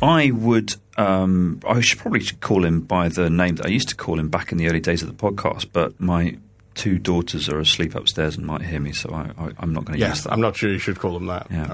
I 0.01 0.31
would. 0.31 0.77
Um, 0.97 1.61
I 1.68 1.80
should 1.80 1.99
probably 1.99 2.20
call 2.40 2.64
him 2.64 2.80
by 2.80 3.09
the 3.09 3.28
name 3.28 3.57
that 3.57 3.66
I 3.66 3.68
used 3.68 3.88
to 3.90 3.94
call 3.97 4.18
him 4.18 4.28
back 4.28 4.51
in 4.53 4.59
the 4.59 4.68
early 4.68 4.80
days 4.80 5.03
of 5.03 5.09
the 5.09 5.14
podcast, 5.14 5.66
but 5.72 5.99
my 6.01 6.38
two 6.74 6.99
daughters 6.99 7.49
are 7.49 7.59
asleep 7.59 7.94
upstairs 7.94 8.36
and 8.36 8.47
might 8.47 8.62
hear 8.62 8.80
me, 8.80 8.92
so 8.92 9.11
I, 9.12 9.51
I'm 9.59 9.72
not 9.72 9.84
going 9.84 9.99
to 9.99 10.05
use 10.05 10.09
Yes, 10.09 10.24
that. 10.24 10.32
I'm 10.32 10.40
not 10.40 10.57
sure 10.57 10.70
you 10.70 10.78
should 10.78 10.99
call 10.99 11.16
him 11.16 11.26
that. 11.26 11.47
Yeah. 11.51 11.66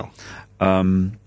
No. 0.60 0.66
Um, 0.66 1.18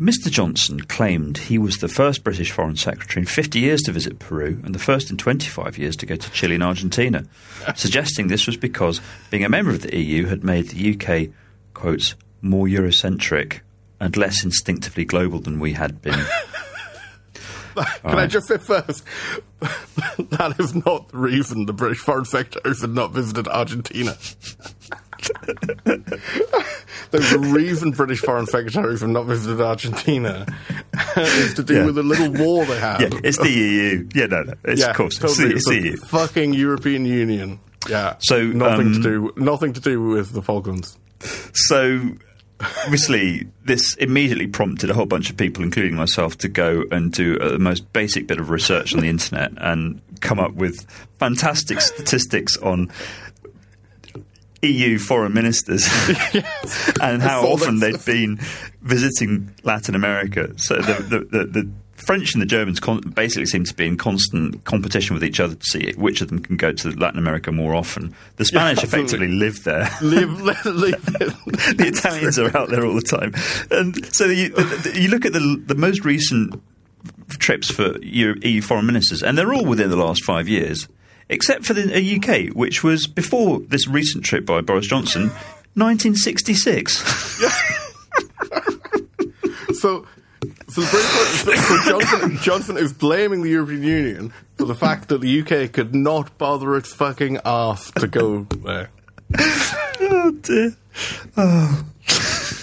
Mr. 0.00 0.30
Johnson 0.30 0.80
claimed 0.80 1.36
he 1.36 1.58
was 1.58 1.78
the 1.78 1.88
first 1.88 2.24
British 2.24 2.50
Foreign 2.52 2.76
Secretary 2.76 3.20
in 3.22 3.26
50 3.26 3.58
years 3.58 3.82
to 3.82 3.92
visit 3.92 4.18
Peru 4.18 4.58
and 4.64 4.74
the 4.74 4.78
first 4.78 5.10
in 5.10 5.18
25 5.18 5.76
years 5.76 5.94
to 5.96 6.06
go 6.06 6.16
to 6.16 6.30
Chile 6.30 6.54
and 6.54 6.64
Argentina, 6.64 7.24
suggesting 7.76 8.28
this 8.28 8.46
was 8.46 8.56
because 8.56 9.00
being 9.30 9.44
a 9.44 9.48
member 9.48 9.70
of 9.72 9.82
the 9.82 9.94
EU 9.96 10.26
had 10.26 10.42
made 10.42 10.68
the 10.70 10.94
UK, 10.94 11.30
quotes, 11.74 12.14
more 12.40 12.66
Eurocentric 12.66 13.60
and 14.00 14.16
less 14.16 14.42
instinctively 14.42 15.04
global 15.04 15.38
than 15.40 15.60
we 15.60 15.74
had 15.74 16.00
been. 16.00 16.18
Can 18.02 18.18
I 18.18 18.26
just 18.26 18.48
say 18.48 18.58
first, 18.58 19.04
that 19.60 20.54
is 20.58 20.74
not 20.74 21.08
the 21.10 21.18
reason 21.18 21.66
the 21.66 21.72
British 21.72 21.98
Foreign 21.98 22.24
Secretary 22.24 22.74
had 22.80 22.90
not 22.90 23.12
visited 23.12 23.48
Argentina. 23.48 24.16
There's 27.10 27.32
a 27.32 27.38
reason 27.38 27.90
British 27.90 28.20
Foreign 28.20 28.46
Secretaries 28.46 29.00
have 29.00 29.10
not 29.10 29.24
visited 29.26 29.60
Argentina. 29.60 30.46
it's 31.16 31.54
to 31.54 31.62
do 31.62 31.74
Yeah. 31.74 31.84
with 31.86 31.98
a 31.98 32.02
little 32.02 32.30
war 32.32 32.64
they 32.64 32.78
have. 32.78 33.00
yeah, 33.00 33.08
it's 33.24 33.38
the 33.38 33.50
EU. 33.50 34.08
Yeah, 34.14 34.26
no, 34.26 34.42
no. 34.42 34.54
It's, 34.64 34.80
Yeah, 34.80 34.90
of 34.90 34.96
course, 34.96 35.18
totally. 35.18 35.54
it's, 35.54 35.68
the, 35.68 35.76
It's 35.76 35.80
the 35.80 35.80
the 35.80 35.88
EU. 35.90 35.96
fucking 35.96 36.54
European 36.54 37.04
Union. 37.04 37.58
Yeah. 37.88 38.14
So, 38.20 38.42
nothing 38.44 38.92
to 38.92 38.96
um, 38.98 39.02
do 39.02 39.32
nothing 39.36 39.72
to 39.72 39.80
do 39.80 40.00
with 40.02 40.32
the 40.32 40.42
Falklands. 40.42 40.96
So, 41.52 42.00
obviously, 42.84 43.48
this 43.64 43.94
immediately 43.96 44.46
prompted 44.46 44.90
a 44.90 44.94
whole 44.94 45.06
bunch 45.06 45.30
of 45.30 45.36
people, 45.36 45.62
including 45.62 45.94
myself, 45.94 46.38
to 46.38 46.48
go 46.48 46.84
and 46.90 47.12
do 47.12 47.38
uh, 47.38 47.50
the 47.50 47.58
most 47.58 47.92
basic 47.92 48.26
bit 48.26 48.38
of 48.38 48.50
research 48.50 48.94
on 48.94 49.00
the 49.00 49.08
internet 49.08 49.52
and 49.56 50.00
come 50.20 50.38
up 50.38 50.54
with 50.54 50.86
fantastic 51.18 51.80
statistics 51.80 52.56
on 52.58 52.90
EU 54.62 54.98
foreign 54.98 55.32
ministers 55.32 55.86
and 57.00 57.22
how 57.22 57.46
often 57.46 57.80
they'd 57.80 58.04
been 58.04 58.38
visiting 58.82 59.54
Latin 59.62 59.94
America. 59.94 60.52
So 60.58 60.76
the 60.76 61.02
the, 61.02 61.18
the, 61.18 61.44
the 61.44 61.70
French 62.04 62.34
and 62.34 62.42
the 62.42 62.46
Germans 62.46 62.80
con- 62.80 63.00
basically 63.00 63.46
seem 63.46 63.64
to 63.64 63.74
be 63.74 63.86
in 63.86 63.96
constant 63.96 64.64
competition 64.64 65.14
with 65.14 65.24
each 65.24 65.40
other 65.40 65.54
to 65.54 65.64
see 65.64 65.92
which 65.92 66.20
of 66.20 66.28
them 66.28 66.40
can 66.40 66.56
go 66.56 66.72
to 66.72 66.90
Latin 66.90 67.18
America 67.18 67.52
more 67.52 67.74
often. 67.74 68.14
The 68.36 68.44
Spanish 68.44 68.82
absolutely. 68.82 69.00
effectively 69.00 69.28
live 69.36 69.64
there 69.64 69.88
Live, 70.00 70.40
live, 70.42 70.66
live 70.66 71.04
the 71.76 71.86
Italians 71.86 72.38
are 72.38 72.56
out 72.56 72.70
there 72.70 72.84
all 72.84 72.94
the 72.94 73.02
time, 73.02 73.34
and 73.70 74.14
so 74.14 74.26
you, 74.26 74.54
you 74.94 75.08
look 75.08 75.24
at 75.24 75.32
the 75.32 75.62
the 75.66 75.74
most 75.74 76.04
recent 76.04 76.60
trips 77.28 77.70
for 77.70 77.98
EU 78.02 78.60
foreign 78.62 78.86
ministers, 78.86 79.22
and 79.22 79.38
they're 79.38 79.54
all 79.54 79.64
within 79.64 79.90
the 79.90 79.96
last 79.96 80.24
five 80.24 80.48
years, 80.48 80.88
except 81.28 81.64
for 81.64 81.74
the 81.74 81.94
uh, 81.94 82.16
UK, 82.16 82.54
which 82.54 82.82
was 82.82 83.06
before 83.06 83.60
this 83.60 83.86
recent 83.86 84.24
trip 84.24 84.44
by 84.44 84.60
Boris 84.60 84.86
Johnson, 84.86 85.30
1966. 85.74 87.74
So, 89.80 90.06
so, 90.70 90.80
the 90.80 90.88
British, 90.90 91.64
so, 91.66 91.76
so 91.76 91.90
Johnson, 91.90 92.36
Johnson 92.38 92.76
is 92.76 92.92
blaming 92.92 93.42
the 93.42 93.50
European 93.50 93.82
Union 93.82 94.32
for 94.56 94.64
the 94.64 94.74
fact 94.74 95.08
that 95.08 95.20
the 95.20 95.40
UK 95.42 95.72
could 95.72 95.94
not 95.94 96.36
bother 96.38 96.76
its 96.76 96.92
fucking 96.92 97.38
arse 97.44 97.90
to 97.92 98.06
go 98.06 98.44
there. 98.64 98.90
oh 100.00 100.30
dear. 100.42 100.76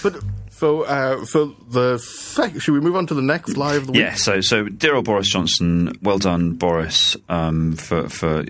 But 0.02 0.22
so, 0.50 0.82
uh, 0.82 1.24
so 1.24 1.54
the 1.70 1.98
sec- 1.98 2.60
should 2.60 2.72
we 2.72 2.80
move 2.80 2.96
on 2.96 3.06
to 3.08 3.14
the 3.14 3.22
next 3.22 3.56
live 3.56 3.82
of 3.82 3.86
the 3.86 3.92
week? 3.92 4.00
Yeah, 4.02 4.14
so 4.14 4.40
so 4.40 4.64
dear 4.68 4.94
old 4.96 5.04
Boris 5.04 5.28
Johnson, 5.28 5.92
well 6.02 6.18
done, 6.18 6.52
Boris, 6.54 7.16
um, 7.28 7.74
for 7.76 8.08
for 8.08 8.44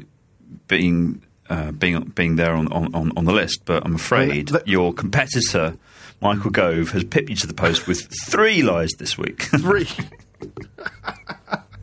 being 0.67 1.23
uh, 1.49 1.73
being 1.73 2.01
being 2.15 2.37
there 2.37 2.53
on, 2.55 2.71
on, 2.73 3.13
on 3.17 3.25
the 3.25 3.33
list. 3.33 3.63
But 3.65 3.85
I'm 3.87 3.95
afraid 3.95 4.51
Well, 4.51 4.61
that- 4.61 4.69
your 4.69 4.93
competitor, 4.93 5.77
Michael 6.21 6.51
Gove, 6.51 6.91
has 6.91 7.05
pipped 7.05 7.31
you 7.31 7.37
to 7.37 7.47
the 7.47 7.55
post 7.55 7.87
with 7.87 8.09
three 8.27 8.63
lies 8.63 8.91
this 8.99 9.17
week. 9.17 9.43
Three. 9.61 9.89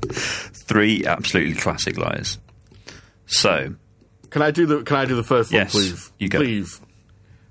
three 0.09 1.05
absolutely 1.05 1.55
classic 1.55 1.97
lies. 1.97 2.37
So 3.25 3.75
Can 4.29 4.41
I 4.41 4.51
do 4.51 4.65
the 4.65 4.83
Can 4.83 4.97
I 4.97 5.05
do 5.05 5.15
the 5.15 5.23
first 5.23 5.51
Yes, 5.51 5.73
one, 5.73 5.83
please? 5.83 6.11
you 6.19 6.29
go. 6.29 6.39
Please. 6.39 6.81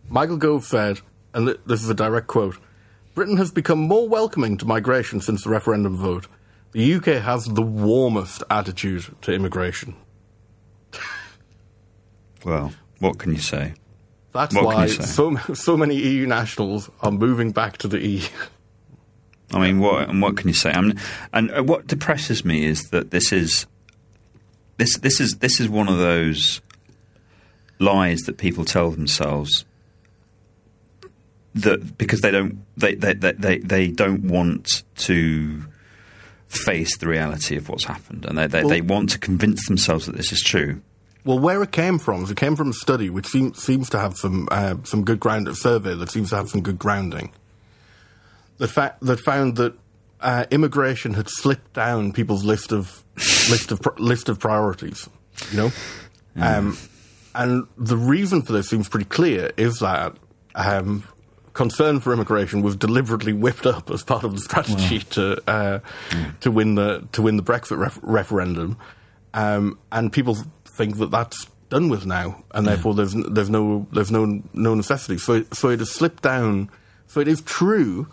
Michael 0.09 0.37
Gove 0.37 0.65
said, 0.65 1.01
and 1.33 1.49
this 1.67 1.83
is 1.83 1.89
a 1.89 1.95
direct 1.95 2.27
quote: 2.27 2.59
"Britain 3.15 3.39
has 3.39 3.51
become 3.51 3.79
more 3.81 4.09
welcoming 4.09 4.57
to 4.59 4.67
migration 4.67 5.21
since 5.21 5.43
the 5.45 5.51
referendum 5.51 5.97
vote. 5.97 6.27
The 6.73 6.95
UK 6.95 7.05
has 7.23 7.45
the 7.47 7.63
warmest 7.63 8.43
attitude 8.51 9.07
to 9.23 9.33
immigration. 9.33 9.97
well, 12.45 12.73
what 12.99 13.19
can 13.19 13.33
you 13.33 13.39
say? 13.39 13.75
That's 14.35 14.55
What 14.55 14.65
why 14.65 14.87
so 14.89 15.37
so 15.55 15.77
many 15.77 15.95
EU 15.95 16.27
nationals 16.27 16.91
are 17.01 17.13
moving 17.13 17.53
back 17.53 17.79
to 17.79 17.89
the 17.89 18.05
EU." 18.05 18.29
I 19.53 19.61
mean, 19.61 19.79
what 19.79 20.09
and 20.09 20.21
what 20.21 20.37
can 20.37 20.49
you 20.49 20.55
say? 20.55 20.73
I 20.73 20.81
mean, 20.81 20.99
and 21.33 21.51
uh, 21.53 21.63
what 21.63 21.87
depresses 21.87 22.45
me 22.45 22.67
is 22.67 22.91
that 22.91 23.11
this 23.13 23.33
is 23.33 23.67
this 24.77 24.99
this 24.99 25.21
is 25.21 25.37
this 25.39 25.61
is 25.61 25.69
one 25.69 25.89
of 25.89 25.99
those 25.99 26.61
lies 27.79 28.23
that 28.23 28.37
people 28.37 28.65
tell 28.65 28.91
themselves 28.91 29.65
that 31.55 31.97
because 31.97 32.21
they 32.21 32.33
don't 32.33 32.59
they 32.77 32.97
they 32.97 33.15
they, 33.15 33.33
they, 33.33 33.59
they 33.59 33.89
don't 33.89 34.25
want 34.25 34.83
to 34.97 35.63
face 36.49 36.97
the 36.99 37.07
reality 37.07 37.57
of 37.57 37.69
what's 37.69 37.85
happened, 37.85 38.25
and 38.25 38.37
they 38.37 38.49
they, 38.49 38.61
Well- 38.63 38.69
they 38.71 38.81
want 38.81 39.11
to 39.11 39.19
convince 39.19 39.65
themselves 39.69 40.07
that 40.07 40.17
this 40.17 40.33
is 40.33 40.41
true. 40.41 40.81
Well, 41.25 41.39
where 41.39 41.63
it 41.63 41.73
came 41.73 41.99
from 41.99 42.25
is 42.25 42.31
it 42.31 42.37
came 42.37 42.55
from 42.55 42.71
a 42.71 42.75
study 42.75 43.09
which 43.09 43.27
seems 43.27 43.63
seems 43.63 43.89
to 43.91 43.99
have 43.99 44.17
some 44.17 44.49
uh, 44.51 44.77
some 44.85 45.05
good 45.05 45.21
ground, 45.21 45.49
a 45.49 45.55
survey 45.55 45.95
that 45.95 46.11
seems 46.11 46.31
to 46.31 46.37
have 46.37 46.51
some 46.51 46.61
good 46.61 46.79
grounding. 46.79 47.33
That 48.59 48.69
fa- 48.69 48.97
that 49.01 49.21
found 49.21 49.57
that 49.57 49.75
uh, 50.21 50.45
immigration 50.51 51.15
had 51.15 51.29
slipped 51.29 51.73
down 51.73 52.13
people's 52.13 52.45
list 52.45 52.73
of 52.73 53.03
list 53.51 53.73
of 53.73 53.81
pr- 53.81 53.99
list 53.99 54.29
of 54.29 54.39
priorities. 54.39 55.09
You 55.51 55.57
know, 55.57 55.73
um, 56.37 56.77
and 57.35 57.67
the 57.79 57.97
reason 57.97 58.43
for 58.43 58.53
this 58.53 58.69
seems 58.69 58.89
pretty 58.89 59.07
clear: 59.07 59.51
is 59.57 59.79
that 59.79 60.17
um, 60.55 61.05
concern 61.55 62.01
for 62.01 62.13
immigration 62.13 62.61
was 62.61 62.77
deliberately 62.77 63.33
whipped 63.33 63.65
up 63.67 63.91
as 63.91 64.03
part 64.03 64.25
of 64.25 64.35
the 64.35 64.41
strategy 64.41 64.99
to 65.01 65.43
uh, 65.49 65.81
to 66.41 66.51
win 66.51 66.75
the 66.75 67.09
to 67.13 67.23
win 67.23 67.37
the 67.39 67.43
Brexit 67.43 67.79
ref- 67.79 67.99
referendum, 68.03 68.77
um, 69.33 69.79
and 69.91 70.13
people 70.13 70.37
think 70.75 70.99
that 70.99 71.11
that's 71.11 71.47
done 71.71 71.89
with 71.89 72.07
now, 72.07 72.45
and 72.53 72.67
therefore 72.67 72.95
there's 72.95 73.15
there's 73.15 73.51
no 73.51 73.87
there's 73.93 74.11
no 74.11 74.43
no 74.53 74.75
necessity. 74.75 75.19
So 75.19 75.35
it, 75.35 75.55
so 75.55 75.71
it 75.71 75.79
has 75.79 75.91
slipped 75.91 76.23
down. 76.23 76.71
So 77.07 77.21
it 77.21 77.29
is 77.29 77.41
true 77.43 78.09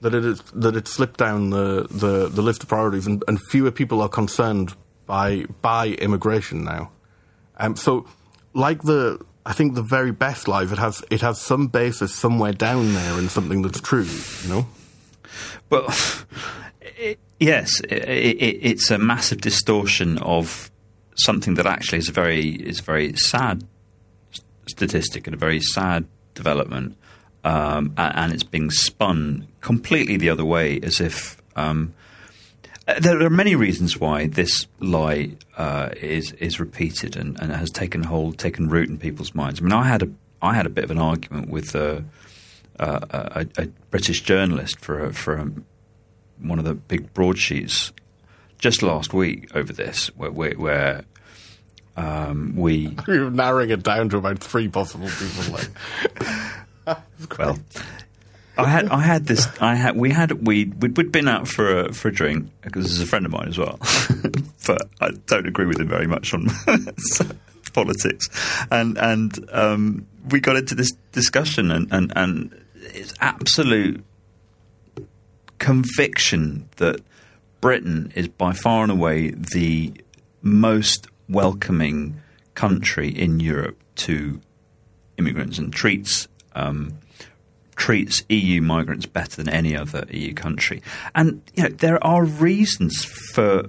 that 0.00 0.14
it 0.14 0.24
is 0.24 0.40
that 0.54 0.76
it 0.76 0.88
slipped 0.88 1.18
down 1.18 1.50
the, 1.50 1.86
the, 1.90 2.28
the 2.28 2.42
list 2.42 2.62
of 2.62 2.68
priorities, 2.68 3.06
and, 3.06 3.22
and 3.28 3.40
fewer 3.40 3.70
people 3.70 4.02
are 4.02 4.08
concerned 4.08 4.74
by 5.06 5.44
by 5.62 5.88
immigration 5.88 6.64
now. 6.64 6.90
Um, 7.58 7.76
so, 7.76 8.06
like 8.52 8.82
the, 8.82 9.24
I 9.46 9.52
think 9.52 9.74
the 9.74 9.82
very 9.82 10.12
best 10.12 10.48
life, 10.48 10.72
it 10.72 10.78
has 10.78 11.02
it 11.10 11.22
has 11.22 11.40
some 11.40 11.68
basis 11.68 12.14
somewhere 12.14 12.52
down 12.52 12.92
there 12.94 13.18
in 13.18 13.28
something 13.28 13.62
that's 13.62 13.80
true. 13.80 14.06
You 14.42 14.48
know, 14.48 14.66
But 15.68 16.24
it, 16.80 17.18
yes, 17.40 17.80
it, 17.80 18.04
it, 18.08 18.58
it's 18.62 18.90
a 18.90 18.98
massive 18.98 19.40
distortion 19.40 20.18
of 20.18 20.70
something 21.16 21.54
that 21.54 21.66
actually 21.66 21.98
is 21.98 22.08
a 22.08 22.12
very 22.12 22.48
is 22.48 22.80
a 22.80 22.82
very 22.82 23.14
sad 23.16 23.64
statistic 24.66 25.26
and 25.26 25.34
a 25.34 25.38
very 25.38 25.60
sad 25.60 26.06
development, 26.34 26.96
um, 27.44 27.92
a- 27.96 28.18
and, 28.18 28.32
it's 28.32 28.42
being 28.42 28.70
spun 28.70 29.46
completely 29.60 30.16
the 30.16 30.30
other 30.30 30.44
way, 30.44 30.80
as 30.82 31.00
if. 31.00 31.40
Um, 31.54 31.94
there 33.00 33.20
are 33.22 33.30
many 33.30 33.56
reasons 33.56 33.98
why 33.98 34.28
this 34.28 34.68
lie 34.78 35.32
uh, 35.56 35.88
is 36.00 36.32
is 36.32 36.60
repeated 36.60 37.16
and, 37.16 37.36
and 37.40 37.50
has 37.50 37.68
taken 37.70 38.04
hold, 38.04 38.38
taken 38.38 38.68
root 38.68 38.88
in 38.88 38.96
people's 38.96 39.34
minds. 39.34 39.60
I 39.60 39.64
mean, 39.64 39.72
I 39.72 39.84
had 39.84 40.02
a 40.04 40.08
I 40.40 40.54
had 40.54 40.66
a 40.66 40.70
bit 40.70 40.84
of 40.84 40.92
an 40.92 40.98
argument 40.98 41.48
with 41.50 41.74
uh, 41.74 42.02
uh, 42.78 43.00
a, 43.10 43.46
a 43.58 43.66
British 43.90 44.20
journalist 44.22 44.78
for 44.80 45.06
a, 45.06 45.12
for 45.12 45.34
a, 45.34 45.50
one 46.40 46.58
of 46.58 46.64
the 46.64 46.74
big 46.74 47.12
broadsheets 47.12 47.92
just 48.58 48.82
last 48.82 49.12
week 49.12 49.54
over 49.54 49.72
this, 49.72 50.08
where, 50.16 50.30
where, 50.30 50.54
where 50.54 51.04
um, 51.96 52.54
we 52.56 52.96
you're 53.08 53.30
narrowing 53.30 53.70
it 53.70 53.82
down 53.82 54.08
to 54.10 54.18
about 54.18 54.38
three 54.38 54.68
possible 54.68 55.08
people. 55.08 55.54
Like, 56.86 56.98
well, 57.38 57.58
I 58.58 58.68
had 58.68 58.88
I 58.88 59.00
had 59.00 59.26
this 59.26 59.48
I 59.60 59.74
had 59.74 59.96
we 59.96 60.10
had 60.10 60.46
we 60.46 60.66
we'd, 60.66 60.96
we'd 60.96 61.12
been 61.12 61.28
out 61.28 61.48
for 61.48 61.80
a 61.80 61.92
for 61.92 62.08
a 62.08 62.12
drink 62.12 62.50
because 62.62 62.84
this 62.84 62.92
is 62.92 63.00
a 63.00 63.06
friend 63.06 63.24
of 63.26 63.32
mine 63.32 63.48
as 63.48 63.58
well, 63.58 63.78
but 64.66 64.88
I 65.00 65.10
don't 65.26 65.46
agree 65.46 65.66
with 65.66 65.80
him 65.80 65.88
very 65.88 66.06
much 66.06 66.34
on 66.34 66.48
politics, 67.72 68.28
and 68.70 68.98
and 68.98 69.48
um, 69.52 70.06
we 70.30 70.40
got 70.40 70.56
into 70.56 70.74
this 70.74 70.92
discussion 71.12 71.70
and 71.70 71.88
and 71.92 72.12
and 72.14 72.64
it's 72.74 73.14
absolute 73.20 74.04
conviction 75.58 76.68
that 76.76 77.00
Britain 77.60 78.12
is 78.14 78.28
by 78.28 78.52
far 78.52 78.82
and 78.82 78.92
away 78.92 79.30
the 79.30 79.92
most 80.42 81.08
welcoming 81.28 82.20
country 82.54 83.08
in 83.08 83.40
Europe 83.40 83.78
to 83.96 84.40
immigrants 85.18 85.58
and 85.58 85.72
treats 85.72 86.28
um, 86.54 86.98
treats 87.74 88.22
EU 88.30 88.62
migrants 88.62 89.04
better 89.06 89.36
than 89.36 89.48
any 89.50 89.76
other 89.76 90.06
EU 90.10 90.32
country. 90.32 90.82
And 91.14 91.42
you 91.54 91.64
know, 91.64 91.68
there 91.68 92.02
are 92.06 92.24
reasons 92.24 93.04
for 93.04 93.64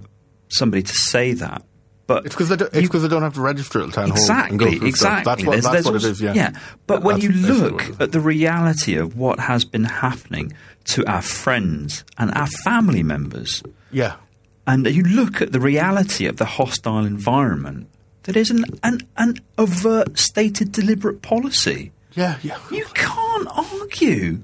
somebody 0.47 0.83
to 0.83 0.93
say 0.93 1.33
that, 1.33 1.63
but 2.05 2.25
It's 2.25 2.33
because 2.35 2.47
they, 2.47 2.55
don't- 2.55 2.73
you- 2.73 2.87
they 2.87 3.07
don't 3.09 3.23
have 3.23 3.33
to 3.33 3.41
register 3.41 3.81
at 3.81 3.87
the 3.87 3.91
town 3.91 4.11
hall. 4.11 4.31
and 4.31 4.57
go 4.59 4.67
Exactly, 4.67 4.87
exactly. 4.87 5.23
That's 5.25 5.43
what, 5.43 5.51
There's- 5.51 5.63
that's 5.63 5.73
there's 5.73 5.85
what 5.85 5.93
also- 5.95 6.07
it 6.07 6.11
is, 6.11 6.21
yeah. 6.21 6.51
But 6.85 7.03
when 7.03 7.19
you 7.19 7.29
look 7.33 7.99
at 7.99 8.13
the 8.13 8.21
reality 8.21 8.95
of 8.95 9.17
what 9.17 9.39
has 9.41 9.65
been 9.65 9.83
happening 9.83 10.53
to 10.85 11.05
our 11.05 11.21
friends 11.21 12.05
and 12.17 12.33
our 12.33 12.47
family 12.63 13.03
members, 13.03 13.61
Yeah. 13.91 14.15
and 14.65 14.85
you 14.87 15.03
look 15.03 15.41
at 15.41 15.51
the 15.51 15.59
reality 15.59 16.25
of 16.25 16.37
the 16.37 16.45
hostile 16.45 17.05
environment, 17.05 17.87
that 18.23 18.35
is 18.35 18.51
an, 18.51 18.65
an, 18.83 18.99
an 19.17 19.39
overt, 19.57 20.17
stated, 20.19 20.71
deliberate 20.73 21.21
policy. 21.21 21.91
Yeah, 22.13 22.37
yeah. 22.41 22.57
You 22.71 22.85
can't 22.93 23.47
argue 23.79 24.43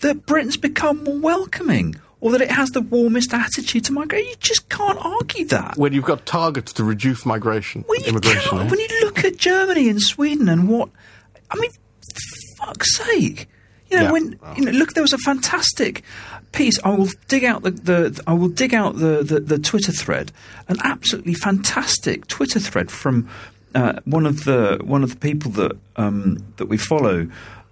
that 0.00 0.24
Britain's 0.26 0.56
become 0.56 1.04
more 1.04 1.18
welcoming 1.18 1.96
or 2.20 2.32
that 2.32 2.40
it 2.40 2.50
has 2.50 2.70
the 2.70 2.80
warmest 2.80 3.34
attitude 3.34 3.84
to 3.84 3.92
migration. 3.92 4.28
You 4.30 4.36
just 4.40 4.68
can't 4.68 4.98
argue 5.04 5.44
that. 5.46 5.76
When 5.76 5.92
you've 5.92 6.04
got 6.04 6.24
targets 6.26 6.72
to 6.74 6.84
reduce 6.84 7.26
migration, 7.26 7.84
you 7.88 7.96
immigration. 8.06 8.58
eh? 8.58 8.68
When 8.68 8.78
you 8.80 8.88
look 9.02 9.24
at 9.24 9.36
Germany 9.36 9.88
and 9.88 10.00
Sweden 10.00 10.48
and 10.48 10.68
what, 10.68 10.88
I 11.50 11.58
mean, 11.58 11.70
fuck's 12.56 12.96
sake. 12.96 13.48
You 13.90 13.98
know, 13.98 14.02
Yeah. 14.04 14.12
when 14.12 14.38
you 14.56 14.64
know, 14.64 14.72
look, 14.72 14.92
there 14.94 15.02
was 15.02 15.12
a 15.12 15.18
fantastic 15.18 16.02
piece. 16.52 16.78
I 16.84 16.90
will 16.90 17.08
dig 17.28 17.44
out 17.44 17.62
the, 17.62 17.70
the 17.70 18.22
I 18.26 18.32
will 18.34 18.48
dig 18.48 18.74
out 18.74 18.96
the, 18.98 19.22
the, 19.22 19.40
the 19.40 19.58
Twitter 19.58 19.92
thread, 19.92 20.32
an 20.68 20.76
absolutely 20.84 21.34
fantastic 21.34 22.26
Twitter 22.26 22.60
thread 22.60 22.90
from 22.90 23.28
uh, 23.74 24.00
one 24.04 24.26
of 24.26 24.44
the 24.44 24.80
one 24.84 25.02
of 25.02 25.10
the 25.10 25.16
people 25.16 25.50
that 25.52 25.72
um, 25.96 26.38
that 26.56 26.66
we 26.66 26.76
follow 26.76 27.28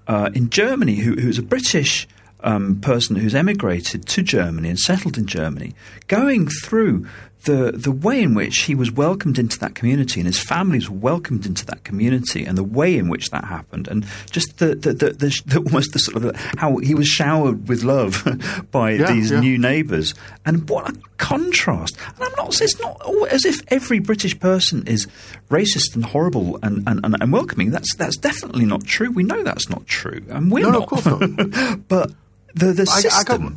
uh, 0.09 0.31
in 0.35 0.51
Germany, 0.51 0.97
who, 0.97 1.15
who's 1.15 1.39
a 1.39 1.43
British 1.43 2.07
um, 2.41 2.81
person 2.81 3.17
who's 3.17 3.35
emigrated 3.35 4.07
to 4.07 4.23
Germany 4.23 4.69
and 4.69 4.79
settled 4.79 5.19
in 5.19 5.27
Germany, 5.27 5.75
going 6.07 6.49
through 6.49 7.07
the 7.47 7.73
the 7.75 7.91
way 7.91 8.23
in 8.23 8.35
which 8.35 8.59
he 8.69 8.75
was 8.75 8.93
welcomed 8.93 9.39
into 9.39 9.59
that 9.59 9.75
community 9.75 10.21
and 10.21 10.27
his 10.27 10.39
family 10.39 10.77
was 10.79 10.91
welcomed 10.91 11.47
into 11.47 11.65
that 11.67 11.83
community 11.85 12.45
and 12.45 12.57
the 12.59 12.63
way 12.65 12.97
in 12.97 13.09
which 13.09 13.31
that 13.31 13.45
happened 13.45 13.89
and 13.89 14.05
just 14.31 14.59
the 14.59 14.75
the, 14.75 14.93
the, 14.93 15.11
the, 15.13 15.43
the 15.47 15.59
almost 15.59 15.93
the 15.93 15.99
sort 15.99 16.23
of 16.23 16.37
how 16.59 16.77
he 16.79 16.95
was 16.95 17.09
showered 17.09 17.67
with 17.69 17.83
love 17.83 18.23
by 18.71 18.91
Yeah, 18.93 19.11
these 19.13 19.31
yeah. 19.31 19.41
new 19.41 19.57
neighbours 19.59 20.15
and 20.45 20.69
what 20.69 20.91
a 20.91 20.95
contrast. 21.17 21.97
And 22.17 22.25
I'm 22.25 22.33
not 22.37 22.61
it's 22.61 22.79
not 22.81 23.01
as 23.31 23.45
if 23.45 23.61
every 23.69 23.99
British 24.01 24.39
person 24.39 24.87
is 24.87 25.07
racist 25.51 25.95
and 25.95 26.05
horrible 26.05 26.59
and, 26.63 26.87
and, 26.87 27.01
and, 27.05 27.17
and 27.21 27.33
welcoming. 27.33 27.71
That's 27.71 27.95
that's 27.97 28.17
definitely 28.17 28.67
not 28.67 28.85
true. 28.85 29.11
We 29.11 29.23
know 29.23 29.43
that's 29.43 29.69
not 29.71 29.87
true. 29.87 30.23
And 30.31 30.51
we're 30.53 30.65
No, 30.65 30.71
no, 30.71 30.79
not. 30.81 30.83
of 30.83 30.89
course 30.89 31.07
not. 31.07 31.89
but 31.89 32.13
the 32.55 32.73
the 32.73 32.87
I, 32.91 32.97
I 32.97 33.01
system 33.01 33.43
got, 33.43 33.53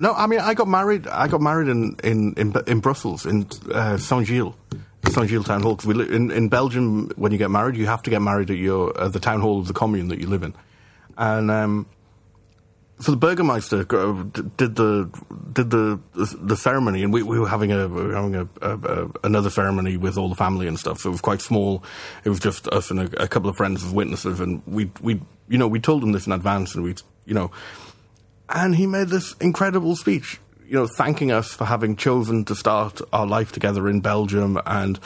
no, 0.00 0.12
I 0.12 0.26
mean, 0.26 0.40
I 0.40 0.54
got 0.54 0.66
married. 0.66 1.06
I 1.06 1.28
got 1.28 1.40
married 1.40 1.68
in 1.68 1.94
in 2.02 2.34
in, 2.34 2.54
in 2.66 2.80
Brussels 2.80 3.24
in 3.26 3.46
uh, 3.72 3.96
Saint 3.98 4.26
Gilles, 4.26 4.54
Saint 5.10 5.28
Gilles 5.28 5.44
town 5.44 5.62
hall. 5.62 5.76
'Cause 5.76 5.86
we 5.86 5.94
li- 5.94 6.12
in 6.14 6.30
in 6.32 6.48
Belgium, 6.48 7.10
when 7.16 7.30
you 7.32 7.38
get 7.38 7.50
married, 7.50 7.76
you 7.76 7.86
have 7.86 8.02
to 8.02 8.10
get 8.10 8.20
married 8.22 8.50
at 8.50 8.56
your 8.56 8.98
uh, 9.00 9.08
the 9.08 9.20
town 9.20 9.40
hall 9.40 9.60
of 9.60 9.66
the 9.68 9.74
commune 9.74 10.08
that 10.08 10.18
you 10.18 10.26
live 10.26 10.42
in, 10.42 10.54
and. 11.16 11.50
Um, 11.50 11.86
so 13.02 13.12
the 13.12 13.16
Burgermeister 13.16 13.84
did 13.84 14.76
the 14.76 15.08
did 15.54 15.70
the 15.70 15.98
the, 16.12 16.36
the 16.38 16.54
ceremony, 16.54 17.02
and 17.02 17.10
we, 17.14 17.22
we 17.22 17.38
were 17.38 17.48
having 17.48 17.72
a 17.72 17.88
we 17.88 18.02
were 18.02 18.14
having 18.14 18.34
a, 18.36 18.46
a, 18.60 18.76
a 18.76 19.10
another 19.24 19.48
ceremony 19.48 19.96
with 19.96 20.18
all 20.18 20.28
the 20.28 20.34
family 20.34 20.66
and 20.66 20.78
stuff. 20.78 20.98
So 21.00 21.08
it 21.08 21.12
was 21.12 21.22
quite 21.22 21.40
small. 21.40 21.82
It 22.24 22.28
was 22.28 22.40
just 22.40 22.68
us 22.68 22.90
and 22.90 23.00
a, 23.00 23.22
a 23.22 23.26
couple 23.26 23.48
of 23.48 23.56
friends 23.56 23.82
as 23.82 23.90
witnesses, 23.90 24.38
and 24.38 24.60
we 24.66 24.90
we 25.00 25.14
you 25.48 25.56
know 25.56 25.66
we 25.66 25.80
told 25.80 26.02
them 26.02 26.12
this 26.12 26.26
in 26.26 26.32
advance, 26.32 26.74
and 26.74 26.84
we 26.84 26.94
you 27.24 27.32
know, 27.32 27.50
and 28.50 28.74
he 28.76 28.86
made 28.86 29.08
this 29.08 29.34
incredible 29.40 29.96
speech. 29.96 30.40
You 30.66 30.74
know, 30.74 30.86
thanking 30.86 31.32
us 31.32 31.52
for 31.52 31.64
having 31.64 31.96
chosen 31.96 32.44
to 32.44 32.54
start 32.54 33.00
our 33.12 33.26
life 33.26 33.52
together 33.52 33.88
in 33.88 34.00
Belgium 34.00 34.60
and 34.66 35.00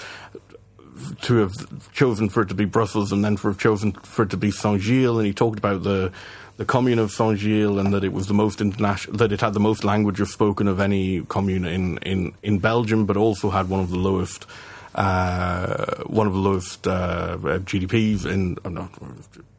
to 1.22 1.36
have 1.36 1.92
chosen 1.92 2.28
for 2.28 2.42
it 2.42 2.48
to 2.48 2.54
be 2.54 2.64
Brussels 2.64 3.12
and 3.12 3.24
then 3.24 3.36
for 3.36 3.50
have 3.50 3.58
chosen 3.58 3.92
for 3.92 4.24
it 4.24 4.30
to 4.30 4.36
be 4.36 4.50
Saint 4.50 4.80
Gilles, 4.80 5.18
and 5.18 5.26
he 5.26 5.32
talked 5.32 5.58
about 5.58 5.82
the 5.82 6.12
the 6.56 6.64
commune 6.64 7.00
of 7.00 7.10
Saint 7.10 7.38
Gilles 7.38 7.78
and 7.78 7.92
that 7.92 8.04
it 8.04 8.12
was 8.12 8.28
the 8.28 8.34
most 8.34 8.60
international, 8.60 9.16
that 9.16 9.32
it 9.32 9.40
had 9.40 9.54
the 9.54 9.60
most 9.60 9.82
languages 9.82 10.32
spoken 10.32 10.68
of 10.68 10.78
any 10.78 11.22
commune 11.22 11.64
in, 11.64 11.98
in, 11.98 12.32
in 12.44 12.60
Belgium, 12.60 13.06
but 13.06 13.16
also 13.16 13.50
had 13.50 13.68
one 13.68 13.80
of 13.80 13.90
the 13.90 13.98
lowest 13.98 14.46
uh, 14.94 16.04
one 16.04 16.28
of 16.28 16.32
the 16.32 16.38
lowest 16.38 16.86
uh, 16.86 17.36
GDPs 17.40 18.24
in 18.24 18.56
uh, 18.64 18.68
not 18.68 18.90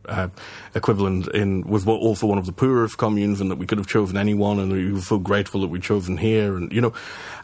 uh, 0.07 0.27
equivalent 0.73 1.27
in 1.29 1.61
was 1.67 1.85
wa- 1.85 1.95
also 1.95 2.27
one 2.27 2.37
of 2.37 2.45
the 2.45 2.51
poorest 2.51 2.97
communes, 2.97 3.41
and 3.41 3.51
that 3.51 3.57
we 3.57 3.65
could 3.65 3.77
have 3.77 3.87
chosen 3.87 4.17
anyone, 4.17 4.59
and 4.59 4.71
we 4.71 5.01
so 5.01 5.17
grateful 5.17 5.61
that 5.61 5.67
we'd 5.67 5.83
chosen 5.83 6.17
here, 6.17 6.55
and 6.55 6.71
you 6.71 6.81
know, 6.81 6.93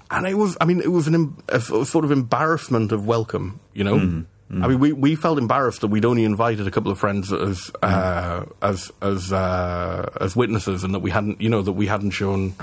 and 0.09 0.25
it 0.27 0.35
was, 0.35 0.57
I 0.59 0.65
mean, 0.65 0.81
it 0.81 0.91
was 0.91 1.07
an 1.07 1.35
a, 1.49 1.59
sort 1.59 2.05
of 2.05 2.11
embarrassment 2.11 2.91
of 2.91 3.05
welcome, 3.05 3.59
you 3.73 3.83
know. 3.83 4.25
I 4.53 4.67
mean, 4.67 4.79
we, 4.79 4.91
we 4.91 5.15
felt 5.15 5.37
embarrassed 5.37 5.79
that 5.79 5.87
we'd 5.87 6.03
only 6.03 6.25
invited 6.25 6.67
a 6.67 6.71
couple 6.71 6.91
of 6.91 6.99
friends 6.99 7.31
as 7.31 7.71
uh, 7.81 8.43
as 8.61 8.91
as 9.01 9.31
uh, 9.31 10.09
as 10.19 10.35
witnesses, 10.35 10.83
and 10.83 10.93
that 10.93 10.99
we 10.99 11.09
hadn't, 11.09 11.39
you 11.39 11.47
know, 11.47 11.61
that 11.61 11.71
we 11.71 11.87
hadn't 11.87 12.11
shown, 12.11 12.53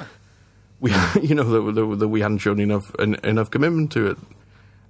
we 0.80 0.92
you 1.22 1.34
know 1.34 1.44
that, 1.44 1.72
that, 1.74 1.96
that 2.00 2.08
we 2.08 2.20
hadn't 2.20 2.38
shown 2.38 2.60
enough 2.60 2.94
en- 2.98 3.16
enough 3.24 3.50
commitment 3.50 3.92
to 3.92 4.10
it. 4.10 4.18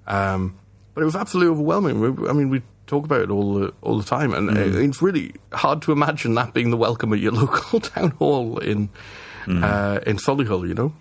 Um, 0.08 0.58
but 0.94 1.02
it 1.02 1.04
was 1.04 1.14
absolutely 1.14 1.52
overwhelming. 1.52 2.00
We, 2.00 2.28
I 2.28 2.32
mean, 2.32 2.50
we 2.50 2.62
talk 2.88 3.04
about 3.04 3.20
it 3.20 3.30
all 3.30 3.54
the 3.54 3.72
all 3.82 3.98
the 3.98 4.04
time, 4.04 4.32
and 4.34 4.50
Mm. 4.50 4.74
uh, 4.74 4.78
it's 4.78 5.00
really 5.02 5.34
hard 5.52 5.82
to 5.82 5.92
imagine 5.92 6.34
that 6.34 6.52
being 6.54 6.70
the 6.70 6.76
welcome 6.76 7.12
at 7.12 7.20
your 7.20 7.32
local 7.42 7.80
town 7.80 8.10
hall 8.18 8.58
in 8.58 8.88
Mm. 9.46 9.62
uh, 9.62 10.00
in 10.06 10.16
Solihull. 10.18 10.66
You 10.68 10.74
know. 10.74 10.92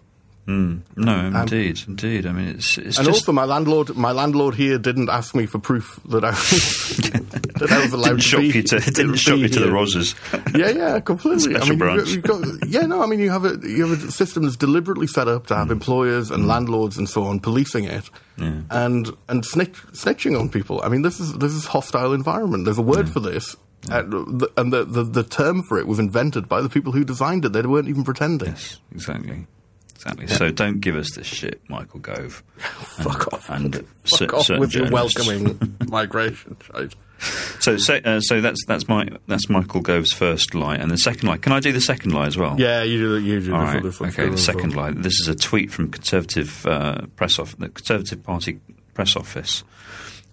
Mm. 0.48 0.80
no 0.96 1.12
um, 1.12 1.36
indeed 1.36 1.82
indeed 1.90 2.26
I 2.26 2.32
mean 2.32 2.48
it's 2.56 2.78
it's 2.78 2.98
And 2.98 3.06
just 3.06 3.28
also, 3.28 3.34
my 3.34 3.44
landlord, 3.44 3.98
my 3.98 4.14
landlord 4.14 4.56
here 4.56 4.78
didn't 4.78 5.10
ask 5.10 5.36
me 5.36 5.46
for 5.46 5.60
proof 5.60 6.00
that 6.08 6.24
I 6.24 6.30
was, 6.30 6.98
that 7.60 7.68
I 7.70 7.82
was 7.82 7.92
allowed 7.92 8.06
didn't 8.12 8.22
to 8.22 8.28
shock 8.30 8.40
be. 8.42 8.48
you 8.48 8.64
to 8.64 8.80
didn't 8.80 9.16
shock 9.16 9.40
you 9.40 9.50
to 9.50 9.60
the 9.60 9.72
roses 9.72 10.16
Yeah, 10.56 10.70
yeah, 10.70 11.00
completely. 11.02 11.54
Special 11.56 11.66
I 11.66 11.70
mean, 11.72 11.80
branch. 11.80 12.10
You've 12.12 12.24
got, 12.24 12.46
you've 12.46 12.60
got, 12.62 12.70
yeah, 12.70 12.86
no, 12.86 13.02
I 13.04 13.08
mean, 13.08 13.20
you 13.20 13.30
have 13.30 13.44
a 13.44 13.60
you 13.68 13.86
have 13.88 14.04
a 14.08 14.12
system 14.12 14.44
that's 14.44 14.56
deliberately 14.56 15.08
set 15.08 15.28
up 15.28 15.48
to 15.48 15.54
Mm. 15.54 15.58
have 15.58 15.72
employers 15.72 16.32
and 16.32 16.46
mm. 16.46 16.48
landlords 16.48 16.98
and 16.98 17.10
so 17.10 17.24
on 17.26 17.42
policing 17.42 17.84
it, 17.84 18.10
and 18.38 19.10
and 19.28 19.46
snitch, 19.46 19.76
snitching 19.92 20.40
on 20.40 20.48
people. 20.48 20.80
I 20.82 20.88
mean, 20.88 21.02
this 21.02 21.20
is 21.20 21.34
this 21.40 21.52
is 21.52 21.66
hostile 21.66 22.14
environment. 22.14 22.64
There's 22.64 22.78
a 22.78 22.82
word 22.96 23.10
for 23.10 23.20
this. 23.20 23.58
And, 23.90 24.12
the, 24.42 24.50
and 24.58 24.74
the, 24.74 24.84
the 24.86 25.04
the 25.04 25.24
term 25.24 25.64
for 25.64 25.78
it 25.78 25.88
was 25.88 26.00
invented 26.00 26.48
by 26.50 26.62
the 26.62 26.70
people 26.70 26.92
who 26.94 27.04
designed 27.04 27.46
it. 27.46 27.54
They 27.54 27.62
weren't 27.62 27.88
even 27.90 28.04
pretending. 28.04 28.50
Yes, 28.50 28.80
exactly. 28.92 29.46
Exactly. 29.98 30.28
So 30.28 30.52
don't 30.52 30.80
give 30.80 30.96
us 30.96 31.12
this 31.16 31.26
shit, 31.28 31.60
Michael 31.70 32.00
Gove. 32.00 32.44
Fuck 32.58 33.34
off. 33.34 33.50
And 33.50 33.76
Fuck 33.76 33.86
cer- 34.06 34.36
off 34.36 34.50
with 34.60 34.74
your 34.76 34.90
welcoming 34.92 35.76
migration. 35.88 36.56
Right? 36.74 36.94
So, 37.60 37.78
so, 37.78 37.96
uh, 37.96 38.20
so 38.22 38.42
that's 38.42 38.64
that's 38.68 38.88
my 38.88 39.08
that's 39.28 39.50
Michael 39.50 39.82
Gove's 39.82 40.14
first 40.14 40.54
lie, 40.54 40.76
and 40.76 40.92
the 40.92 40.98
second 41.00 41.28
lie. 41.28 41.38
Can 41.38 41.52
I 41.52 41.60
do 41.60 41.72
the 41.72 41.82
second 41.82 42.12
lie 42.14 42.28
as 42.28 42.38
well? 42.38 42.56
Yeah, 42.60 42.84
you 42.84 43.00
do. 43.00 43.18
You 43.20 43.40
do. 43.40 43.46
The 43.48 43.52
right. 43.54 43.72
sort 43.74 43.86
of- 43.86 43.96
sort 43.96 44.10
of 44.10 44.20
Okay. 44.20 44.30
The 44.30 44.38
second 44.38 44.76
lie. 44.76 44.92
This 44.92 45.20
is 45.20 45.28
a 45.28 45.36
tweet 45.36 45.72
from 45.72 45.90
Conservative 45.90 46.66
uh, 46.68 47.08
press 47.16 47.40
off 47.40 47.58
the 47.58 47.70
Conservative 47.70 48.24
Party 48.24 48.60
press 48.94 49.16
office, 49.16 49.64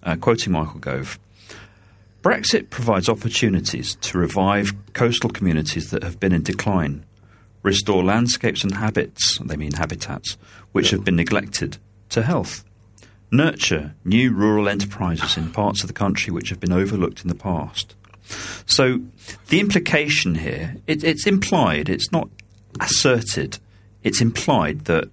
uh, 0.03 0.15
quoting 0.15 0.53
Michael 0.53 0.79
Gove. 0.79 1.17
Brexit 2.21 2.69
provides 2.71 3.07
opportunities 3.09 3.95
to 4.01 4.17
revive 4.17 4.71
coastal 4.93 5.29
communities 5.29 5.91
that 5.91 6.01
have 6.03 6.19
been 6.19 6.31
in 6.33 6.41
decline, 6.43 7.03
restore 7.65 8.03
landscapes 8.03 8.63
and 8.63 8.75
habits, 8.75 9.39
they 9.39 9.57
mean 9.57 9.73
habitats, 9.73 10.37
which 10.71 10.91
have 10.91 11.03
been 11.03 11.15
neglected, 11.15 11.77
to 12.09 12.21
health, 12.21 12.63
nurture 13.31 13.95
new 14.05 14.31
rural 14.31 14.69
enterprises 14.69 15.35
in 15.35 15.51
parts 15.51 15.81
of 15.81 15.87
the 15.87 15.93
country 15.93 16.31
which 16.31 16.49
have 16.49 16.59
been 16.59 16.71
overlooked 16.71 17.23
in 17.23 17.27
the 17.27 17.35
past. 17.35 17.95
So 18.67 19.01
the 19.49 19.59
implication 19.59 20.35
here, 20.35 20.75
it, 20.85 21.03
it's 21.03 21.25
implied, 21.25 21.89
it's 21.89 22.11
not 22.11 22.29
asserted, 22.79 23.57
it's 24.03 24.21
implied 24.21 24.85
that 24.85 25.09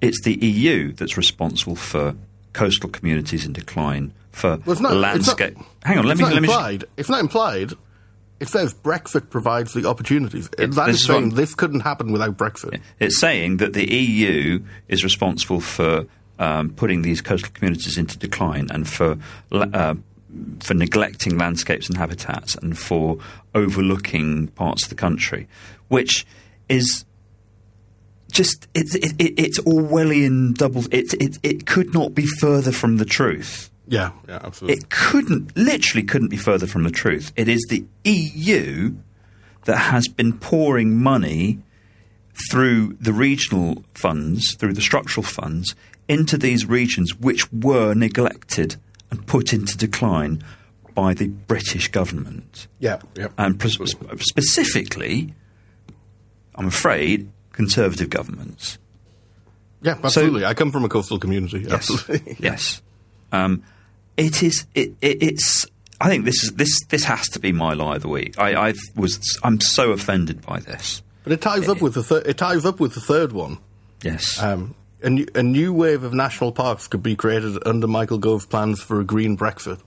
it's 0.00 0.22
the 0.22 0.34
EU 0.42 0.92
that's 0.92 1.18
responsible 1.18 1.76
for 1.76 2.14
coastal 2.54 2.88
communities 2.88 3.44
in 3.44 3.52
decline, 3.52 4.12
for 4.32 4.56
Well, 4.56 4.58
not- 4.58 4.70
it's 4.70 4.80
not- 4.80 4.94
landscape. 4.96 5.58
Hang 5.84 5.98
on, 5.98 6.06
let 6.06 6.16
me 6.16 6.24
let 6.24 6.40
me. 6.40 6.48
just- 6.48 6.58
implied. 6.58 6.84
It's 6.96 7.10
not 7.10 7.20
implied. 7.20 7.74
It 8.40 8.48
says 8.48 8.72
Brexit 8.72 9.28
provides 9.30 9.74
the 9.74 9.86
opportunities. 9.86 10.48
It- 10.58 10.72
that 10.72 10.88
is 10.88 11.04
saying 11.04 11.30
this 11.30 11.54
couldn't 11.54 11.80
happen 11.80 12.10
without 12.10 12.36
Brexit. 12.38 12.80
It's 12.98 13.20
saying 13.20 13.58
that 13.58 13.74
the 13.74 13.86
EU 13.92 14.60
is 14.88 15.04
responsible 15.04 15.60
for 15.60 16.06
um, 16.38 16.70
putting 16.70 17.02
these 17.02 17.20
coastal 17.20 17.52
communities 17.52 17.98
into 17.98 18.18
decline 18.18 18.68
and 18.70 18.88
for 18.88 19.18
uh, 19.52 19.94
for 20.60 20.74
neglecting 20.74 21.36
landscapes 21.36 21.88
and 21.88 21.98
habitats 21.98 22.54
and 22.54 22.78
for 22.78 23.18
overlooking 23.54 24.46
parts 24.48 24.84
of 24.84 24.88
the 24.88 24.94
country, 24.94 25.46
which 25.88 26.24
is 26.68 27.04
just 28.32 28.68
it's 28.74 28.94
it, 28.94 29.12
it, 29.18 29.34
it's 29.38 29.58
Orwellian 29.60 30.54
double. 30.54 30.84
It, 30.90 31.12
it 31.14 31.38
it 31.42 31.66
could 31.66 31.92
not 31.92 32.14
be 32.14 32.26
further 32.26 32.72
from 32.72 32.96
the 32.96 33.04
truth. 33.04 33.69
Yeah, 33.90 34.12
yeah, 34.28 34.38
absolutely. 34.44 34.78
It 34.78 34.88
couldn't, 34.88 35.56
literally 35.56 36.06
couldn't 36.06 36.28
be 36.28 36.36
further 36.36 36.68
from 36.68 36.84
the 36.84 36.92
truth. 36.92 37.32
It 37.34 37.48
is 37.48 37.66
the 37.68 37.84
EU 38.04 38.94
that 39.64 39.76
has 39.76 40.06
been 40.06 40.38
pouring 40.38 40.96
money 40.96 41.58
through 42.48 42.96
the 43.00 43.12
regional 43.12 43.82
funds, 43.94 44.54
through 44.54 44.74
the 44.74 44.80
structural 44.80 45.24
funds, 45.24 45.74
into 46.08 46.38
these 46.38 46.66
regions 46.66 47.16
which 47.16 47.52
were 47.52 47.92
neglected 47.94 48.76
and 49.10 49.26
put 49.26 49.52
into 49.52 49.76
decline 49.76 50.40
by 50.94 51.12
the 51.12 51.26
British 51.26 51.88
government. 51.88 52.68
Yeah, 52.78 53.00
yeah. 53.16 53.28
And 53.36 53.58
pres- 53.58 53.78
specifically, 54.20 55.34
I'm 56.54 56.68
afraid, 56.68 57.28
conservative 57.50 58.08
governments. 58.08 58.78
Yeah, 59.82 59.98
absolutely. 60.02 60.44
I 60.44 60.54
come 60.54 60.70
from 60.70 60.84
a 60.84 60.88
coastal 60.88 61.18
community. 61.18 61.60
Yes. 61.60 61.72
Absolutely. 61.72 62.36
yes. 62.40 62.82
Um, 63.32 63.64
it 64.20 64.42
is. 64.42 64.66
It, 64.74 64.94
it, 65.00 65.22
it's. 65.22 65.66
I 66.00 66.08
think 66.08 66.24
this 66.24 66.42
is 66.44 66.52
this. 66.52 66.70
This 66.88 67.04
has 67.04 67.28
to 67.30 67.40
be 67.40 67.52
my 67.52 67.74
lie 67.74 67.96
of 67.96 68.02
the 68.02 68.08
week. 68.08 68.38
I, 68.38 68.68
I 68.68 68.74
was. 68.96 69.20
I'm 69.42 69.60
so 69.60 69.92
offended 69.92 70.42
by 70.42 70.60
this. 70.60 71.02
But 71.24 71.32
it 71.32 71.40
ties 71.42 71.68
up 71.68 71.82
with 71.82 71.94
the 71.94 72.02
thir- 72.02 72.22
it 72.24 72.38
ties 72.38 72.64
up 72.64 72.80
with 72.80 72.94
the 72.94 73.00
third 73.00 73.32
one. 73.32 73.58
Yes. 74.02 74.42
Um, 74.42 74.74
a, 75.02 75.10
new, 75.10 75.26
a 75.34 75.42
new 75.42 75.72
wave 75.74 76.02
of 76.02 76.14
national 76.14 76.52
parks 76.52 76.88
could 76.88 77.02
be 77.02 77.16
created 77.16 77.66
under 77.66 77.86
Michael 77.86 78.18
Gove's 78.18 78.46
plans 78.46 78.80
for 78.80 79.00
a 79.00 79.04
green 79.04 79.36
Brexit. 79.36 79.80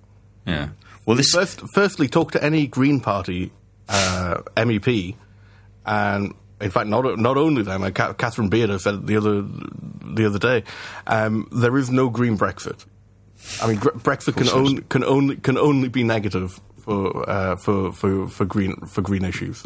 yeah. 0.45 0.69
Well, 1.05 1.17
this. 1.17 1.31
First, 1.31 1.61
firstly, 1.73 2.07
talk 2.07 2.31
to 2.31 2.43
any 2.43 2.65
Green 2.65 3.01
Party 3.01 3.51
uh, 3.89 4.41
MEP, 4.55 5.15
and 5.85 6.33
in 6.61 6.71
fact, 6.71 6.87
not 6.87 7.19
not 7.19 7.35
only 7.35 7.61
them. 7.63 7.83
Uh, 7.83 7.91
Catherine 7.91 8.49
Bearder 8.49 8.79
said 8.79 9.05
the 9.05 9.17
other 9.17 9.41
the 9.41 10.25
other 10.25 10.39
day. 10.39 10.63
Um, 11.05 11.49
there 11.51 11.77
is 11.77 11.89
no 11.89 12.09
green 12.09 12.37
Brexit. 12.37 12.85
I 13.61 13.67
mean, 13.67 13.77
Brexit 13.79 14.35
can 14.35 14.49
only 14.49 14.81
can 14.83 15.03
only 15.03 15.35
can 15.37 15.57
only 15.57 15.89
be 15.89 16.03
negative 16.03 16.59
for 16.79 17.29
uh, 17.29 17.55
for, 17.55 17.91
for 17.91 18.27
for 18.27 18.45
green 18.45 18.75
for 18.87 19.01
green 19.01 19.25
issues. 19.25 19.65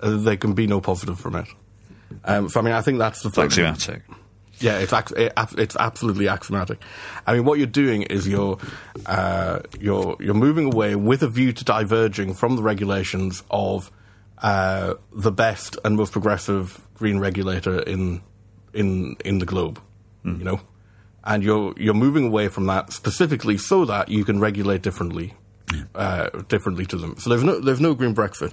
Uh, 0.00 0.16
there 0.18 0.36
can 0.36 0.52
be 0.54 0.66
no 0.66 0.80
positive 0.80 1.18
from 1.18 1.36
it. 1.36 1.46
Um, 2.24 2.48
so 2.48 2.60
I 2.60 2.62
mean, 2.62 2.74
I 2.74 2.82
think 2.82 2.98
that's 2.98 3.22
the 3.22 3.28
It's 3.28 3.38
axiomatic. 3.38 4.02
yeah, 4.58 4.78
it's 4.78 4.92
ac- 4.92 5.14
it, 5.16 5.32
it's 5.58 5.76
absolutely 5.76 6.28
axiomatic. 6.28 6.80
I 7.26 7.34
mean, 7.34 7.44
what 7.44 7.58
you're 7.58 7.66
doing 7.66 8.02
is 8.02 8.26
you're 8.26 8.58
uh, 9.06 9.60
you're 9.78 10.16
you're 10.20 10.34
moving 10.34 10.72
away 10.72 10.96
with 10.96 11.22
a 11.22 11.28
view 11.28 11.52
to 11.52 11.64
diverging 11.64 12.34
from 12.34 12.56
the 12.56 12.62
regulations 12.62 13.42
of 13.50 13.90
uh, 14.42 14.94
the 15.12 15.32
best 15.32 15.78
and 15.84 15.96
most 15.96 16.12
progressive 16.12 16.80
green 16.94 17.18
regulator 17.18 17.80
in 17.80 18.22
in 18.74 19.16
in 19.24 19.38
the 19.38 19.46
globe. 19.46 19.80
You 20.24 20.44
know, 20.44 20.60
and 21.24 21.42
you're 21.42 21.74
you're 21.76 21.94
moving 21.94 22.26
away 22.26 22.48
from 22.48 22.66
that 22.66 22.92
specifically 22.92 23.58
so 23.58 23.84
that 23.84 24.08
you 24.08 24.24
can 24.24 24.40
regulate 24.40 24.82
differently 24.82 25.34
uh, 25.94 26.30
differently 26.48 26.86
to 26.86 26.96
them. 26.96 27.16
So 27.18 27.30
there's 27.30 27.44
no 27.44 27.60
there's 27.60 27.80
no 27.80 27.94
green 27.94 28.14
Brexit, 28.14 28.52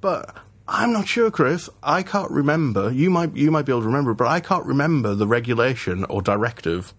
but. 0.00 0.36
I'm 0.70 0.92
not 0.92 1.08
sure, 1.08 1.30
Chris. 1.30 1.70
I 1.82 2.02
can't 2.02 2.30
remember. 2.30 2.92
You 2.92 3.08
might 3.08 3.34
you 3.34 3.50
might 3.50 3.64
be 3.64 3.72
able 3.72 3.80
to 3.80 3.86
remember, 3.86 4.12
but 4.12 4.26
I 4.26 4.40
can't 4.40 4.66
remember 4.66 5.14
the 5.14 5.26
regulation 5.26 6.04
or 6.10 6.20
directive 6.20 6.92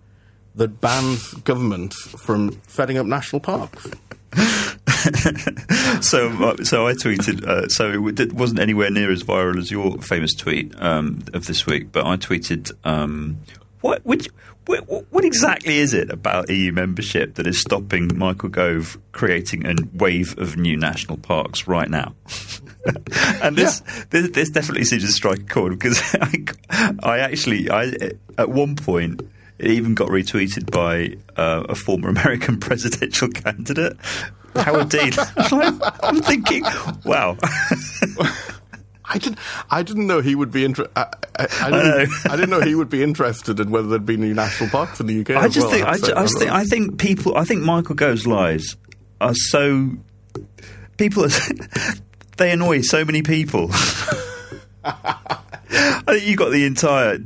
that 0.55 0.81
bans 0.81 1.33
governments 1.35 1.95
from 2.19 2.59
setting 2.67 2.97
up 2.97 3.05
national 3.05 3.41
parks. 3.41 3.85
so, 6.01 6.29
uh, 6.29 6.63
so 6.63 6.87
I 6.87 6.93
tweeted. 6.93 7.45
Uh, 7.45 7.67
so 7.67 8.07
it 8.07 8.33
wasn't 8.33 8.59
anywhere 8.59 8.89
near 8.89 9.11
as 9.11 9.23
viral 9.23 9.57
as 9.57 9.69
your 9.71 9.99
famous 9.99 10.33
tweet 10.33 10.73
um, 10.81 11.23
of 11.33 11.45
this 11.45 11.65
week, 11.65 11.91
but 11.91 12.05
I 12.05 12.17
tweeted. 12.17 12.71
Um, 12.83 13.39
what, 13.81 14.05
which, 14.05 14.29
what, 14.65 14.81
what 15.11 15.25
exactly 15.25 15.77
is 15.77 15.93
it 15.93 16.09
about 16.09 16.49
EU 16.49 16.71
membership 16.71 17.35
that 17.35 17.47
is 17.47 17.59
stopping 17.59 18.11
Michael 18.17 18.49
Gove 18.49 18.97
creating 19.11 19.65
a 19.65 19.75
wave 19.93 20.37
of 20.37 20.57
new 20.57 20.77
national 20.77 21.17
parks 21.17 21.67
right 21.67 21.89
now? 21.89 22.13
and 23.41 23.57
this, 23.57 23.81
this 24.09 24.29
this 24.31 24.49
definitely 24.49 24.85
seems 24.85 25.03
to 25.03 25.11
strike 25.11 25.39
a 25.39 25.43
chord 25.43 25.77
because 25.77 26.01
I, 26.21 26.45
I 27.03 27.19
actually 27.19 27.69
I 27.69 27.91
at 28.37 28.49
one 28.49 28.75
point 28.75 29.21
it 29.59 29.71
even 29.71 29.93
got 29.93 30.07
retweeted 30.07 30.71
by 30.71 31.17
uh, 31.39 31.63
a 31.67 31.75
former 31.75 32.09
American 32.09 32.59
presidential 32.59 33.27
candidate, 33.27 33.97
Howard 34.55 34.89
Dean. 34.89 35.11
I'm 36.01 36.21
thinking, 36.21 36.63
wow. 37.03 37.37
I 39.09 39.17
didn't. 39.17 39.39
I 39.71 39.81
didn't 39.81 40.05
know 40.05 40.21
he 40.21 40.35
would 40.35 40.51
be 40.51 40.63
interested. 40.63 40.95
I, 40.95 41.07
I, 41.37 41.47
I, 41.61 41.71
didn't, 41.71 42.11
I 42.29 42.35
didn't 42.35 42.49
know 42.51 42.61
he 42.61 42.75
would 42.75 42.89
be 42.89 43.01
interested 43.01 43.59
in 43.59 43.71
whether 43.71 43.87
there'd 43.87 44.05
be 44.05 44.17
new 44.17 44.35
national 44.35 44.69
parks 44.69 44.99
in 44.99 45.07
the 45.07 45.21
UK. 45.21 45.31
I 45.31 45.47
just 45.47 45.67
well, 45.67 45.71
think 45.71 45.87
I, 45.87 45.91
I, 45.91 46.23
just 46.23 46.37
think 46.37 46.51
I 46.51 46.63
think 46.63 46.99
people 46.99 47.35
I 47.35 47.43
think 47.43 47.63
Michael 47.63 47.95
Gove's 47.95 48.27
lies 48.27 48.77
are 49.19 49.33
so 49.33 49.91
people 50.97 51.25
are, 51.25 51.31
they 52.37 52.51
annoy 52.51 52.81
so 52.81 53.03
many 53.03 53.23
people. 53.23 53.69
I 54.83 56.03
think 56.07 56.27
you 56.27 56.35
got 56.35 56.51
the 56.51 56.65
entire 56.65 57.17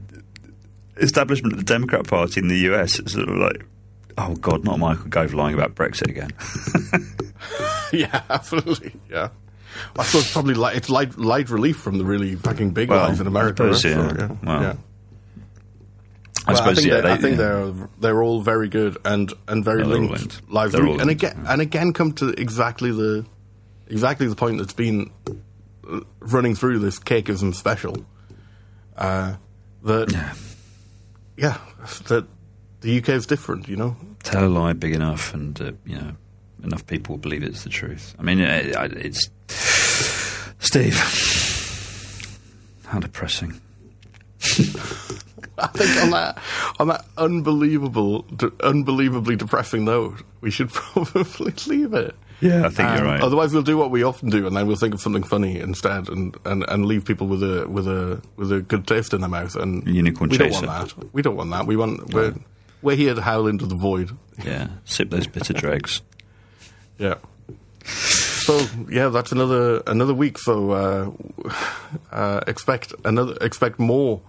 establishment 0.97 1.53
of 1.53 1.60
the 1.60 1.65
Democrat 1.65 2.07
Party 2.07 2.39
in 2.39 2.47
the 2.47 2.57
US 2.72 2.99
it's 2.99 3.14
sort 3.14 3.27
of 3.27 3.35
like 3.35 3.65
oh 4.18 4.35
god 4.35 4.64
not 4.64 4.80
Michael 4.80 5.07
Gove 5.07 5.34
lying 5.34 5.53
about 5.53 5.76
Brexit 5.76 6.10
again. 6.10 6.31
yeah, 7.91 8.22
absolutely. 8.30 8.93
Yeah. 9.10 9.30
I 9.97 10.03
suppose 10.03 10.31
probably 10.31 10.53
light, 10.55 10.75
it's 10.75 10.89
light, 10.89 11.17
light 11.17 11.49
relief 11.49 11.77
from 11.77 11.97
the 11.97 12.05
really 12.05 12.35
fucking 12.35 12.71
big 12.71 12.89
Well, 12.89 13.09
in 13.11 13.21
I 13.21 13.27
America. 13.27 13.73
suppose, 13.73 13.85
right? 13.85 14.17
yeah. 14.19 14.27
So, 14.27 14.37
Well, 14.43 14.61
yeah. 14.61 14.75
I 16.45 16.51
Well, 16.51 16.57
suppose 16.57 16.75
think 16.79 16.87
yeah, 16.89 17.01
they, 17.01 17.11
I 17.11 17.17
think 17.17 17.37
yeah. 17.37 17.43
they're 17.43 17.89
they're 17.99 18.23
all 18.23 18.41
very 18.41 18.67
good 18.67 18.97
and 19.05 19.31
and 19.47 19.63
very 19.63 19.81
Yeah, 19.81 19.87
linked, 19.87 20.11
linked. 20.11 20.49
lives 20.51 20.73
They're 20.73 20.81
and 20.85 20.97
linked, 20.97 21.11
again 21.23 21.41
yeah. 21.43 21.53
and 21.53 21.61
again 21.61 21.93
come 21.93 22.11
to 22.13 22.29
exactly 22.29 22.91
the 22.91 23.25
exactly 23.87 24.27
the 24.27 24.35
point 24.35 24.57
that's 24.57 24.73
been 24.73 25.09
uh, 25.89 26.01
running 26.19 26.55
through 26.55 26.79
this 26.79 26.99
cakeism 26.99 27.55
special. 27.55 28.05
Uh, 28.97 29.35
that 29.83 30.11
Yeah. 30.11 30.33
yeah, 31.37 31.57
that 32.09 32.25
the 32.81 32.97
UK 32.97 33.09
is 33.09 33.25
different. 33.25 33.69
You 33.69 33.77
know, 33.77 33.95
tell 34.23 34.45
a 34.45 34.47
lie 34.49 34.73
big 34.73 34.93
enough, 34.93 35.33
and 35.33 35.59
uh, 35.61 35.71
you 35.85 35.95
know 35.95 36.11
enough 36.61 36.85
people 36.87 37.13
will 37.15 37.21
believe 37.21 37.43
it's 37.43 37.63
the 37.63 37.69
truth. 37.69 38.15
I 38.19 38.21
mean, 38.23 38.39
it, 38.41 38.75
it's 38.97 39.29
Steve. 40.73 40.97
How 42.87 42.99
depressing. 42.99 43.59
I 45.59 45.67
think 45.67 46.03
on 46.03 46.09
that 46.11 46.37
on 46.79 46.87
that 46.87 47.05
unbelievable, 47.17 48.23
de- 48.23 48.51
unbelievably 48.63 49.35
depressing 49.35 49.85
note, 49.85 50.23
we 50.41 50.49
should 50.49 50.69
probably 50.73 51.53
leave 51.67 51.93
it. 51.93 52.15
Yeah, 52.41 52.65
I 52.65 52.69
think 52.69 52.89
you're 52.89 52.97
Um, 52.97 53.03
right. 53.05 53.21
Otherwise, 53.21 53.53
we'll 53.53 53.61
do 53.61 53.77
what 53.77 53.91
we 53.91 54.01
often 54.03 54.29
do, 54.31 54.47
and 54.47 54.55
then 54.57 54.65
we'll 54.65 54.75
think 54.75 54.95
of 54.95 54.99
something 55.01 55.21
funny 55.23 55.59
instead, 55.59 56.09
and, 56.09 56.35
and, 56.43 56.65
and 56.67 56.85
leave 56.87 57.05
people 57.05 57.27
with 57.27 57.43
a 57.43 57.67
with 57.69 57.87
a 57.87 58.19
with 58.35 58.51
a 58.51 58.61
good 58.61 58.87
taste 58.87 59.13
in 59.13 59.21
their 59.21 59.29
mouth. 59.29 59.55
And 59.55 59.85
Unicorn 59.87 60.31
we 60.31 60.39
chaser. 60.39 60.61
don't 60.61 60.67
want 60.67 60.95
that. 60.97 61.13
We 61.13 61.21
don't 61.21 61.35
want 61.35 61.51
that. 61.51 61.67
We 61.67 61.75
want 61.77 62.11
we're 62.13 62.33
we're 62.81 62.95
here 62.95 63.13
to 63.13 63.21
howl 63.21 63.45
into 63.47 63.67
the 63.67 63.75
void. 63.75 64.09
Yeah, 64.43 64.69
sip 64.85 65.11
those 65.11 65.27
bitter 65.27 65.53
dregs. 65.53 66.01
Yeah. 66.99 67.15
So 68.45 68.65
yeah, 68.89 69.09
that's 69.09 69.31
another 69.31 69.81
another 69.87 70.13
week. 70.13 70.37
So 70.37 70.71
uh, 70.71 71.11
uh, 72.11 72.41
expect 72.47 72.93
another 73.05 73.35
expect 73.41 73.79
more 73.79 74.21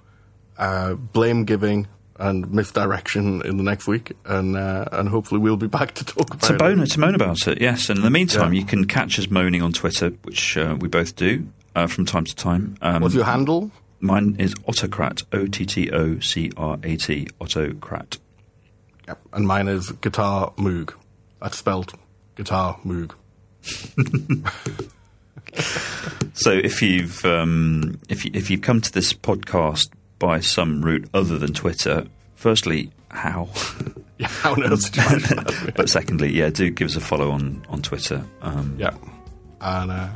uh, 0.59 0.95
blame 0.95 1.45
giving 1.45 1.87
and 2.19 2.49
misdirection 2.53 3.43
in 3.45 3.57
the 3.57 3.65
next 3.65 3.87
week, 3.89 4.13
and 4.25 4.57
uh, 4.57 4.85
and 4.93 5.09
hopefully 5.09 5.41
we'll 5.41 5.57
be 5.57 5.67
back 5.67 5.95
to 5.95 6.05
talk 6.05 6.31
about 6.35 6.43
To 6.43 6.55
it. 6.55 6.61
moan, 6.61 6.87
to 6.87 7.01
moan 7.01 7.15
about 7.17 7.49
it, 7.49 7.61
yes. 7.61 7.89
And 7.89 7.99
in 7.99 8.05
the 8.05 8.11
meantime, 8.11 8.53
Yeah. 8.53 8.61
you 8.61 8.67
can 8.67 8.87
catch 8.87 9.19
us 9.19 9.29
moaning 9.31 9.63
on 9.63 9.73
Twitter, 9.73 10.11
which 10.23 10.57
uh, 10.57 10.77
we 10.79 10.87
both 10.89 11.17
do 11.17 11.47
uh, 11.75 11.87
from 11.89 12.07
time 12.07 12.25
to 12.25 12.35
time. 12.37 12.77
Um, 12.83 13.03
What's 13.03 13.15
your 13.17 13.25
handle? 13.25 13.71
Mine 14.01 14.37
is 14.39 14.55
Autocrat, 14.69 15.23
O 15.33 15.47
T 15.47 15.67
T 15.67 15.91
O 15.91 16.21
C 16.21 16.53
R 16.57 16.79
A 16.85 16.97
T, 16.97 17.27
Ottocrat. 17.41 18.19
Yep. 19.09 19.21
And 19.33 19.47
mine 19.47 19.67
is 19.67 19.91
Guitar 19.93 20.53
Moog. 20.57 20.95
That's 21.43 21.59
spelled 21.59 21.95
Guitar 22.37 22.79
Moog. 22.87 23.13
So 26.35 26.51
if 26.51 26.83
you've 26.83 27.25
um, 27.25 28.01
if 28.09 28.25
you, 28.25 28.31
if 28.35 28.51
you've 28.51 28.61
come 28.61 28.81
to 28.81 28.93
this 28.93 29.13
podcast 29.13 29.89
by 30.19 30.41
some 30.41 30.83
route 30.83 31.09
other 31.15 31.39
than 31.39 31.53
Twitter, 31.55 32.07
firstly, 32.35 32.91
how? 33.11 33.49
Yeah, 34.17 34.29
how 34.29 34.53
on 34.53 34.63
earth 34.63 34.93
did 34.93 35.27
you 35.27 35.73
but 35.77 35.89
secondly, 35.89 36.31
yeah, 36.33 36.49
do 36.49 36.71
give 36.71 36.87
us 36.87 36.95
a 36.95 37.01
follow 37.01 37.33
on 37.33 37.67
on 37.69 37.83
Twitter. 37.83 38.25
Um, 38.43 38.77
Yeah. 38.79 38.95
And 39.61 39.91
uh, 39.91 40.09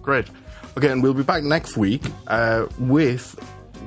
great. 0.00 0.28
Okay, 0.76 0.92
and 0.92 1.02
we'll 1.02 1.12
be 1.12 1.24
back 1.24 1.42
next 1.42 1.76
week 1.76 2.02
uh, 2.28 2.66
with 2.78 3.34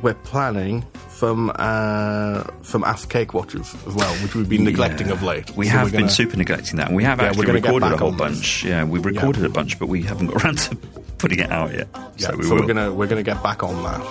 we're 0.01 0.13
planning 0.13 0.85
from 1.09 1.51
uh, 1.55 2.43
some 2.63 2.83
Ask 2.83 3.09
Cake 3.09 3.33
Watchers 3.33 3.73
as 3.87 3.93
well, 3.95 4.13
which 4.15 4.35
we've 4.35 4.49
been 4.49 4.63
neglecting 4.65 5.07
yeah. 5.07 5.13
of 5.13 5.23
late. 5.23 5.55
We 5.55 5.65
So 5.65 5.71
have 5.71 5.83
we're 5.87 5.91
been 5.91 5.99
gonna- 6.01 6.11
super 6.11 6.37
neglecting 6.37 6.77
that. 6.77 6.91
We 6.91 7.03
have 7.03 7.19
Yeah, 7.19 7.27
actually 7.29 7.51
recorded 7.53 7.91
a 7.93 7.97
whole 7.97 8.11
bunch. 8.11 8.63
Yeah, 8.63 8.83
we've 8.83 9.05
recorded 9.05 9.45
a 9.45 9.49
bunch, 9.49 9.79
but 9.79 9.87
we 9.87 10.01
haven't 10.03 10.27
got 10.27 10.43
around 10.43 10.57
to 10.59 10.75
putting 11.17 11.39
it 11.39 11.51
out 11.51 11.73
yet. 11.73 11.87
Yeah, 11.95 12.09
so 12.17 12.31
so, 12.31 12.37
we 12.37 12.49
will. 12.49 12.55
we're 12.61 12.67
gonna 12.67 12.93
we're 12.93 13.07
gonna 13.07 13.23
get 13.23 13.41
back 13.41 13.63
on 13.63 13.81
that, 13.83 14.01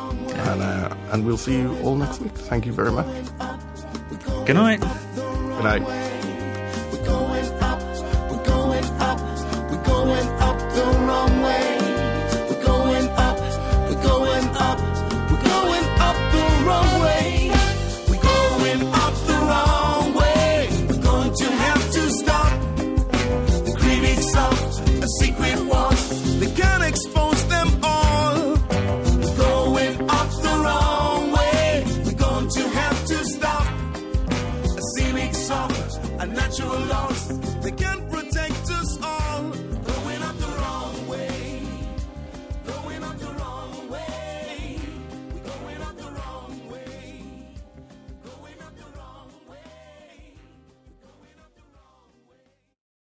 and 0.48 0.62
uh, 0.62 0.96
and 1.12 1.24
we'll 1.26 1.36
see 1.36 1.56
you 1.58 1.76
all 1.82 1.96
next 1.96 2.20
week. 2.20 2.32
Thank 2.32 2.64
you 2.66 2.72
very 2.72 2.90
much. 2.92 3.06
Good 4.46 4.56
night. 4.56 4.80
Good 5.14 5.64
night. 5.64 5.82